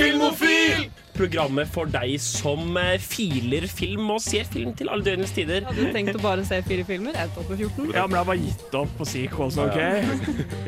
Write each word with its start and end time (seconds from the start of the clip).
Filmofil! 0.00 0.88
Programmet 1.20 1.68
for 1.68 1.90
deg 1.92 2.14
som 2.22 2.70
eh, 2.80 2.94
filer 3.02 3.66
film 3.68 4.08
og 4.14 4.22
ser 4.24 4.46
film 4.48 4.70
til 4.78 4.88
alle 4.88 5.04
døgnets 5.04 5.34
tider. 5.36 5.66
Hadde 5.68 5.84
du 5.84 5.92
tenkt 5.92 6.16
å 6.16 6.22
bare 6.22 6.44
se 6.48 6.62
fire 6.64 6.84
filmer? 6.88 7.16
Jeg 7.18 7.32
tok 7.34 7.48
på 7.50 7.58
14. 7.58 7.90
Ja, 7.92 8.06
men 8.08 8.16
jeg 8.16 8.22
har 8.22 8.28
bare 8.30 8.40
gitt 8.40 8.76
opp 8.78 8.94
på 8.96 9.06
sequels, 9.10 9.58
OK? 9.60 9.76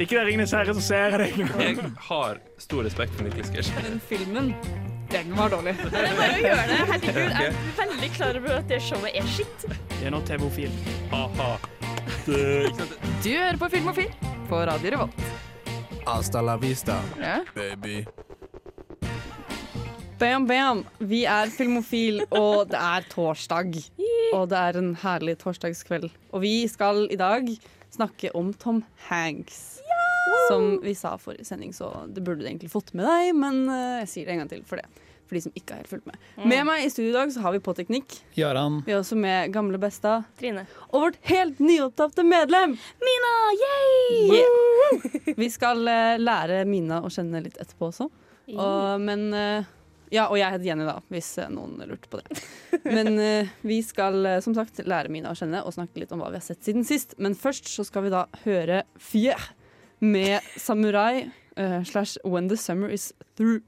Ikke 0.03 0.18
det 0.18 0.24
Ringenes 0.29 0.53
herre, 0.53 0.74
så 0.76 0.84
ser 0.84 1.16
jeg 1.16 1.21
det. 1.22 1.46
Jeg 1.62 1.92
har 2.10 2.40
stor 2.60 2.84
respekt 2.84 3.16
for 3.16 3.24
Nicolas 3.29 3.48
Cage. 3.54 3.72
Men 3.87 3.96
filmen, 4.10 4.51
den 5.15 5.33
var 5.38 5.54
dårlig. 5.54 5.72
Det 5.87 6.03
er 6.03 6.19
bare 6.21 6.37
å 6.37 6.42
gjøre 6.44 6.67
det. 6.69 6.80
Herregud, 6.92 7.22
jeg 7.38 7.49
er 7.49 7.56
veldig 7.80 8.10
klar 8.19 8.40
over 8.42 8.56
at 8.58 8.69
det 8.74 8.83
showet 8.90 9.17
er 9.22 9.30
skitt. 9.38 9.64
Det 9.94 10.03
er 10.10 10.12
noe 10.12 10.26
TV-ofil. 10.28 10.76
Ha-ha. 11.14 11.49
Du 12.26 13.30
hører 13.30 13.56
på 13.62 13.72
Filmofil 13.72 14.12
på 14.53 14.60
Radio 14.69 14.92
Revolt. 14.99 15.24
Hasta 16.05 16.42
la 16.45 16.59
vista, 16.60 16.98
Ja. 17.23 17.38
baby. 17.56 18.02
Bam, 20.23 20.45
bam. 20.47 20.85
Vi 20.99 21.25
er 21.27 21.51
Filmofil, 21.51 22.21
og 22.30 22.69
det 22.71 22.79
er 22.79 23.07
torsdag. 23.11 23.75
Og 24.37 24.45
det 24.53 24.61
er 24.69 24.77
en 24.79 24.93
herlig 25.03 25.33
torsdagskveld. 25.41 26.13
Og 26.30 26.45
vi 26.45 26.53
skal 26.71 27.09
i 27.11 27.19
dag 27.19 27.49
snakke 27.91 28.30
om 28.39 28.53
Tom 28.55 28.85
Hanks. 29.09 29.80
Som 30.47 30.77
vi 30.85 30.95
sa 30.95 31.16
forrige 31.19 31.49
sending, 31.49 31.75
så 31.75 31.91
det 32.07 32.23
burde 32.23 32.45
du 32.45 32.47
egentlig 32.47 32.71
fått 32.71 32.95
med 32.95 33.09
deg, 33.11 33.33
men 33.35 33.66
eh, 33.66 33.99
jeg 34.05 34.13
sier 34.13 34.30
det 34.30 34.37
en 34.37 34.45
gang 34.45 34.53
til 34.55 34.63
for 34.71 34.79
det. 34.79 35.03
For 35.27 35.41
de 35.41 35.43
som 35.49 35.59
ikke 35.59 35.75
har 35.75 35.83
helt 35.83 35.91
fulgt 35.97 36.07
med. 36.13 36.23
Med 36.55 36.71
meg 36.71 36.87
i 36.87 36.95
studio 36.95 37.11
i 37.11 37.19
dag 37.19 37.35
så 37.35 37.43
har 37.43 37.59
vi 37.59 37.65
på 37.66 37.75
teknikk. 37.83 38.21
Jaran. 38.39 38.79
Vi 38.87 38.95
er 38.95 39.02
også 39.02 39.19
med 39.19 39.51
gamle 39.51 39.83
besta. 39.83 40.21
Trine. 40.39 40.69
Og 40.93 41.09
vårt 41.09 41.23
helt 41.35 41.59
nyopptatte 41.59 42.23
medlem! 42.23 42.79
Mina, 43.11 43.37
yay! 43.66 44.39
Yeah. 44.39 45.30
Vi 45.35 45.51
skal 45.51 45.83
eh, 45.83 46.16
lære 46.23 46.63
Mina 46.71 47.02
å 47.02 47.11
kjenne 47.11 47.43
litt 47.43 47.59
etterpå 47.59 47.91
også. 47.91 48.13
Og, 48.52 49.01
men 49.02 49.33
eh, 49.35 49.73
Ja, 50.12 50.27
og 50.29 50.37
jeg 50.37 50.52
heter 50.52 50.66
Jenny, 50.66 50.84
da, 50.84 50.98
hvis 51.12 51.30
eh, 51.41 51.48
noen 51.52 51.79
lurte 51.89 52.11
på 52.13 52.21
det. 52.21 52.43
Men 52.85 53.16
eh, 53.23 53.52
vi 53.65 53.79
skal 53.85 54.18
eh, 54.29 54.41
som 54.45 54.57
sagt 54.57 54.82
lære 54.85 55.13
Mina 55.13 55.32
å 55.32 55.38
kjenne 55.38 55.63
og 55.65 55.73
snakke 55.73 56.02
litt 56.02 56.13
om 56.13 56.21
hva 56.21 56.29
vi 56.32 56.41
har 56.41 56.45
sett 56.45 56.60
siden 56.66 56.85
sist. 56.88 57.16
Men 57.23 57.38
først 57.38 57.71
så 57.73 57.87
skal 57.88 58.07
vi 58.07 58.13
da 58.13 58.27
høre 58.45 58.83
Fier 59.01 59.40
med 60.05 60.45
Samurai 60.60 61.30
eh, 61.57 61.80
slash 61.88 62.21
When 62.29 62.52
the 62.52 62.60
Summer 62.60 62.93
Is 62.93 63.13
Through. 63.38 63.65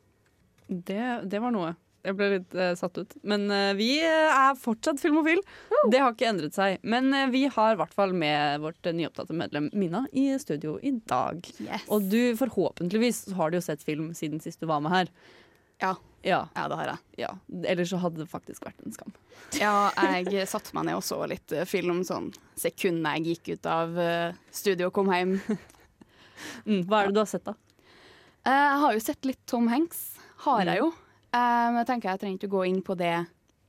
Det, 0.69 1.25
det 1.31 1.41
var 1.41 1.55
noe. 1.55 1.73
Jeg 2.05 2.19
ble 2.19 2.31
litt 2.35 2.55
eh, 2.61 2.75
satt 2.77 3.01
ut. 3.01 3.17
Men 3.25 3.49
eh, 3.49 3.73
vi 3.81 3.91
er 4.05 4.59
fortsatt 4.61 5.01
filmofil. 5.01 5.41
Det 5.89 6.03
har 6.03 6.13
ikke 6.13 6.29
endret 6.29 6.57
seg. 6.57 6.77
Men 6.85 7.09
vi 7.33 7.47
har 7.49 7.73
i 7.73 7.81
hvert 7.81 7.97
fall 7.97 8.13
med 8.13 8.61
vårt 8.61 8.85
nyopptatte 8.93 9.37
medlem 9.37 9.73
Mina 9.73 10.05
i 10.13 10.29
studio 10.43 10.77
i 10.85 10.93
dag. 11.09 11.41
Yes. 11.57 11.89
Og 11.89 12.05
du, 12.13 12.35
forhåpentligvis 12.37 13.31
har 13.39 13.49
du 13.49 13.63
jo 13.63 13.65
sett 13.65 13.85
film 13.85 14.13
siden 14.13 14.45
sist 14.45 14.61
du 14.61 14.69
var 14.69 14.85
med 14.85 14.93
her. 14.93 15.15
Ja. 15.81 15.97
Ja, 16.25 16.39
ja, 16.57 16.63
det 16.73 16.77
har 16.81 16.89
jeg. 16.89 16.99
ja. 17.21 17.31
Ellers 17.69 17.91
så 17.93 17.99
hadde 18.01 18.23
det 18.23 18.31
faktisk 18.33 18.65
vært 18.67 18.81
en 18.87 18.95
skam. 18.97 19.13
Ja, 19.61 19.91
jeg 20.25 20.49
satte 20.51 20.73
meg 20.75 20.87
ned 20.89 20.97
og 20.99 21.05
så 21.07 21.19
litt 21.31 21.53
eh, 21.55 21.67
film 21.69 22.01
sånn 22.09 22.31
sekundet 22.59 23.21
jeg 23.21 23.35
gikk 23.37 23.53
ut 23.59 23.69
av 23.71 23.99
eh, 24.01 24.33
studio 24.51 24.89
og 24.91 24.97
kom 25.01 25.13
hjem. 25.15 25.37
Mm, 26.67 26.81
hva 26.91 26.99
er 27.05 27.07
det 27.09 27.15
du 27.15 27.21
har 27.23 27.29
sett, 27.31 27.45
da? 27.47 27.53
Eh, 28.45 28.51
Jeg 28.53 28.81
har 28.83 28.93
jo 28.97 29.03
sett 29.05 29.25
litt 29.29 29.39
Tom 29.49 29.69
Hanks. 29.71 30.01
Har 30.45 30.65
jeg 30.67 30.81
jo. 30.83 30.89
Eh, 31.31 31.39
Men 31.71 31.79
jeg 31.79 31.87
tenker 31.93 32.11
jeg 32.11 32.21
trenger 32.25 32.41
ikke 32.41 32.51
gå 32.57 32.65
inn 32.69 32.81
på 32.85 32.97
det 33.01 33.13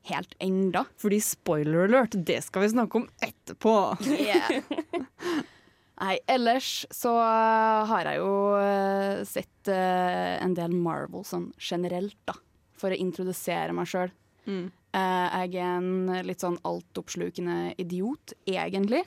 helt 0.09 0.33
enda. 0.43 0.81
Fordi 0.99 1.19
spoiler 1.23 1.85
alert, 1.85 2.17
det 2.27 2.39
skal 2.43 2.65
vi 2.65 2.71
snakke 2.73 2.99
om 2.99 3.05
etterpå. 3.23 3.75
Nei, 5.95 6.17
ellers 6.27 6.83
så 6.91 7.13
eh, 7.23 7.81
har 7.87 8.09
jeg 8.09 8.19
jo 8.19 8.31
eh, 8.59 9.21
sett 9.27 9.69
eh, 9.71 10.35
en 10.43 10.55
del 10.57 10.75
Marvel 10.75 11.23
sånn 11.27 11.49
generelt, 11.55 12.17
da. 12.27 12.35
For 12.75 12.91
å 12.91 12.99
introdusere 12.99 13.75
meg 13.75 13.87
sjøl. 13.87 14.11
Mm. 14.45 14.67
jeg 14.93 15.55
er 15.57 15.71
en 15.79 16.09
litt 16.27 16.43
sånn 16.43 16.59
altoppslukende 16.67 17.71
idiot, 17.81 18.35
egentlig. 18.45 19.01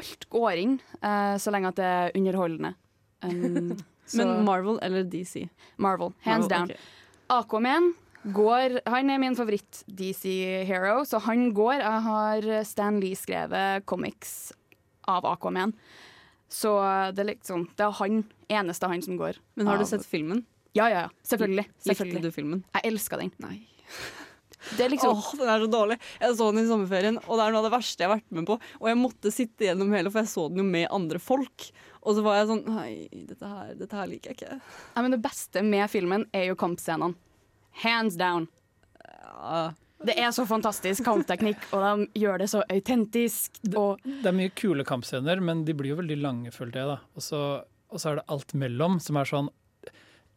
Alt 0.00 0.26
går 0.32 0.62
inn, 0.62 0.74
eh, 1.04 1.36
så 1.38 1.52
lenge 1.52 1.70
at 1.70 1.78
det 1.78 1.90
er 1.90 2.16
underholdende. 2.18 2.72
Um, 3.22 3.76
Men 4.16 4.32
Marvel 4.48 4.80
eller 4.82 5.04
DC? 5.06 5.44
Marvel, 5.76 6.14
hands 6.24 6.48
Marvel, 6.48 6.56
down. 6.56 6.72
Okay. 6.72 6.96
Aquaman 7.30 7.92
går 8.34 8.80
Han 8.90 9.12
er 9.12 9.20
min 9.22 9.36
favoritt-DC-hero, 9.38 11.04
så 11.08 11.20
han 11.28 11.52
går. 11.54 11.76
Jeg 11.84 12.02
har 12.08 12.48
Stan 12.68 12.98
Lee 13.00 13.16
skrevet 13.16 13.86
comics 13.88 14.50
av 15.08 15.26
Aquaman. 15.28 15.74
Så 16.50 16.72
det 17.14 17.22
er 17.22 17.28
liksom 17.30 17.68
Det 17.78 17.84
er 17.86 17.94
han, 18.00 18.24
eneste 18.50 18.88
han 18.90 19.02
som 19.04 19.18
går. 19.20 19.38
Men 19.54 19.70
har 19.70 19.78
du 19.78 19.86
sett 19.86 20.06
filmen? 20.06 20.42
Ja, 20.74 20.88
ja, 20.90 21.06
ja. 21.06 21.10
Selvfølgelig. 21.26 21.66
Likte 21.86 22.22
du 22.22 22.30
filmen? 22.34 22.64
Jeg 22.74 22.92
elsker 22.92 23.22
den. 23.22 23.32
Nei. 23.42 23.60
Det 24.76 24.84
er 24.84 24.90
liksom 24.92 25.16
Åh, 25.16 25.28
den 25.38 25.48
er 25.48 25.62
så 25.62 25.68
dårlig. 25.72 25.96
Jeg 26.20 26.36
så 26.36 26.46
den 26.52 26.60
i 26.60 26.68
sommerferien, 26.68 27.16
og 27.22 27.38
det 27.38 27.44
er 27.46 27.54
noe 27.54 27.62
av 27.62 27.66
det 27.66 27.72
verste 27.72 28.04
jeg 28.04 28.10
har 28.10 28.18
vært 28.18 28.34
med 28.36 28.44
på. 28.50 28.58
Og 28.76 28.88
jeg 28.90 28.98
måtte 29.00 29.32
sitte 29.32 29.64
gjennom 29.64 29.94
hele, 29.96 30.12
for 30.12 30.20
jeg 30.20 30.28
så 30.34 30.44
den 30.50 30.60
jo 30.60 30.66
med 30.68 30.84
andre 30.92 31.20
folk. 31.22 31.70
Og 32.00 32.16
så 32.16 32.24
var 32.24 32.36
jeg 32.38 32.50
sånn 32.50 32.60
Nei, 32.68 32.90
dette 33.30 33.52
her, 33.54 33.70
dette 33.78 33.96
her 33.96 34.10
liker 34.10 34.34
jeg 34.34 34.36
ikke. 34.36 34.58
Nei, 34.96 35.04
men 35.06 35.16
Det 35.16 35.22
beste 35.24 35.62
med 35.64 35.92
filmen 35.92 36.26
er 36.36 36.50
jo 36.50 36.58
kampscenene. 36.60 37.16
Hands 37.80 38.20
down. 38.20 38.50
Ja. 39.00 39.70
Det 40.00 40.14
er 40.16 40.30
så 40.32 40.46
fantastisk 40.48 41.04
kampteknikk, 41.04 41.66
og 41.76 41.82
de 41.84 42.22
gjør 42.22 42.40
det 42.40 42.48
så 42.48 42.62
autentisk. 42.72 43.58
Og 43.76 44.00
Det 44.04 44.30
er 44.30 44.36
mye 44.36 44.52
kule 44.56 44.84
kampscener, 44.88 45.42
men 45.44 45.64
de 45.66 45.74
blir 45.76 45.92
jo 45.92 45.98
veldig 46.00 46.16
lange, 46.22 46.52
følte 46.54 46.80
jeg. 46.80 46.88
da. 46.88 46.98
Og 47.16 47.24
så, 47.26 47.40
og 47.90 48.00
så 48.00 48.12
er 48.14 48.20
det 48.20 48.28
alt 48.32 48.54
mellom, 48.56 48.96
som 49.04 49.18
er 49.20 49.28
sånn 49.28 49.50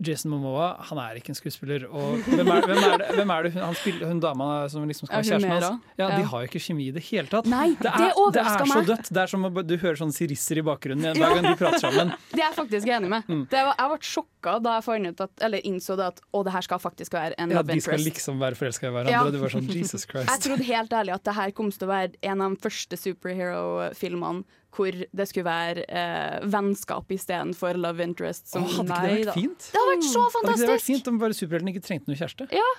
Jason 0.01 0.31
Momoa 0.33 0.69
han 0.89 0.99
er 0.99 1.19
ikke 1.19 1.31
en 1.33 1.37
skuespiller. 1.37 1.85
Og 1.91 2.23
hvem 2.25 2.49
er, 2.49 2.65
hvem 2.65 2.79
er 2.81 2.97
det, 3.01 3.07
hvem 3.17 3.33
er 3.35 3.45
det 3.45 3.51
hun, 3.53 3.61
han 3.67 3.77
spiller, 3.77 4.09
hun 4.09 4.19
dama 4.23 4.47
som 4.71 4.87
liksom 4.89 5.07
skal 5.07 5.21
være 5.21 5.29
kjæresten 5.29 5.53
hans? 5.53 5.91
Ja, 5.99 6.07
De 6.17 6.25
har 6.31 6.43
jo 6.43 6.49
ikke 6.49 6.61
kjemi 6.63 6.87
i 6.89 6.93
det 6.95 7.03
hele 7.07 7.29
tatt. 7.31 7.49
Nei, 7.51 7.67
det, 7.77 7.85
det 7.85 7.91
er, 7.93 8.15
det 8.17 8.33
det 8.39 8.43
er 8.43 8.71
så 8.73 8.83
dødt. 8.89 9.11
Det 9.13 9.23
er 9.23 9.33
som 9.33 9.47
Du 9.63 9.75
hører 9.77 9.99
sånne 10.01 10.15
sirisser 10.15 10.59
i 10.59 10.65
bakgrunnen 10.65 11.19
hver 11.19 11.35
gang 11.37 11.47
de 11.47 11.55
prater 11.59 11.83
sammen. 11.85 12.13
Det 12.33 12.41
er 12.41 12.47
jeg 12.47 12.57
faktisk 12.57 12.93
enig 12.97 13.11
med. 13.13 13.29
Mm. 13.29 13.43
Det 13.51 13.65
var, 13.69 13.77
jeg 13.79 13.93
ble 13.93 14.09
sjokka 14.13 14.55
da 14.63 14.79
jeg 14.79 15.13
at, 15.13 15.35
eller 15.47 15.69
innså 15.69 15.97
det 15.99 16.09
at 16.13 16.23
å, 16.33 16.43
det 16.47 16.55
her 16.57 16.67
skal 16.67 16.81
faktisk 16.83 17.15
være 17.19 17.37
en 17.37 17.53
Ja, 17.53 17.61
love 17.61 17.77
De 17.77 17.85
skal 17.85 18.01
liksom 18.03 18.41
være 18.41 18.59
forelska 18.59 18.89
i 18.89 18.95
hverandre, 18.95 19.13
Ja. 19.13 19.23
du 19.31 19.39
var 19.43 19.53
sånn 19.53 19.69
Jesus 19.69 20.07
Jeg 20.13 20.43
trodde 20.47 20.67
helt 20.67 20.93
ærlig 20.93 21.15
at 21.15 21.23
det 21.29 21.37
her 21.37 21.53
kom 21.55 21.71
til 21.71 21.87
å 21.87 21.93
være 21.93 22.17
en 22.33 22.43
av 22.43 22.57
de 22.57 22.61
første 22.65 22.99
superhero-filmene 22.99 24.43
hvor 24.73 24.95
det 25.13 25.25
skulle 25.29 25.45
være 25.45 25.83
eh, 25.85 26.43
vennskap 26.49 27.11
istedenfor 27.13 27.77
love 27.77 28.01
interest. 28.03 28.47
Som, 28.49 28.63
Åh, 28.65 28.77
hadde 28.79 28.89
ikke 28.89 29.01
det 29.03 29.25
da. 29.27 29.31
vært 29.31 29.39
fint? 29.39 29.67
Det 29.69 29.79
hadde 29.81 29.91
vært 29.95 30.07
så 30.09 30.23
fantastisk! 30.33 30.43
Hadde 30.43 30.53
ikke 30.53 30.67
det 30.67 30.75
vært 30.77 30.87
fint 30.89 31.09
om 31.11 31.19
bare 31.21 31.37
superhelten 31.37 31.71
ikke 31.73 31.83
trengte 31.87 32.09
noen 32.11 32.21
kjæreste? 32.23 32.47
Ja, 32.57 32.69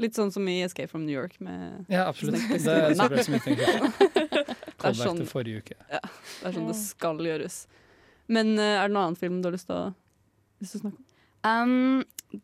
Litt 0.00 0.16
sånn 0.16 0.30
som 0.32 0.46
i 0.48 0.54
Escape 0.64 0.88
from 0.88 1.02
New 1.04 1.12
York. 1.12 1.34
Med 1.44 1.84
Ja, 1.92 2.06
absolutt. 2.08 2.40
Det 2.48 2.62
er 2.64 2.94
så 2.96 3.08
da. 3.12 3.24
som 3.26 3.34
ikke 3.36 3.44
trenger 3.44 3.66
kjæreste. 3.66 4.06
Det 4.82 4.88
er 4.88 4.96
Callback 4.96 5.04
sånn, 5.06 5.18
til 5.20 5.28
forrige 5.30 5.58
uke. 5.62 5.74
Ja, 5.92 5.98
det 6.00 6.46
er 6.48 6.54
sånn 6.56 6.70
det 6.70 6.76
skal 6.80 7.20
gjøres. 7.22 7.58
Men 8.32 8.54
eh, 8.56 8.78
er 8.80 8.88
det 8.88 8.94
noen 8.96 9.02
annen 9.12 9.18
film 9.20 9.36
du 9.44 9.50
har 9.50 9.54
lyst 9.54 9.68
til 9.68 9.76
å, 9.76 9.82
lyst 10.64 10.74
til 10.74 10.80
å 10.80 10.84
snakke 10.86 10.98
om? 10.98 11.04
Um, 11.44 12.40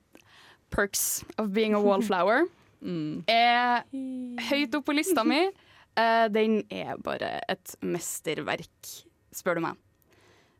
Perks 0.70 1.24
of 1.38 1.52
being 1.56 1.74
a 1.74 1.80
wallflower 1.88 2.44
Mm. 2.78 3.24
er 3.26 3.80
høyt 4.52 4.76
oppe 4.78 4.92
på 4.92 4.94
lista 4.94 5.24
mi. 5.26 5.40
Eh, 5.98 6.26
den 6.30 6.60
er 6.70 6.98
bare 7.02 7.38
et 7.50 7.74
mesterverk, 7.82 8.94
spør 9.34 9.58
du 9.58 9.64
meg. 9.66 9.84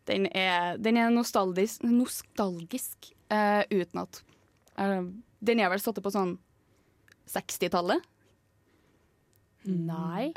Den 0.09 0.26
er, 0.32 0.78
den 0.81 0.97
er 0.97 1.12
nostalgisk, 1.12 1.84
nostalgisk 1.84 3.10
uh, 3.28 3.60
uten 3.69 4.00
at 4.00 4.22
uh, 4.81 5.04
Den 5.44 5.60
er 5.60 5.69
vel 5.69 5.82
satt 5.84 6.00
på 6.00 6.12
sånn 6.15 6.38
60-tallet? 7.28 8.06
Nei. 9.69 10.31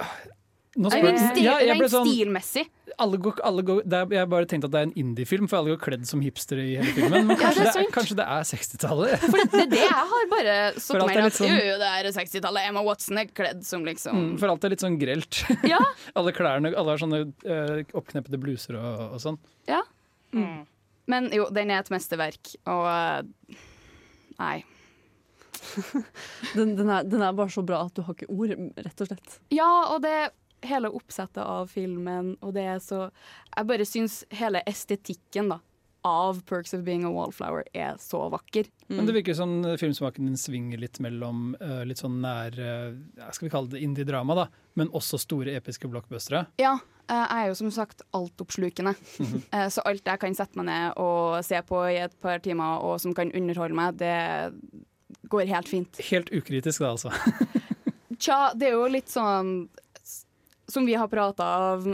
I 0.72 0.90
stil, 1.20 1.44
Ja, 1.44 1.58
jeg 1.59 1.76
ble 1.82 1.88
sånn- 1.92 2.06
stilmessig. 2.08 2.62
alle 2.98 3.18
går, 3.20 3.40
alle 3.44 3.62
går, 3.68 3.82
det 3.84 3.98
er, 3.98 4.06
jeg 4.16 4.30
bare 4.32 4.46
tenkte 4.48 4.70
at 4.70 4.72
det 4.72 4.80
er 4.80 4.86
en 4.88 4.94
indie-film, 5.02 5.50
for 5.52 5.58
alle 5.59 5.74
går 5.74 5.82
kledd 5.84 6.06
som 6.08 6.22
hipstere 6.24 6.64
i 6.64 6.76
hele 6.80 6.94
filmen. 6.96 7.28
Men 7.28 7.36
Ja, 7.42 7.42
kanskje, 7.44 7.66
det 7.66 7.68
er 7.68 7.76
det, 7.76 7.84
er, 7.84 7.92
kanskje 7.98 8.16
det 8.22 8.28
er 8.28 8.48
60-tallet? 8.52 9.26
For 9.26 9.38
det, 9.42 9.48
det 9.51 9.66
det 9.74 9.81
jeg 9.81 10.06
har 10.13 10.30
bare 10.31 10.56
satt 10.86 11.04
meg 11.10 11.19
at 11.25 11.36
sånn- 11.36 11.51
jo, 11.51 11.75
det 11.81 11.90
er 11.92 12.10
60-tallet. 12.16 12.69
Emma 12.72 12.84
Watson 12.88 13.18
er 13.19 13.25
kledd 13.36 13.66
som 13.68 13.84
liksom 13.84 14.16
Mm, 14.22 14.31
For 14.40 14.48
alt 14.54 14.63
er 14.63 14.69
litt 14.75 14.84
sånn 14.86 14.95
grelt. 15.01 15.42
Ja. 15.68 15.80
alle 16.22 16.31
klærne 16.40 16.72
alle 16.72 16.95
har 16.95 17.04
sånne 17.04 17.22
øh, 17.44 17.84
oppkneppede 18.00 18.40
bluser 18.40 18.80
og, 18.80 19.18
og 19.18 19.19
sånn. 19.28 19.40
Ja. 19.68 19.81
Men 21.12 21.28
jo, 21.36 21.50
den 21.51 21.72
er 21.75 21.81
et 21.84 21.92
mesterverk, 21.92 22.56
og 22.72 22.86
eh, 22.88 23.57
Nei. 24.40 24.62
Den, 26.56 26.75
den, 26.75 26.90
er, 26.90 27.04
den 27.07 27.22
er 27.24 27.34
bare 27.38 27.51
så 27.54 27.62
bra 27.66 27.84
at 27.86 27.95
du 27.95 28.01
har 28.07 28.16
ikke 28.16 28.30
ord, 28.31 28.54
rett 28.81 29.04
og 29.04 29.10
slett. 29.12 29.36
Ja, 29.54 29.68
og 29.94 30.01
det 30.04 30.16
hele 30.68 30.92
oppsettet 30.94 31.42
av 31.44 31.68
filmen, 31.72 32.36
og 32.42 32.54
det 32.58 32.68
er 32.75 32.80
så 32.84 33.10
Jeg 33.56 33.68
bare 33.68 33.88
syns 33.88 34.22
hele 34.36 34.62
estetikken 34.69 35.50
da 35.56 35.60
av 36.02 36.42
Perks 36.50 36.74
of 36.74 36.81
Being 36.81 37.04
a 37.06 37.10
Wallflower 37.13 37.63
er 37.78 37.98
så 38.02 38.24
vakker. 38.34 38.66
Men 38.88 39.06
det 39.06 39.13
virker 39.19 39.36
som 39.38 39.52
filmsmaken 39.78 40.25
din 40.25 40.38
svinger 40.40 40.81
litt 40.81 40.98
mellom 41.04 41.52
uh, 41.62 41.84
litt 41.86 42.02
sånn 42.02 42.16
nær 42.24 42.58
uh, 42.58 42.96
Skal 43.30 43.48
vi 43.48 43.52
kalle 43.54 43.69
det 43.69 43.84
indie-drama, 43.86 44.38
da, 44.40 44.48
men 44.80 44.90
også 44.98 45.19
store 45.22 45.54
episke 45.60 45.90
blockbustere. 45.92 46.48
Ja, 46.62 46.74
eh, 47.06 47.22
jeg 47.22 47.44
er 47.44 47.52
jo 47.52 47.57
som 47.60 47.72
sagt 47.75 48.02
altoppslukende. 48.18 48.96
Eh, 49.52 49.68
Så 49.69 49.84
alt 49.86 50.07
jeg 50.07 50.22
kan 50.22 50.36
sette 50.38 50.57
meg 50.57 50.69
ned 50.72 50.98
og 51.02 51.42
se 51.46 51.60
på 51.68 51.84
i 51.92 52.00
et 52.02 52.14
par 52.24 52.42
timer, 52.44 52.81
og 52.81 52.98
som 53.04 53.14
kan 53.14 53.31
underholde 53.36 53.78
meg, 53.78 54.00
det 54.00 54.16
går 55.30 55.52
helt 55.52 55.69
fint. 55.69 56.02
Helt 56.10 56.31
ukritisk, 56.34 56.81
da, 56.81 56.96
altså. 56.96 57.12
Tja, 58.22 58.52
det 58.56 58.69
er 58.69 58.78
jo 58.78 58.90
litt 58.92 59.12
sånn 59.12 59.69
som 60.71 60.88
vi 60.88 60.95
har 60.97 61.09
prata 61.12 61.47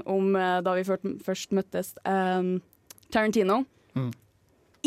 om 0.05 0.35
eh, 0.35 0.59
da 0.65 0.75
vi 0.77 0.85
først 0.85 1.55
møttes. 1.55 1.93
Um, 2.05 2.57
Tarantino. 3.13 3.63
Mm. 3.97 4.11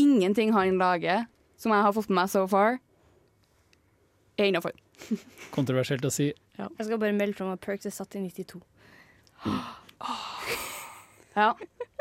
Ingenting 0.00 0.54
han 0.54 0.78
lager 0.80 1.26
som 1.60 1.74
jeg 1.74 1.84
har 1.84 1.92
fått 1.92 2.08
med 2.08 2.22
meg 2.22 2.30
so 2.32 2.46
far, 2.48 2.78
er 4.40 4.48
innafor. 4.48 4.72
Kontroversielt 5.56 6.04
å 6.08 6.12
si. 6.12 6.30
Jeg 6.56 6.86
skal 6.86 7.00
bare 7.00 7.16
melde 7.16 7.36
fra 7.36 7.48
om 7.48 7.54
at 7.54 7.64
Perks 7.64 7.88
er 7.88 7.94
satt 7.94 8.16
i 8.16 8.22
92. 8.24 8.60
Ja. 11.36 11.52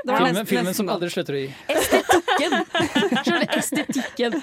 Det 0.06 0.12
var 0.12 0.18
Filmen, 0.18 0.36
nesten- 0.36 0.48
filmen 0.50 0.66
nesten 0.69 0.86
som 0.86 0.90
aldri 0.94 1.10
slutter 1.12 1.36
å 1.36 1.40
gi. 1.42 1.50
Selve 3.25 3.48
estetikken. 3.60 4.36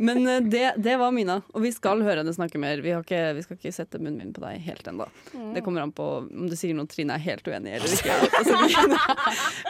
Men 0.00 0.26
eh, 0.28 0.40
det, 0.52 0.64
det 0.84 0.96
var 1.00 1.12
Mina, 1.16 1.38
og 1.54 1.62
vi 1.64 1.70
skal 1.72 2.02
høre 2.04 2.20
henne 2.22 2.34
snakke 2.36 2.60
mer. 2.60 2.82
Vi, 2.84 2.92
har 2.92 3.04
ikke, 3.04 3.20
vi 3.38 3.44
skal 3.46 3.56
ikke 3.56 3.72
sette 3.72 4.00
munnen 4.00 4.18
min 4.20 4.34
på 4.36 4.42
deg 4.44 4.60
helt 4.66 4.86
ennå. 4.90 5.06
Det 5.54 5.62
kommer 5.64 5.84
an 5.86 5.92
på 5.96 6.06
om 6.26 6.48
du 6.50 6.56
sier 6.60 6.76
noe 6.76 6.88
Trine 6.90 7.16
er 7.16 7.24
helt 7.24 7.46
uenig 7.48 7.72
i 7.72 7.78
eller 7.78 7.94
ikke. 7.96 8.16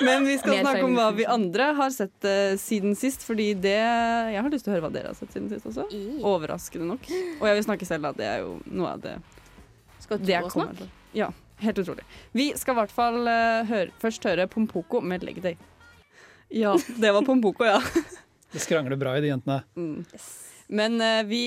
Men 0.07 0.27
vi 0.27 0.37
skal 0.41 0.59
snakke 0.65 0.85
om 0.87 0.97
hva 0.99 1.09
vi 1.17 1.27
andre 1.31 1.71
har 1.79 1.95
sett 1.95 2.27
eh, 2.29 2.55
siden 2.61 2.97
sist, 2.99 3.23
fordi 3.27 3.53
det 3.63 3.77
Jeg 3.79 4.41
har 4.43 4.51
lyst 4.53 4.67
til 4.67 4.73
å 4.73 4.77
høre 4.77 4.87
hva 4.89 4.93
dere 4.95 5.13
har 5.13 5.19
sett 5.19 5.33
siden 5.37 5.51
sist 5.53 5.69
også. 5.71 5.87
Overraskende 6.27 6.89
nok. 6.95 7.07
Og 7.41 7.47
jeg 7.51 7.61
vil 7.61 7.67
snakke 7.69 7.89
selv, 7.89 8.09
da. 8.11 8.15
Det 8.21 8.27
er 8.31 8.43
jo 8.45 8.57
noe 8.71 8.97
av 8.97 9.05
det 9.05 9.15
Skal 10.03 10.19
du 10.19 10.27
det 10.27 10.35
jeg 10.39 10.49
kommer 10.51 10.73
snakke? 10.75 10.83
til. 10.83 10.97
Ja, 11.21 11.31
helt 11.65 11.83
utrolig. 11.83 12.07
Vi 12.37 12.51
skal 12.59 12.75
i 12.75 12.81
hvert 12.81 12.95
fall 12.95 13.21
eh, 13.31 13.69
høre, 13.69 13.95
først 14.03 14.27
høre 14.29 14.49
Pompoko 14.51 15.03
med 15.05 15.25
Leg 15.27 15.41
Day. 15.45 15.57
Ja, 16.51 16.75
det 16.99 17.13
var 17.15 17.27
Pompoko, 17.27 17.67
ja. 17.69 17.81
Det 18.53 18.59
skrangler 18.65 18.99
bra 18.99 19.13
i 19.15 19.23
de 19.23 19.31
jentene. 19.31 19.61
Mm. 19.79 20.03
Men 20.75 20.97
uh, 20.99 21.23
vi 21.29 21.45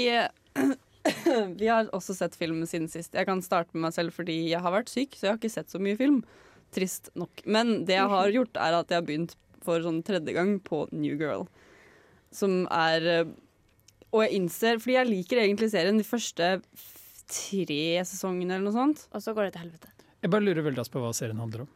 Vi 1.59 1.67
har 1.67 1.89
også 1.95 2.15
sett 2.15 2.37
film 2.39 2.61
siden 2.69 2.87
sist. 2.91 3.13
Jeg 3.15 3.27
kan 3.27 3.41
starte 3.43 3.75
med 3.75 3.89
meg 3.89 3.95
selv 3.95 4.15
fordi 4.15 4.37
jeg 4.53 4.63
har 4.63 4.71
vært 4.71 4.91
syk, 4.91 5.17
så 5.17 5.27
jeg 5.27 5.33
har 5.33 5.41
ikke 5.41 5.51
sett 5.51 5.73
så 5.73 5.81
mye 5.83 5.99
film. 5.99 6.21
Trist 6.73 7.11
nok. 7.19 7.43
Men 7.43 7.83
det 7.87 7.97
jeg 7.97 8.11
har 8.13 8.31
gjort, 8.31 8.55
er 8.55 8.77
at 8.79 8.91
jeg 8.91 9.01
har 9.01 9.07
begynt 9.07 9.35
for 9.63 9.83
sånn 9.83 10.01
tredje 10.05 10.35
gang 10.35 10.57
på 10.63 10.85
New 10.95 11.17
Girl. 11.19 11.45
Som 12.33 12.63
er 12.73 13.07
eh, 13.07 13.33
Og 14.09 14.23
jeg 14.23 14.39
innser 14.39 14.79
Fordi 14.81 14.95
jeg 14.95 15.05
liker 15.05 15.39
egentlig 15.43 15.67
serien 15.69 15.99
de 15.99 16.05
første 16.07 16.47
tre 17.29 17.83
sesongene 18.03 18.57
eller 18.57 18.67
noe 18.67 18.75
sånt. 18.75 19.05
Og 19.13 19.23
så 19.23 19.35
går 19.35 19.47
det 19.47 19.55
til 19.55 19.65
helvete. 19.67 19.92
Jeg 20.23 20.31
bare 20.31 20.45
lurer 20.45 20.63
veldig 20.63 20.85
på 20.91 21.01
hva 21.03 21.11
serien 21.15 21.41
handler 21.43 21.65
om. 21.65 21.71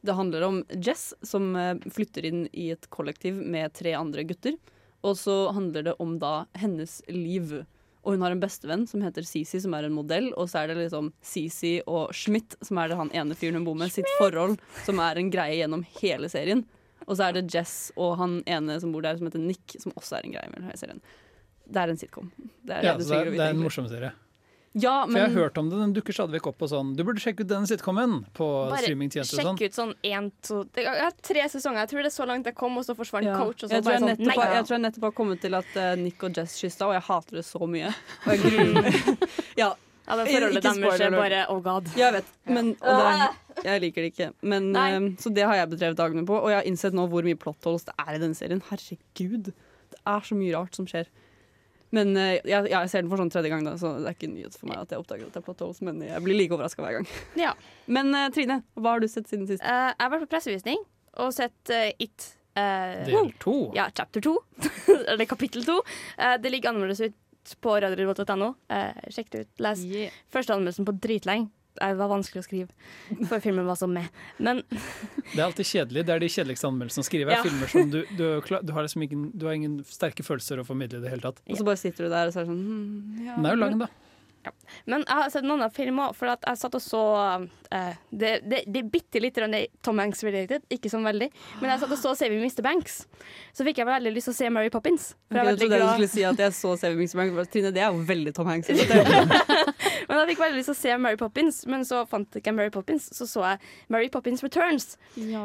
Det 0.00 0.14
handler 0.16 0.44
om 0.46 0.62
Jess 0.80 1.10
som 1.22 1.50
eh, 1.60 1.74
flytter 1.92 2.24
inn 2.24 2.46
i 2.56 2.70
et 2.72 2.86
kollektiv 2.88 3.36
med 3.36 3.74
tre 3.76 3.92
andre 3.98 4.24
gutter. 4.24 4.56
Og 5.04 5.18
så 5.20 5.50
handler 5.52 5.84
det 5.90 5.94
om 6.00 6.16
da 6.20 6.46
hennes 6.56 7.00
liv. 7.12 7.52
Og 8.00 8.14
hun 8.14 8.24
har 8.24 8.32
en 8.32 8.40
bestevenn 8.40 8.86
som 8.88 9.04
heter 9.04 9.24
Sisi, 9.28 9.60
som 9.60 9.76
er 9.76 9.88
en 9.88 9.96
modell. 9.96 10.30
Og 10.40 10.48
så 10.48 10.62
er 10.62 10.72
det 10.72 10.78
liksom 10.80 11.12
Sisi 11.20 11.74
og 11.84 12.14
Schmidt, 12.16 12.56
som 12.64 12.80
er 12.80 12.88
det 12.88 12.96
han 13.00 13.12
ene 13.12 13.36
fyren 13.36 13.60
hun 13.60 13.68
bor 13.68 13.76
med, 13.76 13.92
sitt 13.92 14.08
forhold, 14.16 14.56
som 14.86 15.00
er 15.04 15.20
en 15.20 15.32
greie 15.32 15.60
gjennom 15.60 15.84
hele 16.00 16.32
serien. 16.32 16.64
Og 17.06 17.16
så 17.18 17.28
er 17.28 17.36
det 17.36 17.48
Jess 17.52 17.90
og 18.00 18.16
han 18.20 18.40
ene 18.48 18.78
som 18.80 18.92
bor 18.94 19.04
der, 19.04 19.20
som 19.20 19.28
heter 19.28 19.44
Nick, 19.44 19.76
som 19.82 19.92
også 19.96 20.20
er 20.20 20.28
en 20.28 20.36
greie 20.38 20.52
med 20.54 20.68
hele 20.68 20.80
serien. 20.80 21.04
Det 21.70 21.84
er 21.84 21.92
en 21.92 22.00
sitcom. 22.00 22.32
Det 22.64 22.80
er, 22.80 22.88
Ja, 22.88 22.96
det 22.96 23.04
så 23.04 23.18
det, 23.18 23.20
er, 23.20 23.36
det 23.36 23.46
er 23.50 23.56
en 23.58 23.64
morsom 23.64 23.88
serie. 23.92 24.14
Ja, 24.78 25.02
For 25.02 25.18
jeg 25.18 25.32
har 25.32 25.34
hørt 25.34 25.58
om 25.58 25.66
det, 25.68 25.78
den 25.80 25.92
dukker 25.96 26.14
stadig 26.14 26.36
vekk 26.36 26.44
opp 26.52 26.58
på 26.62 26.68
sånn 26.70 26.92
Du 26.94 27.00
burde 27.02 27.18
sjekke 27.18 27.42
ut 27.42 27.48
den 27.50 27.64
sitcomen 27.66 28.20
på 28.38 28.46
Bare 28.70 28.78
streamingtjenester 28.84 29.40
og 29.40 29.48
sånn. 29.48 29.56
sjekk 29.58 29.72
ut 29.72 29.78
sånn 29.80 29.94
én, 30.06 30.28
to 30.46 30.60
Jeg 30.78 30.86
har 31.00 31.16
tre 31.26 31.46
sesonger. 31.50 31.80
Jeg 31.82 31.90
tror 31.90 32.04
det 32.06 32.10
er 32.12 32.14
så 32.14 32.26
langt 32.30 32.46
jeg 32.46 32.54
kom, 32.54 32.76
og 32.78 32.84
så 32.86 32.94
forsvant 32.94 33.26
Ja. 33.26 33.34
coach. 33.34 33.64
Og 33.64 33.70
så 33.70 33.74
Jeg 33.74 33.82
tror 33.82 33.92
jeg, 33.96 34.00
sånn, 34.04 34.12
nettopp, 34.14 34.44
jeg 34.54 34.64
tror 34.68 34.76
jeg 34.76 34.84
nettopp 34.84 35.06
har 35.08 35.14
kommet 35.18 35.40
til 35.42 35.54
at 35.58 35.70
uh, 35.74 35.94
Nick 35.98 36.22
og 36.22 36.36
Jess 36.38 36.54
kyssa, 36.62 36.86
og 36.86 36.94
jeg 36.94 37.02
hater 37.02 37.40
det 37.40 37.44
så 37.48 37.66
mye. 37.66 37.90
Og 38.26 38.30
jeg 38.30 38.38
gruer 38.44 39.18
ja, 39.58 39.74
Ja, 40.06 40.16
det 40.16 40.26
forholdet 40.30 40.62
deres 40.62 41.00
er 41.00 41.10
bare 41.18 41.40
oh 41.50 41.60
god. 41.62 41.90
jeg 41.96 42.12
vet, 42.12 42.30
men 42.46 42.70
og 42.80 42.94
det 42.98 43.10
er, 43.10 43.34
jeg 43.64 43.80
liker 43.82 44.02
det 44.06 44.12
ikke. 44.14 44.32
Men, 44.42 44.70
eh, 44.76 45.00
så 45.18 45.30
det 45.34 45.44
har 45.46 45.54
jeg 45.54 45.70
bedrevet 45.74 45.96
dagene 45.98 46.24
på, 46.26 46.34
og 46.38 46.48
jeg 46.50 46.58
har 46.62 46.66
innsett 46.70 46.94
nå 46.94 47.08
hvor 47.10 47.22
mye 47.26 47.38
plot 47.38 47.62
holes 47.66 47.84
det 47.86 47.94
er 47.98 48.14
i 48.14 48.18
denne 48.22 48.34
serien. 48.38 48.62
Herregud. 48.70 49.50
Det 49.90 49.98
er 50.06 50.20
så 50.26 50.34
mye 50.38 50.54
rart 50.54 50.74
som 50.78 50.86
skjer. 50.86 51.06
Men 51.96 52.12
uh, 52.14 52.36
jeg, 52.46 52.68
jeg 52.70 52.90
ser 52.92 53.02
den 53.02 53.10
for 53.10 53.18
sånn 53.18 53.32
tredje 53.34 53.50
gang, 53.50 53.64
da, 53.66 53.72
så 53.80 53.96
det 53.98 54.12
er 54.12 54.16
ikke 54.18 54.30
nyhet 54.30 54.54
for 54.58 54.70
meg 54.70 54.78
at 54.84 54.92
jeg 54.94 55.02
oppdager 55.02 55.26
at 55.26 55.34
det 55.34 55.40
er 55.42 55.46
plot 55.48 55.64
holes, 55.64 55.80
men 55.86 56.02
jeg 56.06 56.22
blir 56.26 56.38
like 56.38 56.54
overraska 56.54 56.84
hver 56.84 57.00
gang. 57.00 57.08
Ja. 57.40 57.54
Men 57.96 58.12
uh, 58.14 58.28
Trine, 58.34 58.60
hva 58.78 58.92
har 58.94 59.02
du 59.02 59.08
sett 59.10 59.26
siden 59.30 59.48
sist? 59.50 59.64
Uh, 59.64 59.90
jeg 59.90 60.04
har 60.04 60.12
vært 60.14 60.26
på 60.28 60.30
pressevisning 60.36 60.84
og 61.20 61.32
sett 61.34 61.72
eh, 61.74 61.90
It. 61.98 62.28
eh, 62.54 63.00
Del 63.08 63.32
to. 63.42 63.56
Ja, 63.74 63.88
chapter 63.90 64.22
2. 64.22 64.36
Eller 65.10 65.26
kapittel 65.26 65.64
2. 65.66 65.74
det 66.38 66.52
ligger 66.54 66.70
anmeldelse 66.70 67.08
ut 67.10 67.54
på 67.64 67.74
radiorevolt.no. 67.82 68.52
Uh, 68.70 69.08
sjekk 69.10 69.32
det 69.34 69.40
ut. 69.42 69.50
Les 69.66 69.82
første 70.30 70.54
anmeldelsen 70.54 70.86
på 70.86 70.94
dritlenge. 71.02 71.50
Det 71.78 71.90
var 72.00 72.10
vanskelig 72.10 72.42
å 72.42 72.44
skrive, 72.44 72.88
for 73.30 73.42
filmen 73.42 73.68
var 73.68 73.78
så 73.78 73.86
med. 73.90 74.10
Men 74.42 74.62
Det 75.34 75.38
er 75.38 75.46
alltid 75.46 75.68
kjedelig. 75.68 76.04
Det 76.08 76.14
er 76.14 76.22
de 76.24 76.30
kjedeligste 76.34 76.68
anmeldelsene 76.68 77.06
å 77.06 77.08
skrive. 77.08 77.32
Ja. 77.36 77.40
er 77.40 77.46
Filmer 77.46 77.72
som 77.72 77.92
du, 77.92 78.00
du, 78.18 78.26
du, 78.42 78.72
har 78.74 78.86
liksom 78.86 79.06
ingen, 79.06 79.30
du 79.34 79.46
har 79.46 79.56
ingen 79.56 79.78
sterke 79.86 80.26
følelser 80.26 80.60
å 80.60 80.66
formidle 80.66 81.00
i 81.00 81.04
det 81.04 81.12
hele 81.14 81.24
tatt. 81.24 81.42
Og 81.46 81.60
så 81.60 81.66
bare 81.66 81.80
sitter 81.80 82.08
du 82.08 82.12
der 82.12 82.30
og 82.30 82.34
så 82.34 82.42
er 82.42 82.48
det 82.48 82.52
sånn 82.52 82.62
hmm, 82.64 83.26
ja. 83.28 83.36
Den 83.38 83.50
er 83.50 83.56
jo 83.56 83.62
lang, 83.62 83.78
da. 83.84 83.90
Men 84.88 85.02
jeg 85.04 85.16
har 85.16 85.30
sett 85.32 85.44
en 85.44 85.52
annen 85.54 85.72
film 85.74 85.98
òg, 86.00 86.14
for 86.16 86.32
at 86.32 86.44
jeg 86.48 86.60
satt 86.60 86.76
og 86.78 86.82
så 86.82 87.00
eh, 87.70 87.96
Det, 88.08 88.30
det, 88.48 88.62
det 88.66 88.82
er 88.82 88.88
bitte 88.92 89.20
litt 89.20 89.38
Tom 89.84 90.00
Hanks 90.00 90.22
related, 90.24 90.64
ikke 90.72 90.90
sånn 90.92 91.04
veldig. 91.04 91.28
Men 91.60 91.72
jeg 91.74 91.82
satt 91.82 91.94
og 91.96 92.00
så 92.00 92.14
Saving 92.18 92.42
Mr. 92.44 92.62
Banks. 92.64 93.02
Så 93.56 93.66
fikk 93.66 93.82
jeg 93.82 93.88
veldig 93.88 94.14
lyst 94.14 94.30
til 94.30 94.34
å 94.34 94.38
se 94.38 94.50
Mary 94.54 94.72
Poppins. 94.72 95.10
For 95.28 95.40
okay, 95.40 95.52
jeg 95.52 95.60
trodde 95.62 95.80
du 95.82 95.86
skulle 95.92 96.10
si 96.14 96.26
at 96.26 96.42
jeg 96.44 96.56
så 96.56 96.74
Saving 96.80 97.04
Mr. 97.04 97.20
Banks. 97.20 97.52
Trine, 97.52 97.72
det 97.76 97.84
er 97.84 97.92
jo 97.92 98.04
veldig 98.08 98.34
Tom 98.36 98.50
Hanks. 98.50 98.72
Men 100.10 100.22
jeg 100.22 100.32
fikk 100.32 100.42
veldig 100.42 100.58
lyst 100.58 100.72
til 100.72 100.76
å 100.76 100.80
se 100.80 100.98
Mary 100.98 101.18
Poppins, 101.20 101.60
men 101.70 101.84
så 101.86 102.00
fant 102.10 102.34
jeg 102.40 102.54
Mary 102.56 102.72
Poppins. 102.74 103.04
Så 103.14 103.28
så 103.30 103.44
jeg 103.46 103.60
Mary 103.92 104.08
Poppins 104.10 104.42
Returns, 104.42 104.96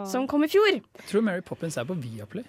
som 0.09 0.25
kom 0.29 0.47
i 0.47 0.49
fjor. 0.49 0.79
Jeg 0.79 1.09
tror 1.11 1.25
Mary 1.27 1.43
Poppins 1.45 1.77
er 1.77 1.85
på 1.85 1.97
Viaplay. 2.01 2.47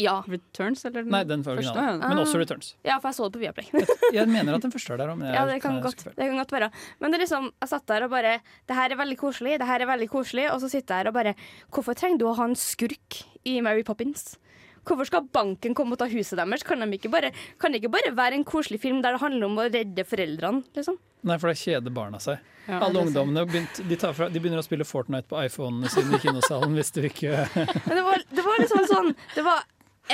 Ja, 0.00 0.22
Returns, 0.26 0.84
eller? 0.88 1.04
Nei, 1.04 1.20
den 1.28 1.42
var 1.44 1.58
Første, 1.58 1.68
originalen. 1.74 2.00
Men 2.00 2.18
Ah. 2.18 2.22
også 2.24 2.38
Returns. 2.40 2.74
ja 2.84 2.98
for 2.98 3.08
jeg 3.10 3.16
så 3.18 3.26
det 3.28 3.34
på 3.36 3.42
Viaplay. 3.42 3.86
Jeg 4.16 4.26
mener 4.28 4.54
at 4.56 4.62
den 4.64 4.72
første 4.72 4.92
er 4.94 4.96
der 5.02 5.12
òg, 5.12 5.20
Ja, 5.36 5.44
det 5.46 5.60
kan, 5.62 5.74
jeg 5.76 5.82
godt, 5.84 6.04
det 6.16 6.16
kan 6.30 6.36
godt 6.40 6.52
være. 6.52 6.70
Men 7.00 7.10
det 7.12 7.18
er 7.20 7.24
liksom, 7.26 7.50
jeg 7.60 7.68
satt 7.68 7.86
der 7.86 8.04
og 8.04 8.10
bare 8.10 8.38
Det 8.66 8.74
her 8.78 8.90
er 8.90 8.96
veldig 8.96 9.18
koselig, 9.20 9.58
det 9.60 9.66
her 9.68 9.80
er 9.84 9.86
veldig 9.92 10.08
koselig. 10.08 10.46
Og 10.52 10.60
så 10.64 10.70
sitter 10.72 10.94
jeg 10.94 11.04
her 11.04 11.12
og 11.12 11.14
bare 11.14 11.34
Hvorfor 11.70 11.94
trenger 11.94 12.18
du 12.18 12.26
å 12.30 12.36
ha 12.36 12.44
en 12.48 12.56
skurk 12.56 13.20
i 13.44 13.60
Mary 13.60 13.82
Poppins? 13.84 14.36
Hvorfor 14.82 15.06
skal 15.06 15.28
banken 15.30 15.76
komme 15.78 15.92
og 15.94 15.98
ta 16.00 16.08
huset 16.10 16.34
deres? 16.40 16.64
Kan, 16.66 16.80
de 16.82 16.96
ikke 16.98 17.10
bare, 17.12 17.30
kan 17.60 17.70
det 17.70 17.78
ikke 17.84 17.92
bare 17.92 18.16
være 18.16 18.34
en 18.34 18.44
koselig 18.48 18.80
film 18.82 18.98
der 19.04 19.12
det 19.14 19.20
handler 19.22 19.46
om 19.46 19.60
å 19.62 19.68
redde 19.70 20.02
foreldrene? 20.08 20.64
Liksom? 20.74 20.96
Nei, 21.22 21.36
for 21.38 21.52
da 21.52 21.54
kjeder 21.54 21.92
barna 21.94 22.18
seg. 22.18 22.40
Ja. 22.66 22.80
Alle 22.82 22.98
ungdommene 23.04 23.44
begynt, 23.46 23.78
de, 23.88 23.96
tar 23.98 24.12
fra, 24.14 24.26
de 24.30 24.38
begynner 24.42 24.58
å 24.58 24.66
spille 24.66 24.82
Fortnite 24.86 25.26
på 25.30 25.38
iPhonene 25.38 25.88
sine 25.90 26.14
i 26.14 26.18
kinosalen 26.22 26.74
hvis 26.78 26.90
du 26.94 27.00
ikke 27.08 27.30
Men 27.58 27.96
det 27.98 28.04
var, 28.06 28.22
det 28.30 28.44
var 28.46 28.60
liksom 28.62 28.84
sånn 28.86 29.08
Det 29.34 29.42
var 29.42 29.64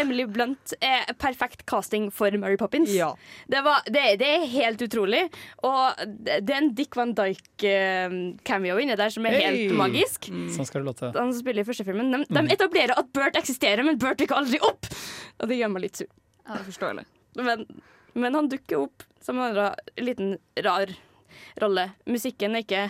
Emily 0.01 0.25
Blunt 0.31 0.73
er 0.81 1.09
perfekt 1.19 1.65
casting 1.69 2.09
for 2.15 2.31
Mary 2.39 2.57
Poppins. 2.61 2.91
Ja. 2.95 3.11
Det, 3.51 3.61
var, 3.67 3.83
det, 3.87 4.05
det 4.21 4.29
er 4.37 4.47
helt 4.53 4.83
utrolig. 4.87 5.25
Og 5.67 5.99
det, 6.07 6.39
det 6.47 6.55
er 6.55 6.61
en 6.63 6.71
Dick 6.79 6.97
Van 6.99 7.15
Dyke-cameo 7.19 8.79
inni 8.83 8.97
der 8.99 9.11
som 9.15 9.27
er 9.29 9.37
Hey! 9.39 9.45
helt 9.69 9.77
magisk. 9.79 10.29
Sånn 10.55 10.69
skal 10.69 10.83
det 10.85 10.91
låte. 10.93 11.11
Han 11.17 11.33
spiller 11.37 11.65
i 11.65 11.69
første 11.69 11.87
filmen 11.89 12.13
De, 12.15 12.23
Mm. 12.29 12.47
de 12.49 12.55
etablerer 12.55 12.95
at 12.99 13.13
Bert 13.15 13.37
eksisterer, 13.41 13.85
men 13.87 13.99
Bert 13.99 14.19
dukker 14.21 14.39
aldri 14.39 14.61
opp! 14.65 14.87
Og 15.41 15.49
det 15.49 15.59
gjør 15.61 15.73
meg 15.75 15.83
litt 15.87 15.97
sur. 16.03 16.09
Ja, 16.47 16.57
det 16.59 16.67
forståelig. 16.71 17.05
Men, 17.39 17.67
men 18.15 18.35
han 18.35 18.49
dukker 18.51 18.81
opp 18.87 19.05
som 19.23 19.39
en 19.43 19.55
ra- 19.55 19.75
liten 20.01 20.37
rar 20.65 20.91
rolle. 21.63 21.89
Musikken 22.09 22.57
er 22.57 22.65
ikke 22.65 22.85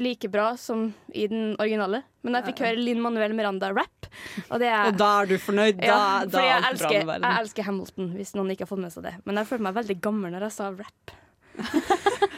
like 0.00 0.30
bra 0.32 0.52
som 0.60 0.86
i 1.12 1.26
den 1.30 1.54
originale, 1.60 2.02
men 2.24 2.38
jeg 2.38 2.48
fikk 2.50 2.64
høre 2.64 2.80
Linn 2.80 3.02
Manuel 3.04 3.34
Miranda-rap. 3.36 4.08
Og 4.48 4.60
det 4.62 4.70
er 4.70 4.92
Og 4.92 4.98
da 5.00 5.10
er 5.22 5.30
du 5.32 5.36
fornøyd? 5.42 5.80
Da, 5.82 5.86
ja, 5.88 6.24
da 6.30 6.44
jeg 6.46 6.62
elsker, 6.70 7.00
jeg 7.12 7.34
elsker 7.42 7.68
Hamilton, 7.68 8.12
hvis 8.18 8.34
noen 8.38 8.54
ikke 8.54 8.64
har 8.66 8.72
fått 8.72 8.84
med 8.84 8.94
seg 8.94 9.06
det. 9.08 9.14
Men 9.26 9.40
jeg 9.40 9.50
følte 9.50 9.66
meg 9.68 9.78
veldig 9.80 9.98
gammel 10.04 10.34
når 10.34 10.48
jeg 10.48 10.56
sa 10.58 10.70
rap. 10.74 11.14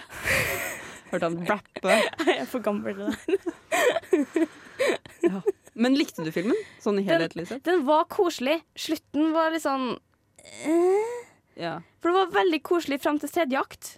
Hørte 1.11 1.29
han 1.29 1.37
rappe. 1.47 1.97
Jeg 2.27 2.39
er 2.43 2.49
for 2.51 2.65
gammel 2.65 2.97
til 2.99 3.05
det. 3.07 4.49
Men 5.77 5.95
likte 5.97 6.25
du 6.25 6.33
filmen? 6.33 6.57
Sånn 6.83 6.99
i 7.01 7.05
helhetlig 7.07 7.45
liksom? 7.45 7.61
Den 7.67 7.85
var 7.87 8.07
koselig. 8.11 8.59
Slutten 8.81 9.31
var 9.37 9.53
litt 9.55 9.65
sånn 9.65 9.93
eh, 10.65 11.15
Ja. 11.61 11.77
For 12.01 12.11
det 12.11 12.17
var 12.17 12.35
veldig 12.41 12.61
koselig 12.67 12.99
fram 13.05 13.21
til 13.23 13.33
tredje 13.33 13.61
akt. 13.61 13.91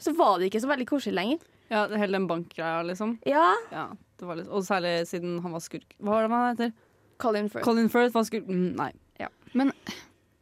Så 0.00 0.14
var 0.16 0.38
det 0.40 0.48
ikke 0.50 0.62
så 0.64 0.70
veldig 0.70 0.86
koselig 0.88 1.14
lenger. 1.14 1.38
ja 1.70 1.84
det 1.86 1.98
hele 2.00 2.16
den 2.18 2.26
bankgreia, 2.26 2.82
liksom. 2.88 3.18
Ja. 3.28 3.54
Ja, 3.70 3.86
det 4.18 4.26
var 4.26 4.36
litt, 4.40 4.48
og 4.48 4.64
særlig 4.66 4.94
siden 5.06 5.38
han 5.44 5.52
var 5.52 5.60
skurk. 5.62 5.94
Hva 6.00 6.16
var 6.16 6.22
det 6.26 6.30
han 6.34 6.56
heter? 6.56 6.72
Colin 7.20 7.48
Firth. 7.52 7.64
Colin 7.64 7.88
Firth 7.92 8.14
var 8.16 8.24
skurk. 8.24 8.46
Mm, 8.48 8.74
nei. 8.80 8.92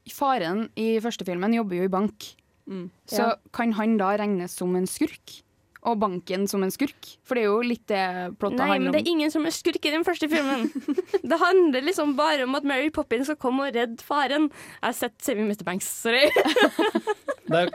Faren 0.08 0.68
i 0.80 0.96
første 1.04 1.26
filmen 1.28 1.52
jobber 1.54 1.76
jo 1.82 1.84
i 1.84 1.92
bank, 1.92 2.34
Mm. 2.68 2.90
så 3.06 3.18
Ja. 3.18 3.34
kan 3.52 3.72
han 3.72 3.96
da 3.98 4.16
regnes 4.16 4.50
som 4.52 4.74
en 4.76 4.86
skurk? 4.86 5.42
Og 5.86 5.98
banken 6.02 6.46
som 6.50 6.62
en 6.66 6.72
skurk. 6.74 7.12
For 7.26 7.38
det 7.38 7.44
er 7.44 7.50
jo 7.52 7.60
litt 7.62 7.84
det 7.90 8.02
plottet 8.40 8.58
Nei, 8.64 8.78
men 8.82 8.90
det 8.94 9.02
er 9.04 9.10
ingen 9.12 9.30
som 9.30 9.46
er 9.46 9.54
skurk 9.54 9.78
i 9.86 9.92
den 9.94 10.04
første 10.06 10.28
filmen. 10.30 10.66
det 11.30 11.38
handler 11.42 11.86
liksom 11.86 12.16
bare 12.18 12.48
om 12.48 12.58
at 12.58 12.66
Mary 12.66 12.90
Poppins 12.94 13.30
skal 13.30 13.38
komme 13.40 13.68
og 13.68 13.74
redde 13.78 14.02
faren. 14.04 14.50
Jeg 14.50 14.86
har 14.88 14.98
sett 15.04 15.16
Saving 15.22 15.46
Mr. 15.50 15.64
Banks, 15.68 15.88
sorry. 16.02 16.26
Det 17.48 17.62
er 17.64 17.70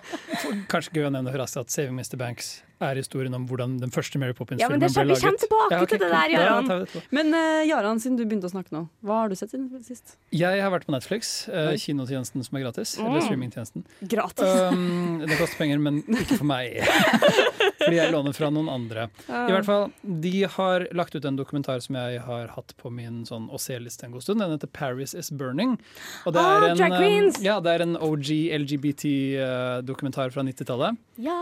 kanskje 0.70 1.00
gøy 1.00 1.08
å 1.08 1.10
nevne 1.16 1.32
raskt 1.34 1.58
at 1.58 1.72
'Saving 1.74 1.96
Mr. 1.98 2.14
Banks' 2.22 2.60
er 2.84 3.00
historien 3.00 3.34
om 3.34 3.46
hvordan 3.48 3.80
den 3.82 3.90
første 3.96 4.20
Mary 4.22 4.36
Poppins-filmen 4.38 4.76
men 4.76 4.82
det 4.84 4.90
ble 4.92 5.02
kommer- 5.02 5.08
vi 5.08 5.14
laget. 5.16 5.24
kommer 5.24 5.42
tilbake 5.42 5.72
Ja, 5.74 5.86
til 5.86 6.00
det 6.04 6.10
der, 6.12 6.30
Jaran. 6.36 6.68
Ja, 6.70 6.78
det. 6.94 7.02
Men 7.16 7.34
uh, 7.34 7.64
Jaran, 7.66 8.00
siden 8.04 8.18
du 8.20 8.26
begynte 8.26 8.46
å 8.46 8.54
snakke 8.54 8.70
nå, 8.76 8.84
hva 9.02 9.22
har 9.24 9.32
du 9.32 9.36
sett 9.40 9.50
siden 9.56 9.72
sist? 9.88 10.18
Jeg 10.36 10.62
har 10.62 10.70
vært 10.70 10.86
på 10.86 10.94
Netflix, 10.94 11.48
uh, 11.50 11.72
kinotjenesten 11.80 12.44
som 12.46 12.60
er 12.60 12.66
gratis. 12.68 12.98
Mm. 13.00 13.08
Eller 13.08 13.26
streamingtjenesten. 13.26 13.86
Gratis. 14.14 14.54
Um, 14.70 15.24
det 15.26 15.40
koster 15.40 15.58
penger, 15.64 15.82
men 15.82 16.04
ikke 16.06 16.38
for 16.38 16.50
meg. 16.54 16.84
Fordi 17.84 17.98
jeg 18.00 18.12
låner 18.14 18.34
fra 18.36 18.50
noen 18.54 18.70
andre. 18.72 19.08
I 19.28 19.52
hvert 19.54 19.68
fall, 19.68 19.86
De 20.24 20.34
har 20.56 20.88
lagt 20.96 21.16
ut 21.16 21.26
en 21.26 21.38
dokumentar 21.40 21.80
som 21.84 21.96
jeg 22.00 22.22
har 22.26 22.48
hatt 22.56 22.74
på 22.80 22.92
min 22.94 23.24
sånn 23.28 23.50
å 23.54 23.60
se-liste 23.62 24.06
en 24.08 24.12
god 24.16 24.24
stund. 24.26 24.40
Den 24.44 24.56
heter 24.56 24.68
'Paris 24.72 25.14
Is 25.14 25.32
Burning'. 25.32 25.78
Og 26.26 26.34
det 26.34 26.42
Ah, 26.42 26.64
er 26.64 26.70
en, 26.72 26.78
drag 26.78 26.92
um, 26.92 26.98
queens! 26.98 27.42
Ja, 27.44 27.60
det 27.60 27.72
er 27.76 27.82
en 27.88 27.96
OG 27.98 28.30
LGBT-dokumentar 28.64 30.30
fra 30.34 30.42
90-tallet. 30.44 30.98
Ja. 31.16 31.40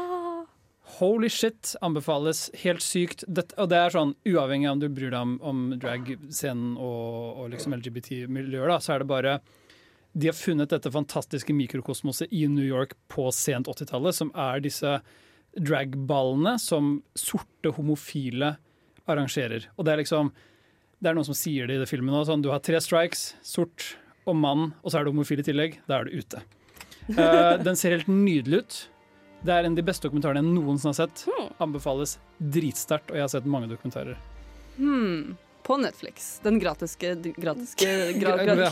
Holy 1.00 1.29
shit, 1.29 1.75
anbefales. 1.81 2.50
Helt 2.63 2.81
sykt. 2.83 3.24
Det, 3.27 3.48
og 3.57 3.69
det 3.71 3.77
er 3.79 3.93
sånn, 3.93 4.15
uavhengig 4.27 4.67
av 4.67 4.75
om 4.75 4.81
du 4.83 4.89
bryr 4.91 5.12
deg 5.13 5.21
om, 5.21 5.38
om 5.41 5.62
drag-scenen 5.79 6.75
og, 6.77 7.38
og 7.41 7.50
liksom 7.53 7.75
LGBT-miljøer, 7.77 8.74
så 8.83 8.95
er 8.98 9.00
det 9.05 9.07
bare 9.12 9.38
De 10.13 10.27
har 10.27 10.36
funnet 10.36 10.67
dette 10.74 10.91
fantastiske 10.91 11.53
mikrokosmoset 11.55 12.27
i 12.36 12.43
New 12.51 12.65
York 12.67 12.98
på 13.07 13.29
sent 13.31 13.69
80-tallet, 13.71 14.17
som 14.17 14.31
er 14.36 14.60
disse 14.60 14.98
dragballene 15.58 16.55
som 16.62 17.00
sorte 17.17 17.74
homofile 17.75 18.55
arrangerer. 19.10 19.67
Og 19.75 19.86
det 19.86 19.93
er 19.93 20.03
liksom 20.03 20.31
Det 21.01 21.10
er 21.10 21.15
noen 21.17 21.25
som 21.25 21.34
sier 21.34 21.65
det 21.65 21.75
i 21.75 21.81
det 21.81 21.89
filmen 21.89 22.13
òg. 22.13 22.27
Sånn, 22.29 22.43
du 22.46 22.51
har 22.53 22.62
tre 22.62 22.77
strikes, 22.77 23.31
sort 23.41 23.96
og 24.29 24.36
mann, 24.38 24.67
og 24.84 24.91
så 24.91 25.00
er 25.00 25.08
du 25.08 25.10
homofil 25.10 25.41
i 25.41 25.46
tillegg. 25.48 25.79
Da 25.89 25.98
er 25.98 26.05
du 26.05 26.13
ute. 26.13 26.43
Uh, 27.10 27.58
den 27.65 27.74
ser 27.79 27.96
helt 27.96 28.12
nydelig 28.12 28.60
ut. 28.62 28.77
Det 29.41 29.55
er 29.55 29.65
en 29.65 29.74
av 29.74 29.79
de 29.79 29.86
beste 29.88 30.05
dokumentarene 30.05 30.43
jeg 30.46 30.53
noensinne 30.53 30.93
har 30.93 31.00
sett. 31.08 31.24
Anbefales 31.58 32.20
dritsterkt, 32.38 33.10
og 33.10 33.17
jeg 33.17 33.25
har 33.25 33.31
sett 33.34 33.50
mange 33.50 33.72
dokumentarer. 33.72 34.20
Hmm. 34.77 35.34
På 35.65 35.77
Netflix. 35.81 36.39
Den 36.46 36.60
gratiske, 36.62 37.15
gratiske 37.38 37.89
gra, 38.22 38.38
gra. 38.46 38.70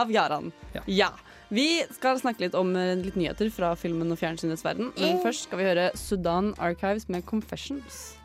Av 0.00 0.10
Jaran. 0.10 0.50
Ja. 0.90 1.12
Vi 1.50 1.82
skal 1.90 2.18
snakke 2.20 2.44
litt 2.44 2.54
om 2.54 2.70
eh, 2.78 2.92
litt 3.00 3.16
nyheter 3.18 3.50
fra 3.50 3.72
filmen 3.78 4.12
og 4.14 4.18
fjernsynets 4.20 4.62
verden. 4.62 4.92
Men 4.98 5.18
først 5.24 5.48
skal 5.48 5.58
vi 5.58 5.66
høre 5.66 5.88
Sudan 5.98 6.52
Archives 6.62 7.08
med 7.10 7.24
'Confessions'. 7.26 8.16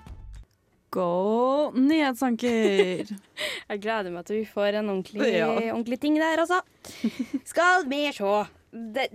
Gå 0.94 1.72
nyhetsanker! 1.76 3.10
Jeg 3.70 3.82
gleder 3.82 4.14
meg 4.14 4.28
til 4.28 4.44
vi 4.44 4.46
får 4.48 4.78
en 4.80 4.90
ordentlig, 4.94 5.32
Ja. 5.34 5.50
ordentlig 5.74 6.00
ting 6.00 6.20
der, 6.22 6.38
altså. 6.40 6.62
Skal 7.50 7.88
vi 7.90 8.04
se. 8.14 8.36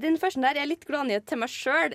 Den 0.00 0.18
første 0.18 0.42
der 0.42 0.58
er 0.60 0.66
litt 0.68 0.84
gladnyhet 0.88 1.24
til 1.30 1.38
meg 1.38 1.48
sjøl. 1.52 1.94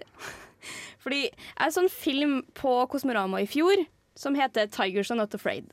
Fordi 1.03 1.27
jeg 1.29 1.74
så 1.74 1.84
en 1.84 1.89
film 1.89 2.39
på 2.57 2.72
Kosmorama 2.89 3.41
i 3.43 3.45
fjor 3.45 3.84
som 4.17 4.34
heter 4.34 4.65
'Tigers 4.67 5.12
Are 5.12 5.17
Not 5.19 5.36
Afraid'. 5.36 5.69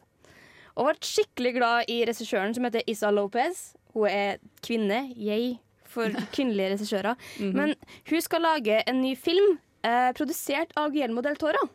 Og 0.76 0.88
ble 0.90 0.98
skikkelig 1.00 1.54
glad 1.56 1.84
i 1.88 2.02
regissøren 2.04 2.54
som 2.54 2.64
heter 2.64 2.82
Isa 2.88 3.10
Lopez. 3.10 3.74
Hun 3.94 4.08
er 4.08 4.36
kvinne, 4.64 5.12
jeg, 5.16 5.58
for 5.92 6.12
kvinnelige 6.34 6.74
regissører. 6.74 7.28
Men 7.42 7.76
hun 8.10 8.24
skal 8.24 8.44
lage 8.44 8.80
en 8.88 9.00
ny 9.04 9.14
film 9.18 9.56
eh, 9.84 10.10
produsert 10.18 10.74
av 10.80 10.92
Guillermo 10.94 11.24
del 11.24 11.38
Toro. 11.40 11.68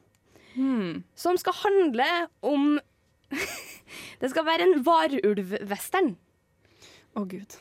Mm. 0.57 1.03
Som 1.15 1.37
skal 1.37 1.53
handle 1.63 2.07
om 2.41 2.77
Det 4.21 4.29
skal 4.31 4.45
være 4.47 4.65
en 4.65 4.79
varulvwestern. 4.83 6.15
Å, 7.17 7.23
gud. 7.29 7.53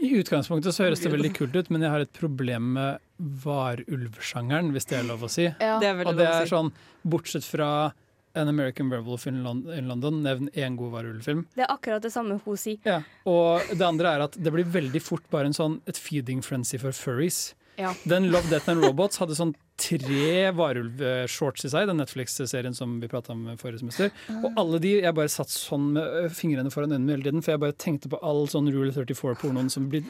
I 0.00 0.10
utgangspunktet 0.16 0.72
så 0.74 0.86
høres 0.86 1.02
det 1.04 1.12
veldig 1.12 1.30
kult 1.36 1.56
ut, 1.56 1.70
men 1.72 1.84
jeg 1.84 1.92
har 1.92 2.04
et 2.04 2.12
problem 2.16 2.72
med 2.78 3.02
varulvsjangeren, 3.44 4.70
hvis 4.74 4.88
det 4.88 4.98
er 5.00 5.08
lov 5.10 5.26
å 5.26 5.30
si. 5.30 5.46
Ja. 5.50 5.76
Det 5.82 5.90
er 5.90 6.00
Og 6.08 6.16
det 6.18 6.28
er 6.28 6.48
sånn, 6.48 6.72
bortsett 7.04 7.44
fra 7.44 7.90
An 8.38 8.48
American 8.48 8.90
Werewolf 8.92 9.26
in 9.26 9.42
London, 9.42 10.20
nevn 10.22 10.50
én 10.54 10.76
god 10.78 10.92
varulvfilm. 10.92 11.46
Det 11.56 11.64
er 11.64 11.72
akkurat 11.72 12.02
det 12.04 12.12
samme 12.14 12.36
hun 12.44 12.58
sier. 12.60 12.78
Ja. 12.86 13.00
Og 13.26 13.72
det 13.74 13.82
andre 13.86 14.12
er 14.14 14.26
at 14.28 14.38
det 14.38 14.52
blir 14.54 14.68
veldig 14.70 15.02
fort 15.02 15.24
bare 15.32 15.50
en 15.50 15.56
sånn, 15.56 15.80
et 15.90 15.98
feeding 15.98 16.44
frenzy 16.46 16.78
for 16.78 16.94
furries. 16.94 17.54
Ja. 17.80 17.94
Den 18.04 18.28
Love, 18.30 18.46
Death 18.52 18.70
and 18.70 18.84
Robots 18.84 19.18
hadde 19.18 19.34
sånn 19.38 19.54
tre 19.80 20.50
varulv-shorts 20.56 21.64
i 21.66 21.70
seg, 21.72 21.88
den 21.90 22.00
Netflix-serien 22.00 22.76
som 22.76 22.98
vi 23.02 23.08
prata 23.10 23.32
om 23.34 23.46
forrige 23.60 23.82
semester. 23.82 24.12
Og 24.40 24.58
alle 24.60 24.80
de, 24.82 24.96
jeg 25.00 25.16
bare 25.16 25.32
satt 25.32 25.52
sånn 25.52 25.90
med 25.96 26.34
fingrene 26.36 26.72
foran 26.72 26.94
øynene 26.94 27.16
hele 27.16 27.26
tiden, 27.26 27.44
for 27.44 27.54
jeg 27.54 27.62
bare 27.64 27.78
tenkte 27.80 28.12
på 28.12 28.20
all 28.26 28.44
sånn 28.50 28.70
Rule 28.72 28.92
34-pornoen 28.94 29.70
som 29.72 29.88
blir 29.90 30.04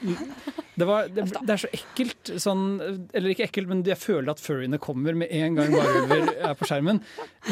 det, 0.80 0.86
var, 0.88 1.08
det, 1.12 1.26
det 1.34 1.54
er 1.54 1.60
så 1.60 1.68
ekkelt 1.76 2.30
sånn 2.40 2.62
Eller 3.12 3.32
ikke 3.32 3.44
ekkelt, 3.48 3.68
men 3.68 3.82
jeg 3.84 4.00
føler 4.00 4.30
at 4.32 4.40
furryene 4.40 4.80
kommer 4.80 5.16
med 5.18 5.32
en 5.34 5.58
gang 5.58 5.74
varulver 5.74 6.30
er 6.34 6.54
på 6.56 6.68
skjermen. 6.68 7.02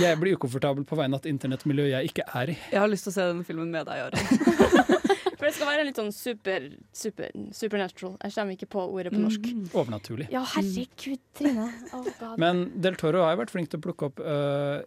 Jeg 0.00 0.20
blir 0.20 0.38
ukomfortabel 0.38 0.86
på 0.88 0.98
vegne 0.98 1.18
av 1.18 1.24
et 1.24 1.32
internettmiljø 1.32 1.90
jeg 1.90 2.12
ikke 2.12 2.28
er 2.40 2.54
i. 2.54 2.60
Jeg 2.72 2.82
har 2.82 2.90
lyst 2.90 3.08
til 3.08 3.14
å 3.14 3.18
se 3.18 3.28
den 3.32 3.44
filmen 3.48 3.74
med 3.74 3.88
deg, 3.88 4.06
Jaran. 4.06 4.94
For 5.48 5.54
det 5.54 5.62
skal 5.62 5.70
være 5.70 5.84
litt 5.88 5.96
sånn 5.96 6.10
super, 6.12 6.64
super, 6.92 7.32
supernatural. 7.56 8.16
Jeg 8.20 8.34
kommer 8.34 8.56
ikke 8.58 8.68
på 8.74 8.82
ordet 8.84 9.12
på 9.14 9.20
norsk. 9.22 9.46
Overnaturlig. 9.72 10.26
Ja, 10.34 10.42
herregud, 10.52 11.22
Trine. 11.38 11.70
Oh, 11.96 12.08
Men 12.40 12.66
Del 12.76 12.98
Toro 13.00 13.22
har 13.24 13.32
jo 13.32 13.40
vært 13.40 13.54
flink 13.54 13.72
til 13.72 13.80
å 13.80 13.84
plukke 13.86 14.10
opp 14.10 14.20
uh, 14.20 14.82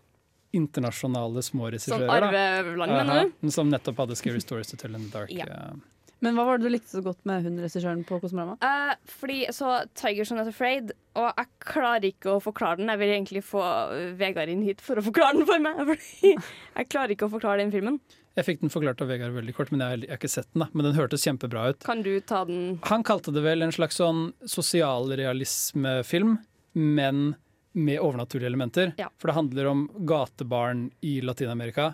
internasjonale 0.54 1.42
små 1.42 1.66
Sånn 1.66 1.74
regissører. 1.74 2.28
da. 2.28 2.44
arveland, 2.60 2.92
-huh. 2.92 3.06
mener 3.08 3.32
du? 3.42 3.52
Som 3.52 3.72
nettopp 3.74 3.98
hadde 3.98 4.16
Scary 4.16 4.40
Stories 4.40 4.68
to 4.68 4.78
Tell 4.78 4.96
in 4.96 5.10
the 5.10 5.18
Dark. 5.18 5.32
Ja. 5.34 5.46
Uh, 5.50 5.74
Men 6.20 6.36
hva 6.36 6.46
var 6.46 6.58
det 6.60 6.70
du 6.70 6.70
likte 6.70 6.92
så 6.94 7.02
godt 7.02 7.26
med 7.26 7.44
hun 7.44 7.58
regissøren 7.58 8.06
på 8.06 8.20
Kosmorama? 8.22 8.54
Uh, 8.62 8.94
fordi 9.06 9.48
så 9.50 9.88
Tigers 9.96 10.32
Are 10.32 10.44
Not 10.44 10.54
Afraid, 10.54 10.92
og 11.16 11.34
jeg 11.38 11.48
klarer 11.60 12.06
ikke 12.06 12.36
å 12.36 12.40
forklare 12.40 12.78
den. 12.78 12.90
Jeg 12.90 13.00
vil 13.00 13.10
egentlig 13.10 13.44
få 13.44 13.64
uh, 13.64 14.14
Vegard 14.14 14.50
inn 14.50 14.62
hit 14.62 14.82
for 14.82 14.96
å 14.96 15.02
forklare 15.02 15.38
den 15.38 15.48
for 15.48 15.58
meg. 15.58 15.82
Fordi 15.90 16.36
jeg 16.76 16.90
klarer 16.90 17.10
ikke 17.10 17.26
å 17.26 17.34
forklare 17.34 17.64
den 17.64 17.72
filmen. 17.72 18.00
Jeg 18.38 18.46
fikk 18.48 18.62
den 18.62 18.70
forklart 18.72 19.02
av 19.04 19.10
Vegard 19.12 19.34
veldig 19.36 19.54
kort, 19.58 19.72
men 19.74 19.82
jeg, 19.84 19.90
har- 19.90 20.04
jeg 20.06 20.10
har 20.14 20.18
ikke 20.22 20.30
sett 20.32 20.48
den. 20.54 20.62
da 20.64 20.68
Men 20.74 20.86
den 20.88 20.96
hørtes 20.96 21.26
kjempebra 21.28 21.70
ut. 21.74 21.80
Kan 21.84 22.02
du 22.06 22.14
ta 22.22 22.46
den 22.46 22.80
Han 22.88 23.04
kalte 23.04 23.34
det 23.36 23.42
vel 23.44 23.62
en 23.62 23.72
slags 23.76 23.98
sånn 24.00 24.32
sosialrealismefilm, 24.48 26.38
men 26.74 27.36
med 27.74 28.00
overnaturlige 28.04 28.48
elementer. 28.52 28.94
Ja. 28.98 29.08
For 29.18 29.28
det 29.32 29.36
handler 29.38 29.66
om 29.72 29.86
gatebarn 30.08 30.92
i 31.02 31.22
Latin-Amerika. 31.22 31.94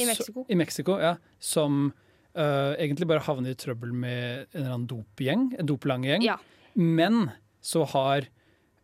I 0.00 0.06
Mexico. 0.06 0.44
Så- 0.44 0.52
I 0.52 0.54
Mexico, 0.54 0.98
ja. 1.00 1.16
Som 1.38 1.92
uh, 2.36 2.74
egentlig 2.78 3.06
bare 3.06 3.20
havner 3.20 3.50
i 3.50 3.54
trøbbel 3.54 3.92
med 3.92 4.46
en 4.52 4.60
eller 4.60 4.72
annen 4.74 4.86
dopgjeng, 4.90 5.54
en 5.58 5.66
doplange 5.66 6.08
gjeng. 6.10 6.22
Ja. 6.26 6.38
Men 6.74 7.30
så 7.62 7.84
har 7.86 8.26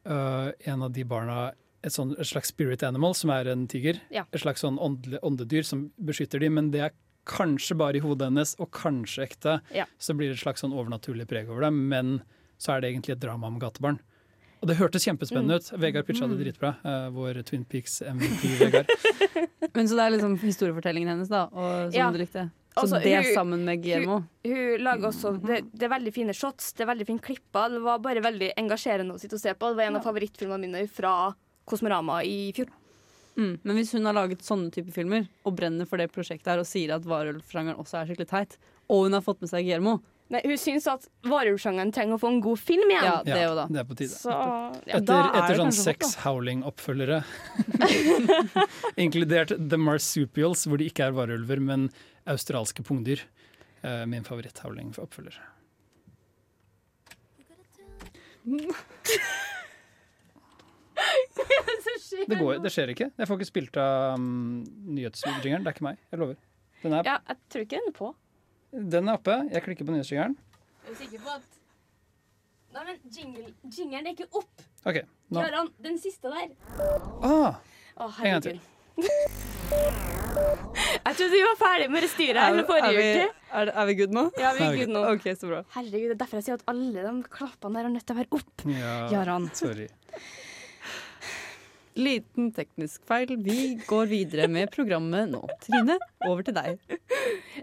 uh, 0.07 0.51
en 0.65 0.83
av 0.83 0.93
de 0.93 1.05
barna 1.05 1.53
et, 1.83 1.93
sånn, 1.95 2.13
et 2.19 2.27
slags 2.29 2.49
spirit 2.53 2.83
animal, 2.87 3.15
som 3.15 3.31
er 3.31 3.49
en 3.53 3.67
tiger. 3.71 4.01
Ja. 4.11 4.25
Et 4.33 4.41
slags 4.43 4.61
sånn 4.65 4.79
åndedyr 4.79 5.65
som 5.65 5.91
beskytter 5.97 6.41
dem, 6.43 6.55
men 6.59 6.71
det 6.75 6.81
er 6.89 6.93
kanskje 7.31 7.77
bare 7.79 7.97
i 8.01 8.03
hodet 8.05 8.29
hennes, 8.31 8.55
og 8.61 8.71
kanskje 8.75 9.27
ekte. 9.29 9.59
Ja. 9.77 9.87
Så 9.99 10.15
blir 10.17 10.29
det 10.33 10.39
et 10.39 10.45
slags 10.45 10.61
sånn 10.65 10.73
overnaturlig 10.77 11.29
preg 11.31 11.49
over 11.53 11.67
det, 11.69 11.73
men 11.73 12.21
så 12.61 12.75
er 12.77 12.81
det 12.85 12.93
egentlig 12.93 13.17
et 13.17 13.23
drama 13.23 13.47
om 13.49 13.59
gatebarn. 13.63 14.01
Og 14.61 14.69
det 14.69 14.77
hørtes 14.77 15.07
kjempespennende 15.09 15.57
ut. 15.57 15.69
Vegard 15.81 16.05
pitcha 16.05 16.27
det 16.29 16.37
dritbra. 16.43 16.75
Uh, 16.85 17.07
vår 17.17 17.39
Twin 17.49 17.63
Peaks 17.65 18.03
MVP, 18.05 18.43
Vegard. 18.61 18.91
Men 19.75 19.87
Så 19.89 19.97
det 19.97 20.05
er 20.05 20.13
liksom 20.17 20.35
historiefortellingen 20.43 21.09
hennes, 21.15 21.31
da, 21.33 21.47
og, 21.49 21.93
som 21.93 21.97
Ja. 21.97 22.11
du 22.13 22.19
likte? 22.21 22.51
Så 22.75 22.83
Altså, 22.85 23.01
det 23.03 23.15
hun- 23.25 23.35
sammen 23.35 23.65
med 23.65 23.81
GMO? 23.83 24.19
Hun 24.45 24.85
lager 24.85 25.09
også 25.09 25.33
det, 25.43 25.63
det 25.73 25.83
er 25.89 25.93
veldig 25.95 26.13
fine 26.15 26.35
shots, 26.37 26.73
det 26.77 26.85
er 26.85 26.91
veldig 26.93 27.07
fine 27.09 27.19
klipper. 27.25 27.71
Det 27.73 27.81
var 27.83 27.99
bare 28.05 28.21
veldig 28.23 28.53
engasjerende 28.61 29.15
å 29.17 29.19
sitte 29.21 29.35
og 29.35 29.41
se 29.41 29.55
på. 29.55 29.71
Det 29.73 29.77
var 29.81 29.85
en 29.89 29.97
av 29.97 30.05
favorittfilmene 30.05 30.61
mine 30.69 30.85
fra 30.93 31.35
Kosmorama 31.71 32.21
i 32.27 32.51
fjor. 32.57 32.71
Mm. 33.39 33.59
Men 33.63 33.77
hvis 33.79 33.95
hun 33.97 34.07
har 34.09 34.17
laget 34.17 34.43
sånne 34.45 34.73
type 34.75 34.93
filmer 34.95 35.29
og 35.47 35.55
brenner 35.57 35.89
for 35.89 36.03
det 36.03 36.11
prosjektet 36.13 36.51
her 36.53 36.63
og 36.63 36.69
sier 36.69 36.93
at 36.97 37.07
varulvsjangeren 37.09 37.79
også 37.81 38.01
er 38.01 38.11
skikkelig 38.11 38.31
teit, 38.33 38.57
og 38.91 39.07
hun 39.07 39.17
har 39.17 39.25
fått 39.25 39.41
med 39.45 39.53
seg 39.53 39.65
Guillermo 39.65 40.01
Nei, 40.31 40.41
hun 40.47 40.59
syns 40.63 40.85
at 40.87 41.09
varulvsjangeren 41.27 41.91
trenger 41.91 42.15
å 42.15 42.21
få 42.23 42.29
en 42.31 42.37
god 42.45 42.61
film 42.63 42.87
igjen. 42.93 43.03
Ja, 43.03 43.17
det 43.27 43.39
Ja, 43.41 43.55
da. 43.59 43.65
det 43.67 43.81
er 43.81 43.87
på 43.89 43.97
tide. 43.99 44.15
Så 44.15 44.31
ja. 44.31 44.69
Etter, 45.01 45.17
er 45.19 45.39
etter 45.41 45.59
sånn 45.59 45.75
seks 45.75 46.13
Howling-oppfølgere, 46.23 47.19
inkludert 49.05 49.57
The 49.59 49.81
Marsupials, 49.81 50.63
hvor 50.71 50.79
de 50.79 50.87
ikke 50.87 51.09
er 51.09 51.19
varulver, 51.19 51.59
men 51.59 51.91
australske 52.31 52.87
pungdyr. 52.87 53.27
Eh, 53.83 54.07
min 54.07 54.23
favoritt-Howling-oppfølger. 54.23 55.35
Det, 62.31 62.37
går, 62.39 62.59
det 62.65 62.71
skjer 62.75 62.91
ikke. 62.93 63.07
Jeg 63.19 63.29
får 63.29 63.39
ikke 63.39 63.47
spilt 63.49 63.77
av 63.81 64.17
um, 64.19 64.63
nyhetsjingeren. 64.97 65.63
Det 65.65 65.71
er 65.71 65.77
ikke 65.77 65.87
meg. 65.87 66.01
Jeg 66.11 66.21
lover. 66.21 66.37
Den 66.83 66.97
er, 66.97 67.07
ja, 67.07 67.17
jeg 67.29 67.37
tror 67.53 67.65
ikke 67.65 67.79
den 67.79 67.89
er 67.91 67.95
på. 67.97 68.09
den 68.97 69.09
er 69.11 69.19
oppe. 69.21 69.37
Jeg 69.55 69.63
klikker 69.67 69.87
på 69.89 69.95
nyhetsjingeren. 69.95 70.35
Er 70.91 70.99
sikker 70.99 71.23
på 71.25 71.35
at 71.39 71.49
Nei, 72.71 72.83
men 72.87 72.99
jingle, 73.11 73.49
jingeren 73.75 74.07
er 74.07 74.13
ikke 74.15 74.29
opp. 74.39 74.63
OK, 74.87 75.01
Nå. 75.35 75.41
Jaran, 75.43 75.71
den 75.83 75.97
siste 75.99 76.31
der. 76.31 76.53
Ah, 77.27 77.57
oh, 77.99 78.21
En 78.23 78.37
gang 78.37 78.45
til. 78.47 78.61
Jeg 81.01 81.17
trodde 81.17 81.33
vi 81.33 81.41
var 81.43 81.57
ferdig 81.59 81.87
med 81.91 82.05
det 82.05 82.11
styret 82.13 82.39
her 82.41 82.59
Er, 82.61 82.67
forrige 82.69 82.95
vi, 82.97 83.07
uke. 83.11 83.27
er, 83.61 83.71
er 83.83 83.89
vi 83.89 83.95
good 83.99 84.15
nå? 84.15 84.23
Ja, 84.39 84.53
vi 84.57 84.63
er 84.65 84.71
er 84.75 84.79
good 84.81 84.93
nå. 84.95 85.03
OK, 85.15 85.27
så 85.39 85.49
bra. 85.51 85.61
Herregud, 85.75 86.07
det 86.13 86.15
er 86.15 86.21
derfor 86.23 86.39
jeg 86.41 86.47
sier 86.49 86.59
at 86.61 86.65
alle 86.71 87.05
de 87.07 87.13
klappene 87.33 87.79
der 87.81 87.89
er 87.89 87.95
nødt 87.95 88.07
til 88.07 88.15
å 88.17 88.21
være 88.21 88.39
opp. 88.39 88.65
ja, 88.71 88.95
Jaran. 89.15 89.49
sorry. 89.57 89.89
Liten 92.01 92.51
teknisk 92.57 93.03
feil. 93.09 93.35
Vi 93.45 93.75
går 93.87 94.09
videre 94.11 94.47
med 94.49 94.71
programmet 94.73 95.29
nå. 95.31 95.43
Trine, 95.65 95.99
over 96.27 96.43
til 96.47 96.57
deg. 96.57 96.79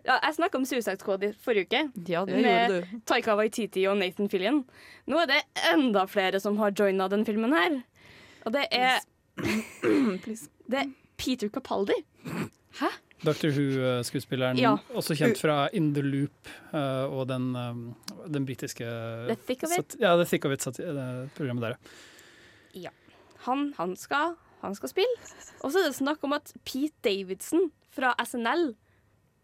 Ja, 0.05 0.19
jeg 0.21 0.35
snakka 0.37 0.59
om 0.59 0.65
Suicide 0.69 0.99
Squad 1.01 1.23
i 1.25 1.31
forrige 1.43 1.65
uke. 1.67 1.81
Ja, 2.11 2.21
det 2.27 2.37
Med- 2.41 2.69
gjorde 2.69 2.81
du. 2.91 2.99
Taika 3.09 3.35
Waititi 3.39 3.87
og 3.89 3.97
Nathan 3.97 4.29
Fillion. 4.29 4.61
Nå 5.07 5.19
er 5.23 5.31
det 5.33 5.41
enda 5.73 6.05
flere 6.11 6.39
som 6.43 6.57
har 6.61 6.71
joina 6.77 7.07
den 7.09 7.25
filmen 7.25 7.53
her. 7.57 7.79
Og 8.45 8.53
det 8.53 8.67
er 8.71 8.99
Please. 10.23 10.47
Det 10.69 10.79
er 10.85 10.89
Peter 11.17 11.49
Capaldi. 11.49 11.97
Hæ? 12.79 12.89
Dr. 13.25 13.49
Who-skuespilleren, 13.49 14.59
Ja. 14.61 14.75
også 14.93 15.15
kjent 15.17 15.39
fra 15.41 15.67
In 15.73 15.93
the 15.95 16.03
Loop 16.05 16.47
eh, 16.73 17.05
og 17.09 17.27
den, 17.27 17.47
eh, 17.55 18.27
den 18.29 18.45
britiske 18.45 18.85
The 18.85 19.35
Thick 19.47 19.63
of 19.65 19.73
It. 19.79 19.95
Ja, 19.99 20.15
The 20.15 20.25
Thick 20.29 20.45
of 20.45 20.51
It-programmet 20.53 21.61
der. 21.63 21.69
ja. 21.69 21.75
Han, 23.47 23.71
han, 23.77 23.95
skal, 23.99 24.35
han 24.61 24.75
skal 24.77 24.91
spille. 24.91 25.17
Og 25.63 25.71
så 25.73 25.81
er 25.81 25.89
det 25.89 25.97
snakk 25.97 26.23
om 26.27 26.35
at 26.37 26.53
Pete 26.67 26.95
Davidson 27.07 27.69
fra 27.97 28.13
SNL 28.23 28.69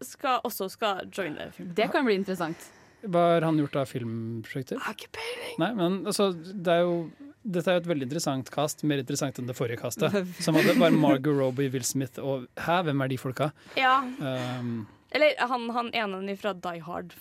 skal, 0.04 0.40
også 0.44 0.68
skal 0.72 1.04
joine 1.14 1.50
filmen. 1.56 1.74
Det 1.78 1.90
kan 1.92 2.04
bli 2.06 2.16
interessant. 2.20 2.70
Hva 3.04 3.22
har 3.34 3.44
han 3.44 3.58
gjort 3.60 3.74
av 3.82 3.88
filmprosjekter? 3.90 4.78
Har 4.80 4.94
ikke 4.96 5.10
peiling. 5.18 5.56
Nei, 5.60 5.70
men 5.76 5.98
altså, 6.08 6.30
det 6.36 6.72
er 6.78 6.84
jo 6.86 6.96
dette 7.44 7.68
er 7.68 7.76
jo 7.76 7.82
et 7.82 7.88
veldig 7.90 8.06
interessant 8.06 8.48
cast, 8.48 8.80
mer 8.88 9.02
interessant 9.02 9.36
enn 9.38 9.48
det 9.50 9.52
forrige 9.58 9.76
castet. 9.82 10.14
Som 10.40 10.56
hadde 10.56 10.78
bare 10.80 10.96
Margot 10.96 11.36
Robbie, 11.36 11.68
Will 11.74 11.84
Smith 11.84 12.16
og 12.24 12.46
Hæ, 12.56 12.78
hvem 12.86 13.02
er 13.04 13.10
de 13.12 13.18
folka? 13.20 13.50
Ja. 13.76 13.98
Um, 14.16 14.86
Eller 15.12 15.36
han, 15.50 15.66
han 15.76 15.90
ene 15.92 16.36
fra 16.40 16.54
Die 16.56 16.80
Hard 16.86 17.12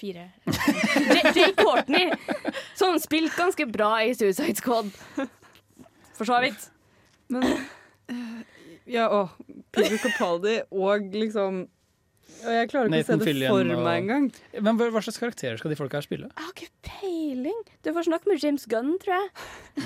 4. 0.00 0.24
J- 0.48 1.34
Jay 1.36 1.52
Courtney, 1.60 2.08
som 2.76 2.96
spilte 3.00 3.36
ganske 3.36 3.68
bra 3.68 3.90
i 4.08 4.14
Suicide 4.16 4.56
Squad. 4.56 4.88
For 6.16 6.24
så 6.28 6.40
vidt. 6.44 6.68
Men 7.28 7.42
eh, 8.08 8.42
Ja, 8.86 9.08
å. 9.10 9.24
Peter 9.74 9.98
Capaldi 9.98 10.60
og 10.70 11.10
liksom 11.12 11.66
og 12.46 12.50
Jeg 12.52 12.68
klarer 12.68 12.86
ikke 12.90 12.92
Nathan 12.92 13.20
å 13.22 13.24
se 13.24 13.32
det 13.32 13.48
for 13.48 13.60
og- 13.72 13.82
meg 13.86 14.02
engang. 14.02 14.24
men 14.62 14.76
hva, 14.78 15.00
slags 15.02 15.18
karakterer 15.18 15.58
skal 15.58 15.70
de 15.72 15.76
folka 15.78 15.96
her 15.98 16.04
spille? 16.04 16.26
Jeg 16.28 16.44
har 16.44 16.52
ikke 16.52 16.68
peiling. 16.82 17.60
Du 17.82 17.90
får 17.96 18.06
snakke 18.08 18.26
med 18.30 18.42
James 18.42 18.66
Gunn, 18.70 18.98
tror 19.02 19.14
jeg. 19.14 19.30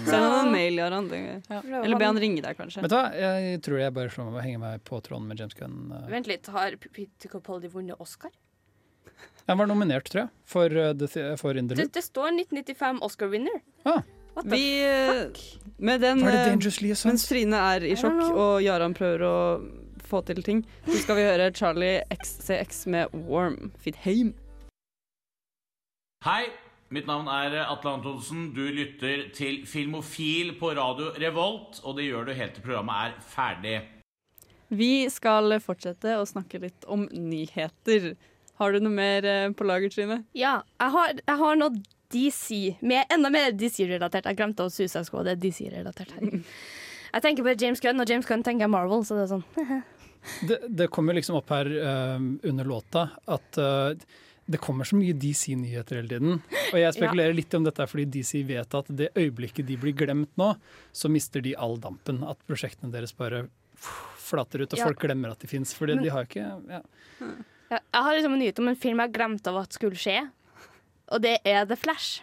Send 0.08 0.24
ham 0.24 0.46
en 0.48 0.52
mail, 0.52 0.74
Jaran. 0.80 1.08
ja. 1.12 1.60
Eller 1.82 1.96
be 2.00 2.04
han 2.08 2.18
ringe 2.18 2.42
deg, 2.42 2.56
kanskje. 2.58 2.82
Vet 2.82 2.90
du 2.90 2.96
hva, 2.96 3.04
jeg 3.14 3.60
tror 3.62 3.78
jeg 3.80 3.94
bare 3.94 4.08
slår 4.12 4.26
meg 4.30 4.34
og 4.40 4.42
henger 4.44 4.58
meg 4.64 4.84
på 4.88 5.00
tråden 5.06 5.28
med 5.30 5.38
James 5.38 5.54
Gunn. 5.54 5.92
eh. 5.92 6.08
Vent 6.10 6.26
litt, 6.32 6.46
har 6.52 6.76
Peter 6.76 7.28
Capaldi 7.28 7.68
vunnet 7.72 8.00
Oscar? 8.00 8.30
Han 9.46 9.58
var 9.58 9.66
nominert, 9.70 10.04
tror 10.10 10.22
jeg, 10.26 10.30
for, 10.44 10.66
uh, 10.66 10.92
The- 10.92 11.36
for 11.36 11.56
In 11.56 11.68
the 11.68 11.74
Det, 11.76 11.92
det 11.92 12.02
står 12.04 12.32
1995 12.34 13.00
Oscar-winner. 13.02 13.60
Ah. 13.86 14.02
What 14.34 14.44
the 14.44 14.50
Vi 14.50 14.64
Med 15.76 16.00
den 16.00 16.22
eh, 16.28 16.56
Mens 17.04 17.28
Trine 17.28 17.56
er 17.74 17.84
i 17.88 17.96
sjokk 17.98 18.22
og 18.30 18.62
Jaran 18.62 18.94
prøver 18.94 19.24
å 19.26 19.36
få 20.10 20.20
til 20.26 20.42
ting, 20.42 20.64
så 20.86 20.96
skal 21.04 21.18
vi 21.20 21.26
høre 21.28 21.52
Charlie 21.54 22.02
XCX 22.10 22.86
med 22.90 23.12
Warm 23.30 23.70
Fit. 23.78 24.00
Hei, 26.26 26.50
mitt 26.90 27.06
navn 27.06 27.30
er 27.30 27.54
Atle 27.62 27.92
Antonsen. 27.94 28.48
Du 28.56 28.64
lytter 28.74 29.28
til 29.36 29.62
Filmofil 29.70 30.56
på 30.58 30.72
radio 30.74 31.12
Revolt, 31.14 31.78
og 31.84 31.96
det 32.00 32.08
gjør 32.08 32.26
du 32.26 32.34
helt 32.34 32.58
til 32.58 32.66
programmet 32.66 33.06
er 33.06 33.14
ferdig. 33.30 33.76
Vi 34.70 35.06
skal 35.10 35.56
fortsette 35.62 36.18
å 36.18 36.26
snakke 36.26 36.60
litt 36.66 36.84
om 36.90 37.06
nyheter. 37.10 38.12
Har 38.60 38.74
du 38.74 38.82
noe 38.82 38.92
mer 38.92 39.24
eh, 39.24 39.48
på 39.56 39.64
lager, 39.66 39.94
Trine? 39.94 40.20
Ja, 40.36 40.60
jeg 40.82 40.94
har, 40.98 41.16
jeg 41.22 41.40
har 41.40 41.58
noe 41.62 41.80
DC, 42.12 42.76
med, 42.80 43.06
enda 43.12 43.30
mer 43.32 43.52
DC-relatert. 43.56 44.26
Jeg 44.30 44.38
glemte 44.38 44.66
å 44.66 44.72
Suicide 44.72 45.04
Squad, 45.06 45.28
det 45.28 45.36
er 45.36 45.42
DC-relatert 45.44 46.16
her. 46.16 46.40
Jeg 47.10 47.24
tenker 47.24 47.42
på 47.42 47.56
James 47.58 47.80
Gunn, 47.82 47.98
og 47.98 48.06
James 48.06 48.26
Gunn 48.28 48.44
tenker 48.46 48.68
jeg 48.68 48.70
Marvel, 48.70 49.00
så 49.02 49.16
det 49.18 49.24
er 49.24 49.32
sånn. 49.32 49.46
Det, 50.44 50.58
det 50.68 50.90
kommer 50.92 51.16
liksom 51.16 51.38
opp 51.38 51.48
her 51.48 51.64
uh, 51.80 52.20
under 52.44 52.66
låta 52.68 53.06
at 53.24 53.56
uh, 53.56 53.94
det 54.44 54.58
kommer 54.60 54.84
så 54.84 54.98
mye 54.98 55.14
DC-nyheter 55.16 55.96
hele 55.96 56.10
tiden. 56.10 56.42
Og 56.74 56.76
jeg 56.76 56.92
spekulerer 56.98 57.32
litt 57.36 57.54
om 57.56 57.64
dette 57.64 57.80
er 57.80 57.88
fordi 57.88 58.04
DC 58.18 58.42
vet 58.48 58.76
at 58.76 58.90
det 58.98 59.08
øyeblikket 59.14 59.68
de 59.68 59.78
blir 59.80 59.94
glemt 59.96 60.32
nå, 60.40 60.50
så 60.92 61.08
mister 61.08 61.40
de 61.44 61.54
all 61.56 61.78
dampen. 61.80 62.20
At 62.28 62.40
prosjektene 62.44 62.92
deres 62.92 63.14
bare 63.16 63.46
flater 64.20 64.64
ut, 64.66 64.74
og 64.74 64.78
Ja. 64.78 64.90
folk 64.90 65.00
glemmer 65.06 65.32
at 65.32 65.40
de 65.40 65.50
fins. 65.50 65.72
For 65.74 65.90
de 65.90 66.12
har 66.12 66.28
ikke 66.28 66.44
ja. 66.44 66.82
Ja, 67.70 67.78
Jeg 67.78 68.02
har 68.04 68.14
liksom 68.16 68.34
en 68.34 68.42
nyhet 68.42 68.58
om 68.58 68.68
en 68.68 68.76
film 68.76 69.00
jeg 69.00 69.14
glemte 69.14 69.50
av 69.52 69.62
at 69.62 69.72
skulle 69.72 69.98
skje, 69.98 70.18
og 71.10 71.22
det 71.24 71.38
er 71.44 71.64
The 71.68 71.76
Flash. 71.76 72.22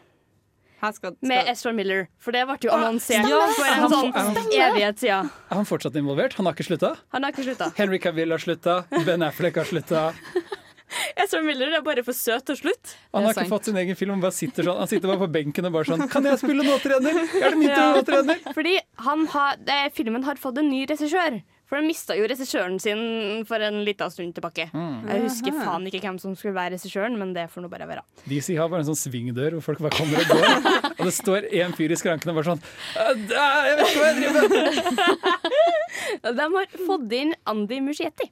Skal, 0.77 0.93
skal, 0.93 1.15
Med 1.25 1.47
skal, 1.57 1.73
Miller, 1.73 2.03
for 2.21 2.35
det 2.35 2.43
ble 2.45 2.57
jo 2.61 2.69
annonsert 2.75 3.25
Ja, 3.25 3.39
for 3.57 3.65
en 3.65 3.89
sånn 3.89 4.51
evighet 4.53 4.99
siden. 5.01 5.31
Er 5.49 5.57
han 5.57 5.65
fortsatt 5.65 5.97
involvert? 5.97 6.35
Han 6.37 6.45
har 6.45 6.53
ikke 6.53 6.67
slutta? 6.67 6.91
Han 7.15 7.25
har 7.25 7.33
ikke 7.33 7.47
slutta. 7.47 7.71
Henry 7.79 7.97
Cavill 8.03 8.35
har 8.35 8.43
slutta, 8.43 8.75
Ben 9.07 9.25
Affleck 9.25 9.57
har 9.57 9.65
slutta. 9.65 10.11
Ezra 11.19 11.41
Miller 11.43 11.73
er 11.75 11.81
bare 11.83 12.03
for 12.05 12.15
søt 12.15 12.45
til 12.47 12.59
slutt. 12.61 12.93
Han 13.11 13.25
har 13.25 13.33
ikke 13.33 13.41
sant. 13.41 13.51
fått 13.51 13.67
sin 13.71 13.79
egen 13.81 13.97
film, 13.99 14.13
han 14.15 14.21
bare 14.23 14.35
sitter 14.37 14.69
sånn 14.69 14.77
Han 14.79 14.87
sitter 14.87 15.09
bare 15.11 15.19
på 15.25 15.31
benken 15.33 15.67
og 15.67 15.73
bare 15.75 15.89
sånn 15.89 16.05
Kan 16.13 16.29
jeg 16.29 16.39
spille 16.39 16.63
nå, 16.63 16.77
trener? 16.83 17.17
Er 17.41 17.49
det 17.49 17.57
min 17.59 17.67
tur 17.73 17.81
Ja. 17.81 17.89
nå, 17.97 18.05
trener? 18.07 18.39
Fordi 18.55 18.75
han 19.09 19.25
har, 19.33 19.57
eh, 19.67 19.89
filmen 19.97 20.23
har 20.29 20.39
fått 20.39 20.61
en 20.61 20.69
ny 20.71 20.85
regissør. 20.87 21.41
For 21.67 21.75
de 21.81 21.83
mista 21.89 22.15
jo 22.15 22.23
regissøren 22.31 22.77
sin 22.79 23.01
for 23.47 23.59
en 23.59 23.81
liten 23.83 24.11
stund 24.13 24.31
tilbake. 24.37 24.69
Jeg 24.71 25.23
husker 25.25 25.51
faen 25.57 25.87
ikke 25.89 25.99
hvem 26.05 26.19
som 26.23 26.35
skulle 26.39 26.55
være 26.55 26.77
regissøren, 26.77 27.17
men 27.19 27.33
det 27.35 27.49
får 27.51 27.65
nå 27.65 27.69
bare 27.73 27.87
være. 27.89 28.05
DC 28.23 28.53
har 28.55 28.69
bare 28.71 28.85
en 28.85 28.87
sånn 28.87 28.99
svingdør 29.01 29.57
hvor 29.57 29.65
folk 29.65 29.81
bare 29.83 29.97
kommer 29.97 30.21
og 30.23 30.31
går. 30.31 30.93
Og 30.93 31.01
det 31.09 31.13
står 31.17 31.49
én 31.51 31.75
fyr 31.75 31.91
i 31.91 31.97
skranken 31.99 32.31
og 32.31 32.39
bare 32.39 32.53
sånn 32.53 32.61
«Øh, 33.03 33.23
Jeg 33.35 33.79
vet 33.81 33.89
ikke 33.91 33.99
hva 33.99 34.07
jeg 34.07 34.17
driver 34.21 34.41
med! 34.53 36.35
De 36.37 36.45
har 36.55 36.77
fått 36.87 37.15
inn 37.19 37.33
Andy 37.51 37.81
Muschietti. 37.83 38.29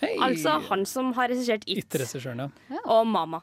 Hey. 0.00 0.16
Altså 0.24 0.56
han 0.70 0.86
som 0.88 1.12
har 1.18 1.28
regissert 1.32 1.66
It 1.68 1.84
It-regissøren, 1.84 2.46
ja. 2.48 2.80
og 2.84 3.04
Mama. 3.06 3.42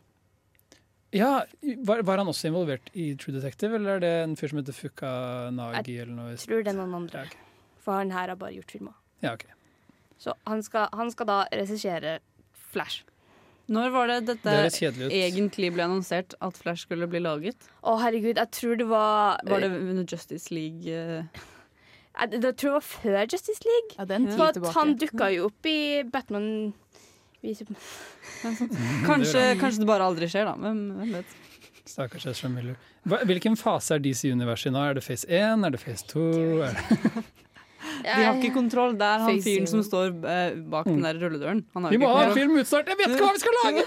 ja 1.15 1.43
var, 1.85 2.01
var 2.07 2.21
han 2.21 2.27
også 2.33 2.49
involvert 2.49 2.89
i 2.93 3.11
True 3.21 3.37
Detective, 3.37 3.77
eller 3.77 3.95
er 3.99 4.03
det 4.03 4.11
en 4.25 4.35
fyr 4.39 4.51
som 4.51 4.59
heter 4.63 4.75
Fukanagi 4.75 5.95
eller 6.03 6.13
noe? 6.17 6.33
Jeg 6.33 6.43
tror 6.47 6.65
det 6.65 6.73
er 6.73 6.79
noen 6.81 6.97
andre. 7.03 7.23
For 7.81 7.97
han 8.01 8.11
her 8.13 8.33
har 8.33 8.37
bare 8.41 8.57
gjort 8.57 8.73
filmer. 8.75 8.97
Ja, 9.21 9.33
ok. 9.37 9.45
Så 10.21 10.33
han 10.47 10.61
skal, 10.65 10.87
han 10.93 11.09
skal 11.13 11.25
da 11.29 11.39
regissere 11.51 12.19
Flash. 12.71 13.03
når 13.71 13.89
var 13.93 14.07
det 14.07 14.15
Det 14.25 14.35
dette 14.35 14.49
høres 14.57 14.75
kjedelig 14.79 15.05
ut. 15.07 15.13
egentlig 15.15 15.69
ble 15.73 15.83
annonsert 15.85 16.33
at 16.41 16.57
Flash 16.57 16.85
skulle 16.87 17.07
bli 17.07 17.19
laget? 17.23 17.55
Å, 17.83 17.95
herregud, 18.01 18.35
jeg 18.37 18.51
tror 18.51 18.75
det 18.77 18.87
var 18.89 19.39
Var 19.47 19.59
det 19.63 19.71
under 19.71 20.03
Justice 20.05 20.51
League? 20.53 20.85
eh, 20.87 21.23
jeg, 22.19 22.31
jeg 22.33 22.41
tror 22.41 22.69
det 22.69 22.73
var 22.77 22.85
før 22.85 23.19
Justice 23.31 23.61
League. 23.65 23.95
Ja, 23.97 24.05
det 24.05 24.15
en 24.15 24.25
Ja. 24.25 24.31
tid 24.31 24.37
For 24.37 24.47
at 24.47 24.53
tilbake. 24.59 24.73
han 24.75 24.95
dukka 24.97 25.29
jo 25.35 25.45
opp 25.49 25.65
i 25.65 26.03
Batman 26.03 26.73
vi 27.41 27.53
Superman. 27.55 27.81
Kanskje, 29.09 29.45
kanskje 29.59 29.79
det 29.81 29.87
bare 29.89 30.05
aldri 30.05 30.27
skjer, 30.29 30.45
da. 30.45 30.53
Hvem, 30.61 30.81
hvem 30.99 31.13
vet. 31.17 31.37
Stakkars 31.89 32.27
Ezra 32.29 32.49
Miller. 32.53 32.75
Hva, 33.09 33.23
hvilken 33.25 33.55
fase 33.57 33.95
er 33.95 34.03
DC-universet 34.03 34.69
i 34.69 34.73
nå? 34.75 34.83
Er 34.91 34.93
det 34.99 35.03
phase 35.07 35.25
1? 35.27 35.65
Er 35.65 35.73
det 35.73 35.79
phase 35.81 36.05
2? 36.11 36.25
Er 36.67 36.75
det... 36.77 37.23
De 38.05 38.25
har 38.25 38.39
ikke 38.39 38.53
kontroll. 38.55 38.95
Det 38.99 39.07
er 39.07 39.23
han 39.25 39.41
fyren 39.45 39.69
som 39.69 39.83
står 39.85 40.11
eh, 40.27 40.57
bak 40.73 40.89
den 40.89 41.01
der 41.05 41.19
rulledøren. 41.21 41.63
Han 41.75 41.87
har 41.87 41.95
Vi 41.95 41.99
må 42.01 42.11
ha 42.11 42.27
en 42.29 42.35
film 42.37 42.57
utstart! 42.61 42.89
Jeg 42.91 42.99
vet 43.01 43.15
ikke 43.15 43.27
hva 43.27 43.33
vi 43.35 43.43
skal 43.43 43.59
lage! 43.61 43.85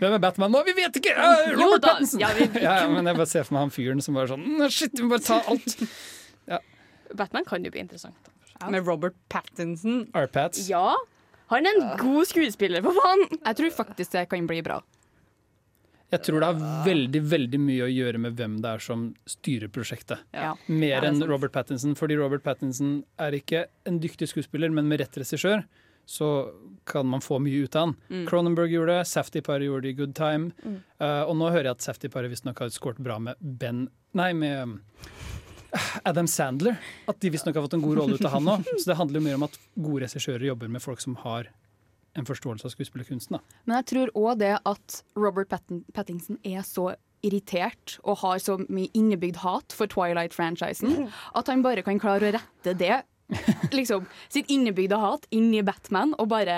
Hvem 0.00 0.14
er 0.16 0.22
Batman 0.22 0.50
nå? 0.52 0.62
Vi 0.66 0.74
vet 0.76 0.96
ikke! 1.00 1.12
Uh, 1.16 1.28
Eh. 1.30 1.52
Robert 1.60 1.84
Pattinson! 1.84 2.20
ja, 2.20 2.30
ja, 2.66 2.74
ja, 2.82 2.88
men 2.90 3.06
jeg 3.06 3.18
bare 3.20 3.30
ser 3.30 3.46
for 3.46 3.56
meg 3.56 3.66
han 3.68 3.74
fyren 3.74 4.02
som 4.04 4.16
bare 4.18 4.32
sånn 4.32 4.70
Shit, 4.72 4.96
vi 4.98 5.06
må 5.06 5.14
bare 5.14 5.26
ta 5.26 5.40
alt. 5.52 5.76
Batman 7.16 7.46
kan 7.46 7.64
jo 7.66 7.72
bli 7.74 7.82
interessant. 7.82 8.30
Med 8.70 8.86
Robert 8.86 9.16
Pattinson. 9.32 10.04
R-Pats. 10.14 10.68
Ja, 10.70 10.94
han 11.50 11.66
er 11.66 11.78
en 11.78 11.96
god 11.98 12.28
skuespiller, 12.30 12.84
for 12.84 12.94
faen! 12.94 13.24
Jeg 13.40 13.56
tror 13.58 13.72
faktisk 13.74 14.12
det 14.14 14.28
kan 14.30 14.46
bli 14.46 14.60
bra. 14.62 14.76
Jeg 16.10 16.24
tror 16.26 16.42
det 16.42 16.48
har 16.50 16.86
veldig 16.86 17.20
veldig 17.30 17.60
mye 17.62 17.84
å 17.86 17.90
gjøre 17.90 18.20
med 18.22 18.38
hvem 18.38 18.56
det 18.64 18.72
er 18.72 18.82
som 18.82 19.04
styrer 19.30 19.70
prosjektet. 19.70 20.24
Ja. 20.34 20.56
Mer 20.66 20.96
Ja, 20.96 21.02
er 21.02 21.08
enn. 21.12 21.22
Robert 21.30 21.54
Pattinson, 21.54 21.94
fordi 21.98 22.18
Robert 22.18 22.42
Pattinson 22.42 23.04
er 23.20 23.36
ikke 23.38 23.66
en 23.86 24.00
dyktig 24.02 24.30
skuespiller, 24.32 24.72
men 24.74 24.90
med 24.90 25.04
rett 25.04 25.20
regissør 25.22 25.62
så 26.10 26.50
kan 26.90 27.06
man 27.06 27.22
få 27.22 27.38
mye 27.38 27.62
ut 27.64 27.76
av 27.78 27.84
han. 27.84 27.96
Mm. 28.10 28.24
Cronenberg 28.26 28.72
gjorde 28.74 28.96
det, 28.98 29.06
Safety-paret 29.06 29.68
gjorde 29.68 29.86
det 29.86 29.92
i 29.92 29.98
Good 30.00 30.16
Time. 30.18 30.50
Mm. 30.64 30.80
Uh, 30.98 31.22
og 31.28 31.36
nå 31.38 31.50
hører 31.52 31.70
jeg 31.70 31.78
at 31.78 31.86
Safety-paret 31.86 32.32
visstnok 32.32 32.58
har 32.64 32.72
skåret 32.74 32.98
bra 32.98 33.20
med 33.22 33.38
Ben 33.38 33.86
Nei, 34.18 34.32
med 34.34 34.62
um, 34.66 34.72
Adam 36.02 36.26
Sandler. 36.26 36.80
At 37.06 37.20
de 37.22 37.30
visstnok 37.30 37.54
har 37.54 37.62
fått 37.62 37.76
en 37.78 37.84
god 37.84 38.00
rolle 38.00 38.18
ut 38.18 38.26
av 38.26 38.34
han 38.34 38.48
òg. 38.56 38.66
Så 38.80 38.90
det 38.90 38.98
handler 38.98 39.20
jo 39.20 39.26
mer 39.28 39.38
om 39.38 39.46
at 39.46 39.58
gode 39.76 40.02
regissører 40.08 40.48
jobber 40.50 40.72
med 40.72 40.82
folk 40.82 41.02
som 41.04 41.14
har 41.22 41.52
en 42.18 42.26
forståelse 42.26 42.66
av 42.66 42.74
skuespillerkunsten. 42.74 43.38
Da. 43.38 43.60
Men 43.66 43.80
jeg 43.80 43.88
tror 43.92 44.12
òg 44.18 44.40
det 44.42 44.56
at 44.66 45.00
Robert 45.18 45.50
Patten 45.52 45.84
Pattinson 45.94 46.40
er 46.46 46.64
så 46.66 46.92
irritert 47.26 47.98
og 48.00 48.22
har 48.22 48.40
så 48.40 48.56
mye 48.72 48.88
innebygd 48.96 49.42
hat 49.44 49.74
for 49.76 49.90
Twilight-franchisen 49.90 51.10
at 51.38 51.50
han 51.52 51.64
bare 51.66 51.84
kan 51.86 52.00
klare 52.00 52.30
å 52.30 52.34
rette 52.38 52.74
det, 52.80 53.02
liksom, 53.76 54.08
sitt 54.32 54.50
innebygde 54.50 54.98
hat, 54.98 55.28
inn 55.30 55.52
i 55.54 55.62
Batman 55.62 56.16
og 56.18 56.30
bare 56.32 56.56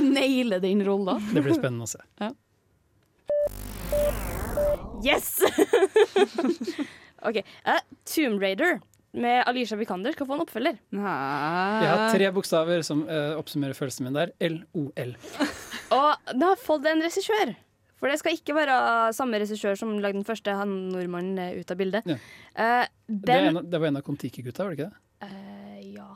naile 0.00 0.60
den 0.62 0.84
rolla. 0.86 1.18
Det 1.34 1.44
blir 1.44 1.58
spennende 1.58 1.86
å 1.86 1.92
se. 1.92 2.00
Yes! 5.04 5.38
OK. 7.28 7.42
Uh, 7.64 7.80
Tomb 8.08 8.40
Raider 8.40 8.80
med 9.12 9.42
Alisha 9.50 9.76
Vikander 9.80 10.12
skal 10.14 10.26
få 10.28 10.36
en 10.36 10.44
oppfølger. 10.44 10.76
Nei. 10.94 11.82
Jeg 11.82 11.90
har 11.90 12.12
tre 12.14 12.28
bokstaver 12.36 12.84
som 12.86 13.02
uh, 13.08 13.34
oppsummerer 13.40 13.74
følelsen 13.74 14.06
min 14.06 14.14
der. 14.18 14.30
LOL. 14.40 15.16
Og 15.98 16.30
den 16.30 16.44
har 16.46 16.60
fått 16.62 16.86
en 16.86 17.02
regissør. 17.02 17.54
For 18.00 18.08
det 18.08 18.16
skal 18.22 18.32
ikke 18.38 18.54
være 18.56 18.76
samme 19.12 19.36
regissør 19.42 19.74
som 19.76 19.96
lagde 20.00 20.16
den 20.20 20.24
første, 20.24 20.54
han 20.56 20.70
nordmannen 20.94 21.36
eh, 21.42 21.58
ut 21.60 21.68
av 21.74 21.76
bildet. 21.76 22.06
Ja. 22.08 22.14
Eh, 22.54 22.86
Det, 23.10 23.34
er 23.34 23.42
den 23.42 23.48
en, 23.50 23.58
av- 23.60 23.66
det 23.74 23.80
var 23.82 23.90
en 23.90 23.98
av 24.00 24.04
Kon-Tiki-gutta, 24.06 24.64
var 24.64 24.72
det 24.72 24.78
ikke 24.78 24.88
det? 24.88 25.26
Uh, 25.26 25.80
Ja. 25.98 26.06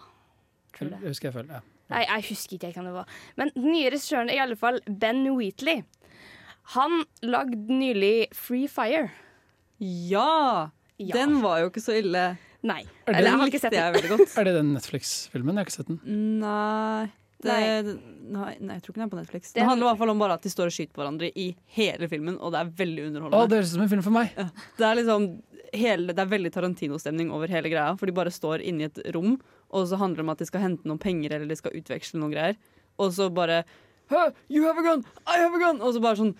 Tror 0.78 0.88
det. 0.94 1.02
husker 1.04 1.28
jeg 1.28 1.34
føler, 1.36 1.58
Ja. 1.58 1.60
Nei, 1.92 2.00
jeg 2.08 2.24
husker 2.30 2.56
ikke 2.56 2.70
hvem 2.78 2.86
det 2.88 2.94
var. 2.94 3.10
Men 3.36 3.50
den 3.54 3.66
nye 3.74 3.90
regissøren 3.92 4.30
er 4.32 4.38
i 4.38 4.42
alle 4.46 4.56
fall 4.56 4.78
Ben 4.88 5.20
Wheatley. 5.36 5.82
Han 6.72 7.02
lagde 7.22 7.58
nylig 7.68 8.30
Free 8.32 8.64
Fire. 8.72 9.10
Ja! 9.84 10.70
Ja. 10.96 11.12
Den 11.18 11.40
var 11.42 11.58
jo 11.60 11.68
ikke 11.68 11.82
så 11.84 11.98
ille. 12.00 12.22
Nei. 12.64 12.80
Er 13.06 13.12
Eller, 13.18 13.28
jeg 13.30 13.38
har 13.42 13.50
ikke 13.52 13.60
sett 13.60 13.74
den. 13.76 14.24
Er 14.24 14.44
det 14.48 14.54
den 14.56 14.72
Netflix-filmen? 14.74 15.52
Jeg 15.54 15.60
har 15.60 15.68
ikke 15.68 15.76
sett 15.76 15.90
den. 15.92 16.00
Nei 16.40 17.10
det, 17.44 17.96
Nei. 18.24 18.54
nei, 18.56 18.74
jeg 18.78 18.82
tror 18.84 18.94
ikke 18.94 19.00
den 19.02 19.04
er 19.04 19.10
på 19.12 19.18
Netflix. 19.18 19.50
Det 19.52 19.58
Det 19.58 19.62
er- 19.62 19.68
handler 19.68 19.84
i 19.84 19.88
hvert 19.90 19.98
fall 20.00 20.10
om 20.14 20.18
bare 20.22 20.32
at 20.38 20.42
de 20.42 20.48
står 20.48 20.70
og 20.70 20.72
skyter 20.72 20.94
på 20.96 21.02
hverandre 21.02 21.28
i 21.36 21.54
hele 21.76 22.08
filmen, 22.08 22.38
og 22.40 22.52
det 22.54 22.60
er 22.62 22.70
veldig 22.78 23.02
underholdende. 23.10 23.42
Å, 23.44 23.48
det 23.50 23.58
høres 23.58 23.68
ut 23.68 23.74
som 23.76 23.82
en 23.84 23.88
film 23.92 24.02
for 24.06 24.10
meg! 24.16 24.30
Det 24.78 24.86
er 24.88 24.94
liksom 24.96 25.26
hele, 25.74 26.06
Det 26.14 26.18
er 26.22 26.30
veldig 26.30 26.52
Tarantino-stemning 26.54 27.30
over 27.34 27.48
hele 27.48 27.68
greia, 27.68 27.98
for 27.98 28.06
de 28.06 28.12
bare 28.16 28.30
står 28.32 28.62
inne 28.64 28.80
i 28.80 28.84
et 28.88 29.00
rom, 29.14 29.36
og 29.74 29.86
så 29.90 29.98
handler 29.98 30.16
det 30.22 30.24
om 30.24 30.30
at 30.30 30.38
de 30.38 30.46
skal 30.46 30.60
hente 30.62 30.84
noen 30.88 31.00
penger 31.02 31.32
eller 31.34 31.46
de 31.50 31.56
skal 31.56 31.72
utveksle 31.76 32.16
noen 32.22 32.32
greier, 32.32 32.56
og 32.98 33.10
så 33.12 33.28
bare 33.34 33.64
you 34.52 34.64
have 34.66 34.80
a 34.80 34.84
gun, 34.84 35.04
I 35.26 35.38
have 35.42 35.54
a 35.56 35.60
gun! 35.62 35.80
Og 35.84 35.94
så 35.96 36.02
bare 36.04 36.18
sånn 36.20 36.34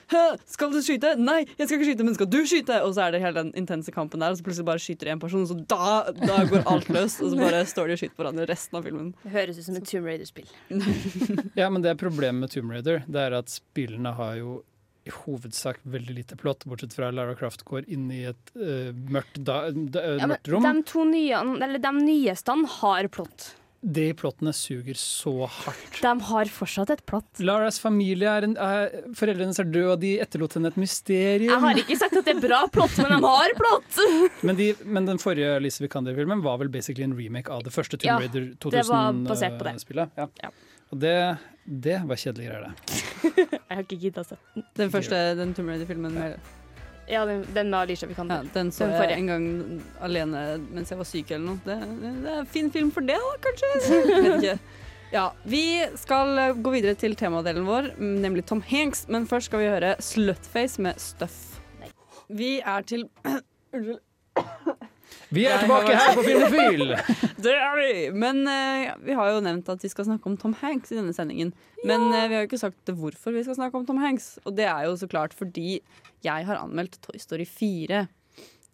skal 0.51 0.73
du 0.75 0.81
skyte? 0.85 1.15
Nei, 1.21 1.41
jeg 1.59 1.69
skal 1.69 1.79
ikke 1.79 1.91
skyte, 1.93 2.07
men 2.09 2.19
skal 2.19 2.31
du 2.33 2.41
skyte? 2.49 2.81
Og 2.87 2.95
så 2.97 3.07
er 3.07 3.17
det 3.17 3.23
hele 3.25 3.43
den 3.43 3.55
intense 3.61 3.95
kampen 3.95 4.23
der, 4.25 4.35
og 4.35 4.41
så 4.41 4.47
plutselig 4.47 4.69
bare 4.69 4.83
skyter 4.83 5.13
en 5.15 5.23
person, 5.23 5.47
og 5.47 5.53
så 5.53 5.59
da, 5.71 5.95
da 6.21 6.43
går 6.51 6.67
alt 6.71 6.91
løs, 6.95 7.19
og 7.23 7.33
så 7.33 7.41
bare 7.41 7.65
står 7.69 7.91
de 7.91 7.97
og 7.99 8.03
skyter 8.05 8.21
hverandre 8.21 8.47
resten 8.51 8.81
av 8.81 8.87
filmen. 8.89 9.11
Det 9.25 9.35
høres 9.35 9.59
ut 9.61 9.69
som 9.69 9.81
et 9.81 9.89
Tomb 9.91 10.11
Raider-spill. 10.11 10.53
Ja, 11.61 11.69
men 11.71 11.85
det 11.85 11.93
er 11.93 11.99
problemet 11.99 12.47
med 12.47 12.53
Tomb 12.55 12.73
Raider. 12.75 13.03
Det 13.07 13.21
er 13.21 13.37
at 13.39 13.53
spillene 13.53 14.15
har 14.19 14.39
jo 14.41 14.63
i 15.05 15.13
hovedsak 15.13 15.83
veldig 15.85 16.15
lite 16.17 16.37
plott, 16.41 16.65
bortsett 16.65 16.95
fra 16.97 17.11
Lara 17.13 17.35
Croft 17.37 17.65
går 17.69 17.85
inn 17.93 18.07
i 18.15 18.23
et 18.31 18.55
uh, 18.57 18.89
mørkt, 19.13 19.37
da, 19.45 19.67
da, 19.71 20.05
Ja, 20.17 20.25
men 20.25 20.33
mørkt 20.33 20.49
rom. 20.53 20.65
de 20.65 20.85
to 20.89 21.05
nye, 21.09 21.43
eller 21.61 21.83
de 21.83 21.93
nyeste 21.99 22.57
har 22.79 23.11
plott. 23.13 23.51
De 23.85 24.05
plottene 24.17 24.53
suger 24.57 24.97
så 24.97 25.45
hardt. 25.45 25.99
De 26.01 26.13
har 26.29 26.51
fortsatt 26.53 26.89
et 26.95 27.03
plott. 27.05 27.27
Laras 27.45 27.77
familie 27.83 28.31
er, 28.31 28.47
en, 28.47 28.55
er 28.57 28.95
Foreldrene 29.19 29.51
hennes 29.51 29.61
er 29.61 29.69
døde, 29.69 29.91
og 29.93 30.01
de 30.01 30.15
etterlot 30.25 30.57
henne 30.57 30.71
et 30.73 30.79
mysterium. 30.81 31.53
Jeg 31.53 31.65
har 31.67 31.81
ikke 31.83 31.99
sagt 32.01 32.17
at 32.17 32.25
det 32.25 32.37
er 32.39 32.41
bra 32.47 32.63
plott, 32.73 32.97
men 33.03 33.13
de 33.13 33.21
har 33.27 33.57
plott! 33.61 34.01
Men, 34.47 34.57
de, 34.57 34.71
men 34.85 35.07
den 35.09 35.21
forrige 35.21 35.55
Lise 35.63 35.83
Vikander-filmen 35.85 36.43
var 36.45 36.59
vel 36.61 36.69
basically 36.73 37.05
en 37.07 37.15
remake 37.17 37.53
av 37.53 37.63
det 37.65 37.73
første 37.75 37.97
Ja, 38.05 38.17
Tomb 38.19 38.25
Raider 38.25 38.49
det 38.75 38.85
var 38.89 39.17
basert 39.25 39.57
på 39.61 39.65
det. 39.67 39.77
2000-spillet. 39.77 40.19
Ja. 40.21 40.27
Ja. 40.43 40.51
Og 40.93 41.01
det, 41.01 41.15
det 41.65 42.01
var 42.09 42.21
kjedelige 42.21 42.51
greier, 42.51 42.69
det. 42.69 43.01
Jeg 43.55 43.79
har 43.79 43.87
ikke 43.87 44.01
gidda 44.05 44.25
å 44.25 44.29
se 44.29 44.37
den. 44.55 44.67
Den 44.81 44.93
første 44.93 45.23
den 45.41 45.57
Tomb 45.57 45.73
Raider-filmen. 45.73 46.21
Ja, 47.11 47.25
den, 47.29 47.43
den 47.55 47.71
med 47.71 47.79
Alicia 47.79 48.09
Ja, 48.09 48.41
den 48.55 48.71
så 48.73 48.87
Den 48.87 48.95
jeg 49.11 49.19
en 49.19 49.27
gang 49.29 49.83
alene 50.01 50.45
mens 50.71 50.93
jeg 50.93 50.99
var 50.99 51.09
syk 51.09 51.31
eller 51.31 51.45
noe. 51.51 51.61
Det, 51.67 51.77
det, 52.01 52.13
det 52.25 52.33
er 52.33 52.41
en 52.41 52.51
fin 52.57 52.71
film 52.73 52.91
for 52.95 53.05
det, 53.05 53.19
da, 53.21 53.37
kanskje? 53.45 54.59
Ja, 55.15 55.29
vi 55.47 55.85
skal 56.01 56.57
gå 56.59 56.73
videre 56.75 56.97
til 56.99 57.13
temadelen 57.15 57.69
vår, 57.69 57.93
nemlig 58.03 58.43
Tom 58.51 58.65
Hanks. 58.67 59.05
Men 59.07 59.29
først 59.31 59.47
skal 59.47 59.61
vi 59.63 59.69
høre 59.71 59.93
Slutface 60.03 60.83
med 60.83 60.99
Stuff. 60.99 61.61
Vi 62.27 62.57
er 62.59 62.83
til 62.89 63.05
Unnskyld. 63.75 64.01
Vi 65.35 65.45
er 65.51 65.63
tilbake 65.63 65.95
her 65.99 66.15
på 66.15 66.25
Filmofil! 66.25 66.95
Det 67.45 67.53
er 67.53 67.77
vi! 67.79 67.93
Men 68.15 68.43
uh, 68.47 68.95
vi 69.05 69.15
har 69.19 69.33
jo 69.35 69.41
nevnt 69.45 69.69
at 69.73 69.83
vi 69.83 69.91
skal 69.91 70.07
snakke 70.07 70.29
om 70.31 70.37
Tom 70.41 70.55
Hanks 70.61 70.93
i 70.93 70.99
denne 70.99 71.15
sendingen. 71.17 71.51
Men 71.85 72.07
uh, 72.13 72.25
vi 72.31 72.37
har 72.37 72.45
jo 72.45 72.49
ikke 72.49 72.61
sagt 72.61 72.93
hvorfor 72.95 73.35
vi 73.35 73.43
skal 73.47 73.59
snakke 73.59 73.81
om 73.81 73.87
Tom 73.89 73.99
Hanks. 74.03 74.37
Og 74.47 74.55
det 74.57 74.69
er 74.71 74.87
jo 74.87 74.95
så 75.01 75.09
klart 75.11 75.35
fordi 75.37 75.81
jeg 76.25 76.47
har 76.49 76.61
anmeldt 76.61 77.01
Toy 77.05 77.19
Story 77.21 77.47
4. 77.49 78.05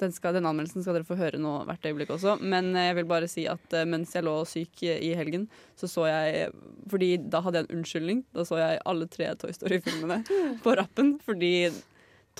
Den, 0.00 0.12
skal, 0.16 0.36
den 0.36 0.48
anmeldelsen 0.48 0.84
skal 0.84 0.96
dere 0.96 1.08
få 1.08 1.18
høre 1.18 1.40
nå 1.40 1.58
hvert 1.68 1.86
øyeblikk 1.88 2.12
også. 2.14 2.38
Men 2.40 2.70
eh, 2.72 2.88
jeg 2.88 2.98
vil 3.00 3.08
bare 3.10 3.28
si 3.28 3.44
at 3.50 3.74
mens 3.88 4.14
jeg 4.16 4.24
lå 4.24 4.32
syk 4.48 4.84
i 4.86 4.94
i 5.10 5.12
helgen, 5.18 5.44
så 5.76 5.90
så 5.92 6.06
jeg 6.08 6.54
Fordi 6.88 7.10
da 7.20 7.42
hadde 7.44 7.60
jeg 7.60 7.68
en 7.68 7.78
unnskyldning. 7.78 8.24
Da 8.36 8.46
så 8.48 8.60
jeg 8.62 8.80
alle 8.88 9.08
tre 9.12 9.28
Toy 9.40 9.52
Story-filmene 9.56 10.22
på 10.64 10.76
rappen. 10.80 11.18
Fordi 11.24 11.54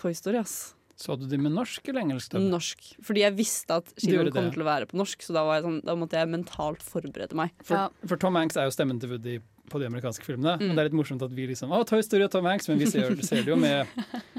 Toy 0.01 0.17
Story, 0.17 0.41
ass. 0.41 0.80
Så 1.01 1.15
du 1.17 1.25
de 1.31 1.39
med 1.41 1.55
norsk 1.57 1.87
eller 1.89 2.03
engelsk? 2.05 2.35
dub? 2.35 2.43
Norsk. 2.53 2.91
Fordi 3.07 3.23
jeg 3.25 3.33
visste 3.39 3.79
at 3.81 3.87
kinoen 3.97 4.29
kom 4.35 4.51
til 4.53 4.61
å 4.61 4.67
være 4.69 4.87
på 4.91 4.99
norsk, 5.01 5.23
så 5.25 5.33
da, 5.33 5.45
var 5.49 5.57
jeg 5.57 5.65
sånn, 5.65 5.79
da 5.89 5.95
måtte 5.97 6.19
jeg 6.21 6.29
mentalt 6.29 6.83
forberede 6.85 7.33
meg. 7.41 7.55
For, 7.65 7.75
Ja. 7.77 7.89
for 8.07 8.21
Tom 8.21 8.37
Hanks 8.37 8.59
er 8.61 8.69
jo 8.69 8.75
stemmen 8.77 9.01
til 9.01 9.09
Woody 9.15 9.39
på 9.71 9.79
de 9.81 9.87
amerikanske 9.89 10.27
filmene. 10.27 10.59
Mm. 10.61 10.71
Og 10.71 10.77
det 10.77 10.83
er 10.83 10.89
litt 10.91 10.99
morsomt 10.99 11.23
at 11.25 11.31
vi 11.33 11.47
liksom 11.47 11.71
Å, 11.73 11.81
Toy 11.89 12.03
Story 12.05 12.25
og 12.27 12.31
Tom 12.35 12.45
Hanks, 12.45 12.69
men 12.69 12.79
vi 12.83 12.87
ser, 12.91 13.15
ser 13.23 13.45
det 13.47 13.53
jo 13.53 13.57
med 13.57 13.87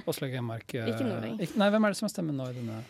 Åslaug 0.05 0.33
Henmark. 0.37 0.69
eh, 0.75 0.91
Ikke 0.91 1.07
noe. 1.07 1.33
Nei, 1.39 1.69
hvem 1.73 1.85
er 1.87 1.89
det 1.89 1.97
som 1.97 2.05
har 2.09 2.13
stemmen 2.13 2.35
nå 2.37 2.49
i 2.51 2.53
denne? 2.59 2.81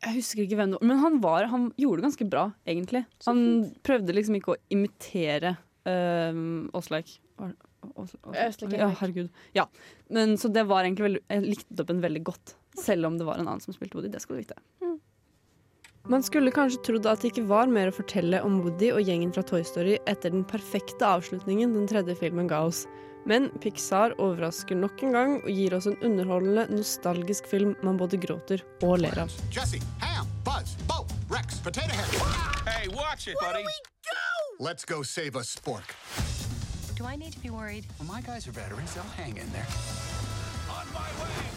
Jeg 0.00 0.14
husker 0.16 0.42
ikke 0.46 0.56
hvem 0.56 0.70
det 0.72 0.78
var, 0.80 0.86
men 0.88 0.98
han, 1.04 1.18
var, 1.20 1.44
han 1.52 1.70
gjorde 1.76 2.00
det 2.00 2.06
ganske 2.08 2.28
bra, 2.32 2.44
egentlig. 2.66 3.04
Han 3.26 3.42
prøvde 3.84 4.14
liksom 4.16 4.38
ikke 4.40 4.54
å 4.54 4.60
imitere 4.72 5.58
um, 5.86 6.70
Åsleik. 6.74 7.18
Var- 7.38 7.54
Ås- 7.96 8.16
Ås- 8.28 8.72
Ja, 8.76 8.88
herregud. 9.00 9.28
Ja. 9.56 9.64
Men, 10.10 10.34
så 10.36 10.50
det 10.52 10.66
var 10.68 10.84
egentlig 10.84 11.04
veldig 11.06 11.20
Jeg 11.30 11.44
likte 11.46 11.80
opp 11.80 11.90
en 11.94 12.02
veldig 12.02 12.22
godt, 12.24 12.54
selv 12.80 13.06
om 13.08 13.18
det 13.20 13.28
var 13.28 13.40
en 13.40 13.48
annen 13.48 13.62
som 13.64 13.76
spilte 13.76 13.98
Woody. 13.98 14.10
Det 14.12 14.22
skal 14.22 14.36
du 14.36 14.42
vite. 14.42 14.58
Man 16.08 16.24
skulle 16.24 16.50
kanskje 16.50 16.80
trodd 16.86 17.06
at 17.06 17.20
det 17.20 17.34
ikke 17.34 17.44
var 17.50 17.68
mer 17.70 17.90
å 17.90 17.94
fortelle 17.94 18.40
om 18.42 18.62
Woody 18.64 18.88
og 18.94 19.04
gjengen 19.04 19.34
fra 19.36 19.44
Toy 19.46 19.62
Story 19.66 19.98
etter 20.10 20.32
den 20.32 20.46
perfekte 20.48 21.06
avslutningen 21.06 21.76
den 21.76 21.86
tredje 21.90 22.16
filmen 22.18 22.48
ga 22.50 22.62
oss. 22.70 22.86
Men 23.28 23.50
Pixar 23.60 24.14
overrasker 24.16 24.78
nok 24.80 25.02
en 25.04 25.12
gang 25.12 25.34
og 25.42 25.50
gir 25.52 25.76
oss 25.76 25.86
en 25.90 25.98
underholdende, 26.00 26.64
nostalgisk 26.72 27.50
film 27.50 27.74
man 27.84 28.00
både 28.00 28.16
gråter 28.16 28.64
og 28.86 29.02
ler 29.04 29.26
av. 29.26 29.34
Jesse, 29.52 29.82
Ham, 30.00 30.26
Buzz, 30.46 30.72
Bo, 30.88 31.04
Rex, 31.28 31.60
Potato 31.60 31.92
Head. 31.92 32.16
Hey, 32.66 32.88
watch 32.88 33.28
it, 33.28 33.36
buddy. 33.40 33.64
Let's 34.58 34.84
go 34.84 35.02
save 35.02 35.36
a 35.36 35.44
spork. 35.44 35.94
Do 36.96 37.04
I 37.04 37.16
need 37.16 37.32
to 37.32 37.40
be 37.40 37.50
worried? 37.50 37.84
Well, 37.98 38.08
my 38.08 38.20
guys 38.20 38.48
are 38.48 38.52
veterans. 38.52 38.94
They'll 38.94 39.04
hang 39.16 39.36
in 39.36 39.50
there. 39.52 39.68
On 40.68 40.86
my 40.92 41.08
way, 41.20 41.49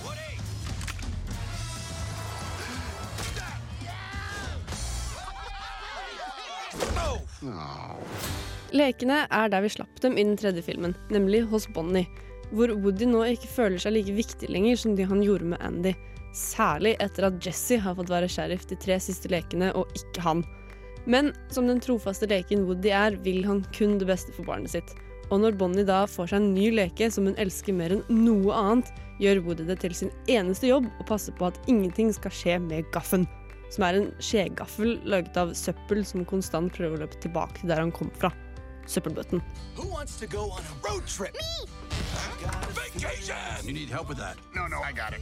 Lekene 8.74 9.24
er 9.30 9.52
der 9.54 9.62
vi 9.62 9.72
slapp 9.74 10.00
dem 10.02 10.18
i 10.18 10.26
den 10.26 10.38
tredje 10.40 10.64
filmen, 10.66 10.96
nemlig 11.14 11.44
hos 11.52 11.68
Bonnie. 11.76 12.08
Hvor 12.54 12.74
Woody 12.84 13.06
nå 13.10 13.24
ikke 13.34 13.50
føler 13.50 13.82
seg 13.82 13.96
like 13.96 14.16
viktig 14.18 14.50
lenger 14.50 14.80
som 14.82 14.98
det 14.98 15.08
han 15.10 15.22
gjorde 15.26 15.52
med 15.54 15.62
Andy. 15.66 15.94
Særlig 16.34 16.96
etter 17.04 17.28
at 17.30 17.38
Jesse 17.46 17.78
har 17.82 17.98
fått 17.98 18.10
være 18.10 18.30
sheriff 18.32 18.66
de 18.70 18.78
tre 18.82 18.98
siste 19.02 19.30
lekene, 19.30 19.70
og 19.78 19.90
ikke 19.98 20.26
han. 20.26 20.44
Men 21.06 21.34
som 21.54 21.68
den 21.70 21.82
trofaste 21.84 22.30
leken 22.32 22.66
Woody 22.68 22.94
er, 22.94 23.18
vil 23.26 23.44
han 23.46 23.62
kun 23.76 24.00
det 24.02 24.08
beste 24.10 24.34
for 24.34 24.48
barnet 24.48 24.74
sitt. 24.74 24.96
Og 25.30 25.42
når 25.44 25.58
Bonnie 25.60 25.86
da 25.88 26.04
får 26.10 26.32
seg 26.32 26.42
en 26.42 26.52
ny 26.56 26.70
leke 26.74 27.10
som 27.14 27.30
hun 27.30 27.38
elsker 27.42 27.76
mer 27.76 27.94
enn 27.96 28.04
noe 28.10 28.58
annet, 28.58 28.90
gjør 29.22 29.44
Woody 29.46 29.68
det 29.70 29.80
til 29.84 29.96
sin 29.98 30.12
eneste 30.32 30.70
jobb 30.70 30.90
å 31.00 31.08
passe 31.10 31.34
på 31.38 31.48
at 31.50 31.60
ingenting 31.70 32.12
skal 32.16 32.34
skje 32.34 32.60
med 32.64 32.90
gaffen. 32.96 33.28
Som 33.72 33.86
er 33.88 34.00
en 34.00 34.10
skjegaffel 34.22 35.00
laget 35.08 35.38
av 35.40 35.54
søppel 35.58 36.04
som 36.06 36.26
konstant 36.26 36.74
prøver 36.76 36.98
å 36.98 37.04
løpe 37.06 37.22
tilbake 37.24 37.62
til 37.62 37.72
der 37.72 37.82
han 37.82 37.94
kom 37.96 38.12
fra. 38.20 38.32
Søppelbøtten. 38.90 39.42
No, 44.56 44.68
no, 44.68 44.82
I 44.84 44.92
got 44.92 45.14
it. 45.14 45.22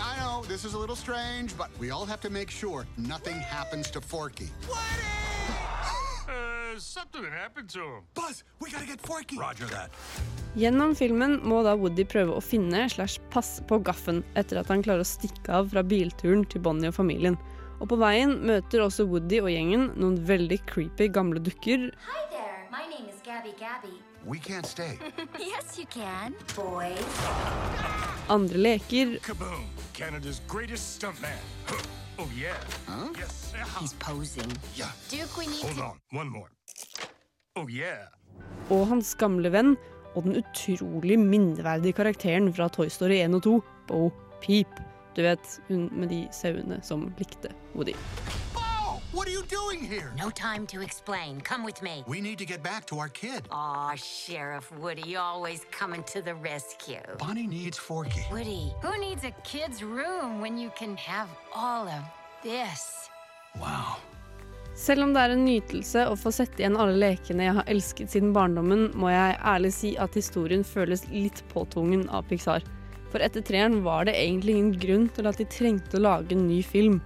I 0.00 0.18
know, 0.18 0.42
this 0.48 0.64
is 0.64 0.74
a 0.74 0.78
little 0.78 0.96
strange, 0.96 1.56
but 1.56 1.68
we 1.78 1.90
all 1.90 2.04
have 2.04 2.20
to 2.22 2.30
make 2.30 2.50
sure 2.50 2.86
nothing 2.96 3.38
happens 3.38 3.90
to 3.92 4.00
Forky. 4.00 4.48
Uh, 4.68 5.19
Buzz, 8.14 8.44
we 8.60 8.70
gotta 8.70 8.86
get 8.86 9.00
Forky. 9.00 9.36
Roger 9.36 9.66
that. 9.66 9.90
Gjennom 10.56 10.94
filmen 10.96 11.38
må 11.44 11.60
da 11.62 11.76
Woody 11.76 12.06
prøve 12.08 12.32
å 12.34 12.42
finne 12.42 12.86
slash 12.90 13.20
passe 13.30 13.62
på 13.68 13.78
gaffen 13.84 14.22
etter 14.40 14.58
at 14.60 14.72
han 14.72 14.82
klarer 14.82 15.04
å 15.04 15.08
stikke 15.08 15.52
av 15.60 15.68
fra 15.74 15.84
bilturen 15.84 16.46
til 16.48 16.64
Bonnie 16.64 16.88
og 16.90 16.96
familien. 16.96 17.36
Og 17.80 17.88
på 17.92 18.00
veien 18.00 18.32
møter 18.48 18.82
også 18.84 19.06
Woody 19.08 19.42
og 19.44 19.52
gjengen 19.52 19.90
noen 20.00 20.18
veldig 20.26 20.58
creepy 20.66 21.08
gamle 21.12 21.40
dukker 21.40 21.90
Hi 22.08 22.24
there. 22.32 22.66
My 22.72 22.88
name 22.88 23.08
is 23.08 23.20
Gabby 23.24 23.54
Gabby. 23.60 23.94
We 24.24 24.38
can't 24.38 24.66
stay. 24.66 24.98
yes, 25.38 25.78
you 25.78 25.86
can. 25.86 26.34
Boy. 26.56 26.92
andre 28.28 28.58
leker. 28.58 29.18
Kaboom! 29.20 29.64
Canada's 29.92 30.40
greatest 30.48 30.96
stuntman. 30.96 31.38
Oh 32.20 32.28
yeah. 32.36 32.52
Yes. 33.16 33.54
He's 33.80 33.94
posing. 33.94 34.50
Yeah. 34.76 34.92
Duke, 35.08 35.38
we 35.38 35.46
need 35.46 35.62
Hold 35.64 35.76
to. 35.76 35.84
on. 35.84 36.00
One 36.12 36.28
more. 36.28 36.50
Oh 37.56 37.64
yeah. 37.70 38.08
og 38.70 38.86
hans 38.90 39.14
gamle 39.18 39.50
venn 39.52 39.72
og 40.14 40.24
den 40.26 40.36
utrolig 40.42 41.16
minneverdige 41.18 41.96
karakteren 41.96 42.50
fra 42.54 42.68
Toy 42.68 42.88
Story 42.92 43.18
1 43.24 43.34
og 43.40 43.42
2, 43.46 43.54
Bo 43.88 44.00
Peep. 44.44 44.80
Du 45.16 45.22
vet, 45.24 45.56
hun 45.68 45.88
med 45.96 46.12
de 46.12 46.20
sauene 46.34 46.80
som 46.86 47.08
likte 47.18 47.50
Woody. 47.74 47.96
What 49.12 49.26
are 49.26 49.32
you 49.32 49.42
doing 49.42 49.80
here? 49.80 50.12
No 50.16 50.30
time 50.30 50.68
to 50.68 50.82
explain. 50.82 51.40
Come 51.40 51.64
with 51.64 51.82
me. 51.82 52.04
We 52.06 52.20
need 52.20 52.38
to 52.38 52.46
get 52.46 52.62
back 52.62 52.86
to 52.86 53.00
our 53.00 53.08
kid. 53.08 53.42
Aw, 53.50 53.96
Sheriff 53.96 54.70
Woody, 54.78 55.16
always 55.16 55.66
coming 55.72 56.04
to 56.12 56.22
the 56.22 56.36
rescue. 56.36 57.02
Bonnie 57.18 57.48
needs 57.48 57.76
Forky. 57.76 58.22
Woody, 58.30 58.72
who 58.80 58.96
needs 59.00 59.24
a 59.24 59.32
kid's 59.42 59.82
room 59.82 60.40
when 60.40 60.56
you 60.56 60.70
can 60.78 60.96
have 60.96 61.26
all 61.52 61.88
of 61.88 62.04
this? 62.44 63.10
Wow. 63.58 63.98
Selv 64.76 65.02
om 65.02 65.12
det 65.12 65.26
er 65.26 65.34
en 65.34 65.44
nytelse 65.44 66.06
å 66.06 66.14
få 66.14 66.30
sette 66.30 66.62
igjen 66.62 66.78
alle 66.78 66.94
lekene 66.94 67.48
jeg 67.48 67.58
har 67.58 67.66
elsket 67.74 68.14
siden 68.14 68.30
barndommen, 68.32 68.92
må 68.94 69.10
jeg 69.10 69.40
ærlig 69.42 69.74
si 69.74 69.96
at 69.98 70.14
historien 70.14 70.62
føles 70.62 71.02
litt 71.10 71.42
påtvungen 71.50 72.06
av 72.14 72.30
Pixar. 72.30 72.62
For 73.10 73.18
etter 73.18 73.42
treeren 73.42 73.82
var 73.82 74.06
det 74.06 74.14
egentlig 74.14 74.54
ingen 74.54 74.76
grunn 74.78 75.10
til 75.16 75.26
at 75.26 75.42
de 75.42 75.50
trengte 75.50 75.98
å 75.98 76.06
lage 76.06 76.38
en 76.38 76.46
ny 76.46 76.62
film. 76.62 77.02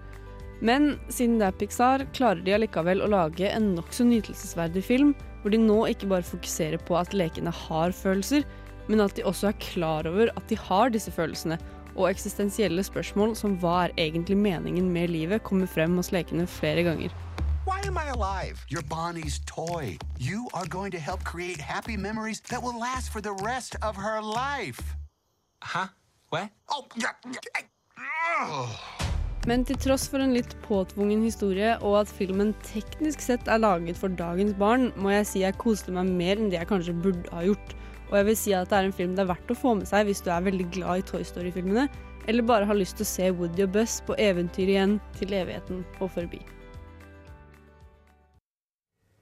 Men 0.61 0.99
siden 1.13 1.39
det 1.41 1.49
er 1.49 1.57
Pixar, 1.59 2.05
klarer 2.17 2.43
de 2.45 2.55
allikevel 2.57 3.03
å 3.03 3.11
lage 3.11 3.49
en 3.51 3.73
nokså 3.75 4.07
nytelsesverdig 4.09 4.85
film, 4.87 5.15
hvor 5.43 5.53
de 5.53 5.61
nå 5.61 5.81
ikke 5.91 6.09
bare 6.09 6.27
fokuserer 6.27 6.81
på 6.89 6.97
at 6.99 7.17
lekene 7.17 7.53
har 7.53 7.93
følelser, 7.93 8.47
men 8.89 9.03
at 9.05 9.17
de 9.17 9.25
også 9.27 9.51
er 9.51 9.61
klar 9.61 10.09
over 10.09 10.31
at 10.37 10.49
de 10.49 10.57
har 10.61 10.93
disse 10.95 11.13
følelsene, 11.13 11.59
og 11.95 12.09
eksistensielle 12.11 12.83
spørsmål 12.83 13.37
som 13.39 13.59
hva 13.63 13.85
er 13.85 13.95
egentlig 14.01 14.37
meningen 14.41 14.89
med 14.93 15.13
livet, 15.13 15.45
kommer 15.47 15.71
frem 15.71 15.95
hos 15.99 16.11
lekene 16.15 16.47
flere 16.47 16.83
ganger. 16.87 17.13
Why 17.67 17.81
am 17.87 17.97
I 17.97 18.09
alive? 18.13 18.65
You're 18.69 18.83
Bonnie's 18.83 19.41
toy. 19.47 19.99
You 20.19 20.49
are 20.53 20.67
going 20.67 20.91
to 20.93 20.99
help 20.99 21.25
create 21.25 21.61
happy 21.61 21.97
memories 21.97 22.41
that 22.51 22.63
will 22.63 22.79
last 22.79 23.11
for 23.11 23.23
the 23.23 23.33
rest 23.33 23.77
of 23.83 23.97
her 23.97 24.21
life. 24.21 24.83
Huh? 25.63 25.89
What? 26.29 26.51
Oh, 26.69 26.87
yeah. 26.97 27.13
yeah. 27.25 27.63
Ugh. 28.43 29.04
Men 29.45 29.65
til 29.69 29.77
tross 29.77 30.07
for 30.09 30.25
en 30.25 30.33
litt 30.33 30.55
påtvungen 30.65 31.21
historie, 31.27 31.75
og 31.85 31.99
at 32.01 32.13
filmen 32.17 32.55
teknisk 32.65 33.21
sett 33.21 33.49
er 33.51 33.61
laget 33.61 33.99
for 34.01 34.13
dagens 34.17 34.55
barn, 34.57 34.89
må 34.97 35.13
jeg 35.13 35.29
si 35.29 35.43
jeg 35.43 35.59
koste 35.61 35.93
meg 35.93 36.09
mer 36.17 36.41
enn 36.41 36.49
det 36.49 36.63
jeg 36.63 36.71
kanskje 36.71 36.97
burde 37.05 37.29
ha 37.35 37.45
gjort. 37.45 37.77
Og 38.09 38.17
jeg 38.21 38.29
vil 38.31 38.41
si 38.41 38.57
at 38.57 38.73
det 38.73 38.79
er 38.79 38.89
en 38.89 38.97
film 38.97 39.13
det 39.17 39.25
er 39.25 39.33
verdt 39.35 39.53
å 39.53 39.59
få 39.59 39.77
med 39.77 39.91
seg 39.91 40.09
hvis 40.09 40.25
du 40.25 40.33
er 40.33 40.49
veldig 40.49 40.71
glad 40.73 41.03
i 41.03 41.07
Toy 41.13 41.29
Story-filmene, 41.29 41.89
eller 42.25 42.49
bare 42.49 42.69
har 42.69 42.79
lyst 42.79 42.97
til 42.97 43.05
å 43.05 43.13
se 43.13 43.31
Woody 43.37 43.67
og 43.67 43.75
Buzz 43.77 44.01
på 44.09 44.17
eventyr 44.17 44.73
igjen 44.73 44.97
til 45.19 45.37
evigheten 45.37 45.85
og 46.01 46.09
forbi. 46.17 46.41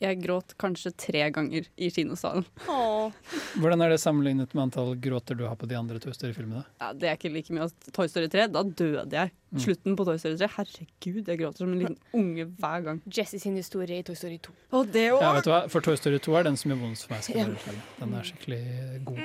Jeg 0.02 0.18
gråt 0.18 0.56
kanskje 0.58 0.90
tre 0.98 1.20
ganger 1.30 1.68
i 1.78 1.88
kinosalen. 1.94 2.42
Hvordan 2.66 3.84
er 3.84 3.92
det 3.92 4.00
sammenlignet 4.02 4.50
med 4.56 4.64
antall 4.64 4.96
gråter 4.98 5.38
du 5.38 5.44
har 5.46 5.54
på 5.60 5.68
de 5.70 5.76
andre 5.78 6.00
Toy 6.02 6.14
Story-filmene? 6.16 6.64
Ja, 6.82 6.88
det 6.96 7.10
er 7.10 7.18
ikke 7.20 7.30
like 7.30 7.54
mye. 7.54 7.68
Toy 7.94 8.10
Story 8.10 8.26
3, 8.32 8.48
da 8.50 8.64
døde 8.66 9.06
jeg. 9.14 9.30
Mm. 9.52 9.60
Slutten 9.62 9.96
på 10.00 10.06
Toy 10.08 10.18
Story 10.18 10.40
3, 10.40 10.48
herregud, 10.56 11.30
jeg 11.30 11.38
gråter 11.38 11.62
som 11.62 11.70
en 11.70 11.84
liten 11.84 11.98
unge 12.18 12.48
hver 12.58 12.84
gang. 12.88 13.00
Jessie 13.06 13.38
sin 13.42 13.54
historie 13.60 14.02
i 14.02 14.06
Toy 14.08 14.18
Story 14.18 14.40
2. 14.42 14.56
Og 14.80 14.90
det 14.90 15.06
òg! 15.12 15.22
Ja, 15.22 15.32
vet 15.38 15.46
du 15.46 15.52
hva? 15.54 15.62
For 15.70 15.86
Toy 15.86 16.00
Story 16.00 16.18
2 16.24 16.38
er 16.40 16.50
den 16.50 16.58
som 16.58 16.74
gjør 16.74 16.82
vondt 16.82 17.06
for 17.06 17.14
meg. 17.14 17.26
Skal 17.28 17.42
Ja. 17.44 17.78
Den 18.00 18.18
er 18.18 18.30
skikkelig 18.32 18.62
god. 19.06 19.22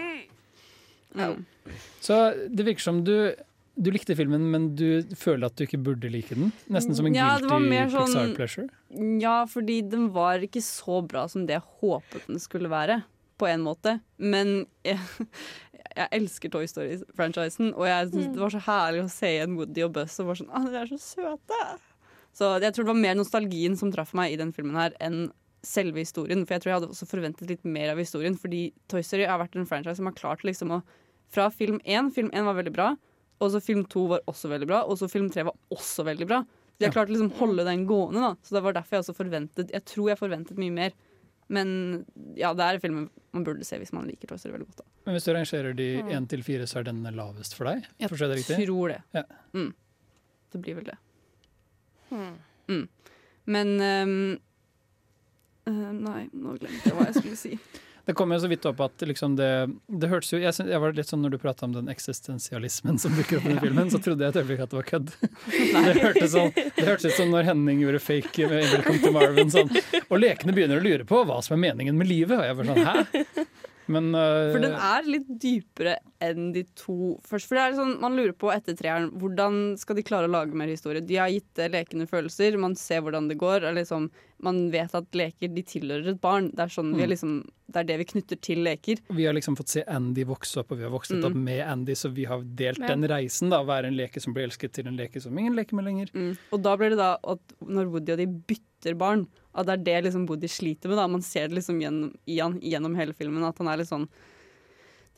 Mm. 1.18 1.46
Så 2.06 2.22
det 2.54 2.68
virker 2.68 2.86
som 2.86 3.02
du 3.08 3.16
du 3.78 3.92
likte 3.94 4.16
filmen, 4.18 4.48
men 4.52 4.64
du 4.76 5.04
føler 5.16 5.46
at 5.52 5.56
du 5.60 5.64
ikke 5.68 5.80
burde 5.86 6.10
like 6.12 6.34
den? 6.36 6.52
Nesten 6.74 6.96
som 6.98 7.06
en 7.06 7.14
Ja, 7.16 7.36
guilty 7.38 7.52
sånn- 7.54 7.70
Pixar 7.94 8.36
pleasure? 8.36 8.68
Ja, 9.22 9.46
fordi 9.46 9.82
den 9.90 10.10
var 10.16 10.40
ikke 10.46 10.64
så 10.66 11.02
bra 11.08 11.28
som 11.30 11.46
det 11.46 11.58
jeg 11.60 11.66
håpet 11.82 12.26
den 12.28 12.40
skulle 12.42 12.70
være, 12.70 13.04
på 13.38 13.48
en 13.48 13.62
måte. 13.62 14.00
Men 14.18 14.66
jeg, 14.84 14.98
jeg 15.98 16.08
elsker 16.12 16.50
Toy 16.54 16.66
Story-franchisen, 16.66 17.74
og 17.76 17.86
jeg 17.86 18.10
synes 18.12 18.34
det 18.34 18.42
var 18.42 18.54
så 18.56 18.64
herlig 18.66 19.04
å 19.06 19.10
se 19.14 19.34
igjen 19.36 19.58
Woody 19.60 19.84
og 19.86 19.94
Buzz 19.94 20.20
og 20.22 20.32
bare 20.32 20.42
sånn 20.42 20.50
Å, 20.54 20.64
de 20.72 20.80
er 20.82 20.92
så 20.94 21.00
søte! 21.02 21.62
Så 22.38 22.52
jeg 22.62 22.74
tror 22.74 22.86
det 22.86 22.92
var 22.94 23.02
mer 23.02 23.16
nostalgien 23.18 23.76
som 23.78 23.90
traff 23.94 24.12
meg 24.18 24.34
i 24.36 24.38
den 24.38 24.52
filmen 24.54 24.76
her, 24.78 24.94
enn 25.02 25.32
selve 25.66 25.98
historien. 26.04 26.44
For 26.46 26.54
jeg 26.54 26.62
tror 26.64 26.70
jeg 26.72 26.78
hadde 26.82 26.90
også 26.94 27.08
forventet 27.10 27.50
litt 27.50 27.64
mer 27.66 27.90
av 27.96 27.98
historien, 28.02 28.36
fordi 28.38 28.68
Toy 28.92 29.02
Story 29.02 29.26
har 29.26 29.40
vært 29.42 29.56
en 29.58 29.66
franchise 29.66 29.98
som 29.98 30.06
har 30.10 30.14
klart 30.18 30.46
liksom 30.46 30.72
å 30.78 30.84
Fra 31.34 31.50
film 31.52 31.82
én, 31.84 32.08
film 32.14 32.30
én 32.32 32.46
var 32.48 32.56
veldig 32.56 32.72
bra, 32.72 32.92
og 33.40 33.52
så 33.54 33.62
film 33.62 33.84
to 33.86 34.06
var 34.08 34.22
også 34.28 34.50
veldig 34.50 34.68
bra, 34.70 34.84
og 34.86 34.98
så 35.00 35.10
film 35.12 35.30
tre 35.34 35.44
var 35.48 35.56
også 35.74 36.04
veldig 36.08 36.28
bra. 36.30 36.40
De 36.78 36.86
har 36.86 36.94
klart 36.94 37.10
å 37.10 37.14
liksom 37.16 37.32
holde 37.40 37.64
den 37.66 37.86
gående, 37.90 38.22
da. 38.22 38.32
Så 38.46 38.54
det 38.58 38.62
var 38.64 38.74
derfor 38.78 38.98
jeg 38.98 39.04
også 39.06 39.16
forventet 39.18 39.72
Jeg 39.74 39.84
tror 39.90 40.10
jeg 40.12 40.20
forventet 40.20 40.58
mye 40.62 40.74
mer. 40.74 40.92
Men 41.50 41.70
ja, 42.36 42.52
det 42.54 42.66
er 42.66 42.80
filmen 42.84 43.08
man 43.34 43.44
burde 43.48 43.64
se 43.66 43.78
hvis 43.80 43.94
man 43.96 44.06
liker 44.10 44.28
Toy 44.28 44.38
Story 44.38 44.54
veldig 44.58 44.68
godt. 44.68 44.82
da. 44.84 44.86
Men 45.08 45.16
hvis 45.16 45.26
du 45.26 45.32
rangerer 45.34 45.74
de 45.78 45.88
Mm. 46.04 46.10
én 46.18 46.28
til 46.30 46.44
fire, 46.44 46.68
så 46.68 46.80
er 46.80 46.84
den 46.84 47.02
lavest 47.16 47.56
for 47.56 47.66
deg? 47.66 47.86
Jeg 48.00 48.10
Forstår 48.10 48.28
det 48.34 48.38
riktig? 48.42 48.66
tror 48.68 48.88
det. 48.90 49.02
Ja. 49.14 49.24
Mm. 49.54 49.74
Det 50.52 50.62
blir 50.62 50.76
vel 50.76 50.84
det. 50.92 50.98
Mm. 52.12 52.88
Men 53.46 53.68
um, 53.82 54.40
uh, 55.68 55.92
Nei, 55.94 56.30
nå 56.34 56.58
glemte 56.60 56.84
jeg 56.86 56.94
hva 56.98 57.06
jeg 57.10 57.16
skulle 57.22 57.36
si. 57.40 57.60
Det 58.08 58.14
kom 58.16 58.32
jo 58.32 58.40
så 58.40 58.48
vidt 58.48 58.66
opp 58.70 58.80
at 58.86 59.04
liksom 59.04 59.36
det, 59.36 59.50
det 59.92 60.08
hørtes 60.08 60.32
jo 60.32 60.40
jeg, 60.40 60.56
synes, 60.56 60.70
jeg 60.72 60.80
var 60.80 60.94
litt 60.96 61.10
sånn 61.10 61.20
Når 61.26 61.34
du 61.34 61.38
prata 61.42 61.68
om 61.68 61.74
den 61.76 61.90
eksistensialismen 61.92 63.00
som 63.04 63.16
dukker 63.18 63.42
opp 63.42 63.50
i 63.50 63.52
den 63.52 63.60
filmen, 63.60 63.92
så 63.92 64.00
trodde 64.04 64.24
jeg 64.24 64.32
et 64.32 64.40
øyeblikk 64.40 64.64
at 64.64 64.72
det 64.72 64.80
var 64.80 64.88
kødd. 64.88 65.12
Det 65.88 66.04
hørtes 66.04 66.32
sånn, 66.32 66.52
det 66.56 66.86
hørtes 66.88 67.12
ut 67.12 67.18
som 67.18 67.32
når 67.34 67.48
Henning 67.50 67.82
gjorde 67.84 68.00
fake 68.04 68.48
med 68.48 68.64
Welcome 68.72 69.02
to 69.04 69.12
Marvin. 69.16 69.52
Sånn. 69.52 69.72
Og 70.08 70.22
lekene 70.22 70.56
begynner 70.56 70.80
å 70.80 70.86
lure 70.86 71.08
på 71.08 71.22
hva 71.28 71.42
som 71.44 71.58
er 71.58 71.64
meningen 71.68 71.98
med 72.00 72.10
livet. 72.10 72.38
Og 72.40 72.48
jeg 72.48 72.58
var 72.60 72.70
sånn 72.72 72.88
hæ? 72.88 73.46
Men 73.92 74.10
uh, 74.16 74.52
For 74.52 74.64
den 74.64 74.76
er 74.76 75.08
litt 75.08 75.28
dypere 75.42 75.98
enn 76.22 76.52
de 76.54 76.64
to 76.76 77.20
først. 77.26 77.48
For 77.48 77.56
det 77.56 77.64
er 77.64 77.74
sånn, 77.78 78.00
Man 78.02 78.16
lurer 78.18 78.34
på 78.34 78.50
etter 78.54 78.74
treeren 78.78 79.12
hvordan 79.20 79.78
skal 79.78 79.96
de 79.96 80.04
klare 80.04 80.28
å 80.28 80.32
lage 80.32 80.54
mer 80.54 80.68
historie. 80.68 81.02
De 81.06 81.16
har 81.16 81.30
gitt 81.30 81.54
lekende 81.72 82.08
følelser, 82.10 82.58
man 82.60 82.76
ser 82.76 83.02
hvordan 83.02 83.28
det 83.30 83.38
går. 83.38 83.62
Liksom, 83.74 84.10
man 84.42 84.70
vet 84.72 84.94
at 84.96 85.12
leker 85.12 85.54
de 85.54 85.64
tilhører 85.64 86.08
et 86.14 86.22
barn. 86.22 86.50
Det 86.54 86.60
er, 86.60 86.68
sånn 86.74 86.94
vi 86.96 87.02
er 87.04 87.08
Mm. 87.08 87.12
liksom, 87.14 87.50
det 87.72 87.76
er 87.80 87.84
det 87.84 87.98
vi 88.00 88.06
knytter 88.06 88.42
til 88.42 88.58
leker. 88.64 89.00
vi 89.10 89.26
har 89.26 89.34
liksom 89.34 89.56
fått 89.58 89.68
se 89.70 89.84
Andy 89.88 90.24
vokse 90.24 90.58
opp, 90.58 90.72
og 90.72 90.78
vi 90.78 90.84
har 90.84 90.92
vokst 90.92 91.12
Mm. 91.12 91.26
opp 91.26 91.36
med 91.36 91.62
Andy, 91.68 91.94
så 91.94 92.12
vi 92.14 92.24
har 92.26 92.42
delt 92.42 92.80
Ja. 92.80 92.88
den 92.88 93.04
reisen. 93.04 93.50
da, 93.50 93.64
Være 93.64 93.86
en 93.86 93.96
leke 93.98 94.20
som 94.22 94.34
blir 94.34 94.46
elsket, 94.48 94.72
til 94.74 94.88
en 94.88 94.98
leke 94.98 95.22
som 95.22 95.38
ingen 95.38 95.56
leker 95.56 95.74
med 95.74 95.86
lenger. 95.86 96.12
Mm. 96.14 96.38
Og 96.54 96.62
da 96.64 96.76
blir 96.78 96.90
det 96.90 96.98
da 96.98 97.18
at 97.24 97.40
når 97.62 97.92
Woody 97.92 98.12
og 98.14 98.18
de 98.18 98.26
bytter 98.28 98.98
barn, 98.98 99.28
at 99.56 99.66
det 99.66 99.80
er 99.80 99.84
det 100.02 100.04
liksom 100.14 100.28
Woody 100.28 100.48
sliter 100.48 100.88
med. 100.88 100.96
da 100.98 101.08
Man 101.08 101.22
ser 101.22 101.48
det 101.48 101.56
liksom 101.58 101.80
gjennom, 101.82 102.16
i 102.28 102.38
han 102.40 102.60
gjennom 102.62 102.96
hele 102.96 103.14
filmen, 103.14 103.44
at 103.44 103.58
han 103.58 103.68
er 103.68 103.78
litt 103.78 103.88
sånn 103.90 104.08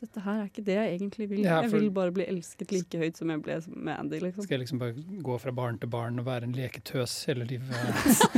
Dette 0.00 0.22
her 0.24 0.38
er 0.40 0.46
ikke 0.48 0.62
det 0.64 0.76
jeg 0.78 0.92
egentlig 0.96 1.26
vil. 1.28 1.42
Ja, 1.44 1.58
Jeg 1.60 1.74
vil 1.74 1.90
bare 1.92 2.12
bli 2.16 2.24
elsket 2.24 2.72
like 2.72 3.00
høyt 3.02 3.18
som 3.20 3.28
jeg 3.32 3.42
ble 3.44 3.58
med 3.76 3.98
Andy. 3.98 4.20
liksom 4.22 4.46
Skal 4.46 4.56
jeg 4.56 4.62
liksom 4.64 4.80
bare 4.80 4.94
gå 5.26 5.34
fra 5.42 5.52
barn 5.52 5.76
til 5.82 5.90
barn 5.92 6.18
og 6.22 6.24
være 6.28 6.48
en 6.48 6.54
leketøs 6.56 7.18
hele 7.28 7.44
livet? 7.44 7.68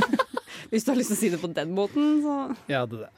Hvis 0.73 0.83
du 0.83 0.91
har 0.91 0.99
lyst 0.99 1.13
til 1.13 1.17
å 1.17 1.21
si 1.21 1.29
det 1.31 1.39
på 1.39 1.51
den 1.55 1.71
måten, 1.77 2.19
så 2.25 2.37
Ja, 2.67 2.83
det 2.85 2.99
er 2.99 3.05
det. 3.05 3.11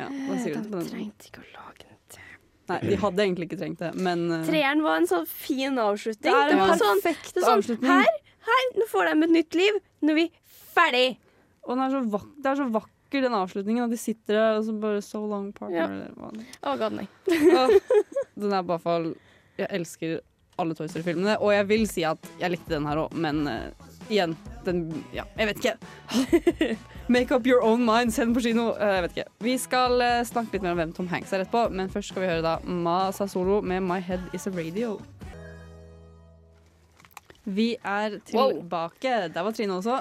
ja, 0.00 0.08
da 0.10 0.38
sier 0.42 0.56
du 0.56 0.62
det 0.64 0.72
den 0.72 0.88
trengte 0.90 1.30
ikke 1.30 1.44
å 1.44 1.48
lage 1.52 1.86
en 1.86 2.00
til. 2.16 2.30
Nei, 2.72 2.78
de 2.88 2.98
hadde 3.04 3.26
egentlig 3.28 3.48
ikke 3.50 3.60
trengt 3.60 3.82
det, 3.84 3.90
men 3.94 4.24
uh... 4.32 4.38
Treeren 4.48 4.82
var 4.82 5.02
en 5.02 5.10
sånn 5.10 5.26
fin 5.30 5.78
avslutning. 5.78 6.32
Det 6.32 6.56
en 6.56 6.62
var 6.64 6.80
sånn, 6.80 7.02
perfekt 7.04 7.34
det 7.36 7.44
sånn, 7.44 7.60
avslutning. 7.60 7.92
Her, 7.92 8.40
her, 8.48 8.64
nå 8.80 8.88
får 8.90 9.10
de 9.10 9.28
et 9.28 9.34
nytt 9.38 9.58
liv. 9.60 9.78
Nå 10.02 10.16
er 10.16 10.18
vi 10.22 10.26
ferdig. 10.74 11.06
Og 11.64 11.76
den 11.76 11.84
er 11.86 11.94
så 11.94 12.02
vak 12.16 12.26
det 12.42 12.50
er 12.50 12.58
så 12.58 12.66
vakker, 12.74 12.93
den 13.22 13.34
avslutningen. 13.36 13.84
At 13.84 13.94
de 13.94 14.00
sitter 14.00 14.34
der 14.34 14.58
og 14.58 14.64
så 14.66 14.74
bare 14.82 15.02
So 15.04 15.22
long, 15.26 15.52
partner. 15.54 16.08
Ja. 16.10 16.30
Oh, 16.62 16.78
god 16.78 16.98
nei. 16.98 17.08
Den 18.34 18.52
er 18.52 18.62
bare 18.66 18.82
fall 18.82 19.12
Jeg 19.58 19.68
elsker 19.70 20.20
alle 20.58 20.74
Toy 20.74 20.86
Story-filmene, 20.86 21.36
og 21.42 21.50
jeg 21.54 21.66
vil 21.68 21.84
si 21.90 22.04
at 22.06 22.28
jeg 22.38 22.54
likte 22.54 22.76
den 22.76 22.86
her 22.86 23.00
òg, 23.04 23.14
men 23.18 23.40
uh, 23.50 23.88
igjen 24.06 24.36
den, 24.64 24.86
Ja, 25.14 25.24
jeg 25.38 25.50
vet 25.50 25.64
ikke. 25.64 26.76
Make 27.14 27.34
up 27.34 27.46
your 27.46 27.62
own 27.62 27.84
mind, 27.84 28.14
send 28.14 28.34
på 28.36 28.40
kino. 28.40 28.70
Eh, 28.78 28.94
jeg 28.96 29.02
vet 29.04 29.16
ikke. 29.16 29.26
Vi 29.44 29.56
skal 29.60 30.00
eh, 30.00 30.22
snakke 30.24 30.56
litt 30.56 30.64
mer 30.64 30.72
om 30.72 30.80
hvem 30.80 30.94
Tom 30.96 31.10
Hanks 31.10 31.34
er 31.34 31.42
etterpå, 31.44 31.66
men 31.74 31.90
først 31.92 32.14
skal 32.14 32.24
vi 32.24 32.30
høre 32.30 32.44
da 32.44 32.54
Ma 32.64 33.10
Sasolo 33.12 33.60
med 33.60 33.84
My 33.84 33.98
Head 34.00 34.30
Is 34.32 34.48
A 34.48 34.54
Radio. 34.54 34.96
Vi 37.44 37.74
er 37.76 38.18
tilbake. 38.24 39.14
Der 39.34 39.44
var 39.44 39.52
Trine 39.52 39.76
også. 39.82 40.00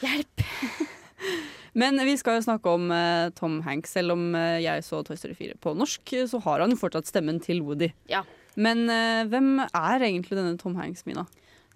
Hjelp! 0.00 0.46
Men 1.74 2.00
vi 2.06 2.16
skal 2.20 2.38
jo 2.38 2.46
snakke 2.46 2.72
om 2.72 2.88
uh, 2.92 3.28
Tom 3.36 3.60
Hanks. 3.66 3.92
Selv 3.98 4.14
om 4.16 4.30
uh, 4.36 4.58
jeg 4.62 4.84
så 4.86 5.02
Toy 5.06 5.18
Story 5.18 5.36
4 5.38 5.58
på 5.62 5.74
norsk, 5.76 6.14
så 6.30 6.40
har 6.46 6.64
han 6.64 6.74
jo 6.74 6.80
fortsatt 6.80 7.10
stemmen 7.10 7.40
til 7.44 7.62
Woody. 7.66 7.90
Ja. 8.10 8.24
Men 8.58 8.86
uh, 8.90 9.24
hvem 9.30 9.58
er 9.66 10.06
egentlig 10.08 10.38
denne 10.38 10.56
Tom 10.60 10.78
Hanks, 10.80 11.04
Mina? 11.08 11.26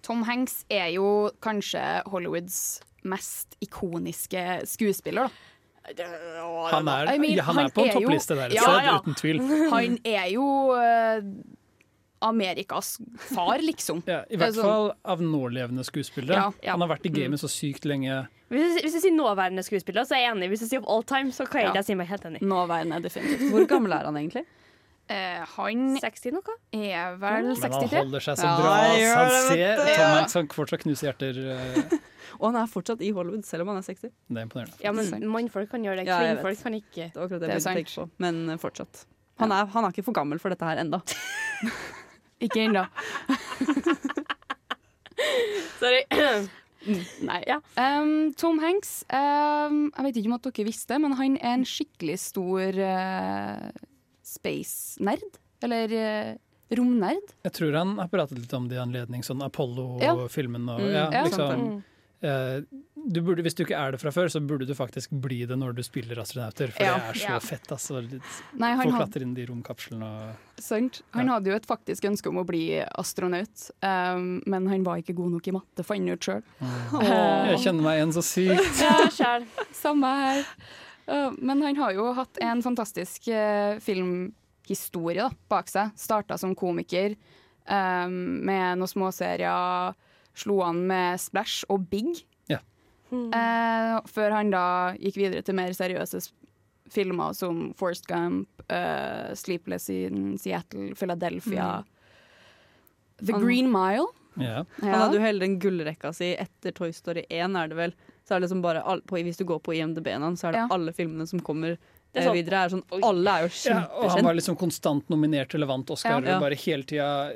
Tom 0.03 0.25
Hanks 0.27 0.63
er 0.73 0.89
jo 0.95 1.31
kanskje 1.43 1.81
Hollywoods 2.11 2.81
mest 3.07 3.57
ikoniske 3.63 4.63
skuespiller, 4.67 5.27
da. 5.27 5.49
Han 5.83 6.87
er, 6.87 7.09
I 7.11 7.19
mean, 7.19 7.39
han 7.43 7.57
er 7.59 7.65
han 7.67 7.71
på 7.75 7.83
en 7.83 7.89
toppliste 7.91 8.37
der 8.39 8.53
Ja, 8.55 8.67
ja. 8.85 8.93
uten 9.03 9.17
tvil. 9.19 9.41
Han 9.73 9.97
er 10.07 10.29
jo 10.31 10.45
Amerikas 12.23 12.95
far, 13.29 13.59
liksom. 13.61 14.01
Ja, 14.07 14.21
I 14.29 14.33
er 14.35 14.41
hvert 14.45 14.55
sånn- 14.55 14.63
fall 14.69 14.91
av 15.05 15.19
nålevende 15.21 15.83
skuespillere. 15.85 16.39
Ja, 16.39 16.51
ja. 16.63 16.71
Han 16.77 16.81
har 16.85 16.89
vært 16.95 17.05
i 17.05 17.13
gamet 17.13 17.37
Mm. 17.39 17.43
så 17.43 17.49
sykt 17.51 17.85
lenge. 17.85 18.27
Hvis, 18.49 18.81
hvis 18.81 18.93
jeg 18.93 19.01
sier 19.07 19.15
nåværende 19.17 19.63
skuespiller, 19.65 20.05
så 20.05 20.15
er 20.15 20.23
jeg 20.27 20.35
enig. 20.35 20.49
Hvis 20.53 20.61
jeg 20.61 20.69
sier 20.69 20.79
of 20.79 20.85
all 20.87 21.03
time, 21.03 21.31
så 21.31 21.45
kan 21.49 21.61
jeg 21.61 21.67
Ja. 21.69 21.73
ikke 21.81 21.85
si 21.85 21.95
meg 21.95 22.07
helt 22.07 22.23
enig. 22.25 22.41
Nåværende, 22.41 23.01
definitivt. 23.01 23.49
Hvor 23.51 23.67
gammel 23.67 23.91
er 23.93 24.05
han 24.05 24.15
egentlig? 24.15 24.45
Eh, 25.09 25.43
han 25.57 25.97
60 25.99 26.31
noe? 26.31 26.53
er 26.73 27.17
vel 27.17 27.43
Men 27.43 27.55
han 27.57 27.71
holder 27.89 28.21
seg 28.23 28.37
så 28.37 28.47
bra. 28.55 28.75
Ja, 28.97 29.15
Han 29.15 29.31
ser. 29.51 29.75
Tom 29.75 30.15
Hanks 30.15 30.33
han 30.33 30.47
fortsatt 30.47 30.79
knuser 30.85 31.11
hjerter. 31.11 31.35
eh, 31.51 31.97
Og 32.39 32.51
han 32.53 32.63
er 32.63 32.67
fortsatt 32.67 33.01
i 33.01 33.11
Hollywood, 33.11 33.43
selv 33.45 33.61
om 33.61 33.67
han 33.67 33.77
er 33.77 33.81
60. 33.81 34.01
Det 34.01 34.37
er 34.37 34.45
imponerende. 34.47 34.79
Ja, 34.81 34.91
men 34.91 35.05
mannfolk 35.29 35.69
kan 35.69 35.83
gjøre 35.83 35.97
det. 35.97 36.07
Ja. 36.07 36.19
Kvinnfolk 36.19 36.63
kan 36.63 36.73
ikke. 36.73 37.11
Det 37.13 37.29
det 37.29 37.39
Det 37.41 37.49
er 37.49 37.53
jeg 37.59 37.61
sant. 37.61 37.85
på. 37.95 38.09
Men 38.17 38.49
eh, 38.49 38.55
fortsatt. 38.57 39.05
Han 39.39 39.51
er, 39.51 39.65
han 39.65 39.83
er 39.85 39.89
ikke 39.91 40.03
for 40.05 40.13
gammel 40.13 40.39
for 40.39 40.49
dette 40.49 40.61
her 40.63 40.77
enda. 40.77 41.01
Ikke 42.43 42.65
ennå. 42.67 42.83
Sorry. 45.79 46.03
Nei. 47.23 47.39
Um, 47.79 48.33
Tom 48.35 48.57
Hanks, 48.59 49.05
um, 49.07 49.85
jeg 49.95 50.03
vet 50.09 50.17
ikke 50.19 50.27
om 50.31 50.35
at 50.35 50.47
dere 50.49 50.65
visste, 50.67 50.97
men 50.99 51.13
han 51.15 51.37
er 51.39 51.53
en 51.61 51.65
skikkelig 51.67 52.17
stor 52.19 52.75
uh, 52.75 53.69
space-nerd. 54.27 55.23
Eller 55.63 55.93
uh, 55.95 56.33
romnerd. 56.75 57.31
Jeg 57.47 57.55
tror 57.55 57.77
han 57.79 57.95
har 58.01 58.09
pratet 58.11 58.41
litt 58.41 58.51
om 58.57 58.67
det 58.67 58.75
i 58.79 58.83
anledning 58.83 59.23
sånn 59.23 59.43
Apollo-filmen. 59.45 60.67
og 60.73 60.81
Mm, 60.83 60.91
ja, 60.91 61.05
ja. 61.13 61.23
liksom, 61.29 61.63
Mm. 61.63 61.79
eh, 62.23 62.59
du 63.11 63.19
burde, 63.21 63.43
hvis 63.43 63.55
du 63.57 63.63
ikke 63.65 63.75
er 63.75 63.91
det 63.91 63.99
fra 64.01 64.11
før, 64.15 64.29
så 64.31 64.39
burde 64.39 64.65
du 64.67 64.73
faktisk 64.77 65.09
bli 65.21 65.41
det 65.49 65.57
når 65.59 65.73
du 65.75 65.81
spiller 65.83 66.19
astronauter. 66.21 66.71
For 66.71 66.83
Ja. 66.83 66.93
det 66.97 67.09
er 67.09 67.19
så 67.19 67.29
Ja. 67.33 67.39
fett. 67.39 67.67
Altså. 67.71 68.01
Nei, 68.55 68.75
folk 68.77 68.91
had- 68.93 69.01
klatrer 69.11 69.21
inn 69.25 69.31
i 69.37 69.41
de 69.41 69.45
romkapslene 69.51 70.03
og 70.03 70.35
Sant? 70.63 71.01
Han 71.13 71.27
hadde 71.27 71.47
jo 71.49 71.55
et 71.55 71.65
faktisk 71.67 72.03
ønske 72.07 72.27
om 72.29 72.37
å 72.37 72.45
bli 72.45 72.79
astronaut, 72.97 73.71
um, 73.81 74.41
men 74.45 74.67
han 74.67 74.83
var 74.83 74.97
ikke 75.01 75.15
god 75.15 75.31
nok 75.31 75.47
i 75.47 75.51
matte, 75.51 75.83
fant 75.83 75.99
han 75.99 76.09
ut 76.09 76.19
sjøl. 76.19 76.43
Jeg 77.51 77.59
kjenner 77.65 77.81
meg 77.83 77.97
igjen 77.99 78.13
så 78.13 78.23
sykt. 78.23 78.81
Ja, 78.81 79.09
sjæl. 79.09 79.45
Samme 79.73 80.05
her. 80.05 80.45
Uh, 81.07 81.31
men 81.41 81.61
han 81.61 81.75
har 81.75 81.91
jo 81.93 82.13
hatt 82.13 82.37
en 82.39 82.61
fantastisk 82.61 83.27
uh, 83.27 83.77
filmhistorie 83.83 85.17
da, 85.25 85.29
bak 85.51 85.67
seg. 85.67 85.91
Starta 85.99 86.37
som 86.39 86.55
komiker 86.55 87.15
um, 87.67 88.39
med 88.45 88.77
noen 88.79 88.87
småserier. 88.89 89.95
Slo 90.35 90.61
an 90.65 90.85
med 90.87 91.19
Splash 91.21 91.65
og 91.69 91.89
Big. 91.91 92.23
Ja. 93.31 93.99
Uh, 93.99 94.07
før 94.09 94.31
han 94.37 94.49
da 94.53 94.63
gikk 94.99 95.17
videre 95.21 95.43
til 95.45 95.55
mer 95.55 95.73
seriøse 95.77 96.21
filmer 96.93 97.33
som 97.37 97.71
Forced 97.79 98.05
Gump, 98.09 98.47
uh, 98.69 99.33
Sleepless 99.37 99.89
in 99.93 100.37
Seattle, 100.37 100.91
Philadelphia, 100.99 101.83
The 103.23 103.33
Han- 103.33 103.41
Green 103.45 103.71
Mile. 103.71 104.07
Ja. 104.35 104.63
Han 104.81 104.89
hadde 104.97 105.15
jo 105.19 105.21
hele 105.21 105.39
den 105.45 105.59
gullrekka 105.61 106.09
si 106.13 106.31
etter 106.41 106.73
Toy 106.73 106.91
Story 106.91 107.23
1, 107.29 107.55
er 107.55 107.67
det 107.69 107.77
vel. 107.77 107.91
Så 108.25 108.33
er 108.33 108.39
det 108.39 108.47
liksom 108.47 108.61
bare 108.63 108.81
all, 108.81 109.01
på, 109.05 109.19
Hvis 109.21 109.37
du 109.37 109.43
går 109.45 109.59
på 109.61 109.75
IMDb-en 109.77 110.21
hans, 110.25 110.41
så 110.41 110.47
er 110.49 110.51
det 110.55 110.59
Ja. 110.63 110.67
alle 110.71 110.91
filmene 110.93 111.27
som 111.27 111.39
kommer 111.39 111.77
Det 112.13 112.21
er 112.21 112.21
eh, 112.21 112.27
sånn- 112.27 112.33
videre. 112.39 112.63
Er 112.65 112.69
sånn, 112.69 112.83
alle 113.03 113.29
er 113.29 113.41
jo 113.47 113.69
Ja, 113.69 113.87
og 113.93 114.09
han 114.11 114.23
var 114.25 114.33
liksom 114.33 114.57
konstant 114.57 115.07
nominert 115.09 115.49
til 115.49 115.59
Levant 115.61 115.89
Oscar 115.89 116.21
Ja. 116.23 116.39
bare 116.39 116.55
hele 116.55 116.83
tida. 116.83 117.33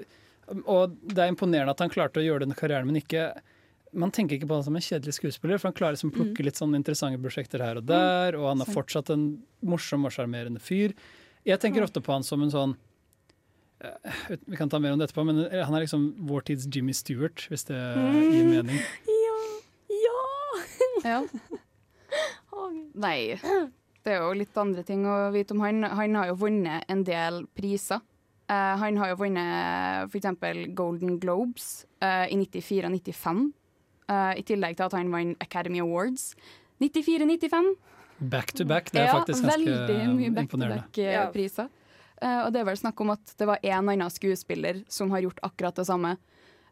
Og 0.66 0.96
det 1.06 1.18
er 1.20 1.32
imponerende 1.32 1.70
at 1.70 1.80
han 1.80 1.90
klarte 1.90 2.18
å 2.22 2.26
gjøre 2.26 2.40
den 2.48 2.54
karrieren, 2.54 2.86
men 2.86 2.96
ikke 3.02 3.40
man 3.92 4.12
tenker 4.12 4.38
ikke 4.38 4.50
på 4.50 4.58
han 4.58 4.66
som 4.66 4.76
en 4.78 4.84
kjedelig 4.84 5.16
skuespiller, 5.18 5.60
for 5.60 5.70
han 5.70 5.78
klarer 5.78 5.96
liksom 5.96 6.12
å 6.12 6.18
plukke 6.18 6.46
litt 6.46 6.60
sånn 6.60 6.76
interessante 6.78 7.22
prosjekter 7.22 7.64
her 7.64 7.80
og 7.80 7.88
der, 7.88 8.38
og 8.40 8.50
han 8.52 8.64
er 8.64 8.74
fortsatt 8.74 9.12
en 9.14 9.30
morsom 9.66 10.08
og 10.08 10.14
sjarmerende 10.16 10.62
fyr. 10.64 10.96
Jeg 11.48 11.62
tenker 11.64 11.86
ofte 11.86 12.04
på 12.04 12.12
han 12.12 12.26
som 12.28 12.44
en 12.44 12.52
sånn 12.52 12.74
eh, 13.80 14.36
Vi 14.50 14.60
kan 14.60 14.68
ta 14.68 14.82
mer 14.84 14.92
om 14.96 15.00
det 15.00 15.08
etterpå, 15.08 15.24
men 15.28 15.46
han 15.48 15.78
er 15.78 15.86
liksom 15.86 16.10
vår 16.28 16.50
tids 16.50 16.68
Jimmy 16.68 16.96
Stewart, 16.98 17.48
hvis 17.52 17.68
det 17.70 17.80
gir 17.80 18.50
mening. 18.50 18.82
Ja. 21.06 21.22
Nei, 22.98 23.38
det 24.04 24.14
er 24.16 24.24
jo 24.24 24.36
litt 24.38 24.58
andre 24.58 24.84
ting 24.88 25.06
å 25.08 25.30
vite 25.34 25.56
om 25.56 25.62
han. 25.64 25.84
Han 25.86 26.18
har 26.18 26.32
jo 26.32 26.40
vunnet 26.42 26.88
en 26.92 27.04
del 27.08 27.46
priser. 27.58 28.02
Uh, 28.48 28.80
han 28.80 28.96
har 29.00 29.12
jo 29.12 29.20
vunnet 29.20 30.08
f.eks. 30.08 30.30
Golden 30.76 31.18
Globes 31.20 31.84
uh, 32.00 32.26
i 32.32 32.38
94 32.40 32.88
og 32.88 32.96
95. 32.96 33.42
eh, 34.10 34.34
I 34.40 34.44
tillegg 34.48 34.78
til 34.78 34.86
at 34.88 34.96
han 34.98 35.12
vant 35.14 35.38
Academy 35.44 35.80
Awards. 35.84 36.36
94-95. 36.80 37.76
Back 38.20 38.52
to 38.58 38.66
back, 38.66 38.92
det 38.92 39.02
er 39.02 39.12
ja, 39.12 39.18
faktisk 39.20 39.44
ganske 39.46 39.62
imponerende. 39.62 39.94
veldig 39.94 40.16
mye 40.18 40.32
back-to-back-priser. 40.34 41.70
Uh, 42.18 42.40
og 42.48 42.54
det 42.54 42.64
er 42.64 42.66
vel 42.66 42.78
snakk 42.80 43.02
om 43.04 43.12
at 43.14 43.34
det 43.38 43.46
var 43.46 43.60
en 43.62 43.90
annen 43.94 44.10
skuespiller 44.10 44.80
som 44.90 45.12
har 45.14 45.22
gjort 45.22 45.38
akkurat 45.46 45.78
det 45.78 45.86
samme. 45.86 46.16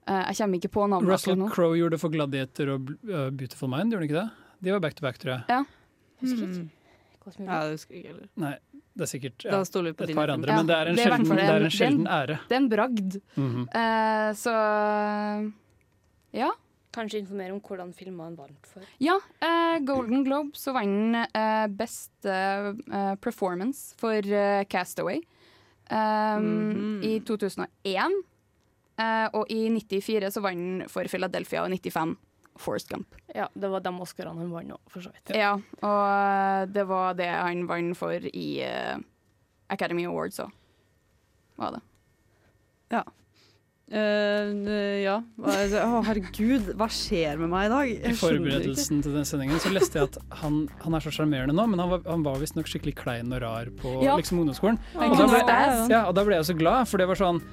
Uh, 0.09 0.23
jeg 0.31 0.39
kommer 0.39 0.57
ikke 0.57 0.71
på 0.73 0.87
navnet 0.89 1.11
Russell. 1.13 1.43
Crowe 1.53 1.77
gjorde 1.77 1.97
det 1.97 2.01
for 2.01 2.13
Gladiator 2.13 2.71
og 2.73 2.89
uh, 3.05 3.27
Beautiful 3.29 3.69
Mind, 3.69 3.93
gjorde 3.93 4.01
han 4.01 4.09
ikke 4.09 4.23
det? 4.23 4.55
De 4.65 4.73
var 4.73 4.81
back 4.81 4.97
to 4.97 5.05
back, 5.05 5.19
tror 5.21 5.35
jeg. 5.35 5.43
Ja. 5.49 5.61
Mm. 6.25 6.69
Ja, 7.45 7.59
det 7.65 7.75
husker 7.75 7.93
jeg 7.93 8.01
ikke 8.03 8.11
heller. 8.13 8.27
Nei, 8.41 8.53
det 8.95 9.05
er 9.05 9.09
sikkert 9.09 9.45
ja, 9.45 9.61
et 9.61 10.11
par 10.15 10.31
andre, 10.33 10.33
andre, 10.33 10.57
men 10.57 10.67
det 10.69 10.75
er 10.75 10.89
en 10.89 10.97
det 10.97 11.05
er 11.05 11.09
sjelden, 11.09 11.31
en, 11.31 11.37
det 11.37 11.45
er 11.45 11.55
en- 11.55 11.65
en 11.65 11.73
sjelden 11.77 12.07
ære. 12.07 12.37
Det 12.49 12.55
er 12.55 12.61
en 12.61 12.69
bragd. 12.69 13.17
Mhm. 13.35 13.63
Eh, 13.81 14.29
så 14.41 14.53
ja. 16.41 16.51
Kanskje 16.95 17.21
informere 17.21 17.55
om 17.55 17.61
hvordan 17.63 17.91
filmer 17.95 18.29
han 18.29 18.37
vant 18.39 18.69
for. 18.69 18.85
Ja, 19.03 19.17
eh, 19.43 19.77
Golden 19.85 20.23
Globe 20.25 20.57
så 20.59 20.73
vant 20.75 21.17
han 21.17 21.25
eh, 21.27 21.65
beste 21.75 22.35
eh, 22.35 23.15
performance 23.21 23.95
for 23.99 24.15
eh, 24.23 24.63
Castaway 24.71 25.19
um, 25.89 26.45
mm. 26.45 27.01
i 27.03 27.17
2001. 27.27 28.21
Eh, 28.95 29.25
og 29.35 29.51
i 29.51 29.65
94 29.73 30.31
så 30.37 30.43
vant 30.45 30.61
han 30.61 30.91
for 30.91 31.11
Philadelphia, 31.11 31.65
og 31.65 31.75
95 31.75 32.15
Forrest 32.55 32.87
Gump. 32.87 33.17
Ja, 33.35 33.49
det 33.51 33.67
var 33.67 33.83
de 33.83 33.91
Oscarene 33.99 34.39
han 34.39 34.53
vant 34.55 34.77
òg, 34.77 34.79
for 34.87 35.03
så 35.03 35.11
vidt. 35.11 35.35
Ja, 35.35 35.57
og 35.83 36.05
eh, 36.07 36.61
det 36.71 36.87
var 36.87 37.19
det 37.19 37.27
han 37.33 37.67
vant 37.67 37.99
for 37.99 38.31
i 38.31 38.47
Academy 39.73 40.07
Awards 40.07 40.39
òg. 40.43 40.55
Var 41.59 41.77
det. 41.77 41.83
Ja. 42.91 43.03
Eh, 43.85 45.03
ja. 45.03 45.19
Å, 45.37 45.99
herregud, 46.07 46.71
hva 46.79 46.87
skjer 46.89 47.37
med 47.37 47.51
meg 47.51 47.67
i 47.67 47.71
dag? 47.73 47.89
I 47.89 47.91
Jeg 47.93 48.15
ikke. 48.15 48.21
forberedelsen 48.23 49.03
til 49.05 49.13
den 49.13 49.27
sendingen 49.29 49.61
så 49.61 49.69
leste 49.75 49.99
jeg 49.99 50.09
at 50.09 50.17
han, 50.41 50.63
han 50.81 50.97
er 50.97 51.05
så 51.05 51.13
sjarmerende 51.13 51.53
nå, 51.53 51.67
men 51.69 51.83
han 51.83 51.91
var, 51.93 52.01
han 52.09 52.23
var 52.25 52.39
visstnok 52.41 52.69
skikkelig 52.71 52.95
klein 52.97 53.29
og 53.35 53.43
rar 53.45 53.69
på 53.81 53.99
Ja. 54.03 54.15
liksom, 54.17 54.41
ungdomsskolen. 54.41 54.79
Oh. 54.95 55.05
Og 55.11 55.19
da, 55.21 55.27
ble, 55.29 55.43
ja, 55.93 56.01
og 56.09 56.15
da 56.17 56.25
ble 56.25 56.39
jeg 56.39 56.49
så 56.49 56.57
glad, 56.57 56.89
for 56.89 57.01
det 57.01 57.07
var 57.11 57.21
sånn 57.21 57.43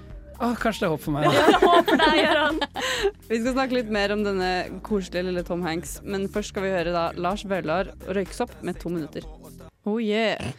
Oh, 0.43 0.57
kanskje 0.59 0.83
det 0.83 0.87
er 0.89 0.91
håp 0.91 1.03
for 1.05 1.13
meg. 1.15 1.27
Vi 3.29 3.37
skal 3.39 3.53
snakke 3.53 3.77
litt 3.77 3.93
mer 3.95 4.11
om 4.17 4.25
denne 4.27 4.81
koselige 4.83 5.29
lille 5.29 5.45
Tom 5.47 5.63
Hanks, 5.63 6.01
men 6.03 6.25
først 6.33 6.51
skal 6.51 6.65
vi 6.67 6.73
høre 6.73 6.91
da 6.97 7.05
Lars 7.15 7.45
Vaular 7.47 7.93
røyksopp 8.09 8.57
med 8.67 8.81
to 8.83 8.91
minutter. 8.91 9.23
Oh 9.87 10.01
yeah. 10.03 10.51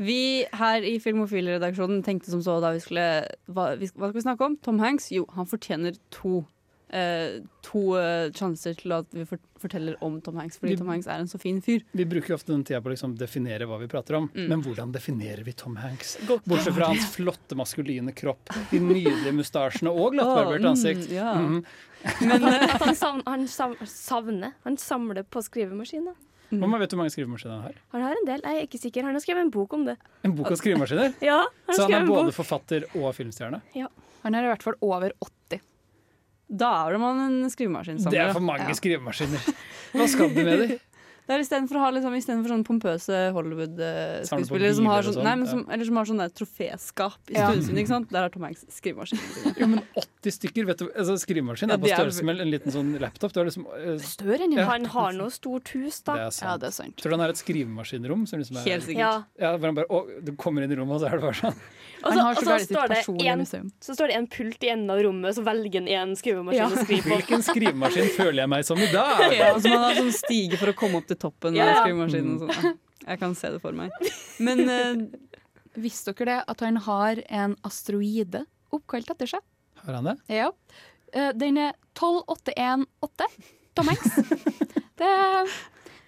Vi 0.00 0.46
her 0.56 0.80
i 0.88 0.94
Filmofil-redaksjonen 1.02 2.00
tenkte 2.06 2.30
som 2.32 2.40
så 2.44 2.56
da 2.64 2.70
vi 2.72 2.80
skulle 2.80 3.04
hva, 3.52 3.74
hva 3.76 3.90
skal 4.08 4.16
vi 4.16 4.24
snakke 4.24 4.46
om? 4.48 4.56
Tom 4.64 4.78
Hanks? 4.80 5.10
Jo, 5.12 5.26
han 5.36 5.46
fortjener 5.50 5.98
to. 6.14 6.46
Eh, 6.90 7.36
to 7.62 7.80
eh, 8.00 8.32
sjanser 8.34 8.74
til 8.74 8.90
at 8.96 9.06
vi 9.14 9.22
forteller 9.62 9.94
om 10.02 10.16
Tom 10.26 10.40
Hanks, 10.40 10.56
fordi 10.58 10.72
Vi- 10.72 10.78
Tom 10.80 10.88
Hanks 10.90 11.06
er 11.06 11.20
en 11.22 11.28
så 11.30 11.38
fin 11.38 11.60
fyr. 11.62 11.84
Vi 11.94 12.02
bruker 12.04 12.32
jo 12.32 12.34
ofte 12.40 12.50
den 12.50 12.64
tida 12.66 12.80
på 12.82 12.90
å 12.90 12.94
liksom 12.96 13.12
definere 13.16 13.68
hva 13.70 13.78
vi 13.78 13.86
prater 13.86 14.16
om, 14.18 14.26
Mm. 14.34 14.48
men 14.48 14.62
hvordan 14.64 14.90
definerer 14.92 15.44
vi 15.46 15.52
Tom 15.52 15.76
Hanks? 15.76 16.16
Bortsett 16.26 16.74
fra 16.74 16.86
hans 16.90 17.06
flotte 17.14 17.54
maskuline 17.54 18.10
kropp, 18.12 18.42
de 18.72 18.80
nydelige 18.80 19.30
mustasjene 19.36 19.92
og 19.94 20.16
glattbarbert 20.16 20.64
Å, 20.64 20.66
mm, 20.66 20.70
ansikt. 20.72 21.12
ja. 21.12 21.34
Mhm. 21.36 21.64
At 22.74 22.80
han, 22.82 22.94
savner, 22.96 23.22
han 23.28 23.46
savner 23.46 24.52
Han 24.64 24.76
samler 24.76 25.22
på 25.22 25.42
skrivemaskiner. 26.50 26.68
Hvor 26.70 26.78
vet 26.82 26.90
du 26.90 26.96
hvor 26.96 27.02
mange 27.02 27.14
skrivemaskiner 27.14 27.54
han 27.54 27.62
har? 27.62 27.74
Han 27.94 28.02
har 28.02 28.18
en 28.18 28.26
del, 28.26 28.40
jeg 28.44 28.58
er 28.60 28.66
ikke 28.66 28.80
sikker. 28.82 29.04
Han 29.06 29.14
har 29.14 29.20
skrevet 29.24 29.40
en 29.46 29.50
bok 29.54 29.72
om 29.72 29.84
det. 29.86 29.96
En 30.24 30.34
bok 30.36 30.50
om 30.50 30.56
skrivemaskiner? 30.58 31.14
Ja, 31.22 31.46
han 31.66 31.76
Så 31.76 31.86
han 31.86 31.94
er 32.02 32.06
både 32.06 32.24
bok. 32.30 32.34
forfatter 32.34 32.84
og 32.98 33.14
filmstjerne? 33.14 33.62
Ja. 33.74 33.88
Han 34.24 34.34
er 34.34 34.44
i 34.44 34.50
hvert 34.50 34.62
fall 34.62 34.74
over 34.82 35.12
80. 35.20 35.60
Da 36.50 36.70
er 36.90 36.98
man 36.98 37.20
en 37.28 37.50
skrivemaskinsamler. 37.50 38.10
Det 38.10 38.20
er 38.20 38.32
for 38.34 38.42
mange 38.42 38.74
skrivemaskiner. 38.74 39.38
Hva 39.94 40.06
skal 40.10 40.32
du 40.34 40.40
med 40.42 40.58
dem? 40.66 40.78
Det 41.26 41.36
er 41.36 41.42
istedenfor 41.44 41.78
å 41.78 41.82
ha 41.84 41.90
liksom, 41.94 42.14
i 42.16 42.22
stedet 42.24 42.40
for 42.42 42.50
sånne 42.54 42.66
pompøse 42.66 43.18
Hollywood-skuespillere 43.36 44.74
som, 44.74 44.86
har 44.90 45.04
sånn, 45.06 45.16
sånn, 45.18 45.26
nei, 45.28 45.34
men 45.38 45.50
som, 45.50 45.60
eller 45.70 45.88
som 45.88 46.00
har 46.00 46.08
sånn 46.10 46.22
der 46.22 46.32
troféskap 46.34 47.30
i 47.30 47.36
Ja. 47.38 47.50
Ikke 47.54 47.86
sant? 47.90 48.08
Der 48.10 48.26
har 48.26 48.32
Tom 48.34 48.46
Hanks 48.48 48.64
skrivemaskin. 48.74 49.20
Jo, 49.60 49.68
men 49.74 49.82
80 49.94 50.34
stykker, 50.36 50.66
vet 50.70 50.82
du. 50.82 50.88
Altså, 50.90 51.16
skrivemaskin 51.22 51.70
Ja, 51.70 51.76
er 51.78 51.82
på 51.84 51.90
er- 51.90 52.00
størrelse 52.00 52.26
med 52.26 52.42
en 52.44 52.50
liten 52.50 52.74
sånn 52.74 52.90
laptop. 53.02 53.32
Du 53.36 53.42
liksom, 53.46 53.66
uh, 53.70 53.94
Større 54.02 54.46
enn 54.48 54.56
Ja. 54.58 54.66
Han 54.72 54.84
har 54.92 55.12
noe 55.16 55.30
stort 55.34 55.70
hus, 55.76 56.00
da. 56.02 56.16
Det 56.18 56.26
er 56.26 56.34
sant. 56.34 56.48
Ja, 56.48 56.56
det 56.64 56.70
er 56.72 56.76
sant. 56.76 56.96
Tror 57.00 57.14
du 57.14 57.16
han 57.18 57.24
har 57.26 57.34
et 57.36 57.40
skrivemaskinrom? 57.40 58.26
Som 58.28 58.42
liksom 58.42 58.58
er, 58.60 58.66
Helt 58.66 58.88
sikkert. 58.88 58.98
Ja. 59.06 59.14
Ja, 59.40 59.54
hvor 59.56 59.70
han 59.70 59.78
bare, 59.78 59.88
å, 59.88 60.02
du 60.24 60.32
kommer 60.40 60.66
inn 60.66 60.72
i 60.74 60.78
rommet, 60.80 60.98
og 60.98 61.04
så 61.04 61.12
er 61.12 61.20
det 61.20 61.28
bare 61.28 61.38
sånn. 61.40 61.62
Og 62.00 62.12
Han 62.12 62.18
så, 62.18 62.26
og 62.30 62.44
så, 62.46 62.58
står 62.64 62.92
det 62.92 62.98
en, 63.28 63.72
så 63.84 63.94
står 63.96 64.10
det 64.12 64.16
en 64.16 64.26
pult 64.32 64.62
i 64.64 64.70
enden 64.72 64.92
av 64.94 65.00
rommet, 65.04 65.34
så 65.36 65.42
velger 65.44 65.80
han 65.82 65.88
en 66.10 66.14
skrivemaskin 66.16 66.60
Ja. 66.60 66.68
å 66.68 66.84
skrive 66.84 67.02
på. 67.04 67.16
Hvilken 67.18 67.42
skrivemaskin 67.44 68.08
føler 68.16 68.42
jeg 68.44 68.52
meg 68.54 68.64
som 68.68 68.80
i 68.80 68.88
dag? 68.92 69.24
Ja, 69.36 69.50
altså 69.54 69.72
man 69.74 69.84
har 69.84 69.98
sånn 69.98 70.14
stige 70.16 70.60
for 70.60 70.72
å 70.72 70.76
komme 70.78 71.00
opp 71.02 71.10
til 71.10 71.18
toppen 71.20 71.58
Ja. 71.58 71.66
av 71.74 71.82
skrivemaskinen. 71.84 72.38
Sånn. 72.40 72.78
Jeg 73.06 73.20
kan 73.20 73.34
se 73.36 73.50
det 73.52 73.60
for 73.62 73.76
meg. 73.76 73.92
Men 74.46 74.64
uh, 74.68 75.04
Visste 75.80 76.12
dere 76.16 76.30
det 76.32 76.38
at 76.54 76.64
han 76.66 76.80
har 76.88 77.20
en 77.28 77.56
asteroide 77.68 78.44
oppkalt 78.74 79.12
etter 79.12 79.28
seg? 79.36 79.44
Har 79.84 80.00
han 80.00 80.08
det? 80.10 80.16
Ja. 80.40 80.50
Uh, 81.14 81.30
Den 81.36 81.58
er 81.68 81.76
12818. 81.98 83.44
Tom 83.76 83.88
Hanks. 83.92 84.16
Det 85.00 85.08
er, 85.08 85.48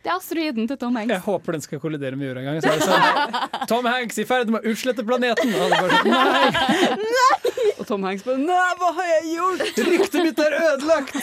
det 0.03 0.11
er 0.11 0.17
asteroiden 0.17 0.67
til 0.67 0.79
Tom 0.81 0.97
Hanks. 0.99 1.13
Jeg 1.15 1.23
håper 1.23 1.55
den 1.57 1.63
skal 1.63 1.81
kollidere 1.83 2.19
med 2.19 2.27
jorda 2.29 2.43
en 2.43 2.49
gang. 2.51 2.59
Så 2.63 2.73
er 2.73 2.81
det 2.81 2.87
sånn 2.89 3.69
Tom 3.71 3.87
Hanks 3.87 4.19
i 4.19 4.25
ferd 4.27 4.51
med 4.51 4.65
å 4.65 4.73
utslette 4.73 5.05
planeten! 5.07 5.55
Og 5.55 5.71
sånn, 5.71 6.11
Nei! 6.13 7.67
Og 7.77 7.87
Tom 7.87 8.07
Hanks 8.09 8.27
bare 8.27 8.41
Nei, 8.43 8.69
hva 8.81 8.91
har 8.99 9.11
jeg 9.13 9.37
gjort? 9.37 9.81
Ryktet 9.93 10.27
mitt 10.27 10.43
er 10.43 10.59
ødelagt! 10.59 11.15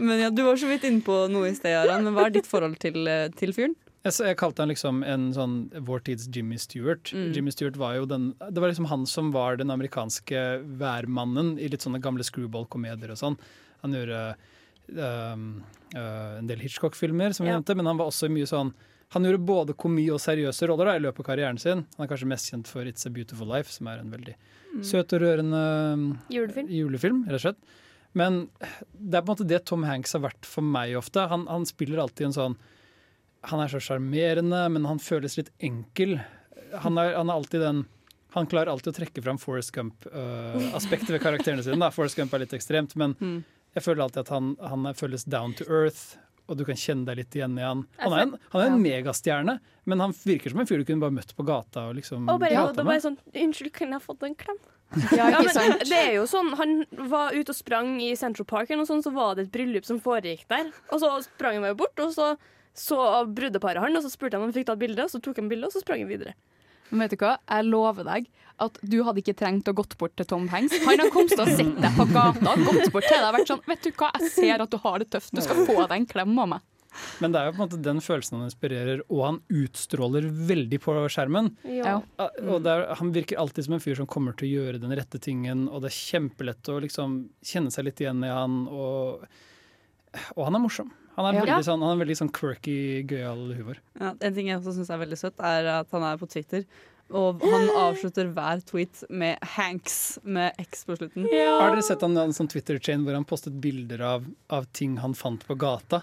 Men 0.00 0.22
ja, 0.22 0.30
Du 0.32 0.42
var 0.46 0.56
så 0.56 0.70
vidt 0.70 0.86
inne 0.88 1.02
på 1.04 1.16
noe 1.32 1.50
i 1.50 1.56
sted, 1.56 1.74
Aran. 1.76 2.06
Men 2.06 2.16
hva 2.16 2.28
er 2.28 2.36
ditt 2.38 2.48
forhold 2.48 2.78
til, 2.82 3.02
eh, 3.10 3.26
til 3.36 3.52
fyren? 3.56 3.74
Jeg, 4.06 4.14
jeg 4.30 4.36
kalte 4.40 4.62
han 4.64 4.70
liksom 4.72 5.02
en 5.04 5.26
sånn 5.36 5.56
vår 5.84 6.06
tids 6.06 6.28
Jimmy 6.32 6.56
Stewart. 6.60 7.10
Mm. 7.12 7.26
Jimmy 7.36 7.52
Stewart 7.52 7.76
var 7.76 7.98
jo 7.98 8.06
den 8.08 8.30
Det 8.40 8.62
var 8.62 8.72
liksom 8.72 8.88
han 8.88 9.04
som 9.10 9.28
var 9.34 9.58
den 9.60 9.74
amerikanske 9.74 10.44
værmannen 10.80 11.58
i 11.60 11.68
litt 11.68 11.84
sånne 11.84 12.00
gamle 12.00 12.24
screwball-komedier 12.24 13.12
og 13.12 13.20
sånn. 13.20 13.36
Han 13.84 13.98
gjorde 13.98 14.22
en 14.98 16.46
del 16.46 16.58
Hitchcock-filmer, 16.62 17.32
som 17.34 17.46
vi 17.46 17.52
nevnte, 17.52 17.74
men 17.76 17.86
han 17.86 17.96
var 17.98 18.10
også 18.10 18.30
mye 18.30 18.46
sånn 18.48 18.72
Han 19.12 19.24
gjorde 19.26 19.42
både 19.44 19.74
komi 19.74 20.04
og 20.14 20.20
seriøse 20.22 20.68
roller 20.70 20.86
da, 20.86 20.92
i 20.94 21.00
løpet 21.02 21.18
av 21.24 21.26
karrieren 21.32 21.58
sin. 21.58 21.80
Han 21.96 22.04
er 22.04 22.10
kanskje 22.12 22.28
mest 22.30 22.50
kjent 22.52 22.68
for 22.70 22.86
It's 22.86 23.06
a 23.06 23.10
Beautiful 23.10 23.48
Life, 23.50 23.72
som 23.74 23.88
er 23.90 23.98
en 23.98 24.10
veldig 24.12 24.36
Mm. 24.70 24.84
søt 24.86 25.12
og 25.16 25.20
rørende 25.20 25.60
um, 25.94 26.02
Julefilm. 26.30 26.68
julefilm, 26.70 27.24
rett 27.26 27.34
og 27.34 27.40
slett. 27.42 27.56
Men 28.14 28.48
det 28.94 29.16
er 29.18 29.22
på 29.26 29.32
en 29.32 29.34
måte 29.34 29.46
det 29.50 29.64
Tom 29.66 29.82
Hanks 29.82 30.12
har 30.14 30.20
vært 30.22 30.46
for 30.46 30.62
meg 30.62 30.94
ofte. 30.94 31.24
Han, 31.28 31.48
han 31.50 31.66
spiller 31.66 31.98
alltid 31.98 32.26
en 32.28 32.32
sånn 32.36 32.56
Han 33.50 33.58
er 33.64 33.66
så 33.72 33.80
sjarmerende, 33.82 34.70
men 34.70 34.84
han 34.86 34.98
føles 35.02 35.34
litt 35.40 35.50
enkel. 35.58 36.20
Han 36.84 36.98
er, 37.02 37.16
han 37.16 37.26
er 37.28 37.34
alltid 37.34 37.60
den 37.66 37.86
Han 38.36 38.46
klarer 38.46 38.70
alltid 38.70 38.92
å 38.92 38.96
trekke 39.00 39.22
fram 39.26 39.38
Forest 39.42 39.72
Gump-aspektet 39.74 41.10
ved 41.10 41.20
karakterene 41.24 41.64
sine. 41.66 41.80
Da. 41.82 41.90
Forrest 41.90 42.14
Gump 42.14 42.32
er 42.34 42.44
litt 42.44 42.54
ekstremt, 42.54 42.94
men 42.94 43.16
Mm. 43.18 43.42
Jeg 43.76 43.84
føler 43.86 44.04
alltid 44.06 44.24
at 44.24 44.34
han, 44.34 44.50
han 44.62 44.90
føles 44.98 45.24
down 45.24 45.54
to 45.58 45.66
earth. 45.70 46.16
Og 46.50 46.56
du 46.58 46.64
kan 46.66 46.74
kjenne 46.74 47.06
deg 47.06 47.20
litt 47.20 47.36
igjen 47.38 47.54
i 47.60 47.62
han. 47.62 47.84
Han 48.02 48.14
er 48.16 48.24
en, 48.24 48.32
han 48.50 48.62
er 48.64 48.72
en 48.72 48.80
megastjerne, 48.82 49.52
men 49.86 50.00
han 50.02 50.14
virker 50.26 50.50
som 50.50 50.58
en 50.62 50.66
fyr 50.66 50.80
du 50.82 50.86
kunne 50.88 51.04
bare 51.04 51.14
møtt 51.14 51.30
på 51.38 51.46
gata 51.46 51.84
og 51.92 51.94
liksom 52.00 52.24
Og 52.26 52.40
bare, 52.42 52.56
prata 52.56 52.82
med. 52.82 52.88
bare 52.90 53.04
sånn 53.04 53.18
Unnskyld, 53.44 53.70
kunne 53.76 53.94
jeg 54.00 54.02
fått 54.08 54.26
en 54.26 54.34
klem? 54.40 54.58
Ja, 55.14 55.28
ikke 55.30 55.52
men 55.54 55.76
det 55.86 56.00
er 56.00 56.16
jo 56.16 56.24
sånn, 56.26 56.50
Han 56.58 56.72
var 57.12 57.36
ute 57.38 57.54
og 57.54 57.58
sprang 57.60 57.92
i 58.02 58.10
Central 58.18 58.48
Park, 58.50 58.72
og 58.74 58.82
sånn, 58.88 59.04
så 59.06 59.12
var 59.14 59.38
det 59.38 59.46
et 59.46 59.52
bryllup 59.54 59.86
som 59.86 60.02
foregikk 60.02 60.48
der. 60.50 60.72
Og 60.90 60.98
så 61.04 61.12
sprang 61.28 61.60
han 61.60 61.68
meg 61.68 61.78
bort, 61.78 61.94
og 62.02 62.16
så 62.16 62.32
så 62.80 62.96
brudeparet 63.26 63.82
han, 63.82 63.96
og 63.98 64.02
så 64.04 64.10
spurte 64.12 64.38
han 64.38 64.44
om 64.44 64.50
han 64.50 64.54
fikk 64.54 64.68
ta 64.68 64.76
et 64.76 64.82
bilde, 64.82 65.02
og 65.02 65.10
så 65.10 65.18
tok 65.22 65.40
han 65.42 65.48
bilde, 65.50 65.66
og 65.66 65.74
så 65.74 65.80
sprang 65.82 66.04
han 66.04 66.10
videre. 66.10 66.34
Men 66.90 67.04
vet 67.06 67.14
du 67.16 67.24
hva? 67.24 67.36
Jeg 67.48 67.66
lover 67.70 68.06
deg 68.08 68.30
at 68.60 68.78
du 68.84 68.98
hadde 69.06 69.22
ikke 69.22 69.36
trengt 69.40 69.68
å 69.70 69.74
gått 69.76 69.94
bort 70.00 70.16
til 70.20 70.26
Tom 70.28 70.48
Hanks. 70.52 70.74
Han 70.84 71.00
har 71.00 71.12
kommet 71.14 71.32
til 71.32 71.44
å 71.44 71.46
sett 71.48 71.78
deg 71.80 71.94
på 71.96 72.04
gata, 72.12 72.56
gått 72.60 72.90
bort 72.92 73.06
til 73.08 73.16
deg 73.16 73.28
og 73.30 73.38
vært 73.38 73.52
sånn 73.54 73.62
Vet 73.70 73.86
du 73.86 73.92
hva, 73.94 74.10
jeg 74.18 74.34
ser 74.34 74.64
at 74.66 74.74
du 74.74 74.76
har 74.82 74.98
det 75.00 75.08
tøft, 75.14 75.32
du 75.32 75.40
skal 75.44 75.62
få 75.64 75.78
deg 75.86 75.96
en 76.02 76.10
klem 76.10 76.36
av 76.44 76.50
meg. 76.56 76.66
Men 77.22 77.30
det 77.32 77.38
er 77.40 77.46
jo 77.46 77.52
på 77.54 77.60
en 77.60 77.62
måte 77.68 77.78
den 77.86 78.00
følelsen 78.02 78.40
han 78.40 78.48
inspirerer, 78.48 79.02
og 79.14 79.20
han 79.22 79.36
utstråler 79.62 80.26
veldig 80.50 80.80
på 80.82 80.94
skjermen. 81.14 81.52
Ja. 81.70 82.00
Ah, 82.18 82.32
Og 82.50 82.64
det 82.66 82.72
er, 82.74 82.86
han 82.98 83.12
virker 83.14 83.38
alltid 83.38 83.68
som 83.68 83.76
en 83.76 83.84
fyr 83.84 83.94
som 84.00 84.08
kommer 84.10 84.34
til 84.36 84.48
å 84.48 84.52
gjøre 84.58 84.80
den 84.82 84.94
rette 84.98 85.20
tingen, 85.22 85.68
og 85.70 85.84
det 85.84 85.92
er 85.92 85.98
kjempelett 86.00 86.72
å 86.72 86.80
liksom 86.82 87.20
kjenne 87.46 87.70
seg 87.72 87.86
litt 87.86 88.02
igjen 88.02 88.26
i 88.26 88.32
han, 88.34 88.64
og, 88.66 89.22
og 90.34 90.42
han 90.48 90.58
er 90.58 90.64
morsom. 90.66 90.90
Han 91.24 91.34
er 91.34 91.46
Ja. 91.46 91.56
veldig 91.56 91.66
sånn, 91.68 91.82
han 91.86 91.96
er 92.00 92.04
veldig 92.04 92.16
sånn 92.20 92.32
quirky, 92.32 92.76
gøyal 93.06 93.54
humor. 93.56 93.76
Ja, 94.00 94.12
en 94.20 94.34
ting 94.34 94.46
jeg 94.48 94.58
også 94.60 94.74
syns 94.78 94.90
er 94.90 94.98
veldig 95.04 95.18
søtt, 95.18 95.38
er 95.40 95.66
at 95.80 95.90
han 95.92 96.02
er 96.02 96.16
på 96.16 96.28
Twitter. 96.30 96.64
Og 97.10 97.40
han 97.42 97.68
avslutter 97.74 98.28
hver 98.32 98.60
tweet 98.64 99.02
med 99.10 99.38
'Hanks' 99.40 100.18
med 100.22 100.52
X 100.60 100.84
på 100.86 100.96
slutten. 100.96 101.26
Har 101.26 101.70
dere 101.74 101.82
sett 101.82 102.00
han 102.02 102.16
en 102.16 102.30
sånn 102.32 102.48
Twitter-chain 102.48 103.02
hvor 103.04 103.14
han 103.14 103.24
postet 103.24 103.60
bilder 103.60 104.00
av, 104.00 104.24
av 104.48 104.66
ting 104.72 104.96
han 104.98 105.12
fant 105.14 105.44
på 105.46 105.56
gata? 105.58 106.02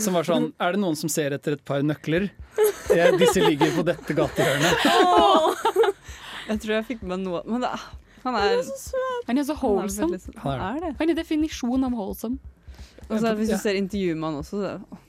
Som 0.00 0.14
var 0.14 0.22
sånn 0.24 0.52
Er 0.58 0.72
det 0.72 0.80
noen 0.80 0.96
som 0.96 1.08
ser 1.12 1.30
etter 1.32 1.52
et 1.52 1.64
par 1.64 1.82
nøkler? 1.82 2.30
Ja, 2.88 3.10
disse 3.12 3.36
ligger 3.44 3.70
på 3.76 3.84
dette 3.84 4.14
gatehjørnet. 4.16 4.74
Jeg 6.48 6.58
tror 6.62 6.72
jeg 6.80 6.86
fikk 6.88 7.02
med 7.06 7.20
noe 7.20 7.42
Men 7.46 7.60
det, 7.60 7.68
han 8.24 8.34
er 8.34 8.56
Han 8.56 8.56
er 8.58 8.62
så 8.64 8.96
Han 9.28 9.38
er 9.38 9.44
wholesome. 9.54 10.16
veldig. 10.16 10.34
Han 10.42 10.52
er 10.52 10.58
Han 10.58 10.76
er 10.76 10.80
det. 10.80 10.96
Han 10.98 11.10
er 11.10 11.14
definisjonen 11.20 11.84
av 11.84 11.92
wholesome. 11.92 12.38
Og 13.10 13.22
så 13.22 13.34
hvis 13.38 13.52
du 13.52 13.58
ser 13.60 13.78
intervjuet 13.78 14.18
med 14.18 14.30
han 14.30 14.40
også, 14.40 14.60
så 14.60 14.66
er 14.66 14.80
det, 14.80 15.00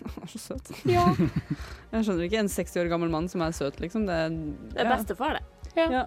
han 0.00 0.24
er 0.24 0.32
så 0.32 0.40
søt. 0.40 0.72
Ja. 0.88 1.06
Jeg 1.92 2.06
skjønner 2.06 2.26
ikke 2.26 2.40
en 2.40 2.50
60 2.52 2.76
år 2.82 2.90
gammel 2.92 3.12
mann 3.12 3.28
som 3.32 3.42
er 3.44 3.54
søt, 3.56 3.80
liksom. 3.82 4.06
Det 4.08 4.16
er, 4.26 4.34
Det 4.74 4.84
er 4.84 4.90
bestefar, 4.94 5.40
det. 5.40 5.86
Ja. 5.90 6.04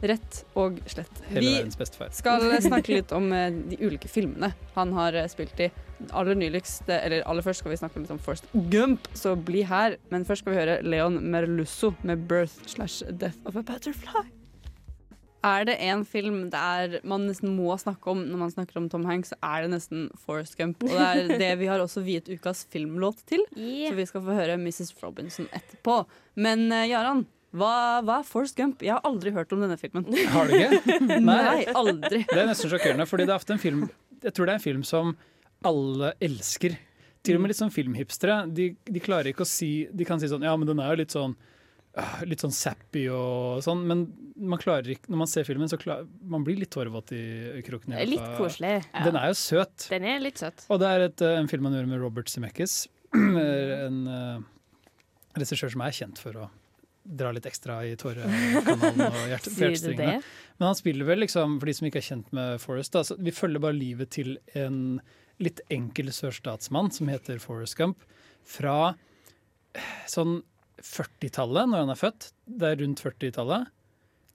Rett 0.00 0.38
og 0.56 0.78
slett. 0.88 1.20
Vi 1.28 1.52
skal 2.16 2.46
snakke 2.70 2.94
litt 2.94 3.12
om 3.12 3.28
eh, 3.36 3.50
de 3.52 3.76
ulike 3.84 4.08
filmene 4.08 4.52
han 4.76 4.94
har 4.96 5.18
eh, 5.18 5.28
spilt 5.28 5.60
i. 5.60 5.68
Aller 6.16 6.38
nyligst, 6.40 6.88
eller 6.88 7.20
aller 7.28 7.44
først 7.44 7.60
skal 7.60 7.74
vi 7.74 7.80
snakke 7.82 8.00
litt 8.00 8.12
om 8.14 8.20
Forrest 8.22 8.48
Gump, 8.72 9.10
så 9.12 9.34
bli 9.36 9.66
her. 9.68 9.98
Men 10.08 10.24
først 10.24 10.46
skal 10.46 10.54
vi 10.54 10.60
høre 10.62 10.80
Leon 10.86 11.20
Merlusso 11.20 11.92
med 12.00 12.24
'Birth 12.30 12.64
slash 12.66 13.04
Death 13.12 13.36
of 13.44 13.60
a 13.60 13.62
Butterfly'. 13.62 14.39
Er 15.46 15.64
det 15.64 15.76
en 15.88 16.02
film 16.04 16.42
der 16.52 16.98
man 17.08 17.24
nesten 17.24 17.54
må 17.56 17.72
snakke 17.80 18.12
om 18.12 18.22
når 18.28 18.40
man 18.42 18.52
snakker 18.52 18.80
om 18.80 18.88
Tom 18.92 19.06
Hanks, 19.08 19.32
så 19.32 19.38
er 19.46 19.64
det 19.64 19.72
nesten 19.72 20.08
Forrest 20.20 20.58
Gump. 20.58 20.82
Og 20.84 20.92
det 20.92 21.06
er 21.06 21.40
det 21.40 21.50
vi 21.62 21.68
har 21.70 21.80
også 21.80 22.02
viet 22.04 22.28
ukas 22.28 22.66
filmlåt 22.72 23.22
til, 23.30 23.44
så 23.56 23.92
vi 23.96 24.08
skal 24.08 24.24
få 24.26 24.36
høre 24.36 24.58
Mrs. 24.60 24.92
Robinson 25.00 25.48
etterpå. 25.56 26.02
Men 26.44 26.66
eh, 26.68 26.90
Jaran, 26.92 27.24
hva, 27.56 27.72
hva 28.06 28.20
er 28.20 28.28
Forrest 28.28 28.58
Gump? 28.58 28.84
Jeg 28.84 28.92
har 28.94 29.06
aldri 29.08 29.32
hørt 29.34 29.52
om 29.56 29.64
denne 29.64 29.78
filmen. 29.80 30.06
Har 30.34 30.50
du 30.50 30.54
ikke? 30.58 31.00
Nei, 31.30 31.64
aldri. 31.72 32.22
Det 32.28 32.38
er 32.38 32.50
nesten 32.52 32.70
sjokkerende, 32.70 33.08
fordi 33.08 33.26
det 33.26 33.34
er 33.34 33.40
ofte 33.40 33.56
en 33.56 33.62
film 33.62 33.88
Jeg 34.20 34.36
tror 34.36 34.46
det 34.46 34.52
er 34.52 34.60
en 34.60 34.68
film 34.68 34.84
som 34.86 35.16
alle 35.66 36.12
elsker. 36.22 36.76
Til 37.24 37.36
og 37.36 37.42
med 37.42 37.52
litt 37.52 37.60
sånn 37.60 37.72
filmhipstere. 37.72 38.42
De, 38.52 38.70
de 38.84 39.02
klarer 39.02 39.32
ikke 39.32 39.44
å 39.44 39.48
si 39.48 39.88
De 39.92 40.06
kan 40.08 40.20
si 40.20 40.28
sånn 40.30 40.44
Ja, 40.46 40.54
men 40.56 40.68
den 40.68 40.80
er 40.80 40.92
jo 40.92 41.00
litt 41.02 41.16
sånn 41.16 41.34
Litt 42.22 42.42
sånn 42.44 42.54
sappy 42.54 43.08
og 43.10 43.64
sånn, 43.66 43.80
men 43.88 44.04
man 44.38 44.60
klarer 44.62 44.92
ikke 44.94 45.10
Når 45.10 45.18
man 45.24 45.28
ser 45.28 45.42
filmen, 45.48 45.66
så 45.68 45.74
klar, 45.80 46.04
man 46.22 46.44
blir 46.46 46.60
litt 46.60 46.70
tårevåt 46.70 47.10
i 47.16 47.24
i 47.58 47.64
kroken. 47.66 47.96
Litt 48.06 48.22
koselig. 48.38 48.76
koselig. 48.84 49.04
Den 49.08 49.18
er 49.18 49.32
jo 49.32 49.36
søt. 49.40 49.88
Den 49.90 50.06
er 50.06 50.22
litt 50.22 50.38
søt. 50.40 50.64
Og 50.70 50.80
det 50.80 50.88
er 50.88 51.06
et, 51.08 51.26
øh, 51.26 51.40
en 51.40 51.50
film 51.50 51.66
han 51.66 51.76
gjør 51.76 51.90
med 51.90 52.02
Robert 52.04 52.30
Zemeckis. 52.30 52.86
en 53.18 54.00
uh, 54.06 54.38
regissør 55.34 55.74
som 55.74 55.82
er 55.82 55.96
kjent 55.96 56.22
for 56.22 56.38
å 56.38 56.48
dra 57.02 57.32
litt 57.34 57.46
ekstra 57.48 57.80
i 57.88 57.96
tårekanalen 57.98 59.02
og 59.06 59.22
hjerte, 59.30 59.52
hjertestringene. 59.58 60.20
Men 60.60 60.68
han 60.68 60.78
spiller 60.78 61.08
vel 61.08 61.24
liksom, 61.24 61.58
for 61.58 61.70
de 61.70 61.74
som 61.76 61.88
ikke 61.88 62.00
er 62.02 62.06
kjent 62.06 62.30
med 62.36 62.60
Forrest, 62.62 62.94
da, 62.94 63.02
vi 63.18 63.34
følger 63.34 63.64
bare 63.64 63.78
livet 63.78 64.12
til 64.14 64.36
en 64.58 65.00
litt 65.40 65.62
enkel 65.72 66.12
sørstatsmann 66.12 66.92
som 66.94 67.10
heter 67.10 67.40
Forrest 67.42 67.78
Gump, 67.78 68.04
fra 68.46 68.92
eh, 69.74 69.92
sånn 70.10 70.42
40-tallet, 70.84 71.68
når 71.70 71.84
han 71.84 71.92
er 71.94 71.98
født. 72.00 72.30
Det 72.46 72.70
er 72.70 72.80
rundt 72.84 73.02
40-tallet. 73.04 73.68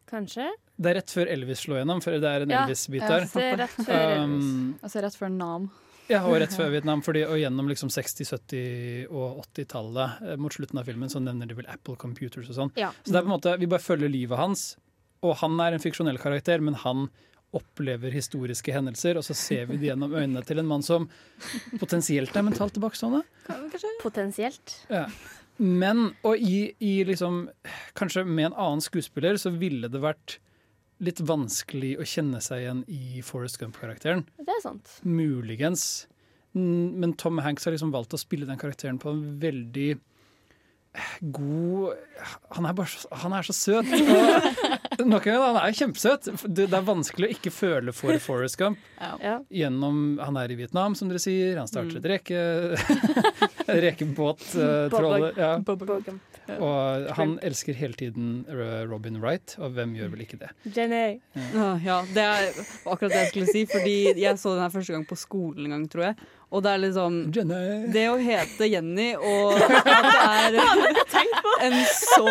Kanskje? 0.09 0.45
Det 0.77 0.91
er 0.91 0.97
rett 0.99 1.09
før 1.15 1.29
Elvis 1.33 1.63
slo 1.65 1.77
gjennom, 1.79 2.01
for 2.03 2.13
det 2.21 2.29
er 2.29 2.43
en 2.45 2.51
Ja, 2.53 2.63
Elvis-bit 2.67 3.01
der. 3.01 3.25
er 3.25 3.57
rett 3.63 3.75
før 3.79 4.21
Um, 4.25 4.75
Altså 4.83 5.01
rett 5.01 5.15
før 5.17 5.31
Nam. 5.33 5.69
ja, 6.11 6.19
og 6.27 6.35
rett 6.43 6.53
før 6.53 6.69
Vietnam, 6.75 7.01
fordi, 7.01 7.23
og 7.25 7.39
gjennom 7.41 7.69
liksom 7.71 7.89
60-, 7.89 8.29
70- 8.35 9.09
og 9.09 9.39
80-tallet, 9.55 10.21
eh, 10.29 10.35
mot 10.37 10.53
slutten 10.53 10.77
av 10.81 10.85
filmen, 10.85 11.09
så 11.09 11.21
nevner 11.23 11.49
de 11.49 11.57
vel 11.57 11.69
Apple 11.73 11.95
Computers 11.97 12.51
og 12.51 12.59
sånn. 12.59 12.73
Ja. 12.77 12.91
Så 13.01 13.11
det 13.15 13.21
er 13.21 13.25
på 13.25 13.31
en 13.31 13.35
måte, 13.37 13.55
vi 13.63 13.69
bare 13.71 13.81
følger 13.81 14.11
livet 14.13 14.37
hans, 14.37 14.75
og 15.25 15.37
han 15.41 15.57
er 15.65 15.73
en 15.73 15.81
fiksjonell 15.81 16.19
karakter, 16.21 16.61
men 16.61 16.77
han 16.85 17.07
opplever 17.55 18.11
historiske 18.11 18.73
hendelser, 18.75 19.15
og 19.17 19.23
så 19.23 19.33
ser 19.33 19.65
vi 19.69 19.77
det 19.79 19.87
gjennom 19.89 20.11
øynene 20.13 20.41
til 20.45 20.59
en 20.59 20.67
mann 20.67 20.83
som 20.83 21.05
potensielt 21.79 22.35
er 22.35 22.43
mentalt 22.43 22.75
tilbakestående. 22.75 23.21
Potensielt. 24.03 24.73
Ja. 24.91 25.05
Men, 25.57 26.09
og 26.27 26.41
i, 26.41 26.73
i 26.83 26.97
liksom 27.07 27.45
Kanskje 27.95 28.25
med 28.27 28.49
en 28.49 28.57
annen 28.59 28.83
skuespiller 28.83 29.39
så 29.39 29.53
ville 29.55 29.87
det 29.91 30.01
vært 30.03 30.39
litt 31.03 31.19
vanskelig 31.27 31.95
å 31.99 32.07
kjenne 32.07 32.39
seg 32.43 32.63
igjen 32.63 32.81
i 32.87 33.21
Forrest 33.25 33.59
Gump-karakteren. 33.59 34.23
Det 34.39 34.51
er 34.53 34.61
sant. 34.63 34.93
Muligens. 35.03 36.07
Men 36.55 37.17
Tom 37.19 37.41
Hanks 37.43 37.67
har 37.67 37.75
liksom 37.75 37.91
valgt 37.91 38.15
å 38.15 38.19
spille 38.19 38.47
den 38.47 38.59
karakteren 38.59 38.99
på 39.01 39.11
en 39.11 39.25
veldig 39.41 39.89
god 41.35 41.95
Han 42.55 42.65
er, 42.69 42.73
bare 42.77 42.87
så, 42.91 43.07
han 43.23 43.33
er 43.35 43.45
så 43.47 43.53
søt. 43.55 43.89
Og 44.99 45.07
nok 45.11 45.25
en 45.27 45.33
gang, 45.35 45.43
han 45.43 45.57
er 45.59 45.75
kjempesøt. 45.75 46.29
Det, 46.47 46.67
det 46.71 46.77
er 46.77 46.85
vanskelig 46.87 47.27
å 47.27 47.33
ikke 47.35 47.51
føle 47.51 47.93
for 47.95 48.15
Forrest 48.23 48.57
Gump. 48.61 48.79
Ja. 49.01 49.39
Gjennom, 49.51 49.99
han 50.23 50.37
er 50.39 50.53
i 50.53 50.57
Vietnam, 50.59 50.95
som 50.95 51.11
dere 51.11 51.19
sier. 51.23 51.57
Han 51.59 51.67
starter 51.71 51.99
et 51.99 52.07
reke, 52.15 52.41
rekebåt. 53.67 54.39
Bob- 54.55 54.63
Uh, 54.65 54.89
tråler, 54.89 55.33
ja. 55.37 55.51
Og 56.55 57.09
han 57.17 57.35
elsker 57.45 57.77
hele 57.77 57.97
tiden 57.97 58.45
uh, 58.49 58.83
Robin 58.89 59.17
Wright, 59.21 59.55
og 59.59 59.75
hvem 59.75 59.95
gjør 59.97 60.13
vel 60.13 60.25
ikke 60.25 60.39
det? 60.41 60.51
Jenny. 60.75 61.19
Ah, 61.57 61.81
ja, 61.81 61.99
det 62.13 62.25
er 62.25 62.49
akkurat 62.85 63.11
det 63.11 63.21
jeg 63.23 63.31
skulle 63.33 63.51
si. 63.51 63.65
Fordi 63.69 63.97
jeg 64.21 64.39
så 64.41 64.55
den 64.55 64.65
her 64.65 64.73
første 64.73 64.95
gang 64.95 65.05
på 65.09 65.17
skolen 65.19 65.65
en 65.65 65.77
gang, 65.77 65.87
tror 65.91 66.09
jeg. 66.09 66.17
Og 66.55 66.61
det 66.63 66.71
er 66.71 66.81
liksom 66.83 67.15
Det 67.91 68.03
å 68.07 68.17
hete 68.21 68.67
Jenny 68.69 69.07
og 69.17 69.57
at 69.57 70.53
det 70.53 70.61
er 70.61 71.25
en 71.65 71.77
så 71.89 72.27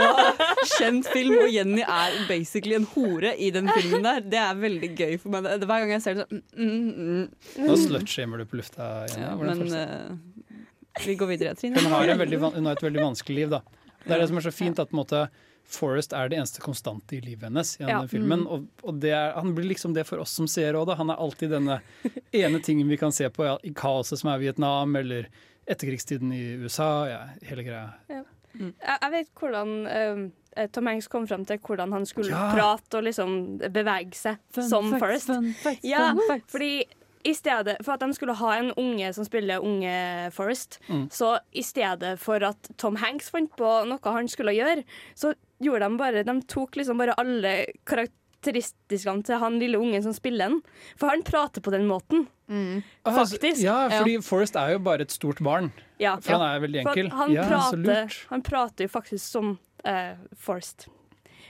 kjent 0.77 1.09
film, 1.11 1.37
og 1.43 1.51
Jenny 1.51 1.83
er 1.83 2.19
basically 2.29 2.79
en 2.79 2.87
hore 2.95 3.35
i 3.37 3.51
den 3.55 3.69
filmen 3.75 4.05
der, 4.07 4.23
det 4.25 4.41
er 4.41 4.61
veldig 4.61 4.91
gøy 4.95 5.17
for 5.21 5.35
meg. 5.35 5.49
Hver 5.65 5.85
gang 5.85 5.95
jeg 5.97 6.05
ser 6.05 6.21
det, 6.21 6.29
så 6.29 6.41
mm, 6.41 6.71
mm, 6.71 7.09
mm. 7.11 7.67
Nå 7.67 7.79
slutshamer 7.83 8.43
du 8.43 8.49
på 8.49 8.61
lufta. 8.61 8.91
Jenny. 9.11 9.27
Ja, 9.27 9.35
men 9.41 9.65
uh, 9.73 9.81
eh, 9.83 11.07
vi 11.07 11.17
går 11.19 11.33
videre, 11.35 11.55
Trine. 11.59 11.81
Hun 11.81 11.93
har, 11.93 12.15
en 12.15 12.21
veldig, 12.23 12.39
hun 12.55 12.71
har 12.71 12.79
et 12.79 12.87
veldig 12.87 13.03
vanskelig 13.03 13.41
liv, 13.43 13.57
da. 13.57 13.84
Det 14.05 14.13
er 14.15 14.21
det 14.21 14.29
som 14.29 14.37
er 14.41 14.45
så 14.47 14.53
fint, 14.53 14.79
at 14.79 14.91
på 14.91 14.97
en 14.99 15.03
måte 15.05 15.25
Forrest 15.65 16.13
er 16.13 16.29
det 16.29 16.37
eneste 16.37 16.61
konstante 16.61 17.17
i 17.17 17.23
livet 17.25 17.47
hennes 17.49 17.71
i 17.81 17.85
Ja. 17.89 18.03
filmen. 18.07 18.43
Mm. 18.45 18.47
Og, 18.53 18.67
og 18.85 18.99
det 19.01 19.15
er, 19.17 19.31
han 19.33 19.55
blir 19.57 19.65
liksom 19.71 19.95
det 19.97 20.05
for 20.07 20.21
oss 20.21 20.31
som 20.37 20.47
ser 20.47 20.75
òg. 20.77 20.93
Han 20.99 21.09
er 21.11 21.17
alltid 21.17 21.51
denne 21.55 21.79
ene 22.37 22.61
tingen 22.61 22.89
vi 22.89 22.99
kan 23.01 23.13
se 23.17 23.31
på 23.33 23.47
ja, 23.47 23.55
i 23.65 23.73
kaoset 23.73 24.21
som 24.21 24.29
er 24.35 24.43
Vietnam, 24.43 24.93
eller 25.01 25.31
etterkrigstiden 25.67 26.33
i 26.37 26.43
USA. 26.61 26.91
Ja, 27.09 27.21
hele 27.49 27.65
greia. 27.65 27.87
Ja. 28.13 28.23
Jeg, 28.55 28.75
jeg 29.01 29.11
vet 29.17 29.31
hvordan 29.41 29.73
eh, 29.91 30.67
Tom 30.71 30.87
Hanks 30.87 31.09
kom 31.11 31.25
fram 31.27 31.47
til 31.49 31.59
hvordan 31.65 31.91
han 31.97 32.05
skulle 32.07 32.29
Ja. 32.31 32.51
prate 32.53 33.01
og 33.01 33.09
liksom 33.09 33.33
bevege 33.73 34.15
seg 34.15 34.37
Fun 34.55 34.69
som 34.69 34.91
facts, 34.93 35.01
Forrest. 35.03 35.27
fun 35.33 35.49
facts, 35.65 35.83
ja, 35.83 36.11
fun 36.13 36.21
facts. 36.29 36.53
fordi 36.53 36.85
i 37.25 37.33
stedet 37.35 37.79
for 37.85 37.95
at 37.95 38.01
de 38.05 38.13
skulle 38.17 38.35
ha 38.37 38.51
en 38.59 38.71
unge 38.77 39.13
som 39.17 39.25
spiller 39.25 39.63
unge 39.65 40.31
Forrest, 40.35 40.79
Mm. 40.89 41.07
så 41.11 41.39
i 41.53 41.63
stedet 41.63 42.19
for 42.21 42.43
at 42.45 42.69
Tom 42.77 42.97
Hanks 43.01 43.31
fant 43.33 43.51
på 43.57 43.71
noe 43.89 44.13
han 44.13 44.29
skulle 44.29 44.53
gjøre, 44.53 44.85
så 45.17 45.33
gjorde 45.63 45.89
de 45.89 45.97
bare 45.99 46.25
De 46.25 46.35
tok 46.51 46.77
liksom 46.77 46.99
bare 47.01 47.15
alle 47.17 47.67
karakteristikkene 47.89 49.25
til 49.25 49.39
han 49.41 49.59
lille 49.59 49.79
ungen 49.81 50.03
som 50.05 50.13
spiller 50.13 50.49
den. 50.51 50.61
For 51.01 51.09
han 51.09 51.23
prater 51.25 51.63
på 51.65 51.73
den 51.73 51.87
måten. 51.89 52.27
Mm. 52.49 52.83
Faktisk. 53.05 53.63
Ja, 53.65 53.89
fordi 53.89 54.19
Forrest 54.23 54.57
er 54.61 54.75
jo 54.75 54.83
bare 54.85 55.07
et 55.07 55.11
stort 55.15 55.41
barn. 55.41 55.73
Ja. 55.99 56.17
For 56.21 56.37
han 56.37 56.45
er 56.51 56.61
veldig 56.67 56.83
enkel. 56.85 57.09
Han, 57.15 57.33
ja, 57.33 57.47
prater, 57.49 58.13
han 58.31 58.43
prater 58.45 58.85
jo 58.85 58.93
faktisk 58.93 59.25
som 59.25 59.55
uh, 59.87 60.15
Forrest. 60.37 60.89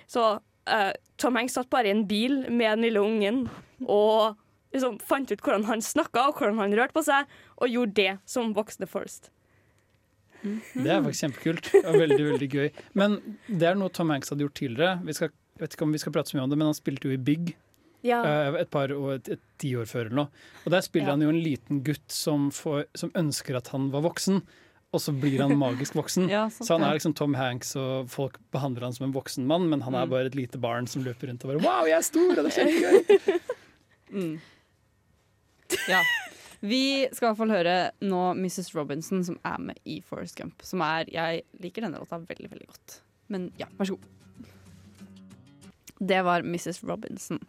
Så 0.06 0.36
uh, 0.70 0.92
Tom 1.18 1.34
Hanks 1.40 1.54
satt 1.58 1.70
bare 1.72 1.88
i 1.90 1.94
en 1.96 2.06
bil 2.06 2.44
med 2.50 2.76
den 2.78 2.86
lille 2.86 3.00
ungen 3.02 3.48
og 3.88 4.36
liksom 4.74 4.98
fant 5.06 5.30
ut 5.32 5.40
hvordan 5.44 5.64
han 5.70 5.80
snakka 5.84 6.28
og 6.28 6.36
hvordan 6.42 6.58
han 6.60 6.74
rørte 6.76 6.96
på 6.96 7.04
seg, 7.06 7.30
og 7.56 7.70
gjorde 7.72 7.94
det 8.02 8.12
som 8.28 8.52
voksne 8.56 8.88
First. 8.90 9.30
Det 10.44 10.90
er 10.92 11.00
faktisk 11.00 11.22
kjempekult 11.24 11.68
og 11.86 11.94
veldig 11.96 12.24
veldig 12.26 12.48
gøy. 12.52 12.66
Men 13.00 13.14
det 13.48 13.70
er 13.70 13.78
noe 13.80 13.88
Tom 13.96 14.10
Hanks 14.12 14.28
hadde 14.34 14.44
gjort 14.44 14.58
tidligere. 14.60 14.98
Vi 15.06 15.14
skal, 15.16 15.30
jeg 15.56 15.62
vet 15.64 15.76
ikke 15.78 15.86
om 15.86 15.94
vi 15.94 16.00
skal 16.02 16.12
prate 16.12 16.34
så 16.34 16.36
mye 16.36 16.44
om 16.44 16.50
det, 16.52 16.58
men 16.60 16.68
han 16.68 16.76
spilte 16.76 17.08
jo 17.08 17.14
i 17.16 17.20
Big 17.30 17.54
Ja. 18.04 18.18
eh, 18.28 18.58
et 18.60 18.68
par 18.70 18.92
og 18.92 19.14
et, 19.14 19.28
et 19.38 19.40
tiår 19.62 19.88
før 19.88 20.10
eller 20.10 20.18
noe. 20.18 20.42
Og 20.66 20.74
der 20.74 20.84
spiller 20.84 21.08
Ja. 21.08 21.14
han 21.16 21.22
jo 21.24 21.30
en 21.32 21.40
liten 21.40 21.80
gutt 21.86 22.04
som, 22.12 22.50
får, 22.52 22.84
som 22.94 23.10
ønsker 23.16 23.56
at 23.56 23.68
han 23.72 23.88
var 23.94 24.02
voksen. 24.04 24.42
Og 24.94 25.00
så 25.00 25.10
blir 25.18 25.40
han 25.40 25.56
magisk 25.58 25.96
voksen. 25.96 26.28
Ja, 26.36 26.44
så 26.52 26.76
han 26.76 26.84
er 26.84 26.98
liksom 26.98 27.14
Tom 27.16 27.32
Hanks, 27.34 27.72
og 27.80 28.10
folk 28.12 28.36
behandler 28.52 28.84
han 28.84 28.92
som 28.92 29.08
en 29.08 29.14
voksen 29.16 29.46
mann, 29.48 29.64
men 29.72 29.80
han 29.88 29.94
er 29.96 30.04
Mm. 30.04 30.10
bare 30.12 30.26
et 30.28 30.36
lite 30.36 30.60
barn 30.60 30.86
som 30.86 31.02
løper 31.02 31.32
rundt 31.32 31.42
og 31.48 31.54
bare 31.54 31.64
Wow, 31.64 31.86
jeg 31.88 31.96
er 31.96 32.04
stor, 32.04 32.28
og 32.36 32.44
det 32.44 32.52
er 32.52 32.58
kjempegøy! 32.60 33.40
Mm. 34.14 34.36
Ja. 35.92 36.02
Vi 36.64 37.04
skal 37.12 37.26
i 37.26 37.28
hvert 37.28 37.40
fall 37.42 37.52
høre 37.52 37.76
nå 38.00 38.20
Mrs. 38.38 38.70
Robinson, 38.72 39.20
som 39.26 39.36
er 39.44 39.58
med 39.60 39.80
i 39.84 39.98
Forest 40.00 40.38
Gump. 40.38 40.62
Som 40.64 40.80
er 40.80 41.10
Jeg 41.12 41.42
liker 41.60 41.84
denne 41.84 42.00
låta 42.00 42.16
veldig, 42.22 42.48
veldig 42.54 42.68
godt. 42.70 43.00
Men 43.28 43.50
ja, 43.60 43.68
vær 43.76 43.90
så 43.90 43.98
god. 43.98 44.06
Det 46.00 46.22
var 46.24 46.46
Mrs. 46.46 46.80
Robinson. 46.88 47.42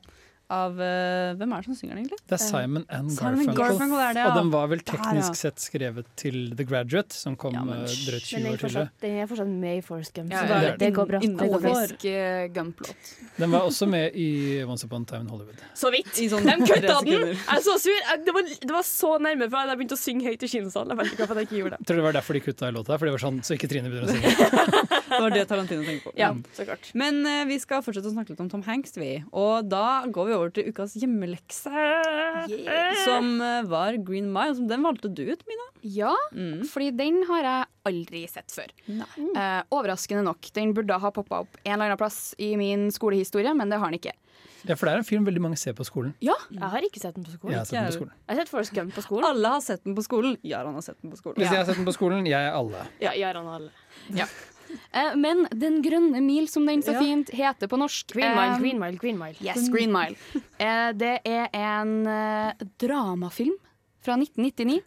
Av 0.53 0.75
uh, 0.77 1.33
Hvem 1.39 1.53
er 1.55 1.63
det 1.63 1.69
som 1.69 1.77
synger 1.77 1.95
den, 1.95 2.05
egentlig? 2.05 2.19
Det 2.29 2.37
er 2.37 2.41
Simon 2.43 2.83
and 2.93 3.13
Simon 3.13 3.39
Garfunkel. 3.39 3.59
Garfunkel 3.59 4.01
er 4.03 4.17
det, 4.17 4.23
ja. 4.23 4.29
Og 4.29 4.39
den 4.39 4.51
var 4.53 4.69
vel 4.69 4.81
Der, 4.81 4.87
teknisk 4.91 5.31
ja. 5.31 5.39
sett 5.39 5.63
skrevet 5.63 6.09
til 6.21 6.37
The 6.53 6.67
Graduate, 6.69 7.17
som 7.17 7.37
kom 7.39 7.55
men 7.55 7.85
eh, 7.85 7.95
drøyt 8.05 8.27
20 8.29 8.35
er 8.35 8.51
år 8.51 8.61
tidligere. 8.61 8.91
den 9.01 9.17
er 9.23 9.29
fortsatt 9.31 9.53
med 9.65 9.79
i 9.79 9.83
Forest 9.85 10.13
Gump, 10.15 10.33
Ja, 10.35 10.43
så 10.45 10.53
ja, 10.53 10.59
det, 10.65 10.73
det 10.83 10.91
går 10.95 11.09
bra. 11.09 11.21
Det 11.23 11.49
går 11.49 11.63
bra. 11.65 11.73
Ikonisk 11.75 12.05
Gump-låt. 12.55 13.11
Den 13.39 13.55
var 13.55 13.69
også 13.69 13.89
med 13.89 14.15
i 14.15 14.29
Once 14.63 14.85
Upon 14.85 15.07
a 15.07 15.11
Time 15.11 15.25
in 15.25 15.33
Hollywood. 15.33 15.65
Så 15.77 15.91
vidt. 15.93 16.13
Sånn 16.13 16.45
De 16.45 16.55
kutta 16.61 16.99
den! 17.05 17.33
Jeg 17.33 17.57
er 17.57 17.63
så 17.65 17.77
sur. 17.81 17.95
Jeg, 17.95 18.21
det, 18.25 18.33
var, 18.35 18.47
det 18.69 18.73
var 18.73 18.85
så 18.87 19.15
nærme 19.21 19.49
fra 19.51 19.65
jeg 19.69 19.79
begynte 19.81 19.97
å 19.97 20.01
synge 20.01 20.29
høyt 20.29 20.45
i 20.45 20.49
kinosalen. 20.51 20.93
Jeg 20.93 21.01
vet 21.01 21.13
ikke 21.13 21.23
hvorfor 21.23 21.41
jeg 21.41 21.49
ikke 21.49 21.59
gjorde 21.59 21.79
det. 21.79 21.87
Tror 21.89 21.99
det 21.99 22.05
var 22.05 22.17
derfor 22.17 22.37
de 22.37 22.43
kutta 22.45 22.69
i 22.69 22.75
låta, 22.75 22.99
for 22.99 23.09
det 23.09 23.15
var 23.15 23.23
sånn 23.25 23.41
så 23.45 23.57
ikke 23.57 23.69
Trine 23.71 23.91
begynner 23.91 24.07
å 24.07 24.15
synge. 24.15 24.93
Det 25.15 25.21
var 25.21 25.31
det 25.31 25.43
Tarantino 25.47 25.83
tenkte 25.85 26.09
på. 26.09 26.11
Ja, 26.19 26.31
så 26.57 26.65
klart. 26.67 26.89
Men 26.97 27.21
uh, 27.23 27.45
vi 27.47 27.55
skal 27.61 27.83
fortsette 27.85 28.09
å 28.09 28.13
snakke 28.15 28.33
litt 28.33 28.41
om 28.43 28.49
Tom 28.51 28.63
Hanks, 28.65 28.97
vi. 28.99 29.11
Og 29.31 29.67
da 29.69 30.03
går 30.11 30.27
vi 30.27 30.34
over 30.37 30.51
til 30.55 30.69
ukas 30.71 30.95
hjemmelekse. 30.99 31.85
Som 33.05 33.31
eh, 33.41 33.61
var 33.69 33.97
Green 34.05 34.27
Mile. 34.33 34.55
Som 34.57 34.67
den 34.71 34.83
valgte 34.85 35.11
du 35.13 35.23
ut, 35.31 35.45
Mina. 35.49 35.67
Ja, 35.85 36.13
fordi 36.71 36.89
den 36.97 37.21
har 37.29 37.45
jeg 37.45 37.65
aldri 37.85 38.23
sett 38.31 38.53
før. 38.53 38.71
Eh, 38.89 39.61
overraskende 39.75 40.23
nok. 40.25 40.47
Den 40.55 40.73
burde 40.77 40.97
ha 41.01 41.11
poppa 41.13 41.43
opp 41.45 41.59
en 41.63 41.75
eller 41.75 41.91
annen 41.91 41.99
plass 42.01 42.33
i 42.41 42.55
min 42.59 42.87
skolehistorie, 42.95 43.53
men 43.57 43.69
det 43.69 43.77
har 43.81 43.91
den 43.93 43.99
ikke. 44.01 44.15
Ja, 44.65 44.73
for 44.73 44.87
det 44.89 44.95
er 44.95 45.01
en 45.03 45.05
film 45.05 45.27
veldig 45.27 45.43
mange 45.43 45.59
ser 45.61 45.75
på 45.77 45.85
skolen. 45.85 46.15
Ja, 46.25 46.33
Jeg 46.49 46.71
har 46.73 46.85
ikke 46.87 46.97
sett 47.01 47.13
den 47.13 47.25
på 47.27 47.35
skolen. 47.35 47.53
Jeg 47.53 47.59
har 47.61 47.67
sett 47.69 47.77
den 47.77 47.91
på 47.91 47.97
skolen. 47.99 48.15
Jeg 48.25 48.33
har 48.33 48.41
sett 48.41 48.49
Forrest 48.55 48.73
Gump 48.73 48.95
på 48.97 49.03
skolen. 49.05 49.27
Alle 49.29 49.51
har 49.53 49.61
sett 49.61 49.83
den 49.85 49.95
på 49.97 50.05
skolen. 50.07 50.37
Jaran 50.41 50.73
har 50.73 50.85
sett 50.87 50.97
den 51.03 51.13
på 51.13 51.19
skolen. 51.21 51.37
Hvis 51.37 51.51
jeg 51.53 51.59
har 51.61 51.67
sett 51.69 51.77
den 51.77 51.85
på 51.85 51.93
skolen, 51.93 52.25
jeg 52.25 52.49
er 52.49 52.57
alle. 52.57 52.81
Ja, 53.03 53.13
Jaran 53.13 53.45
og 53.45 53.59
alle. 53.59 53.71
Ja. 54.17 54.25
Eh, 54.91 55.15
men 55.15 55.47
Den 55.51 55.81
grønne 55.85 56.21
mil, 56.23 56.47
som 56.51 56.65
den 56.65 56.81
så 56.83 56.93
Ja. 56.95 56.99
fint 56.99 57.29
heter 57.29 57.67
på 57.67 57.77
norsk 57.77 58.07
Green 58.13 58.31
Mile, 58.35 58.53
eh, 58.55 58.59
Green 58.59 58.79
Mile, 58.79 58.97
Green 58.97 59.17
Mile. 59.19 59.35
Yes, 59.41 59.69
Green 59.69 59.91
Mile. 59.91 60.15
Eh, 60.59 60.91
det 60.93 61.19
er 61.25 61.49
en 61.53 62.07
eh, 62.07 62.53
dramafilm 62.79 63.57
fra 64.01 64.15
1999. 64.15 64.81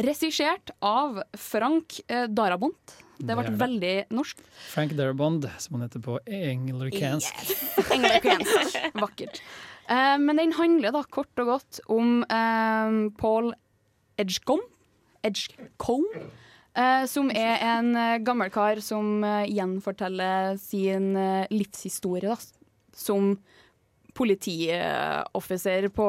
Regissert 0.00 0.70
av 0.80 1.22
Frank 1.36 2.00
eh, 2.08 2.26
Darabont. 2.30 2.94
Det 3.20 3.34
ble 3.36 3.50
veldig 3.60 3.94
norsk. 4.16 4.38
Frank 4.70 4.94
Darabond, 4.96 5.44
som 5.60 5.74
han 5.76 5.82
heter 5.88 6.00
på 6.00 6.14
engelrikansk. 6.24 7.34
Engelsk. 7.92 8.78
Vakkert. 8.96 9.42
Eh, 9.90 10.16
men 10.22 10.36
den 10.40 10.54
handler 10.56 10.94
da 10.94 11.02
kort 11.04 11.42
og 11.42 11.50
godt 11.50 11.80
om 11.92 12.22
eh, 12.24 12.94
Paul 13.20 13.50
Edgecombe. 14.16 14.64
Edgecombe. 15.26 16.30
Eh, 16.76 17.04
som 17.06 17.30
er 17.30 17.58
en 17.76 17.94
eh, 17.96 18.18
gammel 18.24 18.50
kar 18.50 18.80
som 18.84 19.22
eh, 19.24 19.46
gjenforteller 19.50 20.56
sin 20.60 21.14
livshistorie 21.50 22.28
da, 22.30 22.36
som 22.96 23.34
politioffiser 24.14 25.86
på 25.94 26.06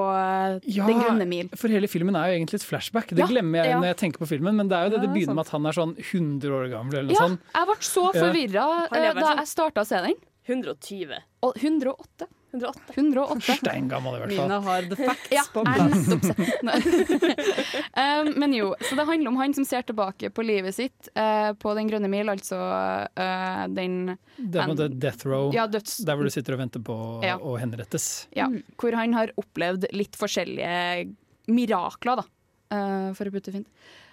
ja, 0.66 0.88
Den 0.88 0.99
grønne 1.03 1.28
mil. 1.30 1.49
for 1.55 1.70
hele 1.72 1.88
filmen 1.88 2.16
er 2.18 2.32
jo 2.32 2.39
egentlig 2.39 2.59
et 2.62 2.66
flashback. 2.68 3.12
Det 3.14 3.22
Ja, 3.24 3.28
glemmer 3.30 3.62
jeg 3.62 3.70
ja. 3.72 3.78
når 3.80 3.91
jeg 3.91 3.97
tenker 4.01 4.24
på 4.24 4.28
filmen, 4.32 4.55
men 4.57 4.68
det 4.72 4.78
er 4.78 4.88
jo 4.89 4.95
det 4.95 5.01
det 5.05 5.12
begynner 5.14 5.38
med 5.38 5.45
at 5.45 5.53
han 5.53 5.66
er 5.70 5.78
sånn 5.78 5.93
100 5.97 6.49
år 6.57 6.68
gammel 6.74 6.97
eller 6.97 7.12
noe 7.12 7.16
Ja, 7.16 7.28
sånt. 7.30 7.39
jeg 7.53 7.70
ble 7.70 7.76
så 7.91 8.05
forvirra 8.18 8.66
da 8.89 9.14
sånn- 9.14 9.38
jeg 9.38 9.47
starta 9.53 9.82
å 9.86 9.88
se 9.88 10.01
den. 10.07 10.16
120. 10.49 11.20
Og 11.45 11.53
108. 11.62 12.28
108. 12.52 12.82
108. 12.95 13.56
Steingammel 13.62 14.16
i 14.18 14.20
hvert 14.22 14.34
fall. 14.36 14.49
Mina 14.49 14.60
har 14.66 14.88
the 14.91 14.97
facts 14.99 15.32
Ja, 15.32 15.43
på 15.54 15.64
plass. 15.64 16.10
um, 18.02 18.34
men 18.43 18.56
jo, 18.58 18.74
så 18.84 18.97
det 18.99 19.06
handler 19.08 19.32
om 19.32 19.39
han 19.39 19.56
som 19.56 19.66
ser 19.68 19.86
tilbake 19.88 20.32
på 20.36 20.43
livet 20.45 20.76
sitt 20.76 21.12
uh, 21.16 21.54
på 21.60 21.74
Den 21.78 21.88
grønne 21.91 22.12
mil, 22.12 22.32
altså 22.32 22.60
uh, 22.60 23.64
den 23.72 24.18
Det 24.36 24.60
er 24.60 24.76
en 24.76 24.99
death 24.99 25.26
row, 25.30 25.49
Ja, 25.56 25.68
døds... 25.72 25.97
der 26.06 26.20
hvor 26.20 26.28
du 26.28 26.34
sitter 26.34 26.58
og 26.58 26.64
venter 26.66 26.84
på 26.84 26.97
Ja. 27.24 27.38
å 27.39 27.56
henrettes. 27.62 28.28
Ja, 28.36 28.49
hvor 28.82 28.95
han 28.99 29.16
har 29.16 29.32
opplevd 29.39 29.88
litt 29.95 30.20
forskjellige 30.20 31.12
mirakler, 31.52 32.22
da, 32.22 32.28
uh, 32.76 33.10
for 33.18 33.28
å 33.28 33.34
putte 33.34 33.52
det 33.52 33.62
fint. 33.62 33.70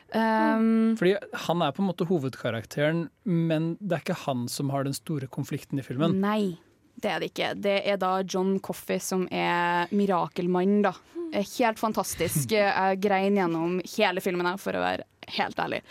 Um, 0.08 0.94
Fordi 0.96 1.18
han 1.44 1.62
er 1.62 1.74
på 1.76 1.82
en 1.82 1.88
måte 1.90 2.06
hovedkarakteren, 2.08 3.08
men 3.28 3.74
det 3.82 3.98
er 3.98 4.04
ikke 4.06 4.22
han 4.24 4.46
som 4.48 4.70
har 4.72 4.86
den 4.86 4.96
store 4.96 5.28
konflikten 5.28 5.82
i 5.82 5.84
filmen. 5.84 6.16
Nei, 6.22 6.56
det 7.00 7.10
er 7.10 7.20
det 7.22 7.30
ikke. 7.32 7.50
Det 7.62 7.76
er 7.86 7.96
da 8.00 8.12
John 8.26 8.58
Coffey 8.60 8.98
som 9.02 9.26
er 9.30 9.86
mirakelmannen, 9.94 10.82
da. 10.88 10.92
Helt 11.32 11.78
fantastisk. 11.78 12.50
Jeg 12.56 13.00
grein 13.04 13.36
gjennom 13.36 13.80
hele 13.96 14.22
filmen, 14.24 14.48
for 14.58 14.72
å 14.78 14.80
være 14.82 15.04
helt 15.36 15.58
ærlig. 15.60 15.82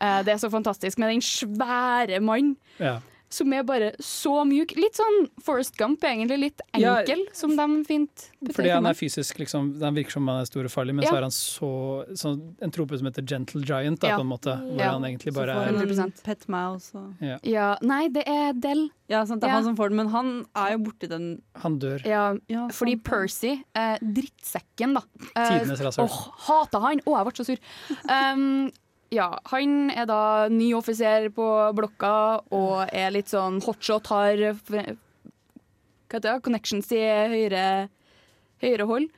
Eh, 0.00 0.22
Det 0.22 0.32
er 0.34 0.38
så 0.42 0.50
fantastisk 0.50 0.98
med 0.98 1.10
den 1.10 1.20
svære 1.24 2.20
mann 2.22 2.56
Ja. 2.78 3.00
Som 3.30 3.52
er 3.52 3.62
bare 3.66 3.92
så 3.98 4.44
mjuk. 4.46 4.76
Litt 4.76 4.94
sånn 4.94 5.28
Forest 5.42 5.76
Gump, 5.76 6.00
egentlig. 6.06 6.38
Litt 6.38 6.60
Ja, 6.78 6.96
enkel, 7.02 7.24
som 7.32 7.56
de 7.56 7.84
fint 7.84 8.30
betyr. 8.40 8.54
Fordi 8.54 8.70
han 8.70 8.86
er 8.86 8.94
fysisk, 8.94 9.38
liksom, 9.38 9.72
den 9.80 9.94
virker 9.94 10.10
som 10.12 10.28
han 10.28 10.42
er 10.42 10.44
stor 10.46 10.64
og 10.64 10.70
farlig, 10.70 10.94
men 10.94 11.02
Ja. 11.04 11.10
så 11.10 11.16
er 11.16 11.22
han 11.22 11.30
så, 11.30 11.70
så 12.14 12.54
en 12.62 12.70
trope 12.70 12.96
som 12.96 13.06
heter 13.06 13.26
gentle 13.26 13.62
giant, 13.62 13.98
da, 14.00 14.08
Ja. 14.08 14.16
på 14.18 14.20
en 14.20 14.28
måte. 14.28 14.54
Hvor 14.62 14.78
Ja. 14.78 14.92
han 14.92 15.02
egentlig 15.02 15.34
bare 15.34 15.50
er 15.50 15.64
han 15.64 15.74
en 15.74 15.80
100%. 15.88 16.22
Pet 16.22 16.48
Mouse 16.48 16.94
og 16.94 17.14
ja. 17.20 17.38
Ja, 17.42 17.76
nei, 17.82 18.08
det 18.08 18.22
er 18.28 18.52
Del. 18.52 18.90
Ja, 19.08 19.24
sant, 19.24 19.40
det 19.40 19.48
er 19.48 19.52
Ja. 19.52 19.54
han 19.56 19.64
som 19.64 19.76
får 19.76 19.88
den, 19.88 19.96
men 19.96 20.08
han 20.08 20.46
er 20.56 20.70
jo 20.72 20.78
borti 20.78 21.08
den 21.08 21.42
Han 21.56 21.78
dør. 21.78 22.04
Ja, 22.06 22.34
Ja, 22.48 22.68
fordi. 22.68 22.96
Percy, 23.02 23.62
eh, 23.74 23.98
drittsekken, 24.00 24.94
da. 24.94 25.02
Eh, 25.36 25.58
Tidenes 25.60 25.80
rasshøl. 25.80 26.08
Åh, 26.08 26.30
hata 26.46 26.80
han! 26.80 27.00
Å, 27.00 27.16
jeg 27.16 27.24
ble 27.26 27.32
så 27.32 27.44
sur. 27.44 27.58
Um, 28.08 28.70
ja, 29.14 29.30
han 29.52 29.90
er 29.94 30.06
da 30.10 30.20
ny 30.52 30.72
offiser 30.76 31.30
på 31.34 31.48
blokka 31.78 32.14
og 32.54 32.84
er 32.90 33.14
litt 33.14 33.30
sånn 33.32 33.60
hotshot, 33.64 34.10
har 34.12 34.42
hva 34.44 34.84
heter 36.20 36.30
det, 36.30 36.38
connections 36.46 36.90
i 36.94 37.02
høyere, 37.34 37.66
høyere 38.62 38.88
hold. 38.90 39.12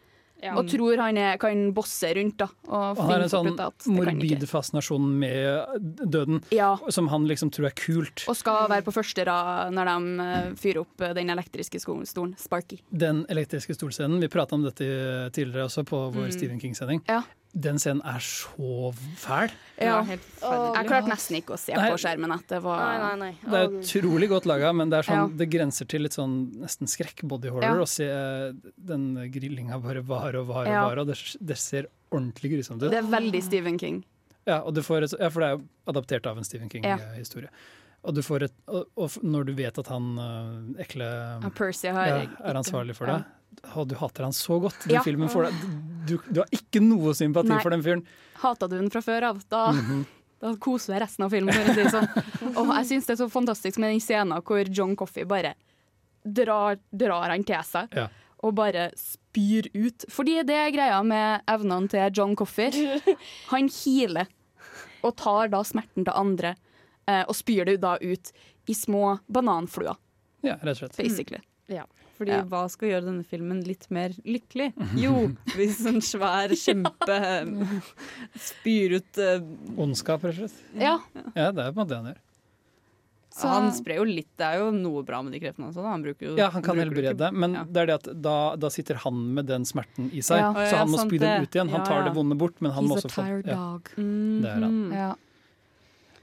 Og 0.53 0.67
tror 0.69 1.01
han 1.01 1.17
er, 1.17 1.39
kan 1.41 1.71
bosse 1.75 2.11
rundt, 2.15 2.37
da. 2.43 2.47
Og 2.69 2.99
Og 2.99 2.99
han 3.01 3.09
har 3.09 3.23
en 3.25 3.31
sånn 3.33 3.49
morbid 3.97 4.45
fascinasjon 4.51 5.07
med 5.23 5.81
døden, 6.05 6.43
som 6.93 7.09
han 7.09 7.25
liksom 7.27 7.51
tror 7.57 7.71
er 7.71 7.77
kult. 7.77 8.27
Og 8.29 8.37
skal 8.37 8.69
være 8.71 8.85
på 8.87 8.95
første 8.95 9.25
rad 9.27 9.73
når 9.75 9.91
de 9.91 10.27
eh, 10.27 10.51
fyrer 10.61 10.83
opp 10.85 11.07
den 11.17 11.33
elektriske 11.33 11.81
stolen. 11.81 12.37
Sparky. 12.39 12.83
Den 12.93 13.25
elektriske 13.33 13.79
stolscenen, 13.79 14.21
vi 14.21 14.29
prata 14.29 14.55
om 14.59 14.69
dette 14.69 14.85
tidligere 15.33 15.71
også 15.71 15.87
på 15.89 16.05
vår 16.13 16.27
Mm. 16.27 16.33
Stephen 16.37 16.61
King-sending. 16.61 17.03
Ja. 17.09 17.23
Den 17.57 17.79
scenen 17.81 18.03
er 18.05 18.21
så 18.21 18.91
fæl. 19.17 19.53
Ja. 19.81 20.03
Jeg 20.05 20.21
klarte 20.89 21.09
nesten 21.09 21.39
ikke 21.39 21.55
å 21.57 21.59
se 21.61 21.73
Nei. 21.77 21.87
på 21.89 21.97
skjermen 22.03 22.35
at 22.35 22.45
det 22.53 22.59
var 22.65 22.83
Nei, 22.83 22.97
nei, 23.01 23.15
nei. 23.23 23.51
Det 23.53 23.61
er 23.63 23.77
utrolig 23.81 24.29
godt 24.29 24.49
laga, 24.49 24.73
men 24.77 24.93
det, 24.93 24.99
er 25.01 25.09
sånn, 25.09 25.23
Ja. 25.23 25.39
det 25.41 25.49
grenser 25.53 25.89
til 25.89 26.05
litt 26.05 26.17
sånn 26.17 26.35
nesten 26.61 26.91
skrekk-body 26.91 27.49
horror 27.55 27.63
Ja. 27.65 27.85
å 27.85 27.89
se 27.89 28.05
eh, 28.05 28.53
den 28.77 29.07
grillinga 29.33 29.81
bare 29.81 30.03
vare 30.05 30.41
og 30.41 30.49
vare 30.53 30.69
Ja. 30.69 30.85
og 30.85 30.91
vare, 30.91 31.01
og 31.01 31.07
det, 31.09 31.17
det 31.41 31.57
ser 31.57 31.89
ordentlig 32.13 32.53
grusomt 32.59 32.83
ut. 32.83 32.91
Det 32.91 33.01
er 33.01 33.09
veldig 33.09 33.43
Stephen 33.43 33.79
King. 33.79 34.05
Ja, 34.47 34.61
og 34.63 34.75
du 34.75 34.83
får 34.83 35.05
et, 35.09 35.15
ja, 35.19 35.29
for 35.33 35.41
det 35.41 35.49
er 35.49 35.57
jo 35.57 35.65
adaptert 35.89 36.27
av 36.27 36.39
en 36.39 36.45
Stephen 36.45 36.69
King-historie. 36.69 37.49
Og, 38.07 38.19
et, 38.43 38.53
og, 38.69 38.85
og 38.97 39.17
når 39.27 39.47
du 39.49 39.53
vet 39.59 39.79
at 39.83 39.89
han 39.91 40.13
øh, 40.23 40.83
ekle 40.85 41.07
Percy 41.57 41.89
har 41.91 42.07
ja, 42.07 42.19
er 42.45 42.55
ansvarlig 42.61 42.95
for 42.95 43.11
det, 43.11 43.25
og 43.75 43.89
du 43.89 43.95
hater 43.99 44.23
han 44.27 44.33
så 44.37 44.61
godt 44.63 44.83
den 44.87 44.95
Ja. 44.99 45.03
filmen, 45.03 45.29
får 45.33 45.49
deg, 45.49 45.55
du, 46.07 46.19
du 46.31 46.41
har 46.41 46.49
ikke 46.55 46.81
noe 46.83 47.15
sympati 47.15 47.49
Nei. 47.49 47.61
for 47.63 47.71
den 47.71 47.83
fyren. 47.83 48.05
Hata 48.43 48.69
du 48.69 48.77
den 48.79 48.91
fra 48.91 49.01
før 49.01 49.23
av? 49.31 49.41
Da, 49.49 49.73
Mhm. 49.73 50.05
da 50.41 50.55
koser 50.57 50.95
jeg 50.95 51.03
resten 51.03 51.25
av 51.25 51.31
filmen. 51.33 51.55
For 51.55 51.73
å 51.73 51.75
si 51.75 51.89
sånn. 51.91 52.57
Og 52.61 52.67
jeg 52.77 52.87
syns 52.91 53.07
det 53.07 53.15
er 53.17 53.25
så 53.25 53.31
fantastisk 53.33 53.79
med 53.79 53.91
den 53.95 54.01
scenen 54.01 54.43
hvor 54.43 54.69
John 54.71 54.95
Coffey 54.97 55.25
bare 55.25 55.55
drar, 56.25 56.79
drar 56.95 57.31
han 57.31 57.45
til 57.45 57.63
seg. 57.65 57.89
Ja. 57.97 58.09
Og 58.45 58.55
bare 58.55 58.91
spyr 59.01 59.67
ut. 59.75 60.05
Fordi 60.13 60.43
det 60.47 60.55
er 60.55 60.71
greia 60.75 61.03
med 61.03 61.43
evnene 61.49 61.89
til 61.89 62.11
John 62.15 62.37
Coffey. 62.37 62.71
Han 63.51 63.69
healer 63.73 64.27
og 65.03 65.17
tar 65.17 65.49
da 65.49 65.63
smerten 65.65 66.05
til 66.05 66.13
andre 66.15 66.55
eh, 67.09 67.23
og 67.25 67.35
spyr 67.35 67.65
det 67.65 67.81
da 67.81 67.97
ut 68.03 68.33
i 68.69 68.75
små 68.75 69.19
bananfluer, 69.31 69.97
Ja, 70.43 70.57
rett 70.61 70.77
og 70.83 70.91
slett. 70.91 70.97
basically. 70.99 71.41
Fordi 72.17 72.33
Ja. 72.33 72.43
hva 72.49 72.63
skal 72.73 72.89
gjøre 72.89 73.05
denne 73.11 73.25
filmen 73.29 73.63
litt 73.67 73.89
mer 73.93 74.15
lykkelig? 74.25 74.71
Jo, 75.05 75.29
hvis 75.55 75.83
en 75.87 76.01
svær 76.01 76.49
kjempe 76.57 77.17
eh, 77.17 77.81
spyr 78.41 78.97
ut 79.01 79.21
uh, 79.21 79.43
Ondskap, 79.77 80.25
rett 80.25 80.41
og 80.41 80.49
slett. 80.49 80.63
Ja. 80.81 80.99
Ja, 81.37 81.51
det 81.53 81.67
er 81.67 81.75
på 81.75 81.77
en 81.77 81.83
måte 81.83 81.93
det 81.93 82.01
han 82.01 82.09
gjør. 82.13 82.23
Så 83.37 83.49
Han 83.53 83.67
sprer 83.77 83.99
jo 84.01 84.05
litt, 84.09 84.31
det 84.41 84.47
er 84.49 84.63
jo 84.63 84.71
noe 84.73 85.03
bra 85.05 85.19
med 85.21 85.35
de 85.37 85.41
kreftene 85.43 85.69
også. 85.69 85.83
da. 85.85 85.91
Han 85.93 86.05
bruker 86.07 86.31
jo 86.31 86.37
Ja, 86.39 86.47
han 86.55 86.63
kan 86.65 86.79
helbrede, 86.81 87.29
men 87.37 87.53
det 87.69 87.83
er 87.83 87.91
det 87.91 87.97
at 87.99 88.09
da, 88.25 88.37
da 88.57 88.71
sitter 88.73 88.97
han 89.03 89.19
med 89.37 89.45
den 89.51 89.67
smerten 89.69 90.09
i 90.09 90.23
seg, 90.25 90.41
Ja. 90.41 90.55
så 90.57 90.81
han 90.81 90.89
må 90.89 91.03
spy 91.05 91.21
den 91.21 91.45
ut 91.45 91.53
igjen. 91.53 91.69
Han 91.69 91.85
tar 91.85 92.07
det 92.09 92.15
vonde 92.17 92.39
bort, 92.41 92.57
men 92.65 92.73
han 92.73 92.89
må 92.89 92.97
He's 92.97 93.05
a 93.05 93.11
også 93.11 93.13
få 93.13 93.27
tired 93.27 93.45
Mm 93.45 93.53
dog. 93.53 93.93
Det 94.47 94.51
er 94.55 94.65
han. 94.65 95.17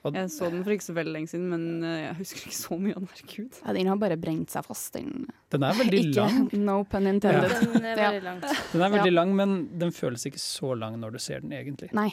Ja. 0.03 0.23
Jeg 0.23 0.33
så 0.35 0.49
den 0.51 0.65
for 0.65 0.75
ikke 0.75 0.87
så 0.89 0.95
veldig 0.97 1.13
lenge 1.15 1.31
siden, 1.31 1.45
men 1.51 1.85
eh, 1.87 1.99
jeg 2.09 2.17
husker 2.17 2.49
ikke 2.49 2.57
så 2.57 2.79
mye 2.79 2.97
av 2.97 3.05
den. 3.05 3.11
Herregud. 3.13 3.61
Ja, 3.61 3.77
den 3.77 3.91
har 3.93 4.01
bare 4.01 4.17
brent 4.19 4.51
seg 4.51 4.67
fast, 4.67 4.91
den. 4.97 5.29
Den 5.53 5.63
er 5.63 5.79
veldig 5.79 6.01
Ikke, 6.09 6.17
lang. 6.19 6.51
No 6.65 6.81
pun 6.83 7.07
intended. 7.07 7.55
Ja. 7.55 7.71
Den 7.71 7.87
er 7.87 8.03
veldig 8.03 8.27
lang. 8.27 8.43
Den 8.73 8.85
er 8.89 8.93
veldig 8.97 9.15
lang, 9.15 9.33
men 9.39 9.57
den 9.79 9.95
føles 9.95 10.27
ikke 10.27 10.43
så 10.43 10.75
lang 10.75 10.99
når 10.99 11.15
du 11.15 11.23
ser 11.23 11.45
den 11.45 11.55
egentlig. 11.55 11.93
Nei. 11.95 12.11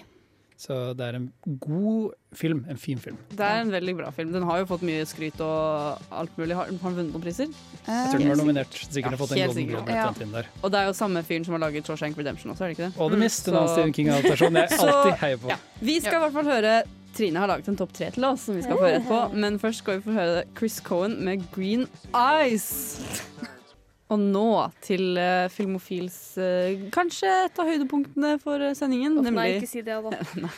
Så 0.61 0.74
det 0.93 1.07
er 1.09 1.16
en 1.16 1.30
god 1.64 2.11
film. 2.36 2.59
En 2.68 2.76
fin 2.76 2.99
film. 3.01 3.16
Det 3.32 3.41
er 3.41 3.62
en 3.62 3.70
veldig 3.72 3.95
bra 3.97 4.11
film. 4.12 4.28
Den 4.34 4.45
har 4.45 4.59
jo 4.61 4.66
fått 4.68 4.82
mye 4.84 5.07
skryt 5.09 5.41
og 5.41 6.03
alt 6.12 6.36
mulig. 6.36 6.53
Har, 6.53 6.68
har 6.68 6.93
den 6.93 6.99
vunnet 6.99 7.14
noen 7.14 7.24
priser? 7.24 7.49
Jeg 7.86 8.11
tror 8.12 8.20
den 8.20 8.28
var 8.28 8.41
nominert. 8.43 8.76
Sikkert 8.76 9.16
har 9.16 9.22
fått 9.22 9.32
en 9.38 9.41
Golden. 9.49 9.70
Globe 9.72 10.26
inn 10.26 10.36
der. 10.36 10.51
Og 10.61 10.74
det 10.74 10.82
er 10.82 10.91
jo 10.91 10.97
samme 11.01 11.24
fyren 11.24 11.49
som 11.49 11.57
har 11.57 11.64
laget 11.64 11.88
Shawshank 11.88 12.20
Redemption 12.20 12.53
også, 12.53 12.66
er 12.66 12.74
det 12.74 12.76
ikke 12.76 12.91
det? 12.91 12.93
Og 13.01 13.14
The 13.14 13.22
Mist, 13.24 13.49
en 13.49 13.57
annen 13.57 13.72
Stephen 13.72 13.97
King-adaptasjon 13.97 14.61
jeg 14.61 14.76
alltid 14.84 15.16
heier 15.24 15.41
på. 15.41 15.55
Ja. 15.55 15.61
Vi 15.80 15.97
skal 16.05 16.18
i 16.18 16.24
hvert 16.26 16.36
fall 16.36 16.53
høre 16.53 16.74
Trine 17.16 17.42
har 17.42 17.50
laget 17.50 17.68
en 17.70 17.78
topp 17.78 17.92
tre 17.96 18.11
til 18.14 18.24
oss, 18.28 18.46
som 18.46 18.56
vi 18.58 18.62
skal 18.64 18.78
få 18.78 18.86
høre 18.86 19.00
etterpå. 19.00 19.20
Men 19.42 19.58
først 19.62 19.82
skal 19.82 19.98
vi 19.98 20.06
få 20.06 20.16
høre 20.16 20.44
Chris 20.58 20.80
Cohen 20.86 21.16
med 21.26 21.42
Green 21.54 21.86
Eyes. 22.14 22.68
Og 24.11 24.18
nå 24.18 24.46
til 24.82 25.14
uh, 25.20 25.46
Filmofils 25.54 26.16
uh, 26.42 26.88
kanskje 26.94 27.30
et 27.44 27.61
av 27.62 27.68
høydepunktene 27.70 28.32
for 28.42 28.58
eh, 28.58 28.74
sendingen. 28.74 29.14
nemlig 29.22 29.36
nei, 29.36 29.46
ikke 29.61 29.70
si 29.70 29.84
det, 29.86 30.00
da. 30.02 30.11
Nei. 30.44 30.50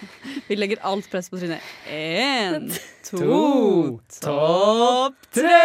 Vi 0.47 0.57
legger 0.57 0.81
alt 0.89 1.09
press 1.13 1.29
på 1.29 1.41
Trine. 1.41 1.61
Én, 1.93 2.71
to, 3.11 3.21
To, 3.21 3.43
topp 4.25 5.31
tre! 5.37 5.61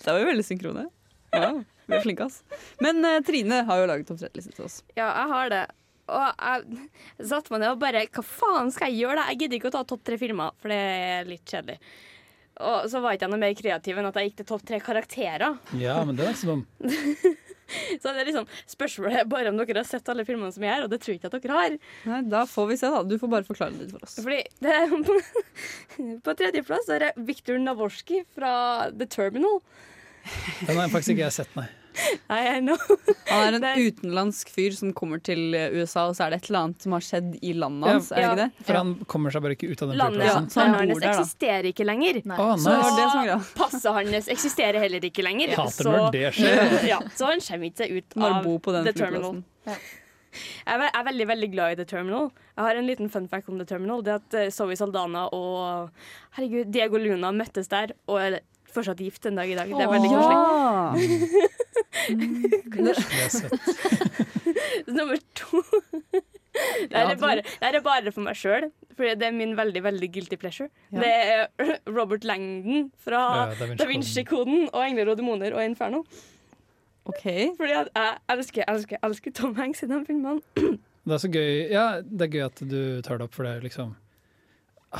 Da 0.00 0.14
var 0.14 0.22
vi 0.22 0.30
veldig 0.32 0.48
synkrone. 0.48 0.88
Ja, 1.34 1.52
vi 1.84 1.98
er 1.98 2.04
flinke, 2.04 2.30
ass. 2.30 2.40
Men 2.80 3.04
Trine 3.26 3.60
har 3.68 3.82
jo 3.82 3.88
laget 3.92 4.08
topp 4.08 4.24
tre-liste 4.24 4.56
til 4.56 4.64
oss. 4.70 4.80
Ja, 4.96 5.10
jeg 5.10 5.32
har 5.34 5.52
det. 5.52 5.64
Og 6.04 6.42
jeg 6.44 7.28
satte 7.30 7.52
meg 7.54 7.62
ned 7.62 7.70
og 7.72 7.78
bare 7.80 8.02
Hva 8.12 8.24
faen 8.26 8.72
skal 8.74 8.90
jeg 8.92 9.04
gjøre? 9.06 9.20
da? 9.22 9.28
Jeg 9.32 9.40
gidder 9.44 9.56
ikke 9.60 9.70
å 9.70 9.76
ta 9.78 9.84
topp 9.88 10.02
tre 10.04 10.18
filmer, 10.20 10.52
for 10.60 10.72
det 10.74 10.80
er 10.80 11.30
litt 11.30 11.46
kjedelig. 11.48 11.78
Og 12.64 12.84
så 12.90 13.00
var 13.02 13.16
ikke 13.16 13.26
jeg 13.26 13.32
noe 13.32 13.42
mer 13.42 13.54
kreativ 13.58 13.96
enn 13.98 14.06
at 14.06 14.18
jeg 14.20 14.28
gikk 14.30 14.36
til 14.42 14.46
topp 14.52 14.66
tre 14.68 14.78
karakterer. 14.84 15.56
Ja, 15.80 15.96
men 16.06 16.14
det 16.18 16.26
er 16.28 16.34
ikke 16.36 16.44
så 16.44 16.52
dum. 16.52 16.66
Så 17.98 18.12
det 18.12 18.20
er 18.20 18.28
liksom 18.28 18.44
Spørsmålet 18.68 19.22
er 19.22 19.28
bare 19.30 19.48
om 19.50 19.56
dere 19.58 19.80
har 19.80 19.86
sett 19.88 20.08
alle 20.12 20.26
filmene 20.28 20.52
som 20.54 20.62
jeg 20.62 20.70
er, 20.70 20.84
og 20.84 20.90
det 20.92 20.98
tror 21.02 21.14
jeg 21.14 21.20
ikke 21.22 21.30
at 21.32 21.36
dere 21.40 21.56
har. 21.56 21.76
Nei, 22.10 22.18
Da 22.30 22.44
får 22.46 22.68
vi 22.70 22.76
se, 22.78 22.90
da. 22.92 23.00
Du 23.08 23.16
får 23.18 23.32
bare 23.32 23.48
forklare 23.48 23.74
det 23.74 23.86
litt 23.86 23.94
for 23.96 24.04
oss. 24.06 24.18
Fordi 24.20 24.42
det 24.62 24.74
er 24.76 24.92
på, 26.20 26.34
tredjeplass 26.42 26.90
er 26.94 27.06
det 27.06 27.12
Viktor 27.30 27.58
Navorski 27.62 28.20
fra 28.36 28.52
The 28.92 29.08
Terminal. 29.10 29.62
Den 30.68 30.78
har 30.78 30.92
faktisk 30.92 31.16
ikke 31.16 31.26
jeg 31.26 31.38
sett, 31.40 31.56
nei. 31.58 31.66
I 32.28 32.60
know. 32.60 32.76
Han 33.28 33.56
er 33.56 33.58
en 33.58 33.86
utenlandsk 33.86 34.50
fyr 34.54 34.74
som 34.76 34.92
kommer 34.96 35.22
til 35.24 35.54
USA, 35.54 36.08
og 36.10 36.16
så 36.18 36.26
er 36.26 36.34
det 36.34 36.42
et 36.42 36.50
eller 36.50 36.60
annet 36.66 36.86
som 36.86 36.96
har 36.96 37.06
skjedd 37.06 37.32
i 37.40 37.54
landet 37.56 37.90
hans. 37.90 38.10
Ja, 38.10 38.16
er 38.16 38.22
det 38.22 38.28
ikke 38.30 38.40
det? 38.42 38.66
For 38.68 38.80
han 38.80 38.92
kommer 39.14 39.34
seg 39.34 39.44
bare 39.46 39.58
ikke 39.58 39.70
ut 39.70 39.84
av 39.84 39.92
den 39.92 40.00
Landet 40.00 40.22
flyplassen. 40.22 40.50
så 40.50 40.60
han 40.60 40.74
bor 40.74 40.84
hans 40.84 40.94
der, 40.94 41.04
da. 41.04 41.12
eksisterer 41.14 41.70
ikke 41.70 41.88
lenger. 41.88 42.22
Oh, 42.34 42.54
nice. 42.58 42.68
Så 42.68 43.58
passet 43.58 43.90
hans 43.98 44.30
eksisterer 44.36 44.80
heller 44.84 45.10
ikke 45.10 45.26
lenger. 45.26 45.54
Hater 45.58 45.88
så, 45.88 45.90
når 45.90 46.08
det 46.14 46.24
skjer. 46.38 46.78
ja, 46.92 47.02
så 47.14 47.30
han 47.30 47.44
kommer 47.44 47.70
ikke 47.70 47.84
seg 47.84 48.00
ut 48.00 48.18
av 48.20 48.40
bo 48.46 48.56
på 48.62 48.74
den 48.74 48.88
The 48.90 48.96
Terminal. 49.04 49.44
Ja. 49.68 49.78
Jeg 50.34 50.80
er, 50.80 50.88
er 50.88 51.04
veldig 51.06 51.26
veldig 51.30 51.48
glad 51.52 51.74
i 51.74 51.76
The 51.78 51.86
Terminal. 51.86 52.32
Jeg 52.56 52.66
har 52.66 52.80
en 52.80 52.88
liten 52.88 53.10
fun 53.12 53.28
fact 53.30 53.50
om 53.52 53.60
The 53.60 53.68
Terminal. 53.68 54.02
Det 54.02 54.14
er 54.14 54.22
at 54.22 54.38
eh, 54.40 54.50
Zoe 54.54 54.74
Saldana 54.78 55.28
og 55.34 55.92
herregud, 56.34 56.72
Diego 56.74 56.98
Luna 56.98 57.30
møttes 57.34 57.70
der 57.70 57.94
og 58.08 58.18
er 58.18 58.40
fortsatt 58.74 58.98
gift 58.98 59.26
en 59.30 59.38
dag 59.38 59.50
i 59.50 59.54
dag. 59.54 59.70
Det 59.70 59.84
er 59.84 59.92
veldig 59.92 60.10
koselig. 60.10 61.50
Er. 61.94 62.10
Nummer 64.96 65.16
to 65.34 65.62
Det 66.54 66.94
her 66.94 67.10
er 67.10 67.16
bare, 67.18 67.36
det 67.36 67.58
her 67.62 67.78
er 67.78 67.82
bare 67.82 68.12
for 68.14 68.22
meg 68.26 68.36
sjøl, 68.38 68.68
for 68.94 69.10
det 69.18 69.26
er 69.26 69.34
min 69.34 69.56
veldig 69.58 69.82
veldig 69.82 70.08
guilty 70.14 70.36
pleasure. 70.38 70.68
Ja. 70.92 71.00
Det 71.02 71.10
er 71.10 71.80
Robert 71.90 72.24
Langdon 72.24 72.92
fra 73.02 73.22
Ja, 73.40 73.56
Da 73.58 73.66
Vinci 73.66 73.80
Da 73.82 73.88
Vinci-koden 73.90 74.68
og 74.72 74.80
'Engler 74.84 75.10
og 75.10 75.18
demoner' 75.18 75.54
og 75.54 75.64
'Inferno'. 75.64 76.04
OK. 77.04 77.24
Fordi 77.58 77.72
jeg 77.72 77.86
elsker, 78.30 78.64
elsker, 78.68 78.96
elsker 79.02 79.32
Tom 79.32 79.54
Hanks 79.54 79.82
i 79.82 79.86
de 79.86 80.04
filmene. 80.06 80.40
Det 81.04 81.12
er 81.12 81.20
så 81.20 81.28
gøy 81.28 81.68
Ja, 81.70 82.00
det 82.00 82.22
er 82.22 82.32
gøy 82.32 82.44
at 82.44 82.62
du 82.70 83.02
tar 83.02 83.18
det 83.18 83.26
opp, 83.28 83.34
for 83.34 83.44
det 83.44 83.56
er 83.56 83.60
liksom 83.60 83.96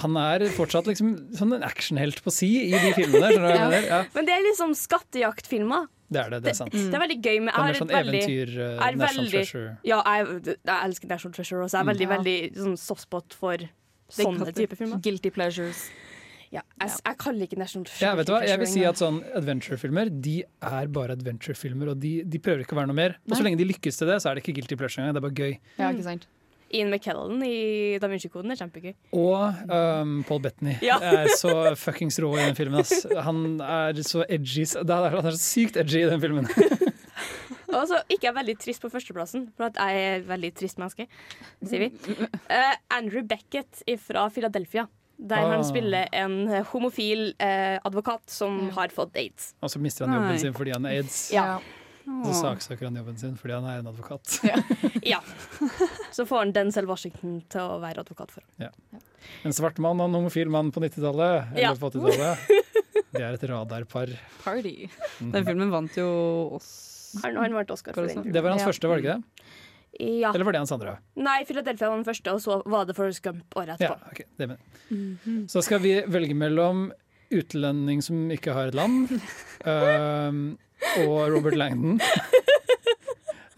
Han 0.03 0.17
er 0.17 0.41
fortsatt 0.57 0.87
liksom 0.91 1.11
sånn 1.39 1.55
en 1.55 1.63
actionhelt 1.63 2.23
på 2.25 2.33
si 2.35 2.49
i 2.67 2.71
de 2.73 2.93
filmene. 2.97 3.31
Ja. 3.35 3.69
Ja, 3.81 4.05
Men 4.15 4.25
det 4.27 4.35
er 4.35 4.43
liksom 4.51 4.75
skattejaktfilmer. 4.75 5.87
det 6.11 6.21
er 6.25 6.31
det. 6.31 6.43
Det 6.45 6.51
er 6.51 6.59
sant. 6.59 6.73
Det 6.73 6.95
er 6.95 7.01
veldig 7.05 7.21
gøy 7.23 7.39
Men 7.43 7.47
Det 7.47 7.55
er 7.55 7.59
jeg 7.59 7.75
har 7.75 7.75
sånn 7.81 7.91
et 7.91 7.97
veldig- 7.99 8.23
eventyr, 8.25 8.55
uh, 8.59 8.87
er 8.89 8.97
National 8.97 9.25
veldig- 9.25 9.31
Treasure. 9.31 9.79
Ja, 9.85 10.03
jeg, 10.05 10.45
jeg 10.45 10.81
elsker 10.89 11.09
National 11.09 11.33
Treasure 11.35 11.63
også. 11.65 11.73
Jeg 11.73 11.81
er 11.81 11.85
Mm. 11.85 11.93
veldig, 11.95 12.09
Ja. 12.09 12.17
veldig 12.17 12.57
sånn 12.57 12.77
softspot 12.79 13.33
for 13.35 13.57
sånne 14.11 14.53
typer 14.55 14.77
filmer. 14.77 15.01
Guilty 15.03 15.31
pleasures. 15.31 15.91
Ja, 16.53 16.61
jeg, 16.81 16.91
jeg 17.05 17.17
kaller 17.19 17.43
ikke 17.49 17.59
National 17.59 17.85
Treasure 17.85 18.07
Ja, 18.07 18.15
vet 18.15 18.27
du 18.27 18.33
hva? 18.33 18.47
Jeg 18.47 18.59
vil 18.61 18.67
si 18.69 18.85
at 18.85 18.95
sånn 18.95 19.25
adventure-filmer 19.35 20.11
De 20.23 20.45
er 20.63 20.87
bare 20.87 21.11
adventure-filmer, 21.17 21.89
og 21.91 21.99
de, 21.99 22.23
de 22.23 22.39
prøver 22.39 22.61
ikke 22.63 22.77
å 22.77 22.79
være 22.79 22.87
noe 22.87 22.95
mer. 22.95 23.17
Og 23.29 23.37
så 23.37 23.43
lenge 23.43 23.59
de 23.59 23.65
lykkes 23.65 23.99
til 23.99 24.07
det, 24.07 24.21
så 24.23 24.31
er 24.31 24.35
det 24.37 24.45
ikke 24.45 24.55
guilty 24.61 24.77
pleasure 24.77 25.03
engang. 25.03 25.15
Det 25.15 25.25
er 25.25 25.29
bare 25.29 25.35
gøy. 25.35 25.59
Ja, 25.79 25.91
ikke 25.93 26.05
sant? 26.05 26.27
Ian 26.75 26.91
McKellen 26.93 27.43
i 27.47 27.99
Da 28.03 28.09
Vinci-koden 28.11 28.51
er 28.55 28.59
kjempegøy. 28.59 28.95
Og 29.15 29.71
um, 29.71 30.17
Paul 30.29 30.41
Bettany 30.45 30.75
Ja. 30.83 30.99
er 31.01 31.31
så 31.39 31.55
fuckings 31.79 32.19
rå 32.23 32.33
i 32.37 32.43
den 32.49 32.57
filmen. 32.59 32.81
Ass. 32.83 33.05
Han 33.27 33.61
er 33.63 34.01
så 34.03 34.25
edgy. 34.29 34.65
det 34.67 34.91
er- 34.91 35.15
Han 35.17 35.27
er 35.31 35.37
så 35.39 35.43
sykt 35.45 35.77
edgy 35.81 36.03
i 36.05 36.11
den 36.11 36.21
filmen. 36.21 36.49
Og 37.75 37.89
så 37.91 37.99
ikke 38.13 38.29
jeg 38.29 38.35
veldig 38.37 38.55
trist 38.63 38.83
på 38.85 38.91
førsteplassen, 38.93 39.49
for 39.57 39.67
at 39.67 39.79
jeg 39.81 40.03
er 40.05 40.19
et 40.21 40.27
veldig 40.29 40.51
trist 40.55 40.79
menneske, 40.79 41.09
sier 41.67 41.81
vi. 41.89 41.89
Uh, 42.47 42.75
Andrew 42.95 43.25
Beckett 43.27 43.83
fra 44.05 44.29
Philadelphia. 44.31 44.87
Der 45.19 45.39
Ah. 45.43 45.51
han 45.55 45.65
spiller 45.67 46.09
en 46.13 46.49
homofil 46.73 47.29
uh, 47.39 47.79
advokat 47.87 48.23
som 48.31 48.71
har 48.75 48.89
fått 48.95 49.15
aids. 49.17 49.53
Og 49.63 49.71
så 49.71 49.79
mister 49.83 50.07
han 50.07 50.15
jobben 50.19 50.33
Nei. 50.35 50.39
sin 50.43 50.53
fordi 50.57 50.73
han 50.75 50.85
har 50.87 50.97
aids. 51.01 51.19
Ja. 51.35 51.59
Så 52.05 52.33
saksøker 52.37 52.85
han 52.91 52.97
jobben 53.01 53.17
sin 53.21 53.37
fordi 53.41 53.55
han 53.57 53.65
er 53.65 53.79
en 53.81 53.87
advokat. 53.91 54.39
ja. 55.13 55.21
Så 56.13 56.27
får 56.29 56.39
han 56.45 56.53
Denzel 56.57 56.87
Washington 56.91 57.39
til 57.53 57.61
å 57.65 57.79
være 57.83 58.05
advokat 58.05 58.31
for 58.35 58.45
ham. 58.45 58.69
Ja. 58.69 59.01
En 59.49 59.55
svart 59.57 59.79
mann 59.81 60.01
og 60.05 60.11
en 60.11 60.19
homofil 60.19 60.51
mann 60.53 60.69
på 60.75 60.83
90-tallet, 60.85 61.53
eller 61.55 61.63
Ja. 61.65 61.73
på 61.81 61.89
80-tallet. 61.91 62.39
De 63.15 63.23
er 63.23 63.37
et 63.39 63.45
radarpar. 63.49 64.11
Party. 64.45 64.89
Den 65.21 65.47
filmen 65.47 65.71
vant 65.73 65.97
jo 65.97 66.09
Han, 67.23 67.37
han 67.39 67.55
vant 67.55 67.71
Oscar 67.71 67.95
for 67.95 68.07
den. 68.11 68.33
Det 68.35 68.43
var 68.43 68.51
hans 68.57 68.63
Ja. 68.65 68.69
første, 68.69 68.89
var 68.91 68.99
det 69.01 69.05
ikke 69.05 69.17
det? 69.17 69.47
Ja. 70.21 70.33
Eller 70.35 70.45
var 70.45 70.53
det 70.57 70.59
hans 70.65 70.73
andre? 70.75 70.97
Nei, 71.17 71.45
Philadelphia 71.47 71.89
var 71.89 71.97
den 72.01 72.05
første, 72.09 72.33
og 72.35 72.41
så 72.43 72.57
var 72.67 72.85
det 72.89 72.97
Forrest 72.99 73.23
Gump 73.23 73.45
året 73.55 73.79
Ja, 73.81 73.93
etterpå. 73.95 74.25
det 74.37 74.49
mener 74.49 74.59
jeg. 74.91 75.47
Så 75.49 75.63
skal 75.63 75.79
vi 75.85 75.93
velge 76.11 76.35
mellom 76.35 76.89
utlending 77.31 78.03
som 78.03 78.29
ikke 78.35 78.53
har 78.53 78.69
et 78.73 78.75
land, 78.75 79.09
øhm, 79.71 80.59
og 81.05 81.33
Robert 81.35 81.57
Langdon. 81.59 82.01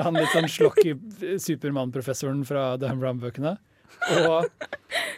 Han 0.02 0.18
litt 0.18 0.32
sånn 0.34 0.48
slocky 0.50 0.92
Supermann-professoren 1.40 2.42
fra 2.48 2.74
The 2.80 2.92
Brown-bøkene. 3.00 3.56
Og 4.20 4.44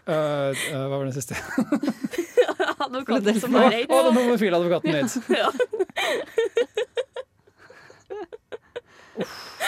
øh, 0.07 0.55
øh, 0.55 0.55
hva 0.71 0.87
var 0.93 1.05
den 1.09 1.17
siste? 1.17 1.35
Advokaten 2.85 3.41
som 3.43 3.53
var 3.59 3.73
aids. 3.73 3.91
Og 3.91 4.07
den 4.07 4.21
homofile 4.21 4.57
advokaten 4.57 4.95
aids. 4.95 5.19
Ja. 5.35 5.51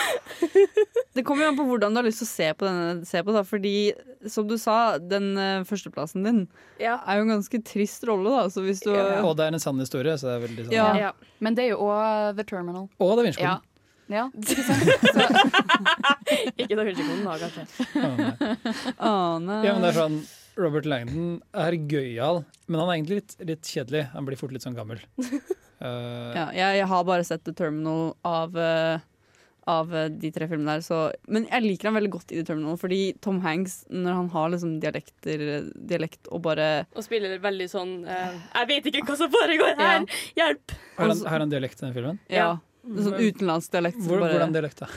Det 1.17 1.25
kommer 1.27 1.45
jo 1.45 1.51
an 1.51 1.57
på 1.59 1.65
hvordan 1.67 1.95
du 1.95 1.99
har 2.01 2.07
lyst 2.07 2.23
til 2.23 2.29
å 2.29 2.31
se 2.31 2.49
på 2.55 2.67
denne. 2.69 3.07
Se 3.09 3.23
på 3.27 3.35
da, 3.35 3.43
fordi, 3.47 3.73
som 4.31 4.47
du 4.49 4.55
sa, 4.61 4.77
den 4.99 5.33
uh, 5.37 5.65
førsteplassen 5.69 6.27
din 6.27 6.45
er 6.81 7.19
jo 7.19 7.25
en 7.27 7.33
ganske 7.35 7.61
trist 7.67 8.07
rolle, 8.09 8.31
da. 8.31 8.45
Så 8.53 8.63
hvis 8.65 8.83
du 8.85 8.93
Og 8.95 9.35
det 9.39 9.49
er 9.49 9.57
en 9.57 9.63
sann 9.63 9.81
historie, 9.83 10.15
så 10.21 10.31
det 10.31 10.37
er 10.37 10.45
veldig 10.47 10.69
sånn 10.69 10.77
Ja. 10.77 11.11
Men 11.43 11.59
det 11.59 11.67
er 11.67 11.75
jo 11.75 11.83
òg 11.91 12.37
The 12.39 12.47
Terminal. 12.47 12.87
Og 13.01 13.17
Da 13.19 13.27
Vinci 13.27 13.43
Ja. 13.45 13.59
Ja, 14.11 14.25
ikke 14.35 14.65
sant? 14.67 14.89
Ikke 16.61 16.75
Da 16.79 16.85
Vinci-koden, 16.87 17.25
da, 17.27 17.37
kanskje. 17.39 17.65
Ane. 18.99 19.61
Ja, 19.67 19.75
men 19.77 19.85
det 19.87 19.93
er 19.93 19.99
sånn 20.01 20.21
Robert 20.61 20.87
Langdon 20.89 21.37
er 21.57 21.77
gøyal, 21.89 22.43
men 22.67 22.81
han 22.83 22.91
er 22.91 22.97
egentlig 22.99 23.21
litt, 23.21 23.37
litt 23.49 23.71
kjedelig. 23.71 24.07
Han 24.15 24.27
blir 24.27 24.39
fort 24.41 24.53
litt 24.55 24.65
sånn 24.67 24.77
gammel. 24.77 25.01
Uh, 25.81 26.35
Ja, 26.37 26.49
jeg, 26.53 26.81
jeg 26.83 26.89
har 26.91 27.07
bare 27.09 27.25
sett 27.25 27.45
The 27.47 27.55
Terminal 27.57 28.11
av, 28.27 28.57
eh, 28.59 29.01
av 29.71 29.93
eh, 29.95 30.09
de 30.23 30.31
tre 30.35 30.49
filmene 30.51 30.77
der, 30.77 30.85
så 30.85 30.99
Men 31.31 31.47
jeg 31.49 31.65
liker 31.67 31.91
ham 31.91 31.99
veldig 31.99 32.11
godt 32.17 32.35
i 32.35 32.41
The 32.41 32.47
Terminal, 32.49 32.79
fordi 32.81 33.01
Tom 33.25 33.39
Hanks, 33.45 33.81
når 33.93 34.19
han 34.19 34.33
har 34.35 34.51
liksom 34.55 34.75
dialekter, 34.83 35.45
dialekt 35.93 36.31
og 36.31 36.43
bare 36.49 36.71
Og 36.95 37.07
spiller 37.07 37.39
veldig 37.43 37.69
sånn 37.71 37.95
uh, 38.09 38.35
Jeg 38.57 38.71
vet 38.73 38.91
ikke 38.93 39.07
hva 39.09 39.19
som 39.21 39.31
foregår 39.33 39.79
her! 39.79 40.05
Hjelp! 40.39 40.77
har, 40.99 41.15
han, 41.15 41.25
har 41.33 41.47
han 41.47 41.55
dialekt 41.55 41.81
i 41.81 41.87
den 41.87 41.97
filmen? 41.97 42.21
Ja. 42.33 42.51
Sånn 42.81 43.17
utenlandsk 43.21 43.73
dialekt. 43.75 43.99
Hvor, 44.05 44.23
bare, 44.23 44.37
hvordan 44.37 44.55
dialekt, 44.57 44.85
da? 44.85 44.89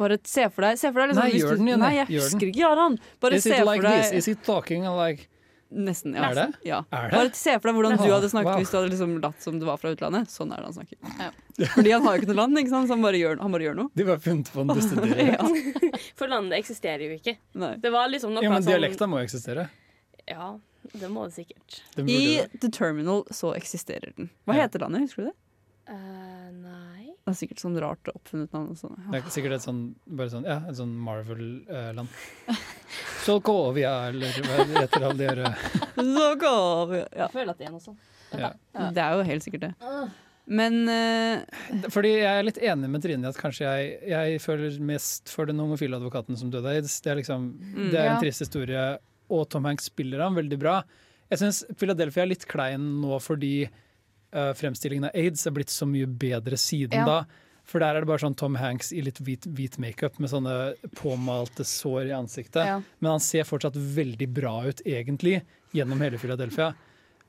Bare 0.00 0.16
se 0.24 0.46
for 0.48 0.64
deg, 0.64 0.78
se 0.80 0.88
for 0.88 1.02
deg 1.02 1.10
liksom, 1.10 1.20
Nei, 1.20 1.32
hvis 1.34 1.42
gjør 1.44 1.58
den, 1.58 1.66
Jenny. 1.68 1.82
Nei, 1.82 1.90
jeg 1.98 2.06
Gjør 2.08 2.22
den. 2.24 2.30
husker 2.30 2.50
ikke, 2.50 2.60
Jaran. 2.62 2.94
Bare 3.20 3.36
Is 3.36 3.44
se 3.44 3.52
it 3.52 3.66
like 3.68 3.82
for 3.82 3.88
deg 3.90 4.00
this? 4.00 4.12
Is 4.16 4.28
it 4.32 4.44
talking 4.46 4.86
like 4.96 5.26
Nesten, 5.70 6.14
ja. 6.18 6.24
Er 6.30 6.34
det? 6.34 6.44
Ja. 6.66 6.78
Er 6.90 7.10
det? 7.10 7.16
Bare 7.16 7.30
se 7.38 7.52
for 7.60 7.70
deg 7.70 7.76
hvordan 7.78 7.98
du 8.00 8.08
hadde 8.10 8.28
snakket 8.32 8.50
Wow. 8.50 8.58
hvis 8.58 8.70
du 8.72 8.76
hadde 8.76 8.88
liksom 8.90 9.12
latt 9.22 9.42
som 9.44 9.58
du 9.60 9.66
var 9.68 9.76
fra 9.78 9.92
utlandet. 9.94 10.30
Sånn 10.32 10.50
er 10.50 10.64
det 10.64 10.66
han 10.66 10.74
snakker. 10.74 10.96
Fordi 11.76 11.92
han 11.94 12.02
har 12.06 12.16
jo 12.16 12.22
ikke 12.22 12.30
noe 12.32 12.38
land, 12.40 12.58
ikke 12.58 12.72
sant? 12.72 12.88
så 12.90 12.96
han 12.96 13.04
bare 13.06 13.20
gjør, 13.20 13.36
han 13.44 13.54
bare 13.54 13.66
gjør 13.68 13.76
noe. 13.78 13.92
De 13.94 14.06
bare 14.08 14.22
funnet 14.24 14.50
på 14.50 14.64
en 14.64 14.72
bestudering. 14.74 15.30
ja. 15.36 16.00
For 16.18 16.32
landet 16.32 16.58
eksisterer 16.58 17.04
jo 17.06 17.18
ikke. 17.20 17.36
Nei. 17.62 17.74
Det 17.84 17.92
var 17.94 18.10
liksom 18.10 18.34
noe 18.34 18.42
Ja, 18.42 18.50
men 18.50 18.64
sånn 18.66 18.72
dialekta 18.74 19.06
må 19.10 19.22
jo 19.22 19.28
eksistere. 19.30 19.68
Ja, 20.26 20.48
det 20.96 21.10
må 21.12 21.28
det 21.28 21.36
sikkert. 21.38 21.78
Den 21.94 22.10
I 22.10 22.18
det. 22.40 22.60
The 22.64 22.72
Terminal 22.74 23.22
så 23.30 23.54
eksisterer 23.54 24.10
den. 24.18 24.30
Hva 24.48 24.58
Ja. 24.58 24.66
heter 24.66 24.82
landet, 24.82 25.06
husker 25.06 25.28
du 25.28 25.30
det? 25.30 25.36
Uh, 25.90 26.50
nei 26.66 26.99
Det 27.20 27.34
er 27.34 27.36
sikkert 27.36 27.60
sånn 27.62 27.76
rart 27.82 28.08
oppfunnet 28.14 28.52
navn. 28.56 28.70
og 28.72 28.78
Sånn. 28.80 28.96
Det 29.12 29.18
er 29.20 29.30
sikkert 29.30 29.52
et 29.58 29.62
sånn, 29.66 29.80
bare 30.08 30.30
sånn, 30.32 30.46
ja, 30.48 30.56
et 30.70 30.76
sånn 30.78 30.94
Marvel-land. 31.04 32.08
Solkovia, 33.24 33.92
eller 34.08 34.40
hva 34.46 34.64
heter 34.80 35.04
alle 35.04 35.18
de 35.18 35.28
Solkovia. 35.28 35.52
Så 36.16 36.26
går 36.40 36.90
vi 36.90 36.98
ja. 37.02 37.06
Jeg 37.20 37.30
føler 37.34 37.52
at 37.52 37.60
det 37.60 37.68
er 37.68 37.74
noe 37.74 37.84
sånt. 37.84 38.10
ja. 38.34 38.50
Det 38.96 39.04
er 39.04 39.16
jo 39.18 39.26
helt 39.28 39.44
sikkert 39.46 39.66
det. 39.68 39.72
Men 40.50 40.80
uh, 40.90 41.84
Fordi 41.94 42.14
jeg 42.16 42.30
er 42.40 42.46
litt 42.46 42.58
enig 42.72 42.88
med 42.90 43.04
Trine 43.04 43.28
i 43.28 43.30
at 43.30 43.38
kanskje 43.38 43.68
jeg, 43.68 43.92
jeg 44.10 44.40
føler 44.42 44.80
mest 44.82 45.30
for 45.30 45.46
den 45.46 45.60
homofile 45.62 46.00
advokaten 46.00 46.38
som 46.40 46.50
døde 46.50 46.66
av 46.72 46.80
aids. 46.80 46.96
Det 47.04 47.12
er, 47.12 47.20
liksom, 47.20 47.50
Mm. 47.60 47.90
det 47.92 48.00
er 48.00 48.08
Ja. 48.08 48.14
en 48.16 48.22
trist 48.24 48.42
historie, 48.42 48.86
og 49.30 49.44
Tom 49.52 49.68
Hanks 49.68 49.84
spiller 49.92 50.24
han 50.24 50.34
veldig 50.34 50.58
bra. 50.58 50.80
Jeg 51.30 51.38
syns 51.44 51.60
Philadelphia 51.78 52.24
er 52.24 52.32
litt 52.32 52.46
klein 52.50 52.88
nå 53.04 53.20
fordi 53.22 53.68
eh, 54.32 54.52
fremstillingen 54.58 55.08
av 55.10 55.14
aids 55.14 55.46
er 55.46 55.54
blitt 55.56 55.72
så 55.72 55.88
mye 55.88 56.06
bedre 56.06 56.58
siden 56.60 57.00
Ja. 57.02 57.06
da. 57.06 57.24
For 57.70 57.78
der 57.78 57.94
er 57.94 58.00
det 58.02 58.08
bare 58.08 58.18
sånn 58.18 58.36
Tom 58.36 58.56
Hanks 58.58 58.90
i 58.92 59.02
litt 59.04 59.20
hvit, 59.22 59.46
hvit 59.46 59.78
makeup 59.78 60.18
med 60.18 60.30
sånne 60.32 60.74
påmalte 60.98 61.62
sår 61.62 62.08
i 62.08 62.14
ansiktet. 62.16 62.66
Ja. 62.66 62.82
Men 62.98 63.10
han 63.12 63.20
ser 63.20 63.44
fortsatt 63.46 63.76
veldig 63.76 64.26
bra 64.34 64.64
ut, 64.66 64.80
egentlig, 64.84 65.42
gjennom 65.76 66.00
hele 66.02 66.18
Philadelphia. 66.18 66.72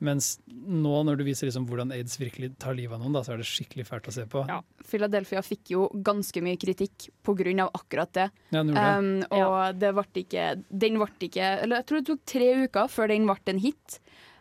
Mens 0.02 0.39
nå 0.49 1.04
når 1.06 1.20
du 1.20 1.24
viser 1.28 1.45
liksom 1.45 1.68
hvordan 1.70 1.91
aids 1.93 2.18
virkelig 2.18 2.56
tar 2.62 2.74
livet 2.74 2.95
av 2.97 3.04
noen, 3.04 3.14
da, 3.14 3.22
så 3.22 3.36
er 3.36 3.43
det 3.43 3.45
skikkelig 3.45 3.86
fælt 3.86 4.10
å 4.10 4.16
se 4.16 4.26
på. 4.26 4.41
Ja. 4.49 4.58
Philadelphia 4.89 5.43
fikk 5.45 5.76
jo 5.76 5.86
ganske 5.93 6.41
mye 6.41 6.58
kritikk 6.58 7.12
pga. 7.22 7.68
akkurat 7.70 8.12
det. 8.18 8.30
Ja, 8.49 8.64
det. 8.66 8.74
Um, 8.74 9.12
og 9.30 9.78
det 9.78 9.93
ble 9.93 10.24
ikke 10.24 10.64
Den 10.74 10.97
ble 10.97 11.08
ikke 11.30 11.62
Eller 11.62 11.82
jeg 11.82 11.86
tror 11.86 12.02
det 12.02 12.08
tok 12.10 12.26
tre 12.26 12.49
uker 12.66 12.88
før 12.89 13.08
den 13.14 13.30
ble 13.30 13.38
en 13.45 13.60
hit. 13.62 13.99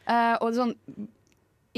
Uh, 0.08 0.40
og 0.40 0.54
sånn 0.56 0.74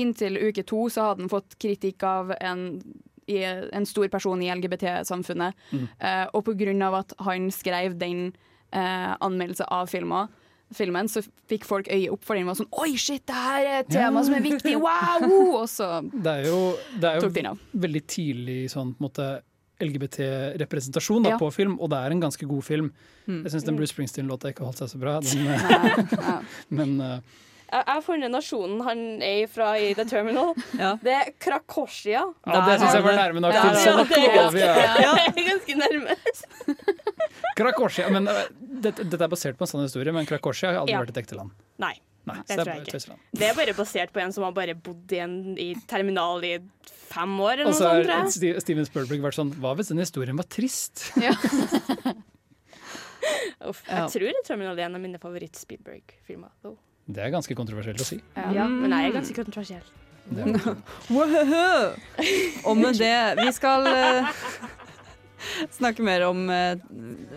Inntil 0.00 0.38
uke 0.40 0.62
to 0.64 0.86
så 0.92 1.10
hadde 1.10 1.26
han 1.26 1.32
fått 1.32 1.58
kritikk 1.60 2.02
av 2.08 2.32
en, 2.40 2.80
en 3.28 3.86
stor 3.86 4.08
person 4.08 4.40
i 4.42 4.48
LGBT-samfunnet. 4.54 5.54
Mm. 5.72 5.88
Eh, 5.98 6.24
og 6.32 6.48
av 6.82 6.94
at 7.02 7.12
han 7.26 7.50
skrev 7.52 7.98
den 8.00 8.32
eh, 8.72 9.12
anmeldelsen 9.20 9.68
av 9.68 9.86
filmen, 9.92 10.28
filmen, 10.72 11.08
så 11.12 11.20
fikk 11.50 11.66
folk 11.68 11.88
øye 11.92 12.08
opp 12.10 12.24
for 12.24 12.34
den. 12.38 12.46
var 12.48 12.56
sånn 12.56 12.70
Oi, 12.80 12.94
shit, 12.96 13.26
det 13.28 13.36
her 13.36 13.66
er 13.66 13.78
et 13.82 13.90
tema 13.92 14.22
som 14.24 14.34
er 14.38 14.40
viktig! 14.40 14.74
Wow! 14.80 15.28
Og 15.60 15.68
så 15.68 16.00
Det 16.24 16.32
er 16.38 16.48
jo, 16.48 16.60
det 16.96 17.10
er 17.10 17.20
Tok 17.20 17.34
den 17.36 17.50
jo 17.50 17.52
av. 17.52 17.64
veldig 17.84 18.02
tidlig 18.08 18.60
sånn 18.72 18.94
på 18.96 19.02
en 19.04 19.08
måte 19.10 19.30
LGBT-representasjon 19.82 21.24
Ja. 21.28 21.38
på 21.38 21.50
film, 21.52 21.76
og 21.80 21.90
det 21.90 21.98
er 21.98 22.14
en 22.14 22.20
ganske 22.22 22.46
god 22.46 22.64
film. 22.64 22.92
Mm. 23.26 23.42
Jeg 23.44 23.52
syns 23.52 23.64
den 23.66 23.76
Bruce 23.76 23.92
Springsteen-låta 23.94 24.52
ikke 24.52 24.64
holdt 24.64 24.78
seg 24.78 24.92
så 24.92 25.00
bra. 25.02 25.16
Den, 25.20 26.44
men 26.78 27.00
eh, 27.00 27.18
Jeg 27.72 27.84
har 27.88 28.02
funnet 28.04 28.28
nasjonen 28.30 28.82
han 28.84 28.98
er 29.24 29.46
fra 29.48 29.70
i 29.80 29.94
The 29.96 30.04
Terminal. 30.04 30.52
Det 31.06 31.14
er 31.16 31.30
Krakosia. 31.40 32.20
Ja, 32.44 32.58
det 32.68 32.74
synes 32.82 32.94
jeg 32.98 33.04
var 33.06 33.16
nærme 33.16 33.40
nok 33.40 33.54
til 33.56 33.62
Ja, 33.62 33.72
det 33.72 34.18
er 34.18 34.36
ganske- 34.36 34.60
ja, 34.60 35.12
det 35.32 35.40
er 35.40 35.48
ganske 35.48 35.76
nærme. 35.80 36.16
Krakosia 37.58 38.10
men 38.12 38.28
eh, 38.28 38.42
dette, 38.60 39.04
dette 39.08 39.24
er 39.24 39.32
basert 39.32 39.56
på 39.58 39.64
en 39.66 39.70
sånn 39.72 39.86
historie, 39.86 40.12
men 40.12 40.28
Krakosia 40.28 40.72
har 40.74 40.82
aldri 40.82 40.92
Ja. 40.96 41.00
vært 41.04 41.14
et 41.16 41.22
ekte 41.24 41.36
land. 41.40 41.50
Nei, 41.80 41.94
Nei, 42.28 42.36
det 42.46 42.54
er 42.58 42.62
tror 42.62 42.72
jeg 42.74 42.86
ikke. 42.86 43.16
Det 43.40 43.48
er 43.48 43.56
bare 43.58 43.74
basert 43.80 44.12
på 44.14 44.20
en 44.22 44.32
som 44.36 44.44
har 44.46 44.52
bare 44.56 44.76
bodd 44.76 45.12
i 45.16 45.18
en 45.24 45.34
i 45.58 45.70
terminal 45.90 46.44
i 46.46 46.52
fem 47.12 47.34
år, 47.44 47.64
Og 47.66 47.74
så 47.76 47.88
har 47.88 48.28
Steven 48.32 48.86
Spielberg 48.88 49.20
vært 49.24 49.36
sånn 49.40 49.50
Hva 49.60 49.72
hvis 49.76 49.90
den 49.92 50.00
historien 50.00 50.36
var 50.38 50.44
trist? 50.48 51.08
Uff, 53.62 53.82
Ja. 53.86 54.04
jeg 54.04 54.08
tror 54.16 54.32
The 54.34 54.42
Terminal 54.48 54.78
er 54.78 54.88
en 54.88 54.96
av 54.98 55.00
mine 55.02 55.18
favoritt-Spielberg-filmer. 55.22 56.50
Det 57.06 57.22
er 57.24 57.32
ganske 57.34 57.54
kontroversielt 57.58 58.00
å 58.00 58.06
si. 58.06 58.20
Ja, 58.54 58.68
men 58.70 58.92
jeg 58.94 59.10
er 59.10 59.16
ganske 59.16 59.34
kontroversiell. 59.36 59.84
Og 62.68 62.76
med 62.78 62.94
det 62.94 63.16
Vi 63.40 63.48
skal 63.56 63.88
uh, 63.90 64.28
snakke 65.74 66.04
mer 66.06 66.22
om 66.28 66.46
uh, 66.46 66.78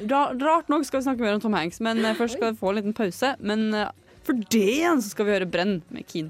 Rart 0.06 0.70
nok 0.70 0.86
skal 0.86 1.02
vi 1.02 1.08
snakke 1.08 1.26
mer 1.26 1.34
om 1.34 1.42
Tom 1.42 1.58
Hanks, 1.58 1.82
men 1.82 2.06
uh, 2.06 2.14
først 2.14 2.38
skal 2.38 2.54
vi 2.54 2.60
få 2.62 2.70
en 2.72 2.78
liten 2.80 2.94
pause. 2.96 3.34
Men 3.42 3.74
for 4.26 4.38
det 4.54 4.68
igjen 4.78 5.02
så 5.02 5.10
skal 5.16 5.26
vi 5.28 5.36
høre 5.38 5.50
Brenn 5.50 5.80
med 5.90 6.06
Keen. 6.10 6.30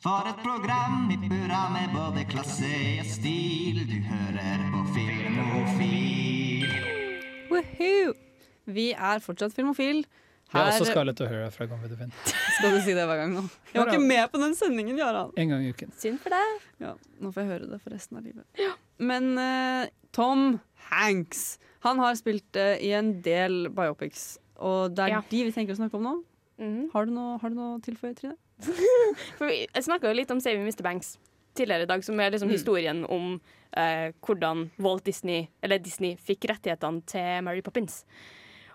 For 0.00 0.24
et 0.24 0.38
program 0.40 1.10
i 1.12 1.16
burra 1.28 1.68
med 1.74 1.90
både 1.92 2.24
klasse 2.30 2.70
og 3.02 3.06
stil. 3.06 3.82
Du 3.84 3.98
hører 4.08 4.62
på 4.72 4.80
Filmofil. 4.94 6.64
Woohoo! 7.50 8.14
Vi 8.70 8.86
er 8.94 9.20
fortsatt 9.20 9.52
filmofil. 9.52 10.06
Vi 10.50 10.58
har 10.58 10.66
også 10.72 10.84
Her- 10.84 10.90
Scarlett 10.92 11.20
O'Hara 11.22 11.50
fra 11.54 11.66
Gone 11.70 11.82
with 11.82 11.94
the 11.94 11.98
Wind. 12.00 12.12
Skal 12.58 12.72
du 12.74 12.80
si 12.82 12.94
det 12.96 13.04
hver 13.06 13.20
gang 13.22 13.34
nå? 13.36 13.42
Jeg 13.72 13.80
var 13.84 13.92
ikke 13.92 14.02
med 14.08 14.30
på 14.32 14.40
den 14.42 14.54
sendingen, 14.58 14.98
Jarand. 14.98 15.32
En 15.38 15.48
gang 15.52 15.62
i 15.64 15.70
uken. 15.70 15.92
Synd 15.98 16.18
for 16.22 16.34
deg. 16.34 16.64
Ja, 16.82 16.94
nå 17.22 17.30
får 17.32 17.44
jeg 17.44 17.50
høre 17.52 17.68
det 17.70 17.80
for 17.84 17.94
resten 17.94 18.18
av 18.18 18.24
livet. 18.26 18.44
Men 18.98 19.30
uh, 19.38 19.86
Tom 20.12 20.58
Hanks 20.90 21.58
Han 21.86 21.98
har 22.02 22.18
spilt 22.18 22.56
uh, 22.58 22.74
i 22.82 22.90
en 22.98 23.14
del 23.24 23.68
biopics, 23.72 24.38
og 24.58 24.90
det 24.96 25.06
er 25.06 25.14
Ja. 25.14 25.22
de 25.30 25.44
vi 25.46 25.52
tenker 25.54 25.72
å 25.72 25.80
snakke 25.80 25.96
om 25.96 26.02
nå. 26.08 26.16
Mhm. 26.60 26.90
Har 26.92 27.06
du 27.06 27.12
noe, 27.16 27.38
har 27.40 27.48
du 27.48 27.56
noe 27.56 27.78
Trine? 27.80 28.34
For 29.38 29.46
vi- 29.48 29.66
jeg 29.72 29.86
snakka 29.86 30.10
jo 30.10 30.18
litt 30.18 30.30
om 30.34 30.40
Saving 30.44 30.66
Mr. 30.66 30.82
Banks 30.84 31.14
tidligere 31.56 31.86
i 31.86 31.86
dag, 31.90 32.04
som 32.04 32.18
er 32.20 32.30
liksom 32.34 32.48
Mm. 32.50 32.52
historien 32.58 33.00
om 33.08 33.40
uh, 33.76 34.10
hvordan 34.20 34.70
Walt 34.78 35.04
Disney, 35.04 35.48
eller 35.62 35.78
Disney 35.78 36.16
fikk 36.16 36.44
rettighetene 36.50 37.00
til 37.06 37.40
Mary 37.46 37.62
Poppins. 37.62 38.04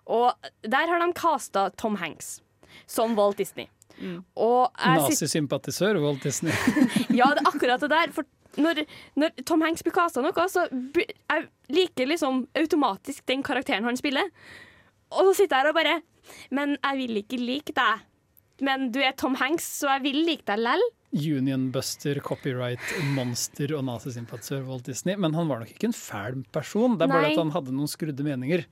Og 0.06 0.50
der 0.62 0.92
har 0.92 1.02
de 1.02 1.12
casta 1.18 1.70
Tom 1.80 1.98
Hanks 2.02 2.40
som 2.86 3.16
Walt 3.18 3.40
Disney. 3.42 3.68
Mm. 3.98 4.24
Nazisympatisør 4.36 6.00
Walt 6.04 6.24
Disney. 6.24 6.54
ja, 7.20 7.30
det 7.34 7.44
er 7.44 7.50
akkurat 7.50 7.82
det 7.82 7.92
der. 7.94 8.12
For 8.16 8.28
når, 8.62 8.84
når 9.20 9.46
Tom 9.48 9.64
Hanks 9.66 9.84
blir 9.84 9.96
casta 9.96 10.24
noe, 10.24 10.48
så 10.52 10.68
jeg 10.70 11.48
liker 11.74 12.10
liksom 12.12 12.46
automatisk 12.56 13.26
den 13.28 13.44
karakteren 13.46 13.88
han 13.88 14.00
spiller. 14.00 14.30
Og 15.16 15.30
så 15.30 15.42
sitter 15.42 15.58
jeg 15.58 15.64
her 15.64 15.72
og 15.72 15.78
bare 15.78 15.96
Men 16.52 16.76
jeg 16.76 16.98
vil 17.00 17.22
ikke 17.22 17.40
like 17.40 17.76
deg. 17.76 18.06
Men 18.66 18.90
du 18.92 19.02
er 19.04 19.16
Tom 19.20 19.36
Hanks, 19.40 19.66
så 19.82 19.90
jeg 19.96 20.06
vil 20.08 20.22
like 20.28 20.46
deg 20.48 20.62
lell. 20.64 20.86
Union 21.16 21.70
Buster, 21.72 22.20
copyright, 22.20 22.82
monster 23.16 23.72
og 23.78 23.86
nazisympatisør 23.88 24.66
Walt 24.68 24.86
Disney. 24.90 25.16
Men 25.16 25.34
han 25.38 25.48
var 25.48 25.62
nok 25.64 25.72
ikke 25.72 25.88
en 25.90 25.96
fæl 25.96 26.42
person. 26.56 26.98
Det 27.00 27.08
er 27.08 27.14
bare 27.14 27.30
Nei. 27.30 27.34
at 27.34 27.40
han 27.44 27.54
hadde 27.56 27.72
noen 27.76 27.88
skrudde 27.92 28.26
meninger. 28.28 28.66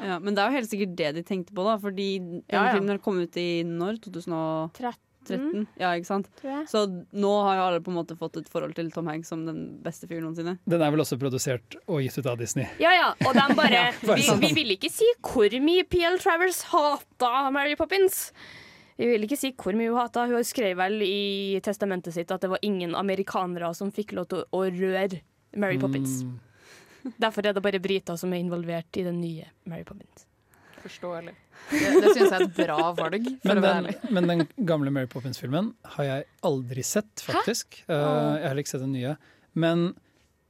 Ja, 0.00 0.18
men 0.18 0.32
det 0.34 0.40
er 0.42 0.48
jo 0.52 0.58
helt 0.60 0.70
sikkert 0.72 0.94
det 0.96 1.10
de 1.18 1.22
tenkte 1.28 1.52
på, 1.56 1.64
da. 1.68 1.76
Fordi 1.82 2.08
den 2.18 2.42
Ja, 2.48 2.66
ja. 2.70 2.72
filmen 2.78 2.98
kom 3.04 3.20
ut 3.20 3.36
i 3.36 3.48
når? 3.68 4.00
2013? 4.08 5.66
Ja, 5.80 5.94
ikke 5.96 6.04
sant? 6.08 6.26
Så 6.68 6.82
nå 7.16 7.30
har 7.46 7.56
jo 7.56 7.62
alle 7.68 7.80
på 7.84 7.88
en 7.92 7.96
måte 7.96 8.16
fått 8.20 8.36
et 8.42 8.48
forhold 8.52 8.74
til 8.76 8.90
Tom 8.92 9.06
Hanks 9.08 9.30
som 9.32 9.46
den 9.46 9.62
beste 9.84 10.04
fyren 10.10 10.26
noensinne. 10.26 10.58
Den 10.68 10.82
er 10.84 10.92
vel 10.92 11.00
også 11.00 11.16
produsert 11.20 11.78
og 11.86 12.02
gitt 12.04 12.18
ut 12.20 12.28
av 12.28 12.36
Disney. 12.42 12.66
Ja, 12.82 12.92
ja, 12.92 13.06
og 13.24 13.32
den 13.36 13.56
bare 13.56 13.72
Ja, 13.78 13.86
bare 14.04 14.18
vi, 14.20 14.26
sånn. 14.28 14.42
vi 14.44 14.52
vil 14.58 14.74
ikke 14.76 14.90
si 14.92 15.08
hvor 15.24 15.48
mye 15.64 15.86
PL 15.88 16.18
Travers 16.20 16.60
hata 16.74 17.50
Mary 17.56 17.72
Poppins. 17.80 18.26
Vi 18.96 19.08
vil 19.10 19.26
ikke 19.26 19.38
si 19.38 19.50
hvor 19.58 19.74
mye 19.76 19.90
hun 19.90 19.98
hata. 19.98 20.26
Hun 20.30 20.46
skrev 20.46 20.76
vel 20.78 21.00
i 21.02 21.60
testamentet 21.64 22.14
sitt 22.14 22.30
at 22.30 22.44
det 22.44 22.50
var 22.52 22.62
ingen 22.62 22.94
amerikanere 22.98 23.72
som 23.74 23.90
fikk 23.94 24.14
lov 24.18 24.28
til 24.30 24.44
å 24.54 24.64
røre 24.70 25.22
Mary 25.58 25.78
Poppins. 25.82 26.22
Mm. 26.22 26.36
Derfor 27.20 27.44
er 27.44 27.56
det 27.56 27.62
bare 27.64 27.82
briter 27.82 28.16
som 28.20 28.32
er 28.32 28.40
involvert 28.40 28.96
i 28.96 29.04
den 29.06 29.18
nye 29.20 29.50
Mary 29.68 29.84
Poppins. 29.86 30.28
Forståelig. 30.84 31.34
Det, 31.70 31.80
det 31.80 32.12
syns 32.12 32.22
jeg 32.28 32.34
er 32.36 32.44
et 32.44 32.56
bra 32.56 32.78
valg, 32.96 33.28
for 33.40 33.48
Men 33.48 33.60
å 33.60 33.64
være 33.64 33.76
den, 33.76 33.86
ærlig. 33.88 34.12
men 34.12 34.30
den 34.30 34.46
gamle 34.68 34.92
Mary 34.92 35.08
Poppins-filmen 35.10 35.70
har 35.96 36.08
jeg 36.08 36.26
aldri 36.44 36.84
sett, 36.84 37.24
faktisk. 37.24 37.78
Uh, 37.88 37.94
jeg 37.94 38.02
har 38.04 38.48
heller 38.50 38.64
ikke 38.64 38.74
sett 38.74 38.84
den 38.84 38.96
nye. 38.96 39.14
Men 39.56 39.86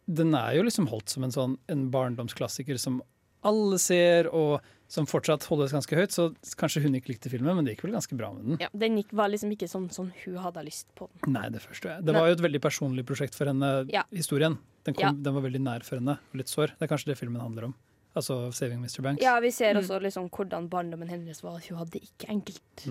den 0.05 0.34
er 0.36 0.57
jo 0.59 0.64
liksom 0.66 0.88
holdt 0.90 1.14
som 1.14 1.26
en 1.26 1.34
sånn 1.34 1.59
en 1.70 1.86
barndomsklassiker 1.95 2.80
som 2.82 2.99
alle 3.47 3.78
ser, 3.80 4.30
og 4.34 4.64
som 4.95 5.07
fortsatt 5.11 5.45
holdes 5.51 5.72
ganske 5.74 5.97
høyt. 5.99 6.14
Så 6.14 6.28
kanskje 6.61 6.84
hun 6.84 6.95
ikke 6.99 7.11
likte 7.14 7.32
filmen, 7.32 7.57
men 7.59 7.66
det 7.66 7.74
gikk 7.76 7.86
vel 7.88 7.97
ganske 7.97 8.16
bra 8.18 8.30
med 8.34 8.45
den. 8.47 8.61
Ja, 8.62 8.68
den 8.84 8.99
gikk, 9.01 9.11
var 9.18 9.32
liksom 9.32 9.51
ikke 9.57 9.68
sånn 9.70 9.88
som 9.95 10.12
hun 10.24 10.36
hadde 10.45 10.62
lyst 10.66 10.86
på 10.99 11.09
den. 11.11 11.34
Nei, 11.34 11.49
det 11.55 11.62
forstår 11.64 11.97
jeg. 11.97 12.05
Det 12.07 12.14
var 12.14 12.30
jo 12.30 12.36
et 12.38 12.45
veldig 12.47 12.62
personlig 12.62 13.05
prosjekt 13.09 13.34
for 13.38 13.51
henne, 13.51 13.72
Ja. 13.92 14.05
historien. 14.14 14.59
Den, 14.84 14.95
kom, 14.95 15.03
Ja. 15.05 15.12
den 15.12 15.34
var 15.34 15.42
veldig 15.42 15.61
nær 15.64 15.82
for 15.84 15.97
henne, 15.99 16.18
og 16.30 16.34
litt 16.38 16.49
sår. 16.53 16.76
Det 16.78 16.82
er 16.86 16.92
kanskje 16.95 17.07
det 17.12 17.18
filmen 17.18 17.40
handler 17.40 17.64
om. 17.70 17.74
Altså 18.14 18.34
'Saving 18.54 18.78
Mr. 18.78 19.02
Banks'. 19.02 19.22
Ja, 19.22 19.40
vi 19.40 19.50
ser 19.50 19.74
også 19.74 19.98
liksom 20.00 20.28
hvordan 20.30 20.68
barndommen 20.70 21.08
hennes 21.10 21.42
var. 21.42 21.58
Hun 21.68 21.78
hadde 21.78 21.90
det 21.96 22.02
ikke 22.04 22.28
enkelt. 22.30 22.84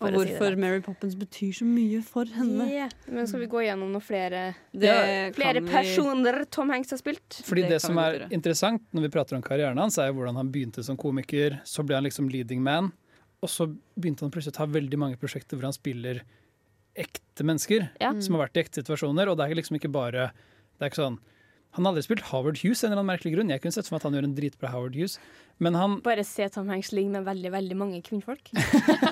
Og 0.00 0.10
hvorfor 0.10 0.48
si. 0.50 0.56
Mary 0.56 0.80
Poppins 0.80 1.14
betyr 1.14 1.52
så 1.54 1.64
mye 1.64 2.02
for 2.02 2.24
henne. 2.24 2.66
Yeah. 2.72 2.90
Men 3.06 3.26
skal 3.30 3.40
vi 3.40 3.46
gå 3.46 3.62
gjennom 3.62 3.92
noen 3.92 4.02
flere, 4.02 4.54
Det 4.74 5.34
flere 5.36 5.60
personer 5.62 6.40
vi- 6.40 6.44
Tom 6.50 6.70
Hanks 6.70 6.90
har 6.90 6.98
spilt? 6.98 7.40
Fordi 7.44 7.68
det, 7.68 7.80
som 7.82 7.96
er 7.98 8.26
interessant 8.32 8.82
når 8.92 9.02
vi 9.02 9.08
prater 9.08 9.36
om 9.36 9.42
karrieren 9.42 9.78
hans, 9.78 9.96
er 9.98 10.08
jo 10.08 10.14
hvordan 10.14 10.34
han 10.36 10.50
begynte 10.50 10.82
som 10.82 10.96
komiker. 10.96 11.60
Så 11.64 11.86
ble 11.86 11.94
han 11.94 12.02
liksom 12.04 12.28
leading 12.28 12.60
man, 12.60 12.92
og 13.42 13.48
så 13.48 13.68
begynte 13.98 14.22
han 14.22 14.30
plutselig 14.32 14.54
å 14.54 14.58
ta 14.58 14.66
veldig 14.66 14.98
mange 14.98 15.16
prosjekter 15.16 15.56
hvor 15.56 15.62
han 15.70 15.72
spiller 15.72 16.22
ekte 16.96 17.44
mennesker 17.44 17.90
Ja. 18.00 18.12
som 18.20 18.34
har 18.34 18.48
vært 18.48 18.56
i 18.56 18.62
ekte 18.64 18.82
situasjoner. 18.82 19.28
Og 19.28 19.36
det 19.38 19.50
er 19.50 19.54
liksom 19.54 19.78
ikke 19.78 19.92
bare 19.92 20.32
det 20.80 20.82
er 20.82 20.90
ikke 20.90 21.04
sånn, 21.06 21.18
Han 21.74 21.84
har 21.84 21.92
aldri 21.92 22.04
spilt 22.06 22.24
Howard 22.30 22.58
Hughes, 22.62 22.84
en 22.84 22.92
eller 22.92 23.00
annen 23.02 23.10
merkelig 23.12 23.32
grunn. 23.34 23.48
Jeg 23.50 23.62
kunne 23.64 23.74
sett 23.74 23.88
for 23.88 23.96
meg 23.96 24.02
at 24.02 24.08
han 24.08 24.14
gjør 24.18 24.28
en 24.28 24.34
dritbra 24.36 24.70
Howard 24.70 24.94
Hughes. 24.94 25.16
Men 25.62 25.74
han, 25.78 25.96
Bare 26.02 26.24
se 26.26 26.46
Tom 26.50 26.68
Hanks 26.70 26.92
ligge 26.94 27.10
med 27.14 27.26
veldig 27.26 27.50
veldig 27.54 27.76
mange 27.78 28.00
kvinnfolk. 28.06 28.50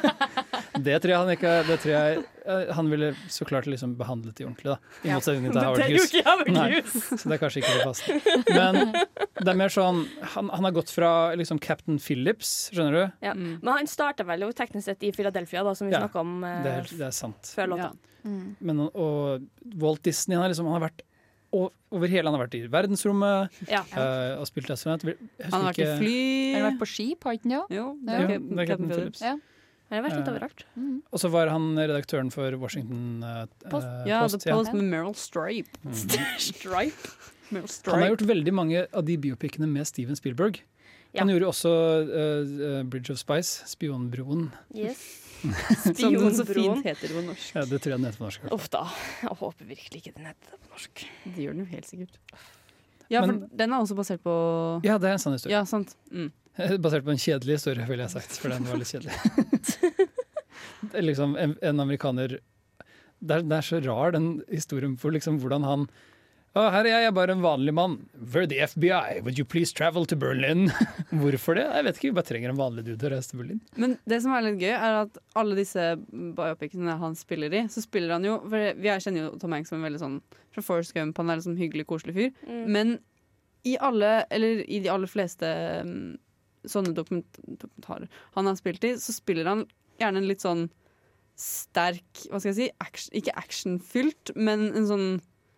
det 0.86 0.96
tror 1.02 1.12
jeg 1.12 1.18
han 1.20 1.30
ikke 1.34 1.52
det 1.68 1.76
tror 1.82 1.92
jeg, 1.92 2.22
eh, 2.46 2.70
Han 2.76 2.88
ville 2.90 3.10
så 3.30 3.46
klart 3.46 3.68
liksom 3.70 3.94
behandlet 3.98 4.38
de 4.40 4.46
ordentlig, 4.46 4.72
da. 4.74 4.78
I 5.06 5.12
motsetning 5.14 5.52
til 5.52 5.60
Howard 5.62 5.84
Hughes. 5.86 6.08
ikke 6.10 6.24
Howard 6.26 6.50
Nei, 6.56 6.66
Hughes. 6.76 6.96
så 7.22 7.30
det 7.30 7.36
er 7.36 7.42
kanskje 7.42 7.62
ikke 7.62 7.76
det 7.76 7.86
passende. 7.86 8.36
Men 8.56 8.80
det 9.42 9.52
er 9.54 9.58
mer 9.62 9.74
sånn 9.74 10.02
Han, 10.34 10.50
han 10.54 10.66
har 10.68 10.74
gått 10.78 10.90
fra 10.94 11.12
liksom 11.38 11.60
Captain 11.62 11.98
Phillips, 12.02 12.54
skjønner 12.74 12.98
du? 12.98 13.04
Ja. 13.26 13.34
Men 13.38 13.72
han 13.74 13.90
starta 13.90 14.26
vel 14.28 14.46
jo 14.46 14.52
teknisk 14.56 14.88
sett 14.90 15.06
i 15.06 15.12
Philadelphia, 15.14 15.62
da, 15.66 15.74
som 15.78 15.90
vi 15.90 15.94
Ja, 15.96 16.02
snakka 16.06 16.22
om 16.22 16.42
eh, 16.46 16.58
det 16.66 16.74
er, 16.80 16.90
det 17.02 17.08
er 17.10 17.16
sant. 17.16 17.54
før 17.56 17.74
låta. 17.76 17.92
Men, 18.22 18.84
og 18.94 19.48
Walt 19.82 20.02
Disney 20.06 20.36
han, 20.38 20.44
har, 20.46 20.52
liksom, 20.54 20.68
han 20.70 20.78
har 20.78 20.84
vært 20.90 21.02
over 21.52 22.08
hele 22.08 22.30
Han 22.30 22.38
har 22.38 22.46
vært 22.46 22.56
i 22.56 22.62
verdensrommet 22.72 23.62
Ja. 23.68 23.82
uh, 23.92 24.40
og 24.40 24.46
spilt 24.48 24.70
astronaut. 24.72 25.04
Han 25.04 25.52
har 25.52 25.72
vært 25.72 25.82
i 25.84 25.88
fly 26.00 26.18
Han 26.54 26.62
Har 26.62 26.70
vært 26.70 26.82
på 26.82 26.88
skip, 26.88 27.24
har 27.28 27.38
ikke 27.38 27.50
han 27.50 27.66
det? 27.68 27.76
Jo, 27.76 27.86
det 28.02 28.14
er 28.18 28.26
det 28.32 28.58
er 28.64 28.70
Captain 28.72 28.88
Phillips. 28.92 29.20
Ja. 29.20 29.36
Han 29.92 29.98
har 29.98 30.08
vært 30.08 30.18
litt 30.22 30.28
Eh, 30.28 30.32
Mm. 30.74 31.02
Og 31.12 31.20
så 31.20 31.28
var 31.28 31.48
han 31.52 31.76
redaktøren 31.76 32.30
for 32.32 32.56
Washington 32.56 33.22
uh, 33.22 33.44
Post. 33.68 33.86
Ja, 34.08 34.22
Post. 34.22 34.40
The 34.40 34.52
Post 34.56 34.72
med 34.72 34.84
Meryl 34.88 35.14
Streep. 35.14 35.68
Mm. 35.84 35.92
Stripe. 36.38 37.10
Meryl 37.52 37.68
Han 37.92 38.00
har 38.00 38.08
gjort 38.14 38.26
veldig 38.30 38.54
mange 38.56 38.86
av 38.94 39.04
de 39.04 39.18
biopicene 39.18 39.68
med 39.68 39.84
Steven 39.86 40.16
Spielberg. 40.16 40.62
Ja. 41.12 41.20
Han 41.20 41.28
gjorde 41.28 41.50
også 41.52 41.72
uh, 42.08 42.82
Bridge 42.88 43.12
of 43.12 43.18
Spice, 43.20 43.66
Spionbroen. 43.68 44.48
Yes. 44.74 45.04
Som 45.42 46.14
den 46.14 46.34
så 46.34 46.44
Spionbroen. 46.46 46.82
fint 46.82 46.86
heter 46.86 47.14
på 47.16 47.22
norsk. 47.26 47.54
Ja, 47.56 47.64
det 47.66 47.80
tror 47.82 47.94
jeg 47.94 47.98
den 48.00 48.06
heter 48.08 48.20
på 48.22 48.26
norsk. 48.28 48.44
Uff 48.54 48.68
da. 48.72 48.82
Jeg 49.22 49.38
håper 49.40 49.70
virkelig 49.72 50.02
ikke 50.02 50.14
den 50.16 50.28
heter 50.30 50.52
det 50.54 50.60
på 50.62 50.70
norsk. 50.74 51.04
Det 51.24 51.46
gjør 51.46 51.56
den 51.56 51.64
jo 51.64 51.70
helt 51.72 51.88
sikkert. 51.90 52.20
Ja, 53.12 53.20
for 53.20 53.32
Men- 53.32 53.48
den 53.52 53.72
er 53.72 53.82
også 53.82 53.96
basert 53.98 54.22
på 54.22 54.36
Ja, 54.86 54.98
det 54.98 55.10
er 55.10 55.18
en 55.18 55.18
sann 55.18 55.34
historie. 55.36 55.56
Ja, 55.56 55.64
sant. 55.64 55.96
Mm. 56.10 56.30
Basert 56.84 57.04
på 57.04 57.10
en 57.12 57.20
kjedelig 57.20 57.58
historie, 57.58 57.86
ville 57.88 58.04
jeg 58.06 58.10
sagt, 58.14 58.38
for 58.38 58.48
den 58.52 58.64
var 58.64 58.76
litt 58.80 58.92
kjedelig. 58.92 60.08
er 60.94 61.02
liksom 61.04 61.36
en, 61.36 61.56
en 61.62 61.80
amerikaner 61.80 62.38
det 63.22 63.36
er, 63.36 63.44
det 63.46 63.56
er 63.56 63.62
så 63.66 63.78
rar, 63.84 64.10
den 64.16 64.42
historien 64.50 64.96
for 64.98 65.14
liksom 65.14 65.38
hvordan 65.42 65.62
han 65.62 65.84
Å, 66.52 66.66
her 66.68 66.84
er 66.84 66.90
jeg, 66.90 67.00
jeg 67.00 67.08
er 67.08 67.14
bare 67.16 67.32
en 67.32 67.40
vanlig 67.40 67.72
mann. 67.72 67.94
We're 68.12 68.44
the 68.48 68.58
FBI. 68.60 69.22
Would 69.24 69.38
you 69.40 69.44
please 69.48 69.72
travel 69.72 70.04
to 70.10 70.16
Berlin? 70.20 70.66
Hvorfor 71.22 71.56
det? 71.56 71.62
Jeg 71.64 71.86
vet 71.86 71.96
ikke, 71.96 72.10
vi 72.10 72.16
bare 72.18 72.28
trenger 72.28 72.52
en 72.52 72.58
vanlig 72.60 72.84
dude 72.84 72.98
til 73.00 73.08
å 73.08 73.12
reise 73.14 73.32
til 73.32 73.40
Berlin. 73.40 73.62
Men 73.80 73.94
det 74.12 74.18
som 74.20 74.34
er 74.36 74.44
litt 74.44 74.58
gøy, 74.60 74.74
er 74.76 74.98
at 75.06 75.16
alle 75.40 75.56
disse 75.56 75.86
biopicene 76.12 76.98
han 77.00 77.16
spiller 77.16 77.56
i, 77.56 77.62
så 77.72 77.80
spiller 77.84 78.12
han 78.18 78.28
jo 78.28 78.34
For 78.44 78.76
vi 78.84 78.90
er- 78.92 79.00
kjenner 79.00 79.24
jo 79.30 79.38
Tom 79.40 79.56
Hanks 79.56 79.72
som 79.72 79.80
en 79.80 79.86
veldig 79.88 80.02
sånn 80.04 80.18
fra 80.52 80.66
Forrest 80.66 80.92
Gump, 80.92 81.16
han 81.16 81.32
er 81.32 81.40
en 81.40 81.46
sånn 81.48 81.56
hyggelig, 81.56 81.86
koselig 81.88 82.12
fyr. 82.18 82.28
Mm. 82.44 82.60
Men 82.76 82.92
i 83.64 83.78
alle, 83.80 84.12
eller 84.28 84.60
i 84.68 84.82
de 84.84 84.92
aller 84.92 85.08
fleste 85.08 85.48
mm, 85.88 86.18
sånne 86.68 86.92
dokument 86.92 87.40
dokumentarer 87.48 88.12
han 88.36 88.50
har 88.50 88.60
spilt 88.60 88.84
i, 88.84 88.92
så 89.00 89.16
spiller 89.16 89.48
han 89.48 89.64
gjerne 90.02 90.20
en 90.20 90.28
litt 90.28 90.44
sånn 90.44 90.66
sterk 91.38 92.26
Hva 92.28 92.38
skal 92.42 92.50
jeg 92.52 92.58
si? 92.58 92.66
Action, 92.84 93.14
ikke 93.16 93.32
actionfylt, 93.40 94.32
men 94.36 94.68
en 94.76 94.88
sånn 94.90 95.06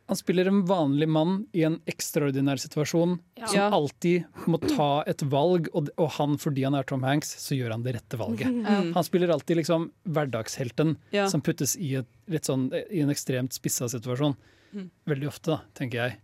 Han 0.07 0.17
spiller 0.21 0.47
en 0.51 0.59
vanlig 0.69 1.07
mann 1.09 1.47
i 1.57 1.63
en 1.65 1.79
ekstraordinær 1.89 2.61
situasjon 2.61 3.15
Ja. 3.41 3.47
som 3.49 3.73
alltid 3.79 4.25
må 4.47 4.59
ta 4.61 5.03
et 5.09 5.23
valg, 5.33 5.71
og, 5.73 5.89
og 5.97 6.11
han, 6.19 6.37
fordi 6.37 6.65
han 6.67 6.75
er 6.77 6.85
Tom 6.85 7.03
Hanks, 7.09 7.31
så 7.41 7.57
gjør 7.57 7.73
han 7.73 7.83
det 7.87 7.95
rette 7.97 8.19
valget. 8.21 8.51
Mm. 8.75 8.93
Han 8.97 9.05
spiller 9.07 9.33
alltid 9.33 9.57
liksom 9.63 9.91
hverdagshelten 10.05 10.97
Ja. 11.15 11.29
som 11.33 11.41
puttes 11.41 11.77
i, 11.81 11.95
et, 12.03 12.07
litt 12.29 12.45
sånn, 12.45 12.69
i 12.91 13.01
en 13.01 13.09
ekstremt 13.13 13.53
spissa 13.57 13.89
situasjon. 13.89 14.37
Mm. 14.75 14.91
Veldig 15.09 15.29
ofte, 15.31 15.55
da, 15.57 15.61
tenker 15.79 16.03
jeg. 16.03 16.19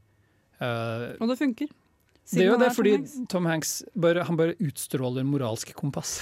Uh, 0.61 1.17
Og 1.21 1.29
det 1.33 1.39
funker. 1.41 1.69
Det 2.39 2.45
er 2.45 2.49
gjør 2.51 2.61
det 2.61 2.67
er 2.69 2.75
fordi 2.77 3.25
Tom 3.33 3.47
Hanks 3.51 3.73
bare, 3.99 4.23
han 4.29 4.37
bare 4.39 4.55
utstråler 4.63 5.25
moralsk 5.27 5.73
kompass. 5.79 6.21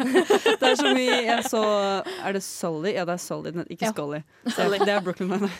Det 0.60 0.70
er 0.70 0.76
som 0.78 0.96
i 0.96 1.06
jeg 1.06 1.44
så 1.50 1.60
Er 2.24 2.32
det 2.36 2.42
Sully? 2.46 2.94
Ja, 2.94 3.04
det 3.08 3.16
er 3.18 3.22
Sully, 3.22 3.52
ikke 3.68 3.88
Ja. 3.88 3.92
Scully. 3.92 4.22
Det 4.46 4.94
er 4.94 5.04
Brooklyn 5.04 5.30
Nine. 5.34 5.50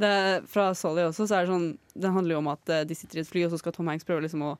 Det 0.00 0.10
er 0.10 0.42
fra 0.50 0.70
Sully 0.74 1.04
også, 1.06 1.28
så 1.30 1.38
er 1.38 1.46
det 1.46 1.52
sånn 1.54 1.68
Det 1.94 2.12
handler 2.14 2.36
jo 2.36 2.42
om 2.42 2.50
at 2.52 2.72
eh, 2.74 2.84
de 2.88 2.96
sitter 2.98 3.20
i 3.20 3.24
et 3.24 3.30
fly, 3.30 3.44
og 3.46 3.54
så 3.54 3.60
skal 3.62 3.74
Tom 3.76 3.90
Hanks 3.92 4.06
prøve 4.08 4.24
liksom 4.26 4.42
å 4.46 4.54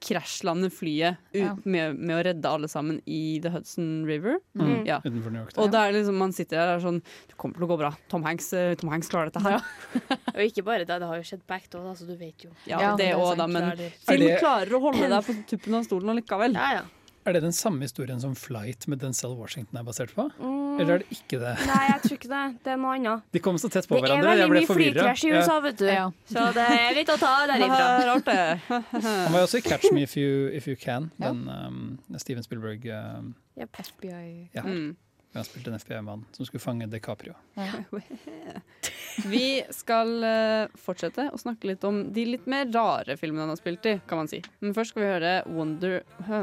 krasjlande 0.00 0.68
flyet 0.70 1.16
ut, 1.32 1.40
Ja. 1.40 1.56
med, 1.64 1.96
med 1.98 2.16
å 2.18 2.22
redde 2.26 2.44
alle 2.50 2.68
sammen 2.68 3.00
i 3.06 3.40
The 3.42 3.48
Hudson 3.54 4.04
River. 4.06 4.36
Mm. 4.58 4.84
Ja. 4.86 4.98
Utenfor 5.04 5.32
New 5.32 5.40
York. 5.42 5.54
Og 5.58 5.70
da 5.72 5.86
er 5.86 5.92
det 5.92 6.02
liksom 6.02 6.18
man 6.20 6.32
sitter 6.36 6.56
der 6.60 6.72
og 6.74 6.76
er 6.80 6.84
sånn 6.84 7.00
Det 7.28 7.36
kommer 7.40 7.56
til 7.56 7.64
å 7.64 7.70
gå 7.72 7.78
bra. 7.80 7.90
Tom 8.12 8.22
Hanks, 8.28 8.52
eh, 8.52 8.74
Tom 8.76 8.90
Hanks 8.92 9.08
klarer 9.08 9.30
dette 9.32 9.42
her. 9.42 9.60
Og 10.36 10.42
ikke 10.44 10.64
bare 10.66 10.84
det, 10.84 10.98
det 11.00 11.08
har 11.08 11.16
jo 11.16 11.24
skjedd 11.24 11.46
back 11.48 11.70
da, 11.72 11.80
så 11.96 12.04
du 12.06 12.14
vet 12.16 12.44
jo. 12.44 12.50
Ja, 12.68 12.80
Ja, 12.82 12.90
det 12.96 13.14
òg, 13.16 13.36
da, 13.40 13.46
men 13.48 13.70
Klarer 13.70 13.76
det. 13.76 13.90
film 14.04 14.28
Er 14.28 14.38
klarer 14.42 14.76
å 14.76 14.80
holde 14.84 15.08
deg 15.08 15.24
på 15.24 15.36
tuppen 15.48 15.74
av 15.80 15.86
stolen 15.88 16.12
allikevel. 16.12 16.52
Ja, 16.58 16.68
ja. 16.80 16.84
Er 17.26 17.34
det 17.34 17.40
den 17.42 17.52
samme 17.56 17.82
historien 17.82 18.20
som 18.22 18.36
Flight 18.38 18.86
med 18.86 19.00
Denzel 19.02 19.32
Washington 19.34 19.80
er 19.80 19.86
basert 19.88 20.12
på? 20.14 20.28
Mm. 20.38 20.76
Eller 20.80 20.92
er 20.94 20.98
det 21.02 21.08
ikke 21.16 21.40
det? 21.42 21.54
Nei, 21.66 21.78
jeg 21.88 22.00
tror 22.04 22.14
ikke 22.20 22.30
det. 22.30 22.42
Det 22.66 22.72
er 22.72 22.76
noe 22.78 22.92
annet. 22.94 23.24
De 23.34 23.40
kom 23.42 23.58
så 23.58 23.70
tett 23.72 23.88
på 23.90 23.96
Det 23.98 24.04
er 24.04 24.06
hverandre. 24.06 24.34
Jeg 24.36 24.44
veldig 24.44 24.50
ble 24.52 24.60
mye 24.62 24.76
flykrasj 24.78 25.24
i 25.26 25.32
USA, 25.34 25.56
vet 25.64 25.80
du. 25.80 25.86
Ja. 25.90 26.04
Så 26.30 26.44
det 26.54 26.66
er 26.76 26.94
litt 27.00 27.10
å 27.10 27.16
ta 27.18 27.32
derifra. 27.50 27.88
Rart, 28.10 28.28
det. 28.30 28.44
Han 28.68 29.32
var 29.34 29.40
jo 29.42 29.48
også 29.48 29.58
i 29.58 29.64
Catch 29.66 29.90
Me 29.96 30.04
If 30.06 30.14
You, 30.20 30.46
If 30.54 30.68
you 30.70 30.76
Can, 30.78 31.10
Ja. 31.18 31.32
den 31.32 31.48
um, 31.50 31.98
Steven 32.22 32.46
Spielberg 32.46 32.86
um, 32.94 33.34
Yep. 33.56 33.72
FBI. 33.88 34.50
ja, 34.54 34.62
Mm. 34.62 34.94
Han 35.36 35.46
spilte 35.46 35.72
en 35.72 35.78
FBI-mann 35.80 36.24
som 36.36 36.48
skulle 36.48 36.62
fange 36.62 36.88
DiCaprio. 36.90 37.34
Vi 39.32 39.46
skal 39.72 40.12
eh, 40.24 40.74
fortsette 40.80 41.28
å 41.32 41.40
snakke 41.40 41.70
litt 41.70 41.84
om 41.88 42.02
de 42.12 42.26
litt 42.34 42.48
mer 42.50 42.68
rare 42.72 43.16
filmene 43.20 43.46
han 43.46 43.54
har 43.54 43.60
spilt 43.60 43.88
i, 43.88 43.96
kan 44.08 44.22
man 44.22 44.30
si. 44.30 44.42
Men 44.64 44.76
først 44.76 44.94
skal 44.94 45.04
vi 45.04 45.10
høre 45.14 45.32
Wonder. 45.48 45.98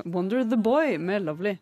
Wonder 0.05 0.45
the 0.47 0.57
Boy 0.57 0.97
med 1.01 1.27
Lovely. 1.27 1.57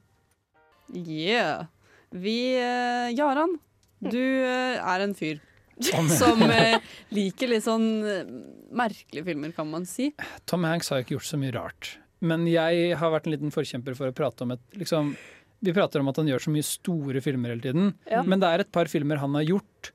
Yeah. 0.92 1.68
Vi 2.12 2.38
eh, 2.60 3.12
Jaran, 3.16 3.58
du 4.04 4.20
eh, 4.20 4.80
er 4.80 5.06
en 5.06 5.16
fyr 5.16 5.40
som 5.82 6.42
eh, 6.46 6.78
liker 7.16 7.52
litt 7.52 7.66
sånn 7.66 7.88
eh, 8.06 8.32
merkelige 8.76 9.26
filmer, 9.32 9.54
kan 9.56 9.70
man 9.70 9.88
si. 9.90 10.12
Tom 10.50 10.66
Hanks 10.68 10.92
har 10.92 11.04
ikke 11.04 11.18
gjort 11.18 11.30
så 11.30 11.40
mye 11.42 11.56
rart. 11.56 11.96
Men 12.22 12.46
jeg 12.50 12.98
har 13.00 13.14
vært 13.14 13.28
en 13.28 13.34
liten 13.34 13.54
forkjemper 13.54 13.98
for 13.98 14.12
å 14.12 14.16
prate 14.16 14.46
om 14.46 14.54
et 14.54 14.78
liksom, 14.78 15.16
Vi 15.62 15.74
prater 15.76 16.02
om 16.02 16.10
at 16.10 16.18
han 16.18 16.30
gjør 16.30 16.46
så 16.46 16.54
mye 16.54 16.66
store 16.66 17.22
filmer 17.24 17.54
hele 17.54 17.64
tiden. 17.64 17.92
Ja. 18.10 18.24
Men 18.26 18.42
det 18.42 18.50
er 18.50 18.64
et 18.64 18.72
par 18.74 18.90
filmer 18.92 19.22
han 19.22 19.38
har 19.38 19.48
gjort 19.48 19.92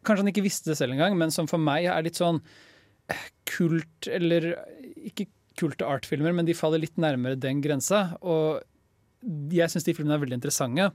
Kanskje 0.00 0.22
han 0.24 0.30
ikke 0.30 0.46
visste 0.46 0.70
det 0.70 0.78
selv 0.78 0.94
engang, 0.94 1.12
men 1.20 1.28
som 1.28 1.44
for 1.44 1.60
meg 1.60 1.84
er 1.92 2.04
litt 2.06 2.16
sånn 2.16 2.38
eh, 3.12 3.26
kult 3.44 4.08
Eller 4.08 4.54
ikke 4.96 5.26
kulte 5.60 5.84
art-filmer, 5.84 6.32
men 6.32 6.46
de 6.48 6.56
faller 6.56 6.80
litt 6.80 6.96
nærmere 6.96 7.36
den 7.36 7.60
grensa. 7.60 8.14
Og 8.24 8.62
jeg 9.52 9.68
syns 9.68 9.84
de 9.84 9.92
filmene 9.96 10.16
er 10.16 10.22
veldig 10.22 10.38
interessante. 10.38 10.86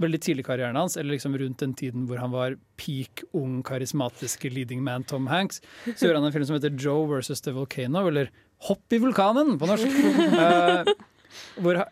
Veldig 0.00 0.20
tidlig 0.24 0.42
i 0.42 0.48
karrieren 0.48 0.78
hans, 0.80 0.96
eller 0.96 1.14
liksom 1.14 1.36
rundt 1.38 1.60
den 1.60 1.74
tiden 1.76 2.06
hvor 2.08 2.18
han 2.22 2.32
var 2.32 2.56
peak 2.80 3.22
ung, 3.36 3.60
karismatiske 3.66 4.50
leading 4.50 4.80
man 4.82 5.04
Tom 5.04 5.28
Hanks, 5.30 5.60
så 5.84 6.08
gjør 6.08 6.18
han 6.18 6.26
en 6.26 6.34
film 6.34 6.46
som 6.48 6.56
heter 6.56 6.74
Joe 6.74 7.04
versus 7.10 7.44
The 7.44 7.54
Volcano, 7.54 8.06
eller 8.08 8.32
Hopp 8.66 8.92
i 8.92 9.00
vulkanen 9.00 9.54
på 9.60 9.68
norsk. 9.68 10.00
uh, 10.34 10.88
hvor, 11.62 11.84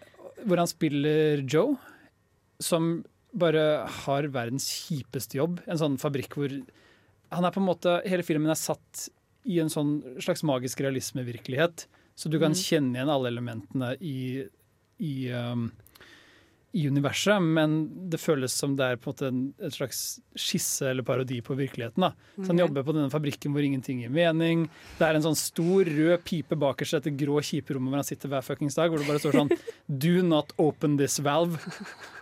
hvor 0.46 0.60
han 0.60 0.70
spiller 0.70 1.42
Joe, 1.48 1.76
som 2.60 3.04
bare 3.38 3.86
har 4.04 4.28
verdens 4.32 4.66
kjipeste 4.88 5.38
jobb. 5.38 5.60
En 5.68 5.78
sånn 5.80 5.98
fabrikk 6.00 6.34
hvor 6.38 6.52
han 7.30 7.44
er 7.44 7.52
på 7.52 7.60
en 7.60 7.66
måte 7.68 7.98
Hele 8.08 8.24
filmen 8.24 8.50
er 8.50 8.58
satt 8.58 9.08
i 9.48 9.58
en 9.60 9.68
sånn 9.72 9.98
slags 10.20 10.42
magisk 10.42 10.80
realismevirkelighet. 10.84 11.86
Så 12.16 12.28
du 12.30 12.38
kan 12.38 12.52
Mm. 12.52 12.58
kjenne 12.58 12.94
igjen 12.96 13.08
alle 13.12 13.28
elementene 13.30 13.96
i, 14.00 14.48
i, 15.00 15.30
um, 15.32 15.70
i 16.76 16.82
universet, 16.86 17.40
men 17.40 17.78
det 18.12 18.18
føles 18.20 18.52
som 18.52 18.74
det 18.76 18.84
er 18.84 18.98
på 19.00 19.08
en 19.08 19.14
måte 19.14 19.28
en, 19.30 19.38
en 19.64 19.72
slags 19.72 20.00
skisse 20.36 20.84
eller 20.90 21.02
parodi 21.02 21.38
på 21.40 21.56
virkeligheten. 21.56 21.96
da. 22.04 22.10
Så 22.36 22.46
Han 22.50 22.58
Ok. 22.60 22.64
jobber 22.66 22.84
på 22.84 22.92
denne 22.94 23.10
fabrikken 23.10 23.54
hvor 23.56 23.64
ingenting 23.64 24.02
gir 24.02 24.10
mening. 24.12 24.66
Det 24.98 25.06
er 25.08 25.16
en 25.16 25.24
sånn 25.24 25.38
stor 25.40 25.84
rød 25.88 26.24
pipe 26.28 26.54
bakerst 26.60 26.92
i 26.92 27.00
dette 27.00 27.16
grå, 27.16 27.40
kjipe 27.40 27.72
rommet 27.74 27.88
hvor 27.94 28.02
han 28.02 28.04
sitter 28.10 28.28
hver 28.28 28.44
fuckings 28.44 28.76
dag, 28.76 28.90
hvor 28.92 28.98
det 29.00 29.08
bare 29.08 29.18
står 29.24 29.38
sånn 29.40 29.50
Do 30.04 30.22
not 30.22 30.52
open 30.58 30.98
this 31.00 31.16
valve. 31.24 31.56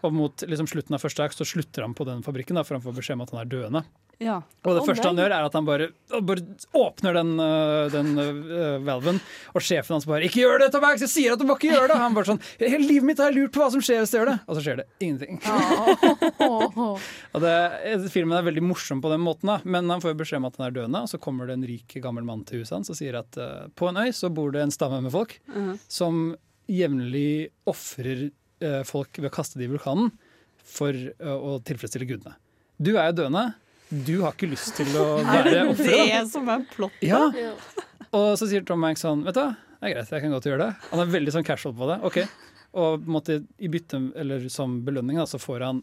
Og 0.07 0.13
mot 0.15 0.47
liksom, 0.47 0.71
slutten 0.71 0.95
av 0.95 1.03
første 1.03 1.27
akt 1.27 1.35
så 1.37 1.45
slutter 1.45 1.83
han 1.83 1.95
på 1.99 2.07
den 2.07 2.23
fabrikken, 2.23 2.55
da, 2.55 2.63
for 2.63 2.79
han 2.79 2.87
får 2.87 2.95
beskjed 3.03 3.19
om 3.19 3.27
at 3.27 3.35
han 3.35 3.43
er 3.43 3.51
døende. 3.51 3.85
Ja. 4.19 4.39
Og 4.65 4.71
det 4.73 4.81
oh, 4.81 4.87
første 4.89 5.05
han 5.11 5.19
gjør, 5.21 5.33
er 5.37 5.45
at 5.45 5.53
han 5.59 5.67
bare, 5.67 5.91
bare 6.25 6.41
åpner 6.73 7.13
den, 7.19 7.33
øh, 7.37 7.91
den 7.93 8.15
øh, 8.17 8.79
valven, 8.87 9.19
og 9.53 9.61
sjefen 9.61 9.93
hans 9.93 10.07
bare 10.09 10.23
'Ikke 10.25 10.41
gjør 10.41 10.63
det, 10.63 10.71
Tom 10.73 10.87
Hanks! 10.89 11.03
Jeg 11.05 11.13
sier 11.13 11.35
at 11.35 11.39
du 11.43 11.45
må 11.45 11.57
ikke 11.59 11.69
gjøre 11.75 11.91
det!' 11.93 11.99
Han 12.01 12.15
bare 12.17 12.25
sånn 12.31 12.41
'Hele 12.57 12.81
livet 12.81 13.05
mitt 13.05 13.19
har 13.21 13.29
jeg 13.29 13.37
lurt 13.43 13.53
på 13.53 13.61
hva 13.61 13.69
som 13.75 13.83
skjer 13.85 14.01
hvis 14.01 14.15
jeg 14.17 14.23
gjør 14.23 14.31
det!' 14.33 14.39
Og 14.49 14.57
så 14.57 14.63
skjer 14.65 14.77
det 14.81 14.87
ingenting. 15.05 15.37
og 17.35 17.41
det, 17.45 17.55
Filmen 18.15 18.39
er 18.39 18.47
veldig 18.49 18.65
morsom 18.65 19.03
på 19.05 19.13
den 19.13 19.21
måten, 19.21 19.51
da, 19.53 19.59
men 19.69 19.91
han 19.93 20.01
får 20.01 20.17
beskjed 20.17 20.41
om 20.41 20.49
at 20.49 20.57
han 20.57 20.67
er 20.71 20.77
døende, 20.79 21.03
og 21.05 21.13
så 21.13 21.21
kommer 21.21 21.47
det 21.51 21.59
en 21.59 21.69
rik 21.69 21.99
gammel 22.01 22.25
mann 22.25 22.45
til 22.49 22.63
huset 22.65 22.79
hans 22.79 22.93
og 22.93 22.97
sier 22.97 23.19
at 23.21 23.37
uh, 23.37 23.69
på 23.77 23.91
en 23.91 24.01
øy 24.01 24.09
så 24.17 24.33
bor 24.33 24.51
det 24.55 24.63
en 24.65 24.73
stamme 24.75 25.03
med 25.05 25.13
folk 25.13 25.37
Mhm. 25.53 25.77
som 25.89 26.37
jevnlig 26.69 27.51
ofrer 27.69 28.31
folk 28.89 29.19
ved 29.21 29.29
å 29.29 29.35
kaste 29.35 29.59
dem 29.61 29.69
i 29.69 29.75
vulkanen 29.77 30.11
for 30.65 30.97
å 31.21 31.59
tilfredsstille 31.63 32.09
gudene. 32.09 32.33
Du 32.81 32.97
er 32.97 33.11
jo 33.11 33.19
døende. 33.21 33.55
Du 33.91 34.21
har 34.25 34.33
ikke 34.35 34.49
lyst 34.51 34.75
til 34.79 34.89
å 34.99 35.05
være 35.23 35.61
offeret. 35.71 35.79
Det 35.79 36.13
er 36.17 36.25
som 36.31 36.49
er 36.51 36.65
plottet? 36.73 37.07
Ja. 37.07 37.21
Og 38.17 38.33
så 38.41 38.49
sier 38.51 38.65
Tom 38.67 38.83
Hanks 38.87 39.03
sånn 39.05 39.23
Vet 39.27 39.37
du 39.37 39.41
hva, 39.43 39.53
det 39.77 39.89
er 39.91 39.95
greit, 39.95 40.11
jeg 40.15 40.25
kan 40.25 40.33
godt 40.35 40.47
gjøre 40.49 40.65
det. 40.65 40.71
Han 40.91 41.03
er 41.05 41.11
veldig 41.13 41.35
sånn 41.37 41.47
casual 41.47 41.75
på 41.79 41.89
det. 41.93 41.99
ok. 42.09 42.19
Og 42.77 42.99
på 43.01 43.07
en 43.09 43.15
måte 43.15 43.37
i 43.63 43.69
bytte, 43.73 44.01
eller 44.21 44.49
som 44.53 44.81
belønning 44.85 45.17
da, 45.21 45.25
så 45.31 45.39
får 45.41 45.63
han 45.65 45.83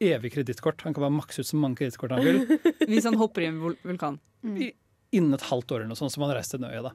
evig 0.00 0.32
kredittkort. 0.34 0.82
Han 0.84 0.92
kan 0.96 1.04
bare 1.06 1.14
makse 1.16 1.40
ut 1.44 1.48
så 1.48 1.56
mange 1.60 1.78
kredittkort 1.80 2.12
han 2.16 2.24
vil. 2.24 2.42
Hvis 2.90 3.06
han 3.08 3.16
hopper 3.20 3.44
i 3.46 3.48
en 3.52 3.60
vulkan. 3.62 4.18
I- 4.44 4.72
Innen 5.16 5.34
et 5.34 5.42
halvt 5.48 5.72
år 5.74 5.80
eller 5.82 5.90
noe 5.90 5.98
sånt, 5.98 6.12
som 6.14 6.22
han 6.22 6.30
reiser 6.36 6.54
til 6.58 6.60
den 6.62 6.70
øya. 6.70 6.82
da. 6.86 6.92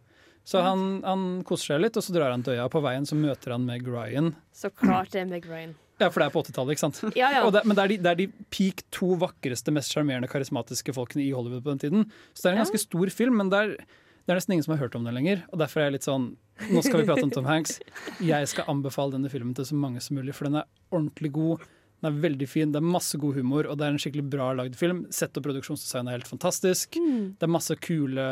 Så 0.47 0.61
han, 0.63 0.83
han 1.03 1.23
koser 1.43 1.73
seg 1.73 1.81
litt, 1.83 1.97
og 1.99 2.03
så 2.05 2.13
drar 2.15 2.31
han 2.31 2.43
til 2.45 2.53
øya. 2.55 2.67
På 2.71 2.79
veien 2.85 3.03
så 3.09 3.17
møter 3.19 3.51
han 3.55 3.65
Meg 3.67 3.83
Ryan. 3.91 4.29
Så 4.55 4.69
klart 4.71 5.11
det 5.11 5.23
er 5.25 5.27
Meg 5.27 5.43
Ryan. 5.49 5.73
Ja, 6.01 6.09
for 6.11 6.19
det 6.19 6.25
er 6.27 6.33
på 6.33 6.41
80-tallet, 6.43 6.75
ikke 6.75 6.83
sant? 6.83 6.97
Ja, 7.15 7.29
ja. 7.31 7.43
Det, 7.53 7.61
men 7.63 7.77
det 7.77 7.83
er, 7.83 7.91
de, 7.93 7.97
det 8.03 8.11
er 8.11 8.17
de 8.19 8.25
peak 8.51 8.83
to 8.95 9.13
vakreste, 9.21 9.71
mest 9.75 9.93
sjarmerende, 9.95 10.27
karismatiske 10.31 10.95
folkene 10.95 11.23
i 11.23 11.29
Hollywood 11.35 11.63
på 11.63 11.71
den 11.71 11.83
tiden. 11.85 12.09
Så 12.33 12.43
det 12.43 12.49
er 12.49 12.57
en 12.57 12.63
ganske 12.65 12.81
stor 12.83 13.13
film, 13.15 13.37
men 13.39 13.51
det 13.53 13.61
er, 13.61 13.77
det 14.25 14.33
er 14.33 14.39
nesten 14.41 14.57
ingen 14.57 14.65
som 14.67 14.75
har 14.75 14.83
hørt 14.83 14.97
om 14.99 15.07
den 15.07 15.15
lenger. 15.15 15.45
Og 15.53 15.61
derfor 15.61 15.81
er 15.81 15.89
jeg 15.89 15.99
litt 15.99 16.09
sånn 16.09 16.33
Nå 16.71 16.79
skal 16.85 17.01
vi 17.01 17.07
prate 17.07 17.25
om 17.27 17.31
Tom 17.35 17.47
Hanks. 17.49 17.81
Jeg 18.23 18.47
skal 18.47 18.69
anbefale 18.71 19.17
denne 19.17 19.27
filmen 19.31 19.55
til 19.57 19.67
så 19.67 19.75
mange 19.75 19.99
som 20.03 20.15
mulig, 20.15 20.31
for 20.37 20.47
den 20.47 20.61
er 20.61 20.69
ordentlig 20.87 21.33
god. 21.35 21.65
Den 21.99 22.07
er 22.09 22.19
veldig 22.23 22.47
fin, 22.47 22.71
det 22.71 22.79
er 22.79 22.87
masse 22.95 23.19
god 23.19 23.35
humor, 23.39 23.67
og 23.67 23.79
det 23.79 23.87
er 23.87 23.95
en 23.95 23.99
skikkelig 23.99 24.23
bra 24.31 24.49
lagd 24.55 24.75
film. 24.79 25.01
Sett 25.15 25.35
og 25.39 25.43
produksjonsdesign 25.47 26.07
er 26.07 26.15
helt 26.17 26.31
fantastisk. 26.31 26.95
Det 26.95 27.47
er 27.47 27.51
masse 27.51 27.75
kule 27.83 28.25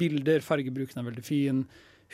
bilder, 0.00 0.44
fargebruken 0.44 1.00
er 1.00 1.08
veldig 1.08 1.24
fin. 1.24 1.62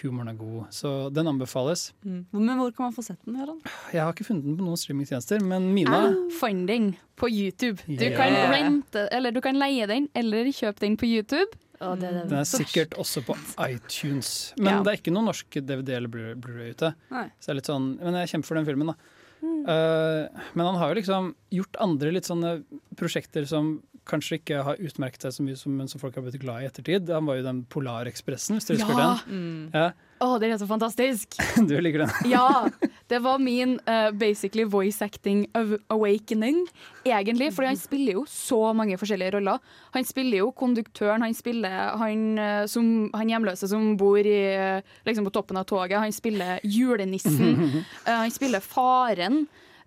Humoren 0.01 0.29
er 0.33 0.37
god, 0.39 0.71
så 0.73 1.13
den 1.13 1.27
anbefales. 1.29 1.93
Mm. 2.05 2.23
Men 2.33 2.59
hvor 2.59 2.71
kan 2.75 2.87
man 2.89 2.95
få 2.97 3.03
sett 3.05 3.19
den? 3.27 3.35
Gøran? 3.37 3.59
Jeg 3.93 4.01
har 4.01 4.13
ikke 4.15 4.25
funnet 4.25 4.47
den 4.47 4.57
på 4.57 4.65
noen 4.65 4.81
streamingtjenester, 4.81 5.43
men 5.45 5.67
Mina 5.75 5.99
Jeg 6.33 6.67
den 6.67 6.87
på 7.21 7.29
YouTube. 7.29 7.83
Du 7.87 8.01
Yeah. 8.05 8.17
kan 8.17 8.33
rente, 8.55 9.09
eller 9.13 9.31
du 9.37 9.41
kan 9.45 9.55
leie 9.61 9.87
den, 9.87 10.09
eller 10.15 10.45
kjøpe 10.49 10.81
den 10.81 10.97
på 10.97 11.05
YouTube. 11.07 11.53
Den 11.79 12.33
er 12.33 12.45
sikkert 12.49 12.95
også 12.97 13.25
på 13.27 13.35
iTunes. 13.69 14.55
Men 14.57 14.67
Ja. 14.79 14.83
det 14.83 14.93
er 14.93 14.97
ikke 15.03 15.13
noen 15.13 15.27
norsk 15.27 15.51
DVD 15.67 15.97
eller 15.97 16.09
Blu- 16.09 16.35
Blu-ray 16.41 16.71
ute. 16.71 16.95
Nei. 17.11 17.27
Så 17.41 17.47
det 17.47 17.51
er 17.51 17.55
litt 17.61 17.67
sånn, 17.67 17.99
men 18.01 18.15
jeg 18.15 18.29
kjemper 18.31 18.47
for 18.47 18.55
den 18.55 18.65
filmen, 18.67 18.87
da. 18.87 18.95
Mm. 19.43 19.63
Uh, 19.67 20.29
men 20.55 20.67
han 20.67 20.77
har 20.77 20.95
jo 20.95 21.01
liksom 21.01 21.35
gjort 21.51 21.77
andre 21.81 22.13
litt 22.13 22.25
sånne 22.25 22.63
prosjekter 22.97 23.45
som 23.47 23.83
kanskje 24.09 24.41
ikke 24.41 24.63
har 24.67 24.81
utmerket 24.83 25.27
seg 25.27 25.35
så 25.37 25.45
mye, 25.47 25.59
som, 25.59 25.75
men 25.79 25.91
som 25.91 26.01
folk 26.03 26.17
har 26.19 26.25
blitt 26.27 26.41
glad 26.43 26.63
i 26.63 26.67
i 26.67 26.71
ettertid. 26.71 27.11
Han 27.13 27.29
var 27.29 27.39
jo 27.39 27.45
den 27.47 27.61
Polarekspressen, 27.71 28.59
hvis 28.59 28.67
du 28.69 28.75
husker 28.75 28.99
Ja! 28.99 29.13
den. 29.27 29.71
Ja, 29.75 29.91
Å, 30.23 30.37
den 30.39 30.53
er 30.55 30.59
så 30.61 30.69
fantastisk! 30.71 31.35
du 31.69 31.75
liker 31.83 32.05
den? 32.05 32.31
Ja! 32.31 32.69
Det 33.11 33.19
var 33.25 33.41
min 33.43 33.75
uh, 33.89 34.11
basically 34.15 34.65
voice 34.65 35.03
acting 35.03 35.45
awakening, 35.91 36.61
egentlig. 37.05 37.51
For 37.57 37.67
han 37.67 37.79
spiller 37.79 38.21
jo 38.21 38.23
så 38.31 38.61
mange 38.77 38.99
forskjellige 39.01 39.35
roller. 39.37 39.59
Han 39.97 40.07
spiller 40.07 40.45
jo 40.45 40.53
konduktøren, 40.57 41.27
han 41.27 41.35
spiller 41.35 41.97
han, 42.01 42.23
uh, 42.39 42.63
som, 42.71 43.11
han 43.19 43.35
hjemløse 43.35 43.69
som 43.71 43.97
bor 44.01 44.23
i, 44.23 44.39
uh, 44.55 44.95
liksom 45.09 45.27
på 45.27 45.35
toppen 45.35 45.59
av 45.59 45.67
toget. 45.71 45.99
Han 46.03 46.15
spiller 46.15 46.63
julenissen. 46.63 47.83
Han 48.07 48.31
spiller 48.31 48.63
faren 48.63 49.45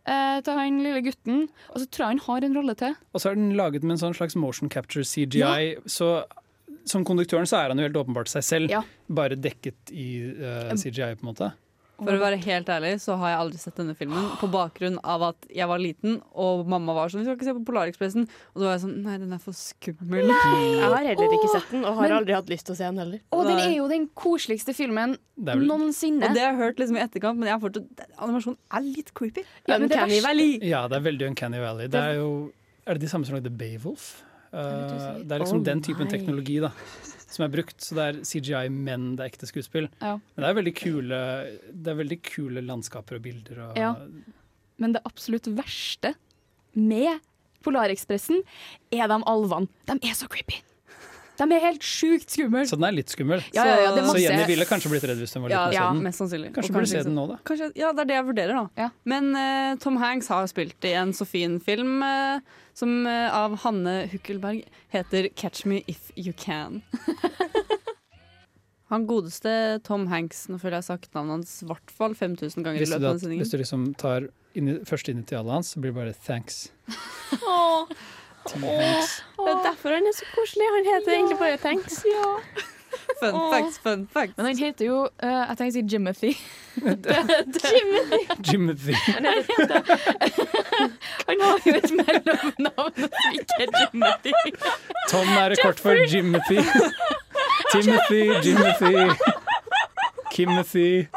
eh, 0.07 0.39
til 0.45 0.59
han 0.59 0.79
lille 0.83 1.03
gutten. 1.05 1.45
Og 1.73 1.81
så 1.81 1.89
tror 1.89 2.05
jeg 2.05 2.15
han 2.15 2.23
har 2.27 2.47
en 2.47 2.57
rolle 2.59 2.77
til. 2.79 2.97
Og 3.13 3.21
så 3.21 3.31
er 3.31 3.39
den 3.39 3.53
laget 3.57 3.85
med 3.85 3.97
en 3.97 4.03
sånn 4.07 4.17
slags 4.17 4.37
motion 4.39 4.71
capture 4.71 5.05
CGI. 5.05 5.75
Så 5.89 6.17
som 6.85 7.05
konduktøren 7.05 7.49
så 7.49 7.63
er 7.63 7.73
han 7.73 7.81
jo 7.81 7.87
helt 7.87 7.97
åpenbart 7.97 8.29
seg 8.29 8.45
selv, 8.45 8.73
bare 9.09 9.37
dekket 9.39 9.89
i 9.93 10.09
uh, 10.37 10.73
CGI, 10.77 11.15
på 11.17 11.25
en 11.25 11.31
måte. 11.31 11.49
For 11.95 12.11
å 12.11 12.19
være 12.19 12.39
helt 12.43 12.67
ærlig 12.67 12.91
så 12.99 13.15
har 13.21 13.31
jeg 13.31 13.39
aldri 13.39 13.59
sett 13.61 13.77
denne 13.79 13.95
filmen 13.95 14.25
på 14.41 14.49
bakgrunn 14.51 14.97
av 15.07 15.23
at 15.29 15.47
jeg 15.53 15.67
var 15.69 15.79
liten 15.79 16.17
og 16.35 16.65
mamma 16.67 16.95
var 16.97 17.11
sånn 17.11 17.23
'Vi 17.23 17.27
skal 17.29 17.37
ikke 17.37 17.47
se 17.47 17.55
på 17.55 17.65
Polarekspressen'. 17.69 18.27
Og 18.53 18.59
da 18.59 18.65
var 18.67 18.73
jeg 18.75 18.83
sånn 18.83 19.03
Nei, 19.05 19.17
den 19.17 19.33
er 19.33 19.39
for 19.39 19.53
skummel. 19.55 20.27
Nei! 20.27 20.81
Jeg 20.81 20.89
har 20.91 21.05
heller 21.07 21.35
ikke 21.37 21.51
sett 21.53 21.71
den, 21.71 21.85
og 21.85 21.95
har 21.95 22.09
Men- 22.09 22.17
aldri 22.17 22.33
hatt 22.35 22.49
lyst 22.51 22.65
til 22.65 22.75
å 22.75 22.77
se 22.77 22.83
den 22.83 22.97
heller. 22.97 23.19
Og 23.31 23.45
den 23.45 23.59
er 23.59 23.75
jo 23.75 23.87
den 23.87 24.07
koseligste 24.09 24.75
filmen 24.75 25.17
Det 25.37 25.49
er 25.55 25.57
vel- 25.57 25.67
noensinne. 25.67 26.23
Og 26.23 26.33
det 26.33 26.41
har 26.41 26.51
jeg 26.51 26.59
hørt 26.59 26.77
liksom 26.77 26.97
i 26.97 27.03
etterkant, 27.07 27.37
men 27.39 27.47
jeg 27.47 27.59
har 27.59 27.63
fortsatt 27.69 27.87
animasjonen 28.19 28.57
er 28.71 28.81
litt 28.81 29.13
creepy. 29.13 29.43
Ja, 29.67 29.77
men 29.77 29.89
det 29.89 29.97
Uncanny 29.97 30.21
Valley. 30.21 30.59
Ja, 30.61 30.87
det 30.87 30.97
er 30.97 31.11
veldig 31.11 31.27
Uncanny 31.29 31.59
Valley. 31.59 31.87
Det 31.87 32.01
er 32.01 32.15
jo 32.15 32.51
Er 32.87 32.93
det 32.93 33.01
de 33.01 33.07
samme 33.07 33.25
som 33.25 33.33
lagde 33.35 33.49
Beowulf? 33.49 34.21
Uh, 34.53 35.19
det 35.23 35.31
er 35.31 35.39
liksom 35.39 35.59
oh, 35.59 35.63
den 35.63 35.81
typen 35.81 36.07
teknologi 36.07 36.61
da 36.61 36.69
som 37.35 37.45
er 37.45 37.53
brukt. 37.53 37.77
Så 37.83 37.97
det 37.97 38.07
er 38.07 38.21
CGI, 38.27 38.65
men 38.73 39.13
det 39.15 39.25
er 39.25 39.33
ekte 39.33 39.49
skuespill. 39.49 39.89
Ja. 40.01 40.15
Men 40.17 40.45
det 40.45 40.49
er 40.49 40.59
veldig 40.61 40.75
kule 40.79 41.21
Det 41.71 41.93
er 41.93 41.99
veldig 42.01 42.19
kule 42.25 42.63
landskaper 42.65 43.19
og 43.19 43.25
bilder. 43.27 43.63
Og, 43.69 43.79
Ja. 43.79 43.93
Men 44.81 44.91
det 44.91 45.05
absolutt 45.07 45.47
verste 45.55 46.15
med 46.75 47.21
Polarekspressen 47.63 48.41
er 48.91 49.07
de 49.07 49.19
alvene. 49.25 49.69
De 49.87 49.95
er 50.03 50.17
så 50.17 50.27
creepy. 50.27 50.59
De 51.35 51.45
er 51.51 51.63
helt 51.63 51.83
sjukt 51.83 52.31
skumle. 52.31 52.63
Så 52.67 52.77
den 52.79 52.87
er 52.87 52.95
litt 52.95 53.11
skummel. 53.11 53.41
Ja, 53.55 53.65
ja, 53.67 53.79
ja, 53.83 53.93
det 53.95 54.05
Så 54.07 54.19
Jenny 54.21 54.45
ville 54.47 54.67
kanskje 54.69 54.91
blitt 54.93 55.07
redd 55.09 55.19
hvis 55.19 55.35
hun 55.35 55.43
var 55.43 55.51
liten. 55.51 55.67
og 55.67 55.75
ja, 55.75 55.87
mest 56.07 56.21
sannsynlig. 56.21 56.51
Kanskje 56.55 56.75
burde 56.75 56.91
se 56.91 57.01
den 57.03 57.17
nå, 57.17 57.25
da. 57.33 57.39
Kanskje, 57.47 57.71
ja, 57.75 57.91
det 57.95 58.05
er 58.05 58.11
det 58.11 58.17
jeg 58.19 58.27
vurderer, 58.29 58.69
da. 58.75 58.89
Men 59.03 59.31
uh, 59.35 59.71
Tom 59.83 59.99
Hanks 59.99 60.31
har 60.31 60.47
spilt 60.51 60.87
i 60.87 60.93
en 60.95 61.11
så 61.15 61.27
fin 61.27 61.57
film 61.63 61.97
eh, 62.05 62.55
som 62.75 63.05
eh, 63.07 63.29
av 63.33 63.57
Hanne 63.63 63.95
Hukkelberg 64.11 64.63
heter 64.93 65.29
'Catch 65.35 65.65
Me 65.65 65.81
If 65.87 66.11
You 66.15 66.33
Can'. 66.33 66.81
Han 68.91 69.07
godeste 69.09 69.81
Tom 69.83 70.05
Hanks, 70.11 70.43
nå 70.47 70.59
føler 70.61 70.77
jeg 70.77 70.83
har 70.83 70.89
sagt 70.93 71.15
navnet 71.15 71.39
hans 71.39 71.53
i 71.63 71.65
hvert 71.65 71.89
fall 71.89 72.13
5000 72.13 72.61
ganger 72.63 72.83
i 72.83 72.85
du 72.85 72.91
løpet 72.91 73.07
av 73.09 73.17
sendingen. 73.17 73.41
hvis 73.41 73.51
du 73.51 73.57
liksom 73.57 73.87
tar 73.97 74.27
inni, 74.53 74.75
første 74.85 75.09
initialet 75.11 75.51
hans, 75.57 75.71
så 75.73 75.81
blir 75.81 75.91
det 75.91 75.97
bare 75.97 76.13
'thanks'. 76.13 76.69
Åh. 77.41 77.89
Tom 78.45 78.61
Hanks. 78.61 79.21
Det 79.41 79.49
er 79.49 79.63
derfor 79.65 79.95
han 79.97 80.05
er 80.05 80.13
så 80.13 80.27
koselig. 80.35 80.67
Han 80.75 80.85
heter 80.93 81.11
egentlig 81.17 81.39
bare 81.39 81.57
Thanks. 81.57 82.03
Fun 83.19 83.35
facts, 83.53 83.77
fun 83.83 84.07
facts. 84.13 84.33
Men 84.37 84.45
han 84.45 84.57
heter 84.57 84.85
jo 84.85 84.97
uh, 85.07 85.43
Jeg 85.49 85.57
tenker 85.57 85.71
å 85.71 85.75
si 85.75 85.83
Jimothy. 85.93 86.31
Jimothy. 88.47 88.95
Han, 89.07 89.25
heter, 89.25 89.81
han 91.29 91.43
har 91.45 91.65
jo 91.65 91.75
et 91.79 91.91
mellomnavn 91.99 93.05
som 93.05 93.39
ikke 93.39 93.59
er 93.65 93.73
Jimothy. 93.81 94.35
Tom 95.11 95.31
er 95.39 95.55
kort 95.63 95.79
for 95.79 96.03
Jimothy. 96.11 96.59
Timothy, 97.71 98.23
Jimothy, 98.43 99.09
Kimothy. 100.31 101.07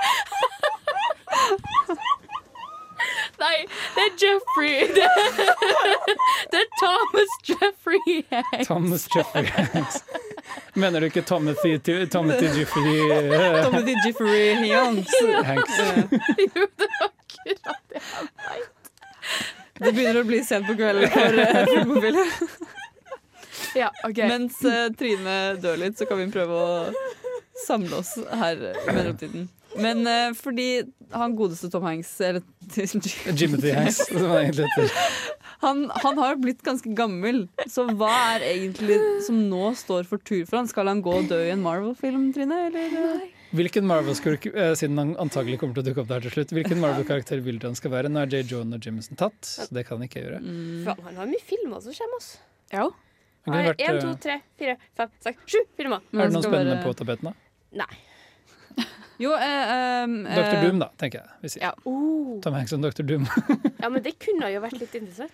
Nei, 3.39 3.66
Det 3.95 4.03
er 4.03 4.12
Jeffrey. 4.22 4.78
Det, 4.95 5.09
det 6.53 6.59
er 6.64 6.70
Thomas 6.82 7.32
Jeffrey 7.49 8.24
Hanks. 8.30 8.66
Thomas 8.66 9.09
Jeffrey 9.16 9.45
Hanks. 9.45 10.05
Mener 10.74 11.01
du 11.01 11.07
ikke 11.07 11.22
Tomothy 11.22 11.78
Tomothy 12.11 12.49
Jeffrey 12.59 13.11
eh, 13.11 13.64
Tomothy 13.64 13.95
Jeffrey 14.07 14.55
Hanks. 14.72 15.12
Hanks. 15.51 15.78
Jo, 15.78 16.66
det 16.76 16.89
var 17.01 17.11
akkurat 17.11 17.84
det 17.89 18.03
han 18.12 18.28
mente. 18.51 18.64
Det 19.78 19.93
begynner 19.95 20.18
å 20.18 20.26
bli 20.26 20.41
sent 20.43 20.66
på 20.66 20.74
kvelden 20.74 21.11
for 21.12 21.30
uh. 21.39 22.24
Ja, 23.76 23.93
okay. 24.03 24.26
Mens 24.26 24.57
uh, 24.66 24.89
Trine 24.99 25.36
dør 25.62 25.78
litt, 25.78 25.99
så 26.01 26.09
kan 26.09 26.18
vi 26.18 26.26
prøve 26.34 26.57
å 26.59 26.89
samle 27.66 28.01
oss 28.01 28.16
her 28.41 28.59
i 28.72 28.97
mellomtiden. 28.97 29.47
Men 29.81 30.07
eh, 30.11 30.35
fordi 30.37 30.68
han 31.14 31.37
godeste 31.39 31.70
Tom 31.72 31.87
Hanks 31.89 32.11
eller, 32.24 32.43
Jimothy 33.39 33.72
Hanks, 33.72 34.03
som 34.09 34.26
han 34.29 34.43
egentlig 34.43 34.68
heter. 34.68 34.93
han, 35.64 35.87
han 36.05 36.20
har 36.20 36.37
blitt 36.43 36.61
ganske 36.66 36.93
gammel, 36.99 37.47
så 37.70 37.87
hva 37.89 38.11
er 38.35 38.45
egentlig 38.51 38.99
som 39.26 39.41
nå 39.49 39.72
står 39.79 40.07
for 40.11 40.20
tur 40.20 40.45
for 40.49 40.61
han? 40.61 40.68
Skal 40.70 40.91
han 40.91 41.03
gå 41.05 41.14
og 41.22 41.31
dø 41.33 41.41
i 41.47 41.53
en 41.55 41.64
Marvel-film, 41.64 42.31
Trine? 42.37 42.61
Eller? 42.68 43.26
Hvilken 43.57 43.87
Marvel-skurk, 43.89 44.51
eh, 44.53 44.74
siden 44.76 45.01
han 45.01 45.14
antagelig 45.22 45.57
kommer 45.62 45.79
til 45.79 45.87
å 45.87 45.89
dukke 45.89 46.03
opp 46.05 46.11
der 46.11 46.26
til 46.26 46.35
slutt, 46.37 46.53
hvilken 46.53 46.83
Marvel-karakter 46.83 47.41
vil 47.45 47.61
du 47.62 47.70
han 47.70 47.79
skal 47.79 47.95
være? 47.95 48.11
Nå 48.12 48.26
er 48.26 48.35
J. 48.35 48.43
Jonah 48.51 48.81
Jameson 48.85 49.16
tatt, 49.16 49.39
så 49.49 49.68
det 49.72 49.87
kan 49.89 50.03
ikke 50.05 50.20
gjøre. 50.20 50.43
Faen, 50.85 51.05
han 51.07 51.22
har 51.22 51.31
mye 51.31 51.45
filmer 51.49 51.81
som 51.85 51.97
kommer, 51.97 52.20
oss 52.20 52.35
Ja. 52.74 52.89
Han 53.49 53.55
kunne 53.55 53.70
vært, 53.70 53.81
Én, 53.81 54.01
to, 54.03 54.11
eh, 54.12 54.20
tre, 54.20 54.35
fire, 54.61 54.76
fem, 54.99 55.12
seks, 55.24 55.47
sju 55.49 55.62
filmer. 55.79 56.05
Er 56.12 56.29
det 56.29 56.35
noen 56.37 56.45
spennende 56.45 56.83
på 56.85 56.93
tapeten, 56.99 57.31
da? 57.31 57.33
Nei. 57.81 57.89
Jo, 59.19 59.33
eh, 59.35 60.05
um, 60.05 60.12
Dr. 60.25 60.61
Doom, 60.62 60.79
da, 60.79 60.87
tenker 61.01 61.19
jeg. 61.25 61.29
Vi 61.43 61.49
sier. 61.51 61.62
Ja. 61.64 61.73
Oh. 61.91 62.37
Tom 62.45 62.55
Hanks 62.55 62.71
som 62.71 62.83
Dr. 62.85 63.03
Doom. 63.03 63.25
Ja, 63.83 63.89
men 63.91 64.03
det 64.05 64.12
kunne 64.23 64.47
jo 64.53 64.61
vært 64.62 64.77
litt 64.79 64.95
interessant. 64.95 65.33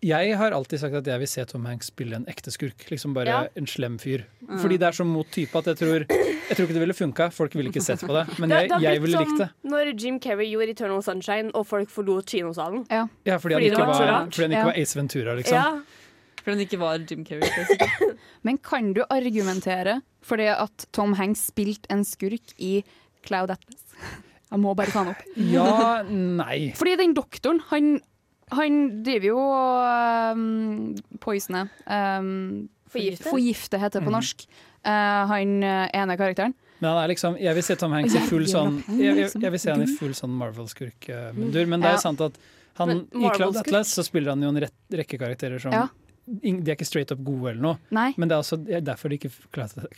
Jeg 0.00 0.36
har 0.40 0.52
alltid 0.56 0.80
sagt 0.80 0.94
at 1.02 1.06
jeg 1.10 1.20
vil 1.20 1.28
se 1.28 1.44
Tom 1.50 1.66
Hanks 1.68 1.90
spille 1.92 2.16
en 2.16 2.24
ekte 2.32 2.48
skurk. 2.54 2.86
Liksom 2.88 3.12
bare 3.16 3.26
Ja. 3.28 3.42
en 3.56 3.66
slem 3.68 3.98
fyr. 4.00 4.24
Mm. 4.46 4.58
Fordi 4.62 4.78
det 4.80 4.88
er 4.88 4.96
så 4.96 5.04
mot 5.04 5.28
type 5.30 5.52
at 5.58 5.64
jeg 5.66 5.76
tror 5.82 6.06
Jeg 6.46 6.56
tror 6.56 6.64
ikke 6.68 6.76
det 6.78 6.82
ville 6.86 6.94
funka. 6.94 7.28
Folk 7.34 7.54
ville 7.58 7.68
ikke 7.72 7.82
sett 7.82 8.00
på 8.06 8.14
det. 8.14 8.38
Men 8.38 8.48
Det- 8.54 8.60
jeg, 8.62 8.70
det 8.70 8.82
jeg 8.86 9.00
ville 9.02 9.18
likt 9.18 9.38
det. 9.38 9.48
Når 9.68 9.92
Jim 10.00 10.20
Carrey 10.20 10.46
gjorde 10.52 10.68
'Eternal 10.72 11.02
Sunshine' 11.02 11.50
og 11.54 11.66
folk 11.66 11.90
forlot 11.90 12.24
kinosalen. 12.26 12.86
Ja, 12.90 13.06
Ja, 13.26 13.36
fordi, 13.36 13.54
Fordi 13.54 13.54
han 13.54 13.62
ikke 13.72 13.78
var 13.78 13.86
var, 13.86 14.30
fordi 14.30 14.42
han 14.42 14.50
ikke 14.52 14.58
Ja. 14.58 14.64
var 14.64 14.76
Ace 14.80 14.94
Ventura, 14.96 15.34
liksom. 15.34 15.54
Ja. 15.54 15.80
Fordi 16.44 16.56
han 16.56 16.60
ikke 16.66 16.78
var 16.78 16.98
Jim 17.10 17.24
Carrey. 17.24 18.16
Men 18.44 18.58
kan 18.58 18.92
du 18.94 19.02
argumentere 19.10 20.00
for 20.22 20.36
det 20.36 20.48
at 20.56 20.86
Tom 20.92 21.14
Hanks 21.14 21.46
spilte 21.50 21.86
en 21.90 22.04
skurk 22.04 22.54
i 22.58 22.84
Cloud 23.26 23.52
Atlas? 23.54 23.82
Jeg 24.46 24.62
må 24.62 24.74
bare 24.78 24.92
ta 24.94 25.02
den 25.02 25.12
opp. 25.14 25.24
Ja, 25.50 26.02
nei. 26.42 26.58
Fordi 26.78 26.94
den 27.00 27.14
doktoren, 27.16 27.58
han, 27.72 27.96
han 28.54 28.76
driver 29.06 29.26
jo 29.32 29.40
og 29.42 30.36
um, 30.36 30.94
poisoner. 31.24 31.68
Um, 31.90 32.68
Forgifte? 32.94 33.26
Forgifte 33.32 33.80
heter 33.82 33.98
det 34.00 34.06
på 34.06 34.12
Mhm. 34.12 34.16
norsk. 34.20 34.46
Uh, 34.86 35.26
han 35.32 35.56
uh, 35.66 35.88
ene 35.98 36.14
karakteren. 36.20 36.54
Men 36.78 36.90
han 36.92 37.00
er 37.02 37.08
liksom, 37.10 37.38
jeg 37.40 37.56
vil 37.56 37.64
se 37.64 37.74
Tom 37.80 37.94
Hanks 37.96 38.14
i 38.14 38.20
full 38.28 38.44
sånn 38.46 38.74
Jeg, 38.84 38.98
jeg, 39.00 39.14
liksom. 39.16 39.42
jeg 39.42 39.52
vil 39.54 39.60
se 39.62 39.70
han 39.72 39.82
i 39.82 39.86
full 39.96 40.12
sånn 40.14 40.34
Marvel-skurkmundur. 40.36 41.66
Men 41.72 41.80
det 41.82 41.88
er 41.90 41.96
jo 41.96 42.02
sant 42.04 42.20
at 42.26 42.36
han, 42.76 42.90
i 43.16 43.30
Cloud 43.32 43.56
Atlas 43.56 43.94
så 43.96 44.04
spiller 44.04 44.34
han 44.34 44.42
jo 44.44 44.50
en 44.52 44.60
rett, 44.66 44.74
rekke 44.92 45.18
karakterer 45.18 45.58
som 45.62 45.72
Ja. 45.72 45.86
De 46.26 46.50
er 46.58 46.74
ikke 46.74 46.86
straight 46.88 47.12
up 47.14 47.20
gode 47.22 47.52
eller 47.52 47.62
noe. 47.62 47.78
Nei. 47.94 48.08
Men 48.18 48.28
det 48.30 48.34
er 48.34 48.42
også 48.42 48.58
det 48.66 48.74
er 48.80 48.84
derfor 48.86 49.12
det 49.12 49.20
ikke, 49.20 49.30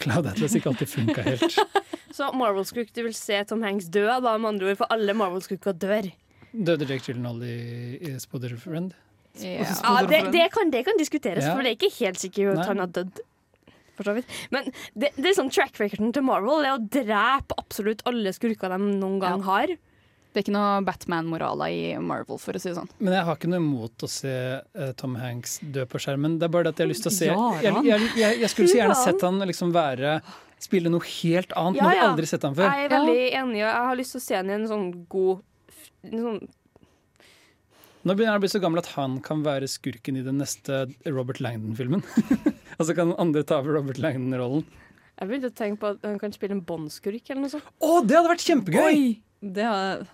Cloud, 0.03 0.27
Atlas 0.29 0.57
ikke 0.59 0.69
alltid 0.73 0.91
funka 0.93 1.25
helt. 1.25 1.59
Så 2.19 2.29
Marvel-skurk, 2.37 2.91
du 2.97 3.03
vil 3.07 3.15
se 3.17 3.39
Tom 3.49 3.63
Hanks 3.65 3.89
dø, 3.95 4.05
da, 4.09 4.35
med 4.37 4.51
andre 4.55 4.71
ord, 4.73 4.79
for 4.81 4.93
alle 4.93 5.15
Marvel-skurker 5.17 5.77
dør. 5.81 6.11
Døde 6.53 6.89
Jake 6.89 7.05
Gyllenhaal 7.07 7.41
i, 7.47 7.57
i 8.11 8.13
Spotted 8.21 8.57
Friend? 8.61 8.93
Ja. 9.39 9.65
Ja, 9.69 9.97
det, 10.09 10.21
det, 10.35 10.47
kan, 10.53 10.73
det 10.75 10.85
kan 10.89 10.99
diskuteres, 10.99 11.45
Ja. 11.47 11.55
for 11.55 11.63
det 11.63 11.73
er 11.73 11.79
ikke 11.79 11.93
helt 12.01 12.21
sikkert 12.21 12.59
at 12.59 12.71
han 12.73 12.83
har 12.83 12.93
dødd. 12.93 13.21
For 13.99 14.07
så 14.07 14.15
vidt. 14.15 14.31
Men 14.55 14.69
det, 14.95 15.11
det 15.17 15.27
er 15.33 15.37
sånn 15.37 15.51
track 15.51 15.79
recorden 15.81 16.13
til 16.15 16.23
Marvel 16.27 16.61
det 16.63 16.69
er 16.71 16.77
å 16.77 16.89
drepe 17.01 17.57
absolutt 17.59 18.05
alle 18.07 18.31
skurker 18.37 18.71
de 18.75 18.79
noen 19.01 19.17
gang 19.23 19.43
har. 19.47 19.73
Det 20.39 20.45
er 20.45 20.53
ikke 20.53 20.55
noe 20.55 20.83
Batman-moraler 20.87 21.73
i 21.75 21.79
Marvel, 21.99 22.37
for 22.39 22.55
å 22.55 22.61
si 22.63 22.69
det 22.71 22.77
sånn. 22.77 22.91
Men 23.03 23.17
jeg 23.17 23.27
har 23.27 23.39
ikke 23.41 23.49
noe 23.51 23.59
imot 23.59 24.05
å 24.07 24.11
se 24.13 24.35
uh, 24.63 24.91
Tom 24.95 25.17
Hanks 25.19 25.57
dø 25.75 25.83
på 25.91 25.99
skjermen. 25.99 26.37
Det 26.39 26.47
er 26.47 26.53
bare 26.55 26.69
det 26.69 26.77
at 26.77 26.83
jeg 26.83 26.87
har 26.87 26.93
lyst 26.93 27.07
til 27.09 27.11
å 27.11 27.17
se 27.17 27.31
Jeg, 27.31 27.73
jeg, 27.89 28.11
jeg, 28.21 28.37
jeg 28.45 28.53
skulle 28.53 28.71
så 28.71 28.79
gjerne 28.79 28.99
sett 29.01 29.25
han 29.27 29.43
liksom 29.51 29.73
være 29.75 30.21
Spille 30.63 30.91
noe 30.91 31.03
helt 31.07 31.53
annet. 31.59 31.79
Ja, 31.79 31.89
Noe 31.89 31.97
vi 31.97 32.05
aldri 32.05 32.31
sett 32.31 32.47
han 32.47 32.55
før. 32.55 32.71
Jeg 32.71 32.87
er 32.87 32.95
veldig 32.95 33.27
enig, 33.41 33.61
og 33.61 33.67
jeg 33.67 33.85
har 33.89 33.99
lyst 33.99 34.15
til 34.15 34.21
å 34.21 34.25
se 34.25 34.39
han 34.39 34.49
i 34.51 34.57
en 34.57 34.65
sånn 34.71 34.89
god 35.11 35.45
en 36.07 36.25
sånn, 36.25 36.41
Nå 38.07 38.15
begynner 38.15 38.37
han 38.37 38.41
å 38.41 38.43
bli 38.45 38.51
så 38.51 38.61
gammel 38.63 38.81
at 38.81 38.93
han 38.95 39.17
kan 39.27 39.43
være 39.45 39.67
skurken 39.69 40.17
i 40.21 40.25
den 40.25 40.39
neste 40.41 40.85
Robert 41.11 41.43
Langdon-filmen. 41.43 42.05
Og 42.79 42.85
så 42.87 42.95
kan 42.97 43.11
andre 43.19 43.43
ta 43.47 43.59
over 43.59 43.75
Robert 43.81 43.99
Langdon-rollen. 44.01 44.63
Jeg 45.19 45.29
begynte 45.29 45.51
å 45.51 45.57
tenke 45.59 45.83
på 45.83 45.91
at 45.97 46.07
han 46.07 46.21
kan 46.23 46.35
spille 46.35 46.55
en 46.55 46.63
Bond-skurk 46.65 47.27
eller 47.27 47.43
noe 47.43 47.53
sånt. 47.53 47.67
Å, 47.67 47.99
det 48.07 48.17
hadde 48.17 48.31
vært 48.31 48.47
kjempegøy! 48.47 49.01
Det, 49.39 49.67
har, 49.67 50.07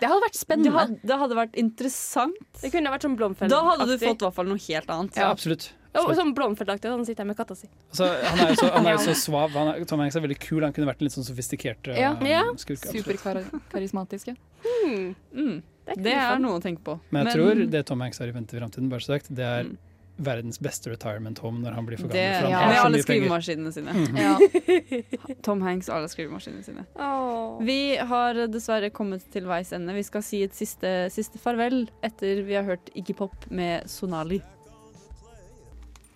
Det 0.00 0.08
hadde 0.08 0.22
vært 0.24 0.32
det, 0.36 0.40
spennende. 0.40 0.72
hadde, 0.74 0.98
det 1.10 1.16
hadde 1.22 1.36
vært 1.38 1.56
interessant. 1.60 2.38
Det 2.62 2.70
kunne 2.72 2.92
vært 2.94 3.04
sånn 3.04 3.16
Blomfeld-aktig. 3.18 3.52
Da 3.52 3.62
hadde 3.70 3.86
du 3.90 3.98
fått 4.00 4.22
i 4.22 4.26
hvert 4.26 4.36
fall 4.38 4.48
noe 4.48 4.62
helt 4.68 4.92
annet. 4.94 5.18
Ja, 5.20 5.28
absolutt. 5.34 5.66
Ja, 5.88 6.00
absolutt. 6.02 6.18
sånn 6.20 6.34
Blomfeld-aktig. 6.36 6.90
Han 6.92 7.04
sitter 7.08 7.24
her 7.24 7.28
med 7.32 7.36
katta 7.38 7.56
si. 7.58 7.68
Altså, 7.90 8.08
han 8.28 8.42
er 8.44 8.52
jo 8.52 8.58
så, 8.60 8.68
han 8.76 8.86
er 8.86 8.96
jo 8.96 9.02
så 9.08 9.14
svav. 9.26 9.50
Han 9.58 9.72
er, 9.74 9.84
Tom 9.88 10.00
Hanks 10.04 10.16
er 10.16 10.24
veldig 10.24 10.38
kul. 10.44 10.62
Han 10.66 10.72
kunne 10.76 10.88
vært 10.90 11.02
en 11.02 11.08
litt 11.08 11.16
sånn 11.16 11.26
sofistikert 11.26 11.90
uh, 11.90 11.96
Ja. 11.98 12.12
Ja. 12.24 12.44
skurk. 12.60 12.80
Superkarismatisk, 12.84 13.58
Superkarismatiske. 13.66 14.36
Hmm. 14.64 15.10
Mm. 15.32 15.58
Det 15.88 15.96
er, 15.96 16.02
Det 16.04 16.14
er 16.20 16.40
noe 16.44 16.58
å 16.58 16.62
tenke 16.62 16.84
på. 16.84 16.98
Men 17.10 17.26
jeg 17.28 17.38
tror 17.38 17.62
det 17.72 17.84
Tom 17.88 18.00
Hanks 18.04 18.18
har 18.20 18.28
i 18.28 18.34
vente 18.36 18.56
i 18.56 18.60
framtiden, 18.60 18.88
bare 18.92 19.04
så 19.04 19.14
sagt, 19.16 19.30
det 19.34 19.44
er 19.44 19.68
Mm. 19.68 19.76
Verdens 20.18 20.58
beste 20.62 20.90
retirement 20.90 21.38
home 21.38 21.62
når 21.62 21.76
han 21.76 21.86
blir 21.86 22.00
for 22.00 22.10
gammel. 22.10 22.42
For 22.42 22.50
ja. 22.50 22.62
Med 22.66 22.80
alle 22.82 22.98
mye 22.98 23.06
skrivemaskinene 23.06 23.72
sine. 23.74 23.94
Mhm. 23.94 24.18
Ja. 24.18 25.36
Tom 25.46 25.62
Hanks 25.62 25.90
og 25.90 26.00
alle 26.00 26.10
skrivemaskinene 26.12 26.66
sine. 26.66 26.84
Oh. 26.98 27.62
Vi 27.64 27.96
har 28.10 28.42
dessverre 28.50 28.90
kommet 28.94 29.26
til 29.32 29.48
veis 29.50 29.72
ende. 29.76 29.94
Vi 29.96 30.04
skal 30.06 30.24
si 30.26 30.42
et 30.46 30.54
siste, 30.58 30.92
siste 31.14 31.40
farvel 31.42 31.86
etter 32.06 32.42
vi 32.48 32.58
har 32.58 32.66
hørt 32.66 32.90
Iggy 32.98 33.14
Pop 33.18 33.48
med 33.50 33.86
'Sonali'. 33.86 34.42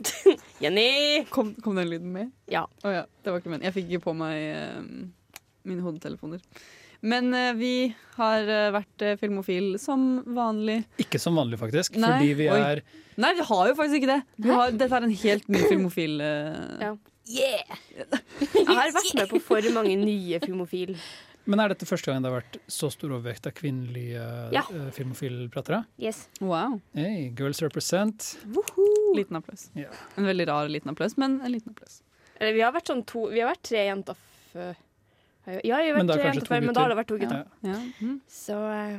Jenny! 0.62 1.24
Kom, 1.30 1.54
kom 1.62 1.76
den 1.78 1.90
lyden 1.90 2.12
med? 2.12 2.30
Ja. 2.50 2.66
Oh, 2.82 2.90
ja, 2.90 3.04
det 3.22 3.30
var 3.30 3.38
ikke 3.38 3.52
meningen. 3.52 3.68
Jeg 3.70 3.76
fikk 3.76 3.90
ikke 3.92 4.06
på 4.10 4.16
meg 4.18 4.38
eh, 4.50 4.80
mine 5.68 5.84
hodetelefoner. 5.84 6.42
Men 7.02 7.34
eh, 7.34 7.52
vi 7.58 7.74
har 8.14 8.46
eh, 8.46 8.68
vært 8.76 9.02
eh, 9.02 9.16
filmofil 9.18 9.74
som 9.82 10.22
vanlig. 10.36 10.84
Ikke 11.02 11.18
som 11.18 11.34
vanlig, 11.34 11.58
faktisk. 11.58 11.98
Nei, 11.98 12.12
Fordi 12.14 12.34
vi 12.38 12.46
oi. 12.52 12.60
er 12.60 12.82
Nei, 13.20 13.32
vi 13.36 13.46
har 13.48 13.68
jo 13.68 13.74
faktisk 13.76 13.98
ikke 13.98 14.12
det. 14.12 14.20
Vi 14.44 14.54
har, 14.54 14.70
dette 14.72 14.96
er 14.96 15.06
en 15.08 15.16
helt 15.24 15.50
ny 15.50 15.64
filmofil. 15.66 16.14
Uh... 16.22 16.78
Ja. 16.80 16.92
Yeah! 17.32 17.74
Jeg 18.40 18.64
har 18.66 18.94
vært 18.94 19.12
med 19.18 19.28
på 19.30 19.40
for 19.42 19.68
mange 19.74 19.96
nye 19.98 20.40
filmofil. 20.42 20.94
Men 21.44 21.58
er 21.58 21.72
dette 21.72 21.86
første 21.90 22.08
gang 22.08 22.22
det 22.22 22.30
har 22.30 22.38
vært 22.38 22.56
så 22.70 22.88
stor 22.94 23.16
overvekt 23.16 23.48
av 23.50 23.54
kvinnelige 23.58 24.22
Ja. 24.54 24.62
filmofilpratere? 24.94 25.82
Yes. 26.00 26.28
Wow. 26.40 26.78
Hey, 26.94 27.32
girls 27.38 27.62
represent. 27.64 28.36
Liten 29.18 29.38
applaus. 29.42 29.68
Yeah. 29.74 29.92
En 30.16 30.30
veldig 30.30 30.46
rar 30.48 30.70
liten 30.70 30.94
applaus, 30.94 31.18
men 31.18 31.40
en 31.42 31.52
liten 31.52 31.74
applaus. 31.74 32.00
Eller 32.38 32.54
vi 32.56 32.62
har 32.62 32.72
vært 32.74 32.90
sånn 32.90 33.04
to 33.06 33.26
Vi 33.34 33.42
har 33.42 33.52
vært 33.52 33.66
tre 33.68 33.84
jenter 33.90 34.18
før. 34.54 34.78
Ja, 35.46 35.58
jeg 35.82 35.90
har 35.90 35.98
Men 35.98 36.12
vært 36.12 36.46
før, 36.46 36.62
men 36.62 36.76
da 36.76 36.84
har 36.84 36.92
det 36.92 37.00
vært 37.00 37.10
to 37.10 37.18
gutter. 37.18 37.42
Ja. 37.66 37.74
Ja. 37.74 37.80
Mm. 37.98 38.20
Så 38.30 38.58
eh, 38.70 38.96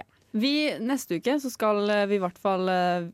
ja. 0.00 0.06
Vi, 0.34 0.54
neste 0.82 1.18
uke 1.18 1.36
så 1.42 1.50
skal 1.50 1.84
eh, 1.90 2.06
vi 2.10 2.18
i 2.18 2.22
hvert 2.22 2.38
fall 2.42 2.70
eh, 2.70 3.10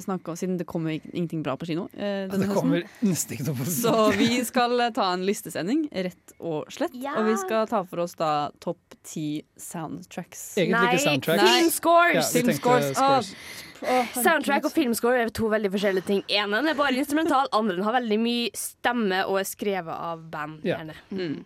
snakke 0.00 0.32
om 0.32 0.36
Siden 0.36 0.58
det 0.60 0.66
kommer 0.68 0.92
ingenting 0.92 1.42
bra 1.44 1.54
på 1.56 1.66
kino 1.68 1.86
eh, 1.96 2.28
det 2.28 2.48
kommer 2.52 2.84
nesten 3.04 3.36
ikke 3.36 3.46
noe 3.48 3.56
på 3.60 3.66
Så 3.72 3.94
vi 4.16 4.30
skal 4.50 4.84
ta 4.96 5.10
en 5.14 5.24
listesending, 5.28 5.86
rett 5.92 6.36
og 6.38 6.68
slett. 6.72 6.94
Ja. 6.96 7.16
Og 7.20 7.28
vi 7.30 7.36
skal 7.40 7.68
ta 7.70 7.82
for 7.88 8.04
oss 8.04 8.16
da 8.20 8.32
topp 8.62 8.96
ti 9.08 9.42
soundtracks. 9.56 10.52
Egentlig 10.60 10.96
ikke 10.96 11.04
soundtracks. 11.06 11.44
Nei. 11.44 11.60
Filmscores! 11.60 12.34
Ja, 12.36 12.46
vi 12.48 12.56
scores. 12.60 12.98
Oh. 13.00 13.70
Oh, 13.82 14.10
Soundtrack 14.14 14.68
og 14.68 14.70
filmscore 14.70 15.24
er 15.24 15.30
to 15.34 15.48
veldig 15.50 15.72
forskjellige 15.74 16.06
ting. 16.06 16.20
Enen 16.30 16.68
er 16.70 16.76
bare 16.78 16.94
instrumental, 16.94 17.48
andre 17.56 17.82
har 17.82 17.96
veldig 17.96 18.18
mye 18.22 18.52
stemme 18.54 19.24
og 19.26 19.40
er 19.40 19.48
skrevet 19.48 19.90
av 19.90 20.22
band. 20.30 20.60
Ja. 20.68 20.78
Mm. 21.10 21.40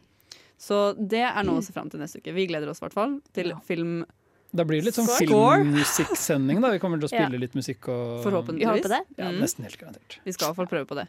Så 0.67 0.79
det 0.99 1.23
er 1.29 1.45
noe 1.47 1.61
å 1.61 1.65
se 1.65 1.75
fram 1.77 1.91
til 1.93 2.01
neste 2.03 2.19
uke. 2.23 2.33
Vi 2.35 2.47
gleder 2.51 2.71
oss 2.73 2.81
i 2.83 2.87
hvert 2.87 2.97
fall 2.97 3.19
til 3.37 3.53
film 3.69 4.01
Da 4.57 4.65
blir 4.65 4.81
det 4.81 4.89
litt 4.89 4.97
sånn 4.99 5.07
filmmusikksending. 5.19 6.61
da 6.65 6.71
Vi 6.73 6.79
kommer 6.83 6.99
til 6.99 7.07
å 7.09 7.13
spille 7.13 7.37
Ja. 7.37 7.43
litt 7.45 7.55
musikk 7.55 7.89
og 7.93 8.25
Forhåpentligvis. 8.25 8.83
Det. 8.89 9.01
Ja, 9.19 9.31
Mm. 9.31 9.41
nesten 9.41 9.63
helt 9.65 9.79
garantert. 9.79 10.19
Vi 10.25 10.33
skal 10.33 10.47
i 10.47 10.49
hvert 10.53 10.57
fall 10.57 10.67
prøve 10.67 10.87
på 10.87 10.95
det. 10.97 11.07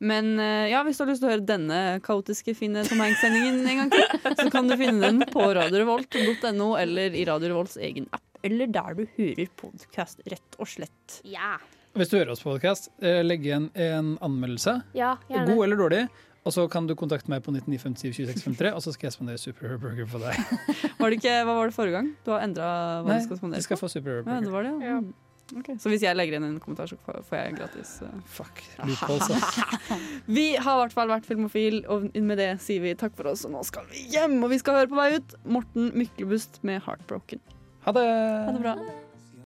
Men 0.00 0.38
eh, 0.40 0.68
ja, 0.70 0.82
hvis 0.84 0.98
du 0.98 1.04
har 1.04 1.12
lyst 1.12 1.20
til 1.22 1.28
å 1.30 1.32
høre 1.32 1.46
denne 1.46 2.00
kaotiske 2.02 2.56
fine 2.56 2.82
Tom 2.84 2.98
Hanks-sendingen 2.98 3.66
en 3.68 3.76
gang 3.76 3.90
til, 3.90 4.34
så 4.36 4.50
kan 4.50 4.66
du 4.66 4.76
finne 4.76 5.00
den 5.00 5.20
på 5.20 5.40
radiorevolt.no 5.54 6.74
eller 6.76 7.14
i 7.14 7.24
Radio 7.24 7.48
Revolts 7.52 7.76
egen 7.76 8.08
app. 8.12 8.22
Eller 8.42 8.66
der 8.66 8.94
du 8.94 9.06
hører 9.16 9.48
podkast, 9.56 10.18
rett 10.28 10.56
og 10.58 10.66
slett. 10.66 11.20
Ja. 11.24 11.56
Hvis 11.94 12.08
du 12.10 12.18
hører 12.18 12.32
oss 12.32 12.42
på 12.42 12.50
podcast, 12.58 12.88
eh, 13.00 13.22
legg 13.22 13.44
igjen 13.46 13.70
en 13.76 14.18
anmeldelse. 14.18 14.82
Ja, 14.94 15.16
gjerne. 15.30 15.46
God 15.54 15.64
eller 15.64 15.76
dårlig. 15.76 16.08
Og 16.42 16.54
så 16.54 16.64
kan 16.70 16.88
du 16.90 16.96
kontakte 16.98 17.30
meg 17.30 17.42
på 17.44 17.52
99572653, 17.54 18.72
og 18.74 18.82
så 18.82 18.94
skal 18.94 19.08
jeg 19.08 19.14
spandere 19.14 19.38
Superhero 19.38 19.78
Burger 19.78 20.08
på 20.10 20.18
deg. 20.22 20.38
Var 21.00 21.12
det 21.12 21.18
ikke, 21.20 21.36
hva 21.46 21.54
var 21.54 21.70
det 21.70 21.76
forrige 21.76 21.98
gang? 22.00 22.08
Du 22.26 22.32
har 22.34 22.42
endra 22.42 22.70
hva 23.02 23.12
Nei, 23.12 23.20
du 23.22 23.28
skal 23.28 23.38
spandere 23.38 23.62
de 23.62 23.66
skal 23.68 23.78
få 23.78 23.90
Superhero 23.92 24.24
Ja, 24.26 24.40
det 24.42 24.50
var 24.54 24.66
det, 24.66 24.72
ja. 24.82 24.96
ja. 24.96 25.28
Okay. 25.52 25.76
Så 25.82 25.90
hvis 25.92 26.00
jeg 26.00 26.16
legger 26.16 26.38
inn 26.38 26.46
en 26.46 26.58
kommentar, 26.62 26.88
så 26.88 26.96
får 27.04 27.36
jeg 27.36 27.56
gratis 27.58 27.90
uh. 28.00 28.12
Fuck. 28.24 28.62
Vi 30.38 30.46
har 30.56 30.78
i 30.78 30.80
hvert 30.80 30.96
fall 30.96 31.12
vært 31.12 31.28
Filmofil, 31.28 31.82
og 31.92 32.08
med 32.16 32.40
det 32.40 32.50
sier 32.64 32.80
vi 32.84 32.94
takk 32.96 33.14
for 33.18 33.28
oss, 33.34 33.44
og 33.48 33.52
nå 33.54 33.62
skal 33.68 33.84
vi 33.92 34.06
hjem. 34.14 34.38
Og 34.40 34.54
vi 34.54 34.62
skal 34.62 34.80
høre 34.80 34.90
på 34.90 34.98
vei 34.98 35.10
ut 35.18 35.36
Morten 35.44 35.92
Myklebust 35.98 36.62
med 36.64 36.80
'Heartbroken'. 36.86 37.42
Ha 37.84 37.96
det! 37.98 38.08
Ha 38.08 38.54
det 38.56 38.62
bra. 38.64 38.76